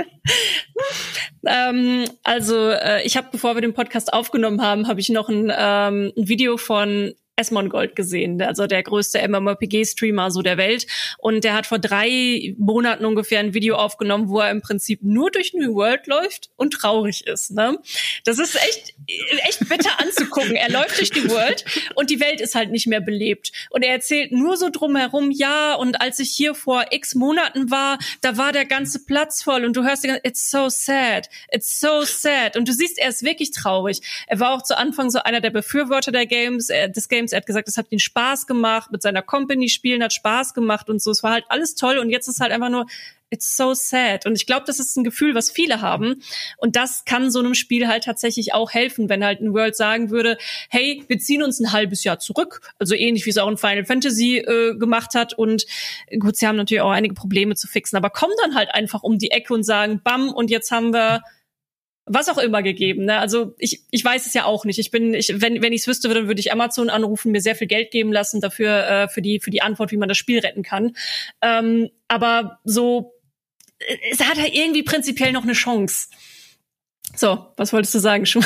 ähm, 1.47 2.07
also 2.23 2.38
äh, 2.71 3.03
ich 3.05 3.17
habe, 3.17 3.29
bevor 3.33 3.55
wir 3.55 3.61
den 3.61 3.75
Podcast 3.75 4.13
aufgenommen 4.13 4.63
haben, 4.63 4.89
habe 4.89 5.01
ich 5.01 5.09
noch 5.09 5.29
ein, 5.29 5.53
ähm, 5.57 6.13
ein 6.17 6.29
Video 6.29 6.57
von 6.57 7.15
Esmongold 7.39 7.97
gesehen, 7.97 8.43
also 8.43 8.67
der 8.67 8.83
größte 8.83 9.27
MMORPG-Streamer 9.27 10.31
so 10.31 10.43
der 10.43 10.57
Welt. 10.57 10.87
Und 11.19 11.45
der 11.45 11.55
hat 11.55 11.67
vor 11.67 11.79
drei 11.79 12.55
Monaten 12.59 13.05
ungefähr 13.05 13.41
ein 13.41 13.55
Video 13.55 13.77
aufgenommen, 13.77 14.29
wo 14.29 14.41
er 14.41 14.51
im 14.51 14.61
Prinzip 14.61 15.03
nur 15.03 15.31
durch 15.31 15.55
New 15.55 15.75
World 15.75 16.07
läuft 16.07 16.51
und 16.57 16.73
traurig 16.73 17.27
ist. 17.27 17.53
Ne? 17.53 17.79
Das 18.25 18.39
ist 18.39 18.57
echt, 18.57 18.95
echt 19.47 19.69
bitter 19.69 20.01
anzugucken. 20.01 20.57
Er 20.57 20.71
läuft 20.71 20.99
durch 20.99 21.11
die 21.11 21.31
World 21.31 21.65
und 21.95 22.11
die 22.11 22.21
Welt 22.21 22.41
ist 22.41 22.55
halt 22.55 22.71
nicht 22.71 22.87
mehr 22.87 23.01
belebt. 23.01 23.53
Und 23.71 23.83
er 23.83 23.93
erzählt 23.93 24.33
nur 24.33 24.57
so 24.57 24.69
drumherum, 24.71 25.31
ja, 25.31 25.75
und 25.75 26.01
als 26.01 26.19
ich 26.19 26.31
hier 26.31 26.55
vor 26.55 26.87
x 26.91 27.15
Monaten 27.15 27.71
war, 27.71 27.99
da 28.21 28.37
war 28.37 28.53
der 28.53 28.65
ganze 28.65 29.05
Platz 29.05 29.43
voll 29.43 29.65
und 29.65 29.77
du 29.77 29.85
hörst 29.85 30.05
die 30.05 30.09
ganze, 30.09 30.23
it's 30.25 30.51
so 30.51 30.69
sad, 30.69 31.29
it's 31.53 31.81
so 31.81 32.03
sad. 32.03 32.57
Und 32.57 32.69
du 32.69 32.73
siehst, 32.73 32.99
er 32.99 33.09
ist 33.09 33.23
wirklich 33.23 33.51
traurig. 33.53 34.01
Er 34.27 34.41
war 34.41 34.55
auch 34.55 34.63
zu 34.63 34.77
Anfang 34.77 35.11
so 35.11 35.21
einer 35.21 35.41
der 35.41 35.51
Befürworter 35.51 36.13
der 36.13 36.27
Games, 36.27 36.71
äh, 36.71 36.91
des 36.91 37.09
Games 37.09 37.28
Games. 37.29 37.33
Er 37.33 37.39
hat 37.39 37.47
gesagt, 37.47 37.69
es 37.69 37.77
hat 37.77 37.87
ihm 37.91 37.99
Spaß 37.99 38.47
gemacht, 38.47 38.91
mit 38.91 39.03
seiner 39.03 39.23
Company 39.23 39.69
spielen 39.69 40.03
hat 40.03 40.13
Spaß 40.13 40.55
gemacht 40.55 40.89
und 40.89 41.03
so. 41.03 41.11
Es 41.11 41.23
war 41.23 41.33
halt 41.33 41.45
alles 41.49 41.75
toll 41.75 41.99
und 41.99 42.11
jetzt 42.11 42.29
ist 42.29 42.41
halt 42.41 42.53
einfach 42.53 42.71
nur, 42.71 42.87
it's 43.31 43.59
so 43.59 43.75
sad. 43.75 44.25
Und 44.25 44.37
ich 44.37 44.47
glaube, 44.47 44.65
das 44.67 44.81
ist 44.81 44.97
ein 44.97 45.05
Gefühl, 45.05 45.35
was 45.35 45.51
viele 45.51 45.83
haben. 45.83 46.23
Und 46.57 46.77
das 46.77 47.05
kann 47.05 47.31
so 47.31 47.41
einem 47.41 47.55
Spiel 47.55 47.87
halt 47.87 48.05
tatsächlich 48.05 48.55
auch 48.55 48.71
helfen, 48.73 49.11
wenn 49.11 49.23
halt 49.23 49.41
ein 49.41 49.53
World 49.53 49.77
sagen 49.77 50.09
würde, 50.09 50.39
hey, 50.71 51.05
wir 51.09 51.19
ziehen 51.19 51.43
uns 51.43 51.61
ein 51.61 51.73
halbes 51.73 52.05
Jahr 52.05 52.19
zurück. 52.19 52.63
Also 52.79 52.95
ähnlich 52.95 53.27
wie 53.27 53.31
es 53.31 53.37
auch 53.37 53.51
in 53.51 53.59
Final 53.59 53.85
Fantasy 53.85 54.39
äh, 54.39 54.75
gemacht 54.77 55.15
hat. 55.15 55.35
Und 55.35 55.67
gut, 56.19 56.37
sie 56.37 56.47
haben 56.47 56.57
natürlich 56.57 56.81
auch 56.81 56.91
einige 56.91 57.15
Probleme 57.15 57.55
zu 57.55 57.69
fixen, 57.69 57.99
aber 57.99 58.09
kommen 58.09 58.35
dann 58.43 58.55
halt 58.55 58.75
einfach 58.75 59.03
um 59.03 59.19
die 59.19 59.31
Ecke 59.31 59.53
und 59.53 59.63
sagen, 59.63 60.01
bam, 60.03 60.33
und 60.33 60.51
jetzt 60.51 60.71
haben 60.71 60.95
wir 60.95 61.23
was 62.09 62.29
auch 62.29 62.39
immer 62.39 62.63
gegeben. 62.63 63.05
Ne? 63.05 63.19
Also 63.19 63.55
ich, 63.59 63.83
ich 63.91 64.05
weiß 64.05 64.27
es 64.27 64.35
ja 64.35 64.45
auch 64.45 64.65
nicht. 64.65 64.79
Ich 64.79 64.91
bin, 64.91 65.15
ich, 65.15 65.33
wenn, 65.41 65.63
wenn 65.63 65.73
ich 65.73 65.83
es 65.83 65.87
wüsste, 65.87 66.09
dann 66.09 66.27
würde 66.27 66.41
ich 66.41 66.53
Amazon 66.53 66.91
anrufen, 66.91 67.33
mir 67.33 67.41
sehr 67.41 67.57
viel 67.57 67.67
Geld 67.67 67.91
geben 67.91 68.13
lassen 68.13 68.41
dafür, 68.41 68.87
äh, 68.89 69.09
für 69.09 69.23
die, 69.23 69.41
für 69.41 69.51
die 69.51 69.63
Antwort, 69.63 69.93
wie 69.93 69.97
man 69.97 70.09
das 70.09 70.19
Spiel 70.19 70.39
retten 70.39 70.63
kann. 70.63 70.97
Ähm, 71.43 71.91
aber 72.09 72.61
so, 72.65 73.15
äh, 73.79 73.97
es 74.11 74.21
hat 74.21 74.39
halt 74.39 74.55
irgendwie 74.55 74.83
prinzipiell 74.83 75.33
noch 75.33 75.45
eine 75.45 75.53
Chance. 75.53 76.09
So, 77.15 77.47
was 77.57 77.73
wolltest 77.73 77.95
du 77.95 77.99
sagen, 77.99 78.27
Schuh? 78.27 78.43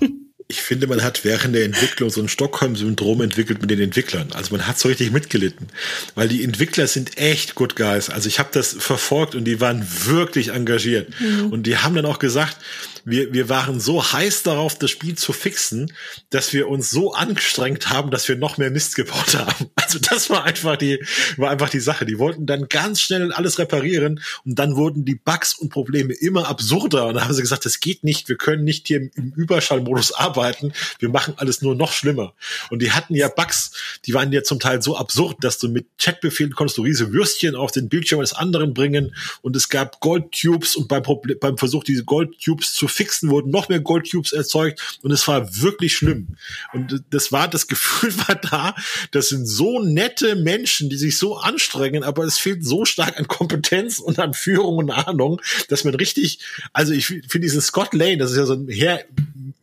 ich 0.48 0.62
finde, 0.62 0.86
man 0.86 1.02
hat 1.02 1.24
während 1.24 1.54
der 1.56 1.64
Entwicklung 1.64 2.08
so 2.08 2.20
ein 2.20 2.28
Stockholm-Syndrom 2.28 3.20
entwickelt 3.20 3.60
mit 3.60 3.70
den 3.70 3.80
Entwicklern. 3.80 4.28
Also 4.32 4.54
man 4.54 4.66
hat 4.66 4.78
so 4.78 4.88
richtig 4.88 5.10
mitgelitten, 5.10 5.68
weil 6.14 6.28
die 6.28 6.44
Entwickler 6.44 6.86
sind 6.86 7.18
echt 7.18 7.56
good 7.56 7.74
guys. 7.74 8.10
Also 8.10 8.28
ich 8.28 8.38
habe 8.38 8.50
das 8.52 8.72
verfolgt 8.78 9.34
und 9.34 9.44
die 9.44 9.60
waren 9.60 9.84
wirklich 10.04 10.50
engagiert. 10.52 11.12
Mhm. 11.18 11.46
Und 11.52 11.64
die 11.64 11.78
haben 11.78 11.96
dann 11.96 12.06
auch 12.06 12.20
gesagt, 12.20 12.58
wir, 13.06 13.32
wir 13.32 13.48
waren 13.48 13.78
so 13.78 14.12
heiß 14.12 14.42
darauf, 14.42 14.76
das 14.76 14.90
Spiel 14.90 15.16
zu 15.16 15.32
fixen, 15.32 15.92
dass 16.30 16.52
wir 16.52 16.68
uns 16.68 16.90
so 16.90 17.14
angestrengt 17.14 17.88
haben, 17.88 18.10
dass 18.10 18.28
wir 18.28 18.36
noch 18.36 18.58
mehr 18.58 18.70
Mist 18.70 18.96
gebaut 18.96 19.34
haben. 19.34 19.70
Also 19.86 20.00
das 20.00 20.30
war 20.30 20.42
einfach 20.42 20.76
die, 20.76 21.00
war 21.36 21.50
einfach 21.50 21.70
die 21.70 21.78
Sache. 21.78 22.06
Die 22.06 22.18
wollten 22.18 22.44
dann 22.44 22.68
ganz 22.68 23.00
schnell 23.00 23.32
alles 23.32 23.60
reparieren 23.60 24.20
und 24.44 24.58
dann 24.58 24.74
wurden 24.74 25.04
die 25.04 25.14
Bugs 25.14 25.54
und 25.54 25.68
Probleme 25.68 26.12
immer 26.12 26.48
absurder. 26.48 27.06
Und 27.06 27.14
dann 27.14 27.24
haben 27.24 27.34
sie 27.34 27.42
gesagt, 27.42 27.64
das 27.66 27.78
geht 27.78 28.02
nicht, 28.02 28.28
wir 28.28 28.36
können 28.36 28.64
nicht 28.64 28.88
hier 28.88 28.96
im, 28.96 29.10
im 29.14 29.32
Überschallmodus 29.36 30.10
arbeiten, 30.16 30.35
wir 30.36 31.08
machen 31.08 31.34
alles 31.36 31.62
nur 31.62 31.74
noch 31.74 31.92
schlimmer. 31.92 32.34
Und 32.70 32.82
die 32.82 32.92
hatten 32.92 33.14
ja 33.14 33.28
Bugs, 33.28 33.72
die 34.04 34.14
waren 34.14 34.32
ja 34.32 34.42
zum 34.42 34.60
Teil 34.60 34.82
so 34.82 34.96
absurd, 34.96 35.42
dass 35.42 35.58
du 35.58 35.68
mit 35.68 35.86
Chatbefehlen 35.98 36.54
konntest 36.54 36.78
du 36.78 36.82
riesige 36.82 37.12
Würstchen 37.12 37.54
auf 37.54 37.72
den 37.72 37.88
Bildschirm 37.88 38.20
des 38.20 38.32
anderen 38.32 38.74
bringen 38.74 39.14
und 39.42 39.56
es 39.56 39.68
gab 39.68 40.00
Goldtubes 40.00 40.76
und 40.76 40.88
beim, 40.88 41.02
beim 41.40 41.58
Versuch, 41.58 41.84
diese 41.84 42.04
Goldtubes 42.04 42.72
zu 42.72 42.88
fixen, 42.88 43.30
wurden 43.30 43.50
noch 43.50 43.68
mehr 43.68 43.80
Goldcubes 43.80 44.32
erzeugt 44.32 44.98
und 45.02 45.10
es 45.10 45.26
war 45.26 45.60
wirklich 45.60 45.96
schlimm. 45.96 46.36
Und 46.72 47.04
das 47.10 47.32
war, 47.32 47.48
das 47.48 47.66
Gefühl 47.66 48.16
war 48.28 48.36
da, 48.36 48.74
das 49.10 49.28
sind 49.28 49.46
so 49.46 49.80
nette 49.80 50.36
Menschen, 50.36 50.90
die 50.90 50.96
sich 50.96 51.18
so 51.18 51.36
anstrengen, 51.36 52.02
aber 52.02 52.24
es 52.24 52.38
fehlt 52.38 52.64
so 52.64 52.84
stark 52.84 53.18
an 53.18 53.28
Kompetenz 53.28 53.98
und 53.98 54.18
an 54.18 54.34
Führung 54.34 54.76
und 54.76 54.90
Ahnung, 54.90 55.40
dass 55.68 55.84
man 55.84 55.94
richtig, 55.94 56.40
also 56.72 56.92
ich 56.92 57.06
finde 57.06 57.40
diesen 57.40 57.60
Scott 57.60 57.94
Lane, 57.94 58.18
das 58.18 58.32
ist 58.32 58.36
ja 58.36 58.46
so 58.46 58.54
ein 58.54 58.68
Herr, 58.68 59.04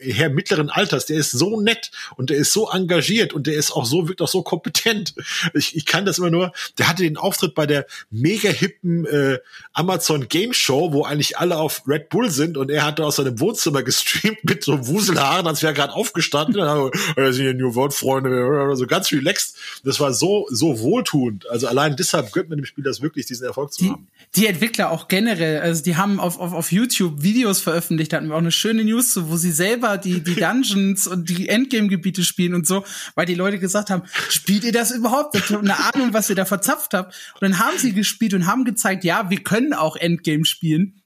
Herr 0.04 0.30
mittleren 0.30 0.70
Alters, 0.70 1.06
der 1.06 1.18
ist 1.18 1.32
so 1.32 1.60
nett 1.60 1.92
und 2.16 2.30
der 2.30 2.38
ist 2.38 2.54
so 2.54 2.70
engagiert 2.70 3.34
und 3.34 3.48
der 3.48 3.56
ist 3.56 3.72
auch 3.72 3.86
so, 3.86 4.08
wirkt 4.08 4.22
auch 4.22 4.28
so 4.28 4.42
kompetent. 4.42 5.16
Ich, 5.54 5.76
ich 5.76 5.86
kann 5.86 6.06
das 6.06 6.18
immer 6.18 6.30
nur, 6.30 6.54
der 6.78 6.88
hatte 6.88 7.04
den 7.04 7.18
Auftritt 7.18 7.56
bei 7.56 7.66
der 7.66 7.86
mega 8.12 8.50
hippen 8.50 9.06
äh, 9.06 9.40
Amazon 9.74 10.28
Game 10.28 10.54
Show, 10.54 10.94
wo 10.94 11.04
eigentlich 11.04 11.38
alle 11.38 11.58
auf 11.58 11.84
Red 11.88 12.10
Bull 12.10 12.30
sind 12.30 12.58
und 12.58 12.70
er 12.70 12.86
hatte 12.86 13.06
aus 13.06 13.18
seinem 13.18 13.40
Wohnzimmer 13.40 13.84
gestreamt 13.84 14.44
mit 14.44 14.64
so 14.64 14.88
Wuselhaaren, 14.88 15.48
als 15.48 15.64
wäre 15.64 15.74
gerade 15.74 15.94
aufgestanden. 15.94 16.56
Wir, 16.56 17.34
sind 17.34 17.46
ja 17.46 17.54
New 17.54 17.76
World 17.76 17.94
Freunde, 17.94 18.76
so 18.76 18.88
ganz 18.88 19.12
relaxed. 19.12 19.56
Das 19.84 20.00
war 20.00 20.14
so, 20.14 20.48
so 20.50 20.80
wohltuend. 20.80 21.50
Also 21.50 21.68
allein 21.68 21.96
deshalb 21.96 22.32
gönnt 22.32 22.50
man 22.50 22.58
dem 22.58 22.66
Spiel 22.66 22.84
das 22.84 23.02
wirklich, 23.02 23.26
diesen 23.26 23.46
Erfolg 23.46 23.74
zu 23.74 23.84
die, 23.84 23.90
haben. 23.90 24.08
Die 24.36 24.48
Entwickler 24.48 24.92
auch 24.92 25.08
generell, 25.08 25.62
also 25.62 25.84
die 25.84 25.96
haben 25.96 26.20
auf, 26.20 26.40
auf, 26.40 26.54
auf 26.54 26.72
YouTube 26.72 27.22
Videos 27.22 27.60
veröffentlicht, 27.60 28.14
da 28.14 28.18
hatten 28.18 28.28
wir 28.28 28.36
auch 28.36 28.40
eine 28.40 28.52
schöne 28.52 28.84
News 28.84 29.14
zu, 29.14 29.30
wo 29.30 29.38
sie 29.38 29.52
selber 29.52 29.93
die, 29.98 30.22
die 30.22 30.36
Dungeons 30.36 31.08
und 31.08 31.30
die 31.30 31.50
Endgame-Gebiete 31.50 32.24
spielen 32.24 32.54
und 32.54 32.68
so, 32.68 32.86
weil 33.16 33.26
die 33.26 33.36
Leute 33.36 33.60
gesagt 33.60 33.90
haben, 33.90 34.04
spielt 34.30 34.64
ihr 34.64 34.72
das 34.72 34.92
überhaupt? 34.92 35.36
Ich 35.36 35.50
habe 35.50 35.60
eine 35.60 35.78
Ahnung, 35.94 36.14
was 36.14 36.30
ihr 36.30 36.36
da 36.36 36.46
verzapft 36.46 36.94
habt. 36.94 37.16
Und 37.36 37.42
dann 37.42 37.60
haben 37.60 37.78
sie 37.78 37.94
gespielt 37.94 38.34
und 38.34 38.48
haben 38.48 38.64
gezeigt, 38.64 39.04
ja, 39.04 39.30
wir 39.30 39.44
können 39.44 39.74
auch 39.74 39.96
Endgame 39.96 40.46
spielen 40.46 41.03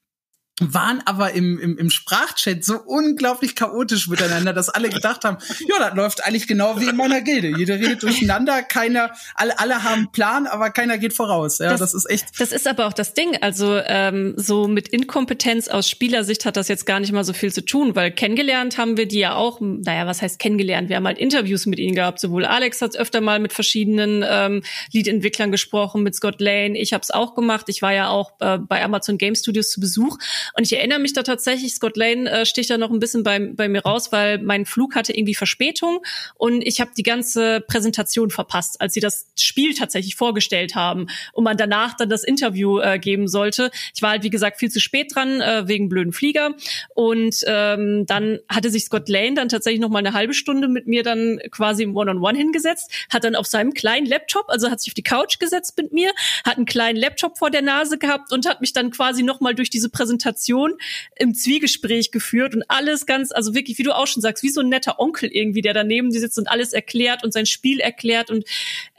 waren 0.60 1.01
aber 1.05 1.34
im, 1.34 1.60
im, 1.60 1.78
im 1.78 1.89
Sprachchat 1.89 2.64
so 2.64 2.80
unglaublich 2.80 3.55
chaotisch 3.55 4.08
miteinander, 4.08 4.53
dass 4.53 4.70
alle 4.70 4.89
gedacht 4.89 5.24
haben, 5.24 5.38
ja, 5.68 5.78
das 5.80 5.95
läuft 5.95 6.26
eigentlich 6.26 6.47
genau 6.47 6.80
wie 6.80 6.88
in 6.89 6.95
meiner 6.95 7.22
Gilde. 7.22 7.49
Jeder 7.58 7.76
redet 7.76 8.01
durcheinander, 8.01 8.64
keiner, 8.64 9.12
alle, 9.36 9.60
alle 9.60 9.84
haben 9.84 10.12
Plan, 10.12 10.47
aber 10.47 10.72
keiner 10.72 10.97
geht 10.97 11.14
voraus. 11.14 11.60
Ja, 11.60 11.70
das, 11.70 11.80
das 11.80 11.93
ist 11.93 12.10
echt. 12.10 12.39
Das 12.39 12.51
ist 12.51 12.68
aber 12.68 12.88
auch 12.88 12.93
das 12.93 13.14
Ding. 13.14 13.38
Also 13.41 13.80
ähm, 13.86 14.34
so 14.36 14.68
mit 14.68 14.88
Inkompetenz 14.88 15.68
aus 15.68 15.89
Spielersicht 15.89 16.45
hat 16.45 16.58
das 16.58 16.68
jetzt 16.68 16.86
gar 16.86 16.99
nicht 16.99 17.12
mal 17.12 17.24
so 17.24 17.34
viel 17.34 17.53
zu 17.53 17.64
tun, 17.64 17.95
weil 17.95 18.12
kennengelernt 18.12 18.78
haben 18.78 18.97
wir 18.97 19.08
die 19.08 19.20
ja 19.20 19.36
auch, 19.36 19.60
naja, 19.62 20.08
was 20.08 20.22
heißt 20.22 20.39
kennengelernt? 20.39 20.89
Wir 20.89 20.95
haben 20.95 21.05
halt 21.05 21.20
Interviews 21.20 21.68
mit 21.68 21.78
ihnen 21.78 21.93
gehabt. 21.93 22.20
Sowohl 22.20 22.45
Alex 22.45 22.82
hat 22.82 22.97
öfter 22.97 23.22
mal 23.22 23.39
mit 23.39 23.53
verschiedenen 23.53 24.26
ähm, 24.28 24.64
Lead-Entwicklern 24.91 25.51
gesprochen, 25.51 26.01
mit 26.01 26.16
Scott 26.16 26.41
Lane. 26.41 26.78
Ich 26.78 26.93
habe 26.93 27.01
es 27.03 27.12
auch 27.12 27.36
gemacht. 27.36 27.66
Ich 27.68 27.82
war 27.82 27.93
ja 27.93 28.10
auch 28.10 28.32
äh, 28.39 28.58
bei 28.58 28.84
Amazon 28.84 29.18
Game 29.18 29.36
Studios 29.36 29.70
zu 29.70 29.80
Besuch. 29.80 30.18
Und 30.54 30.64
ich 30.64 30.78
erinnere 30.78 31.00
mich 31.00 31.14
da 31.14 31.24
tatsächlich, 31.24 31.74
Scott 31.74 31.98
Lane 31.98 32.30
äh, 32.30 32.45
sticht 32.45 32.70
da 32.70 32.78
noch 32.78 32.91
ein 32.91 33.00
bisschen 33.00 33.24
bei, 33.24 33.39
bei 33.39 33.68
mir 33.68 33.82
raus, 33.82 34.12
weil 34.12 34.39
mein 34.39 34.66
Flug 34.66 34.95
hatte 34.95 35.14
irgendwie 35.14 35.36
Verspätung 35.36 36.00
und 36.36 36.62
ich 36.62 36.82
habe 36.82 36.91
die 36.95 37.04
ganze 37.04 37.62
Präsentation 37.62 38.30
verpasst, 38.30 38.80
als 38.80 38.93
sie 38.93 39.00
das 39.00 39.28
Spiel 39.38 39.74
tatsächlich 39.74 40.16
vorgestellt 40.16 40.76
haben 40.76 41.08
und 41.34 41.43
man 41.43 41.58
danach 41.58 41.95
dann 41.95 42.10
das 42.10 42.24
Interview 42.24 42.80
äh, 42.80 43.00
geben 43.00 43.28
sollte. 43.28 43.72
Ich 43.95 44.02
war 44.02 44.12
halt, 44.12 44.24
wie 44.24 44.30
gesagt, 44.30 44.60
viel 44.60 44.70
zu 44.70 44.80
spät 44.80 45.16
dran, 45.16 45.41
äh, 45.41 45.68
wegen 45.68 45.89
blöden 45.89 46.14
Flieger. 46.14 46.56
Und 46.93 47.36
ähm, 47.45 48.06
dann 48.06 48.39
hatte 48.50 48.70
sich 48.70 48.86
Scott 48.86 49.10
Lane 49.10 49.34
dann 49.36 49.50
tatsächlich 49.50 49.82
noch 49.82 49.89
mal 49.89 50.00
eine 50.00 50.14
halbe 50.14 50.34
Stunde 50.34 50.68
mit 50.68 50.88
mir 50.88 51.04
dann 51.04 51.39
quasi 51.52 51.84
im 51.84 51.95
One-on-One 51.95 52.20
-on 52.20 52.36
-One 52.36 52.38
hingesetzt, 52.38 52.91
hat 53.10 53.24
dann 53.24 53.36
auf 53.36 53.48
seinem 53.48 53.74
kleinen 53.74 54.06
Laptop, 54.06 54.45
also 54.50 54.70
hat 54.70 54.82
sich 54.82 54.91
auf 54.91 54.95
die 54.95 55.04
Couch 55.04 55.39
gesetzt 55.39 55.74
mit 55.78 55.93
mir, 55.93 56.12
hat 56.45 56.58
einen 56.58 56.66
kleinen 56.66 56.98
Laptop 56.98 57.38
vor 57.38 57.52
der 57.52 57.62
Nase 57.62 57.98
gehabt 57.98 58.32
und 58.32 58.48
hat 58.48 58.62
mich 58.62 58.74
dann 58.74 58.91
quasi 58.91 59.24
noch 59.24 59.39
mal 59.39 59.56
durch 59.56 59.70
diese 59.70 59.89
Präsentation 59.89 60.36
Präsentation 60.38 60.73
im 61.15 61.33
Zwiegespräch 61.33 62.11
geführt 62.11 62.55
und 62.55 62.63
alles 62.67 63.05
ganz, 63.05 63.31
also 63.31 63.53
wirklich, 63.53 63.77
wie 63.77 63.83
du 63.83 63.95
auch 63.95 64.07
schon 64.07 64.21
sagst, 64.21 64.43
wie 64.43 64.49
so 64.49 64.61
ein 64.61 64.69
netter 64.69 64.99
Onkel 64.99 65.29
irgendwie, 65.29 65.61
der 65.61 65.73
daneben 65.73 66.11
sitzt 66.11 66.38
und 66.38 66.47
alles 66.47 66.73
erklärt 66.73 67.23
und 67.23 67.33
sein 67.33 67.45
Spiel 67.45 67.79
erklärt 67.79 68.29
und 68.29 68.45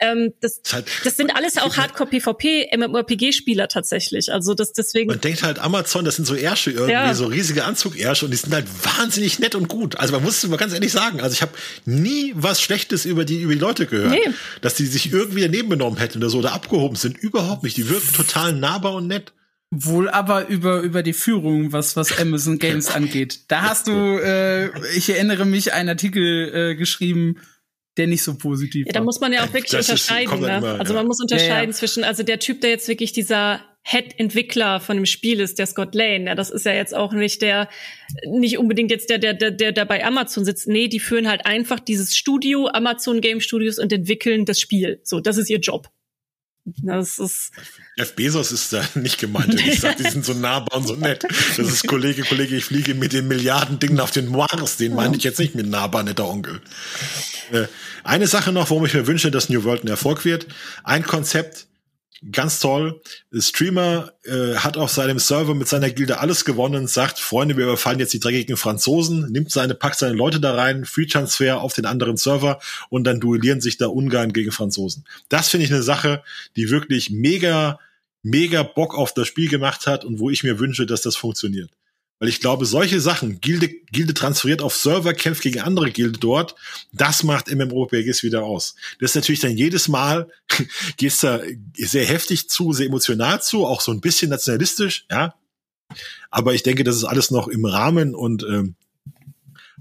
ähm, 0.01 0.33
das, 0.41 0.61
halt, 0.73 0.87
das 1.05 1.17
sind 1.17 1.35
alles 1.35 1.57
auch 1.59 1.77
Hardcore-PvP, 1.77 2.77
MMORPG-Spieler 2.77 3.69
tatsächlich. 3.69 4.33
Also 4.33 4.55
das 4.55 4.73
deswegen. 4.73 5.09
Man 5.09 5.21
denkt 5.21 5.43
halt 5.43 5.59
Amazon, 5.59 6.05
das 6.05 6.17
sind 6.17 6.25
so 6.25 6.35
Ärsche 6.35 6.71
irgendwie, 6.71 6.93
ja. 6.93 7.15
so 7.15 7.27
riesige 7.27 7.65
Anzug-Ärsche 7.65 8.25
und 8.25 8.33
die 8.33 8.37
sind 8.37 8.53
halt 8.53 8.67
wahnsinnig 8.85 9.39
nett 9.39 9.55
und 9.55 9.69
gut. 9.69 9.97
Also 9.97 10.15
man 10.15 10.23
muss 10.23 10.47
man 10.47 10.59
ganz 10.59 10.73
ehrlich 10.73 10.93
sagen, 10.93 11.21
also 11.21 11.35
ich 11.35 11.43
habe 11.43 11.53
nie 11.85 12.33
was 12.35 12.61
Schlechtes 12.61 13.05
über 13.05 13.25
die 13.25 13.41
über 13.41 13.53
die 13.53 13.61
Leute 13.61 13.87
gehört, 13.87 14.11
nee. 14.11 14.33
dass 14.61 14.75
die 14.75 14.87
sich 14.87 15.13
irgendwie 15.13 15.43
daneben 15.43 15.69
benommen 15.69 15.99
hätten 15.99 16.19
oder 16.19 16.31
so 16.31 16.39
oder 16.39 16.53
abgehoben 16.53 16.97
sind. 16.97 17.17
Überhaupt 17.19 17.63
nicht. 17.63 17.77
Die 17.77 17.89
wirken 17.89 18.13
total 18.13 18.53
nahbar 18.53 18.95
und 18.95 19.07
nett. 19.07 19.33
Wohl 19.71 20.09
aber 20.09 20.49
über 20.49 20.81
über 20.81 21.03
die 21.03 21.13
Führung, 21.13 21.73
was 21.73 21.95
was 21.95 22.19
Amazon 22.19 22.59
Games 22.59 22.89
angeht. 22.89 23.41
Da 23.49 23.63
hast 23.63 23.87
du, 23.87 23.93
äh, 23.93 24.69
ich 24.97 25.11
erinnere 25.11 25.45
mich, 25.45 25.75
einen 25.75 25.91
Artikel 25.91 26.71
äh, 26.73 26.75
geschrieben, 26.75 27.37
der 27.99 28.07
nicht 28.07 28.23
so 28.23 28.39
positiv 28.39 28.87
ja, 28.87 28.93
da 28.93 29.03
muss 29.03 29.21
man 29.21 29.33
ja 29.33 29.45
auch 29.45 29.53
wirklich 29.53 29.73
das 29.73 29.89
unterscheiden. 29.89 30.33
Ist, 30.33 30.41
ne? 30.41 30.57
Immer, 30.57 30.81
also 30.81 30.95
man 30.95 31.07
muss 31.07 31.21
unterscheiden 31.21 31.51
ja, 31.51 31.65
ja. 31.65 31.73
zwischen, 31.73 32.05
also 32.05 32.23
der 32.23 32.39
Typ, 32.39 32.63
der 32.63 32.71
jetzt 32.71 32.89
wirklich 32.89 33.13
dieser 33.13 33.61
Head-Entwickler 33.83 34.81
von 34.81 34.97
dem 34.97 35.07
Spiel 35.07 35.41
ist, 35.41 35.59
der 35.59 35.67
Scott 35.67 35.95
Lane. 35.95 36.27
Ja, 36.27 36.35
das 36.35 36.51
ist 36.51 36.65
ja 36.67 36.73
jetzt 36.73 36.95
auch 36.95 37.13
nicht 37.13 37.43
der, 37.43 37.69
nicht 38.27 38.59
unbedingt 38.59 38.91
jetzt 38.91 39.11
der, 39.11 39.19
der, 39.19 39.35
der, 39.35 39.51
der, 39.51 39.73
der 39.73 39.85
bei 39.85 40.05
Amazon 40.05 40.45
sitzt. 40.45 40.69
Nee, 40.69 40.89
die 40.89 41.01
führen 41.01 41.29
halt 41.29 41.47
einfach 41.47 41.81
dieses 41.81 42.17
Studio, 42.17 42.69
Amazon 42.69 43.21
Game 43.21 43.41
Studios 43.41 43.79
und 43.79 43.93
entwickeln 43.93 44.45
das 44.45 44.61
Spiel. 44.61 45.01
So, 45.05 45.21
das 45.21 45.37
ist 45.37 45.51
ihr 45.51 45.59
Job. 45.59 45.91
Das 46.65 47.19
ist. 47.19 47.53
Jeff 47.97 48.15
Bezos 48.15 48.53
ist 48.53 48.73
da 48.73 48.85
nicht 48.95 49.19
gemeint. 49.19 49.59
Ich 49.61 49.81
sag, 49.81 49.97
die 49.97 50.09
sind 50.09 50.25
so 50.25 50.35
nahbar 50.35 50.79
und 50.79 50.87
so 50.87 50.97
nett. 50.97 51.25
Das 51.25 51.59
ist 51.59 51.87
Kollege, 51.87 52.23
Kollege, 52.23 52.57
ich 52.57 52.65
fliege 52.65 52.95
mit 52.95 53.13
den 53.13 53.27
Milliarden 53.29 53.79
Dingen 53.79 54.01
auf 54.01 54.11
den 54.11 54.29
Mars. 54.29 54.77
Den 54.77 54.95
meine 54.95 55.17
ich 55.17 55.25
jetzt 55.25 55.39
nicht 55.39 55.55
mit 55.55 55.67
nahbar, 55.67 56.03
netter 56.03 56.29
Onkel. 56.29 56.61
Äh, 57.53 57.67
eine 58.05 58.27
Sache 58.27 58.53
noch, 58.53 58.71
warum 58.71 58.85
ich 58.85 58.95
mir 58.95 59.07
wünsche, 59.07 59.31
dass 59.31 59.49
New 59.49 59.65
World 59.65 59.85
ein 59.85 59.89
Erfolg 59.89 60.25
wird. 60.25 60.47
Ein 60.85 61.05
Konzept, 61.05 61.67
ganz 62.33 62.59
toll. 62.61 63.01
Streamer 63.33 64.13
äh, 64.25 64.57
hat 64.57 64.77
auf 64.77 64.91
seinem 64.91 65.19
Server 65.19 65.55
mit 65.55 65.69
seiner 65.69 65.91
Gilde 65.91 66.19
alles 66.19 66.45
gewonnen, 66.45 66.87
sagt, 66.87 67.19
Freunde, 67.19 67.57
wir 67.57 67.65
überfallen 67.65 68.01
jetzt 68.01 68.13
die 68.13 68.21
dreckigen 68.21 68.57
Franzosen, 68.57 69.31
nimmt 69.31 69.51
seine, 69.51 69.75
packt 69.75 69.99
seine 69.99 70.15
Leute 70.15 70.41
da 70.41 70.55
rein, 70.55 70.85
Free 70.85 71.07
Transfer 71.07 71.61
auf 71.61 71.75
den 71.75 71.87
anderen 71.87 72.17
Server 72.17 72.61
und 72.91 73.05
dann 73.05 73.21
duellieren 73.21 73.61
sich 73.61 73.77
da 73.77 73.87
Ungarn 73.87 74.33
gegen 74.33 74.53
Franzosen. 74.53 75.05
Das 75.29 75.49
finde 75.49 75.67
ich 75.67 75.73
eine 75.73 75.83
Sache, 75.83 76.23
die 76.57 76.71
wirklich 76.71 77.11
mega, 77.11 77.79
mega 78.23 78.63
Bock 78.63 78.97
auf 78.97 79.15
das 79.15 79.29
Spiel 79.29 79.49
gemacht 79.49 79.87
hat 79.87 80.05
und 80.05 80.19
wo 80.19 80.31
ich 80.31 80.43
mir 80.43 80.59
wünsche, 80.59 80.87
dass 80.87 81.03
das 81.03 81.17
funktioniert. 81.17 81.71
Weil 82.19 82.29
ich 82.29 82.41
glaube, 82.41 82.67
solche 82.67 83.01
Sachen, 83.01 83.41
Gilde, 83.41 83.69
Gilde 83.69 84.13
transferiert 84.13 84.61
auf 84.61 84.75
Server, 84.75 85.15
kämpft 85.15 85.43
gegen 85.43 85.61
andere 85.61 85.91
Gilde 85.91 86.19
dort, 86.19 86.57
das 86.93 87.23
macht 87.23 87.51
MMORPGs 87.55 88.23
wieder 88.23 88.43
aus. 88.43 88.75
Das 89.01 89.11
ist 89.11 89.15
natürlich 89.15 89.41
dann 89.41 89.57
jedes 89.57 89.89
Mal, 89.89 90.29
geht's 90.97 91.21
da 91.21 91.41
sehr 91.77 92.07
heftig 92.07 92.49
zu, 92.49 92.73
sehr 92.73 92.87
emotional 92.87 93.41
zu, 93.41 93.65
auch 93.65 93.81
so 93.81 93.93
ein 93.93 94.01
bisschen 94.01 94.31
nationalistisch, 94.31 95.07
ja. 95.11 95.35
Aber 96.31 96.55
ich 96.55 96.63
denke, 96.63 96.85
das 96.85 96.97
ist 96.97 97.05
alles 97.05 97.31
noch 97.31 97.49
im 97.49 97.65
Rahmen 97.65 98.15
und 98.15 98.43
ähm, 98.43 98.75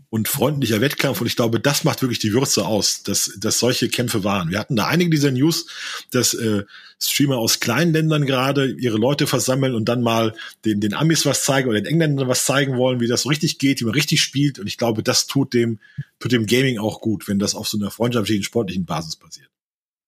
und 0.09 0.27
freundlicher 0.27 0.79
Wettkampf. 0.79 1.19
Und 1.19 1.27
ich 1.27 1.35
glaube, 1.35 1.59
das 1.59 1.83
macht 1.83 2.01
wirklich 2.01 2.19
die 2.19 2.33
Würze 2.33 2.65
aus, 2.65 3.03
dass, 3.03 3.33
dass 3.37 3.59
solche 3.59 3.89
Kämpfe 3.89 4.23
waren. 4.23 4.49
Wir 4.49 4.59
hatten 4.59 4.75
da 4.75 4.87
einige 4.87 5.09
dieser 5.09 5.31
News, 5.31 5.67
dass 6.11 6.33
äh, 6.33 6.63
Streamer 6.99 7.37
aus 7.37 7.59
kleinen 7.59 7.93
Ländern 7.93 8.25
gerade 8.25 8.71
ihre 8.71 8.97
Leute 8.97 9.27
versammeln 9.27 9.75
und 9.75 9.85
dann 9.85 10.01
mal 10.01 10.33
den, 10.65 10.79
den 10.79 10.93
Amis 10.93 11.25
was 11.25 11.43
zeigen 11.43 11.69
oder 11.69 11.81
den 11.81 11.85
Engländern 11.85 12.27
was 12.27 12.45
zeigen 12.45 12.77
wollen, 12.77 12.99
wie 12.99 13.07
das 13.07 13.23
so 13.23 13.29
richtig 13.29 13.59
geht, 13.59 13.81
wie 13.81 13.85
man 13.85 13.93
richtig 13.93 14.21
spielt. 14.21 14.59
Und 14.59 14.67
ich 14.67 14.77
glaube, 14.77 15.03
das 15.03 15.27
tut 15.27 15.53
dem, 15.53 15.79
tut 16.19 16.31
dem 16.31 16.45
Gaming 16.45 16.79
auch 16.79 17.01
gut, 17.01 17.27
wenn 17.27 17.39
das 17.39 17.53
auf 17.53 17.67
so 17.67 17.77
einer 17.77 17.91
freundschaftlichen, 17.91 18.43
sportlichen 18.43 18.85
Basis 18.85 19.17
passiert. 19.17 19.49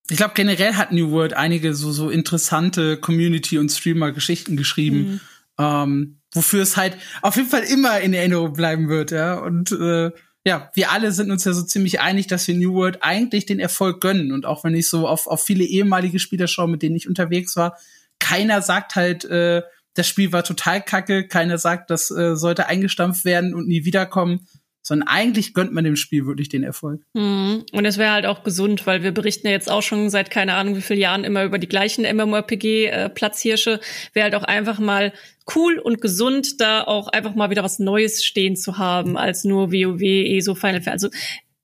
Ich 0.09 0.17
glaube, 0.17 0.33
generell 0.33 0.73
hat 0.73 0.91
New 0.91 1.11
World 1.11 1.33
einige 1.33 1.75
so, 1.75 1.91
so 1.91 2.09
interessante 2.09 2.97
Community- 2.97 3.59
und 3.59 3.69
Streamer-Geschichten 3.69 4.57
geschrieben. 4.57 4.97
Mhm. 4.97 5.19
Ähm, 5.59 6.18
wofür 6.33 6.61
es 6.61 6.77
halt 6.77 6.97
auf 7.21 7.35
jeden 7.35 7.49
Fall 7.49 7.63
immer 7.63 7.99
in 7.99 8.13
Erinnerung 8.13 8.53
bleiben 8.53 8.89
wird, 8.89 9.11
ja. 9.11 9.39
Und 9.39 9.71
äh, 9.71 10.11
ja, 10.45 10.71
wir 10.73 10.91
alle 10.91 11.11
sind 11.11 11.31
uns 11.31 11.43
ja 11.43 11.53
so 11.53 11.63
ziemlich 11.63 11.99
einig, 11.99 12.27
dass 12.27 12.47
wir 12.47 12.55
New 12.55 12.73
World 12.73 12.99
eigentlich 13.01 13.45
den 13.45 13.59
Erfolg 13.59 14.01
gönnen. 14.01 14.31
Und 14.31 14.45
auch 14.45 14.63
wenn 14.63 14.75
ich 14.75 14.89
so 14.89 15.07
auf, 15.07 15.27
auf 15.27 15.43
viele 15.43 15.63
ehemalige 15.63 16.19
Spieler 16.19 16.47
schaue, 16.47 16.69
mit 16.69 16.81
denen 16.81 16.95
ich 16.95 17.07
unterwegs 17.07 17.55
war, 17.55 17.77
keiner 18.19 18.61
sagt 18.61 18.95
halt, 18.95 19.25
äh, 19.25 19.63
das 19.95 20.07
Spiel 20.07 20.31
war 20.31 20.43
total 20.43 20.81
kacke, 20.81 21.27
keiner 21.27 21.57
sagt, 21.57 21.89
das 21.89 22.09
äh, 22.11 22.35
sollte 22.35 22.67
eingestampft 22.67 23.25
werden 23.25 23.53
und 23.53 23.67
nie 23.67 23.85
wiederkommen, 23.85 24.47
sondern 24.89 25.07
eigentlich 25.07 25.53
gönnt 25.53 25.71
man 25.71 25.83
dem 25.83 25.95
Spiel 25.95 26.25
wirklich 26.25 26.49
den 26.49 26.63
Erfolg. 26.63 27.03
Mhm. 27.13 27.63
Und 27.71 27.85
es 27.85 27.99
wäre 27.99 28.11
halt 28.11 28.25
auch 28.25 28.43
gesund, 28.43 28.87
weil 28.87 29.03
wir 29.03 29.11
berichten 29.11 29.45
ja 29.45 29.53
jetzt 29.53 29.69
auch 29.69 29.83
schon 29.83 30.09
seit 30.09 30.31
keine 30.31 30.55
Ahnung 30.55 30.75
wie 30.75 30.81
vielen 30.81 30.99
Jahren 30.99 31.23
immer 31.23 31.43
über 31.43 31.59
die 31.59 31.67
gleichen 31.67 32.05
MMORPG-Platzhirsche. 32.05 33.73
Äh, 33.73 34.13
wäre 34.13 34.23
halt 34.23 34.35
auch 34.35 34.43
einfach 34.43 34.79
mal 34.79 35.13
cool 35.55 35.77
und 35.77 36.01
gesund, 36.01 36.59
da 36.59 36.83
auch 36.83 37.07
einfach 37.07 37.35
mal 37.35 37.51
wieder 37.51 37.63
was 37.63 37.77
Neues 37.77 38.25
stehen 38.25 38.55
zu 38.55 38.79
haben, 38.79 39.15
als 39.15 39.43
nur 39.43 39.71
WoW, 39.71 40.01
ESO, 40.01 40.55
Final 40.55 40.81
Fantasy. 40.81 40.89
Also 40.89 41.09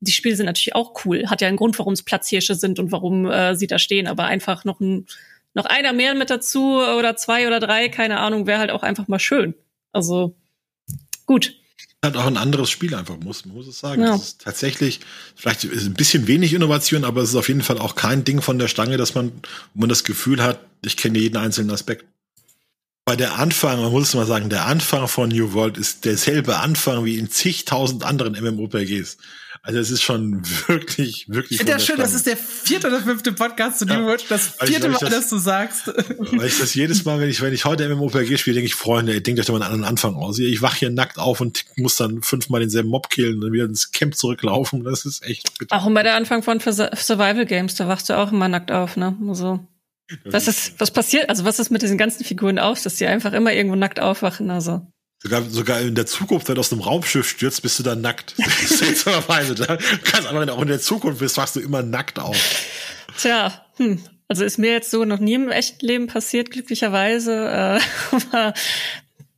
die 0.01 0.11
Spiele 0.11 0.35
sind 0.35 0.45
natürlich 0.45 0.75
auch 0.75 1.03
cool. 1.03 1.27
Hat 1.27 1.41
ja 1.41 1.47
einen 1.47 1.57
Grund, 1.57 1.79
warum 1.79 1.93
es 1.93 2.03
Platzhirsche 2.03 2.53
sind 2.53 2.77
und 2.77 2.91
warum 2.91 3.25
äh, 3.25 3.55
sie 3.55 3.65
da 3.65 3.79
stehen, 3.79 4.05
aber 4.05 4.25
einfach 4.25 4.65
noch 4.65 4.79
ein 4.79 5.07
noch 5.55 5.65
einer 5.65 5.93
mehr 5.93 6.13
mit 6.13 6.29
dazu 6.29 6.75
oder 6.75 7.15
zwei 7.15 7.47
oder 7.47 7.59
drei, 7.59 7.89
keine 7.89 8.19
Ahnung, 8.19 8.45
wäre 8.45 8.59
halt 8.59 8.71
auch 8.71 8.83
einfach 8.83 9.07
mal 9.07 9.19
schön. 9.19 9.55
Also 9.93 10.35
gut 11.25 11.55
halt 12.05 12.15
auch 12.15 12.25
ein 12.25 12.37
anderes 12.37 12.69
Spiel 12.69 12.95
einfach, 12.95 13.17
muss, 13.17 13.45
muss 13.45 13.67
es 13.67 13.79
sagen. 13.79 14.03
Ja. 14.03 14.15
Es 14.15 14.23
ist 14.23 14.41
tatsächlich, 14.41 15.01
vielleicht 15.35 15.65
ist 15.65 15.85
ein 15.85 15.93
bisschen 15.93 16.27
wenig 16.27 16.53
Innovation, 16.53 17.03
aber 17.03 17.21
es 17.21 17.29
ist 17.29 17.35
auf 17.35 17.49
jeden 17.49 17.61
Fall 17.61 17.77
auch 17.77 17.95
kein 17.95 18.23
Ding 18.23 18.41
von 18.41 18.57
der 18.57 18.69
Stange, 18.69 18.95
dass 18.95 19.15
man, 19.15 19.33
wo 19.73 19.81
man 19.81 19.89
das 19.89 20.05
Gefühl 20.05 20.41
hat, 20.41 20.59
ich 20.83 20.95
kenne 20.95 21.19
jeden 21.19 21.37
einzelnen 21.37 21.71
Aspekt. 21.71 22.05
Bei 23.03 23.15
der 23.15 23.37
Anfang, 23.37 23.81
man 23.81 23.91
muss 23.91 24.07
es 24.07 24.13
mal 24.15 24.25
sagen, 24.25 24.49
der 24.49 24.65
Anfang 24.65 25.07
von 25.07 25.29
New 25.29 25.53
World 25.53 25.77
ist 25.77 26.05
derselbe 26.05 26.57
Anfang 26.57 27.05
wie 27.05 27.17
in 27.17 27.29
zigtausend 27.29 28.03
anderen 28.03 28.33
MMORPGs. 28.33 29.17
Also 29.65 29.79
es 29.79 29.89
ist 29.89 30.03
schon 30.03 30.43
wirklich, 30.67 31.27
wirklich. 31.27 31.53
Ich 31.53 31.57
finde 31.57 31.71
ja 31.71 31.79
schön, 31.79 31.97
das 31.97 32.13
ist 32.13 32.27
der 32.27 32.37
vierte 32.37 32.85
oder 32.85 33.01
fünfte 33.01 33.31
Podcast 33.31 33.79
zu 33.79 33.85
New 33.85 33.95
ja. 33.95 34.05
World, 34.05 34.23
das 34.29 34.55
vierte 34.61 34.89
Mal, 34.89 34.99
das, 34.99 35.09
dass 35.09 35.29
du 35.29 35.39
sagst. 35.39 35.87
Weil 35.87 36.45
ich 36.45 36.59
das 36.59 36.75
jedes 36.75 37.03
Mal, 37.03 37.19
wenn 37.19 37.29
ich, 37.29 37.41
wenn 37.41 37.51
ich 37.51 37.65
heute 37.65 37.89
MMORPG 37.89 38.37
spiele, 38.37 38.53
denke 38.53 38.67
ich, 38.67 38.75
Freunde, 38.75 39.19
denkt 39.21 39.39
euch 39.39 39.47
doch 39.47 39.53
mal 39.53 39.63
einen 39.63 39.73
anderen 39.73 39.89
Anfang 39.89 40.13
aus. 40.13 40.37
Ich 40.37 40.61
wach 40.61 40.75
hier 40.75 40.91
nackt 40.91 41.17
auf 41.17 41.41
und 41.41 41.65
muss 41.77 41.95
dann 41.95 42.21
fünfmal 42.21 42.61
denselben 42.61 42.89
Mob 42.89 43.09
killen 43.09 43.35
und 43.35 43.41
dann 43.41 43.53
wieder 43.53 43.65
ins 43.65 43.91
Camp 43.91 44.15
zurücklaufen. 44.15 44.83
Das 44.83 45.03
ist 45.03 45.25
echt 45.25 45.57
bitter. 45.57 45.75
Auch 45.75 45.87
immer 45.87 46.03
der 46.03 46.13
Anfang 46.13 46.43
von 46.43 46.59
Survival 46.59 47.47
Games, 47.47 47.73
da 47.73 47.87
wachst 47.87 48.07
du 48.09 48.13
auch 48.13 48.31
immer 48.31 48.47
nackt 48.47 48.71
auf, 48.71 48.97
ne? 48.97 49.17
Also. 49.27 49.65
Was 50.25 50.47
ist, 50.47 50.79
was 50.79 50.91
passiert, 50.91 51.29
also 51.29 51.43
was 51.43 51.57
ist 51.57 51.71
mit 51.71 51.81
diesen 51.81 51.97
ganzen 51.97 52.23
Figuren 52.23 52.59
aus, 52.59 52.83
dass 52.83 52.97
die 52.97 53.07
einfach 53.07 53.33
immer 53.33 53.51
irgendwo 53.51 53.75
nackt 53.75 53.99
aufwachen, 53.99 54.51
also. 54.51 54.85
Sogar, 55.25 55.41
sogar 55.49 55.81
in 55.81 55.95
der 55.95 56.05
Zukunft, 56.05 56.47
wenn 56.47 56.53
du 56.53 56.59
aus 56.59 56.71
einem 56.71 56.83
Raumschiff 56.83 57.27
stürzt, 57.27 57.63
bist 57.63 57.79
du 57.79 57.83
dann 57.83 57.99
nackt. 57.99 58.35
Seltsamerweise. 58.67 59.55
Da 59.55 59.77
kannst 60.03 60.27
aber, 60.27 60.41
wenn 60.41 60.47
du 60.47 60.53
auch 60.53 60.61
in 60.61 60.67
der 60.67 60.79
Zukunft 60.79 61.17
bist, 61.17 61.35
wachst 61.37 61.55
du 61.55 61.61
immer 61.61 61.81
nackt 61.81 62.19
auf. 62.19 62.37
Tja, 63.17 63.65
hm. 63.77 64.03
Also 64.27 64.43
ist 64.43 64.59
mir 64.59 64.71
jetzt 64.71 64.91
so 64.91 65.03
noch 65.03 65.17
nie 65.17 65.33
im 65.33 65.49
echten 65.49 65.83
Leben 65.83 66.05
passiert, 66.05 66.51
glücklicherweise. 66.51 67.33
Äh, 67.33 68.15
aber 68.15 68.53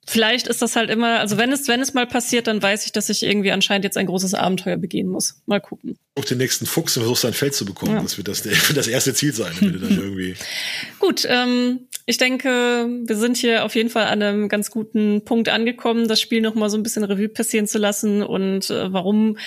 vielleicht 0.07 0.47
ist 0.47 0.61
das 0.61 0.75
halt 0.75 0.89
immer, 0.89 1.19
also 1.19 1.37
wenn 1.37 1.51
es, 1.51 1.67
wenn 1.67 1.81
es 1.81 1.93
mal 1.93 2.07
passiert, 2.07 2.47
dann 2.47 2.61
weiß 2.61 2.85
ich, 2.85 2.93
dass 2.93 3.09
ich 3.09 3.23
irgendwie 3.23 3.51
anscheinend 3.51 3.83
jetzt 3.83 3.97
ein 3.97 4.05
großes 4.05 4.33
Abenteuer 4.33 4.77
begehen 4.77 5.07
muss. 5.07 5.41
Mal 5.45 5.59
gucken. 5.59 5.97
Auf 6.15 6.25
den 6.25 6.37
nächsten 6.37 6.65
Fuchs 6.65 6.95
und 6.95 7.03
versuchst 7.03 7.25
dein 7.25 7.33
Feld 7.33 7.53
zu 7.53 7.65
bekommen. 7.65 7.95
Ja. 7.95 8.01
Das 8.01 8.17
wird 8.17 8.29
das, 8.29 8.41
das 8.75 8.87
erste 8.87 9.13
Ziel 9.13 9.33
sein, 9.33 9.51
wenn 9.59 9.73
du 9.73 9.79
dann 9.79 9.91
irgendwie. 9.97 10.35
Gut, 10.99 11.27
ähm, 11.29 11.87
ich 12.05 12.17
denke, 12.17 12.87
wir 13.05 13.15
sind 13.17 13.37
hier 13.37 13.65
auf 13.65 13.75
jeden 13.75 13.89
Fall 13.89 14.05
an 14.05 14.23
einem 14.23 14.49
ganz 14.49 14.71
guten 14.71 15.25
Punkt 15.25 15.49
angekommen, 15.49 16.07
das 16.07 16.21
Spiel 16.21 16.41
noch 16.41 16.55
mal 16.55 16.69
so 16.69 16.77
ein 16.77 16.83
bisschen 16.83 17.03
Revue 17.03 17.29
passieren 17.29 17.67
zu 17.67 17.77
lassen 17.77 18.23
und 18.23 18.69
äh, 18.69 18.91
warum 18.93 19.37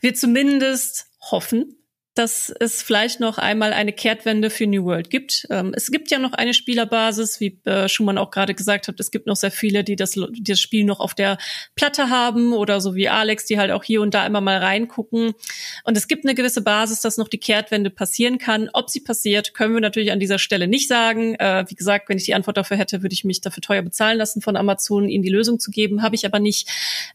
wir 0.00 0.14
zumindest 0.14 1.06
hoffen, 1.20 1.76
dass 2.14 2.54
es 2.60 2.80
vielleicht 2.80 3.18
noch 3.18 3.38
einmal 3.38 3.72
eine 3.72 3.92
Kehrtwende 3.92 4.48
für 4.48 4.68
New 4.68 4.84
World 4.84 5.10
gibt. 5.10 5.46
Ähm, 5.50 5.72
es 5.74 5.90
gibt 5.90 6.12
ja 6.12 6.20
noch 6.20 6.32
eine 6.32 6.54
Spielerbasis, 6.54 7.40
wie 7.40 7.58
äh, 7.64 7.88
Schumann 7.88 8.18
auch 8.18 8.30
gerade 8.30 8.54
gesagt 8.54 8.86
hat. 8.86 9.00
Es 9.00 9.10
gibt 9.10 9.26
noch 9.26 9.34
sehr 9.34 9.50
viele, 9.50 9.82
die 9.82 9.96
das, 9.96 10.12
die 10.12 10.44
das 10.44 10.60
Spiel 10.60 10.84
noch 10.84 11.00
auf 11.00 11.14
der 11.14 11.38
Platte 11.74 12.10
haben 12.10 12.52
oder 12.52 12.80
so 12.80 12.94
wie 12.94 13.08
Alex, 13.08 13.46
die 13.46 13.58
halt 13.58 13.72
auch 13.72 13.82
hier 13.82 14.00
und 14.00 14.14
da 14.14 14.24
immer 14.26 14.40
mal 14.40 14.58
reingucken. 14.58 15.34
Und 15.82 15.96
es 15.96 16.06
gibt 16.06 16.24
eine 16.24 16.36
gewisse 16.36 16.62
Basis, 16.62 17.00
dass 17.00 17.18
noch 17.18 17.28
die 17.28 17.38
Kehrtwende 17.38 17.90
passieren 17.90 18.38
kann. 18.38 18.70
Ob 18.72 18.90
sie 18.90 19.00
passiert, 19.00 19.52
können 19.52 19.74
wir 19.74 19.80
natürlich 19.80 20.12
an 20.12 20.20
dieser 20.20 20.38
Stelle 20.38 20.68
nicht 20.68 20.86
sagen. 20.86 21.34
Äh, 21.34 21.64
wie 21.68 21.74
gesagt, 21.74 22.08
wenn 22.08 22.18
ich 22.18 22.24
die 22.24 22.34
Antwort 22.34 22.56
dafür 22.56 22.76
hätte, 22.76 23.02
würde 23.02 23.12
ich 23.14 23.24
mich 23.24 23.40
dafür 23.40 23.60
teuer 23.60 23.82
bezahlen 23.82 24.18
lassen 24.18 24.40
von 24.40 24.56
Amazon, 24.56 25.08
ihnen 25.08 25.24
die 25.24 25.30
Lösung 25.30 25.58
zu 25.58 25.72
geben. 25.72 26.02
Habe 26.02 26.14
ich 26.14 26.24
aber 26.24 26.38
nicht. 26.38 26.68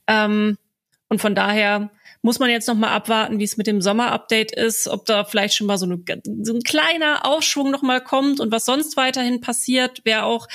Ähm, 0.07 0.57
und 1.07 1.21
von 1.21 1.35
daher 1.35 1.89
muss 2.21 2.39
man 2.39 2.49
jetzt 2.49 2.67
noch 2.67 2.75
mal 2.75 2.89
abwarten, 2.89 3.39
wie 3.39 3.45
es 3.45 3.55
mit 3.55 3.67
dem 3.67 3.81
Sommer-Update 3.81 4.51
ist, 4.51 4.87
ob 4.87 5.05
da 5.05 5.23
vielleicht 5.23 5.55
schon 5.55 5.67
mal 5.67 5.77
so, 5.77 5.85
eine, 5.85 6.01
so 6.41 6.53
ein 6.53 6.63
kleiner 6.63 7.25
Aufschwung 7.25 7.71
noch 7.71 7.81
mal 7.81 8.01
kommt 8.01 8.39
und 8.41 8.51
was 8.51 8.65
sonst 8.65 8.97
weiterhin 8.97 9.39
passiert. 9.39 10.01
Wäre 10.03 10.23
auch 10.23 10.47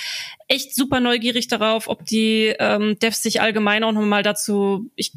echt 0.47 0.75
super 0.75 1.01
neugierig 1.01 1.49
darauf, 1.49 1.89
ob 1.89 2.05
die 2.05 2.55
ähm, 2.59 2.99
Devs 2.99 3.23
sich 3.23 3.41
allgemein 3.41 3.83
auch 3.83 3.93
noch 3.93 4.03
mal 4.03 4.23
dazu, 4.23 4.91
ich 4.95 5.13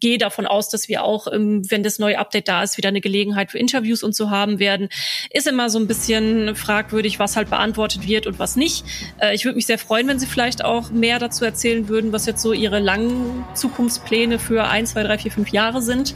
gehe 0.00 0.18
davon 0.18 0.46
aus, 0.46 0.68
dass 0.68 0.88
wir 0.88 1.04
auch, 1.04 1.26
ähm, 1.32 1.62
wenn 1.70 1.82
das 1.82 1.98
neue 1.98 2.18
Update 2.18 2.48
da 2.48 2.62
ist, 2.62 2.76
wieder 2.76 2.88
eine 2.88 3.00
Gelegenheit 3.00 3.50
für 3.50 3.58
Interviews 3.58 4.02
und 4.02 4.14
so 4.14 4.30
haben 4.30 4.58
werden. 4.58 4.88
Ist 5.30 5.46
immer 5.46 5.70
so 5.70 5.78
ein 5.78 5.86
bisschen 5.86 6.54
fragwürdig, 6.56 7.18
was 7.18 7.36
halt 7.36 7.50
beantwortet 7.50 8.06
wird 8.06 8.26
und 8.26 8.38
was 8.38 8.56
nicht. 8.56 8.84
Äh, 9.20 9.34
ich 9.34 9.44
würde 9.44 9.56
mich 9.56 9.66
sehr 9.66 9.78
freuen, 9.78 10.08
wenn 10.08 10.18
Sie 10.18 10.26
vielleicht 10.26 10.64
auch 10.64 10.90
mehr 10.90 11.18
dazu 11.18 11.44
erzählen 11.44 11.88
würden, 11.88 12.12
was 12.12 12.26
jetzt 12.26 12.42
so 12.42 12.52
Ihre 12.52 12.78
langen 12.78 13.44
Zukunftspläne 13.54 14.38
für 14.38 14.64
ein, 14.64 14.86
zwei, 14.86 15.02
drei, 15.02 15.18
vier, 15.18 15.32
fünf 15.32 15.50
Jahre 15.50 15.82
sind. 15.82 16.14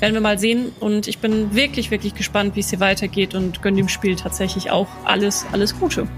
Werden 0.00 0.14
wir 0.14 0.20
mal 0.20 0.38
sehen. 0.38 0.72
Und 0.80 1.08
ich 1.08 1.18
bin 1.18 1.54
wirklich, 1.54 1.90
wirklich 1.90 2.14
gespannt, 2.14 2.56
wie 2.56 2.60
es 2.60 2.70
hier 2.70 2.80
weitergeht 2.80 3.34
und 3.34 3.62
gönne 3.62 3.76
dem 3.76 3.88
Spiel 3.88 4.16
tatsächlich 4.16 4.70
auch 4.70 4.88
alles, 5.04 5.46
alles 5.52 5.78
Gute. 5.78 6.08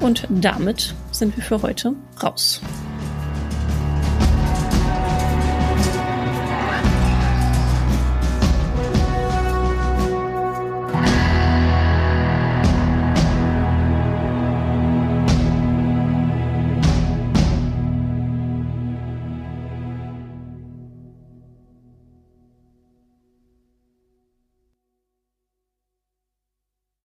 Und 0.00 0.26
damit 0.28 0.94
sind 1.10 1.36
wir 1.36 1.42
für 1.42 1.62
heute 1.62 1.94
raus. 2.22 2.60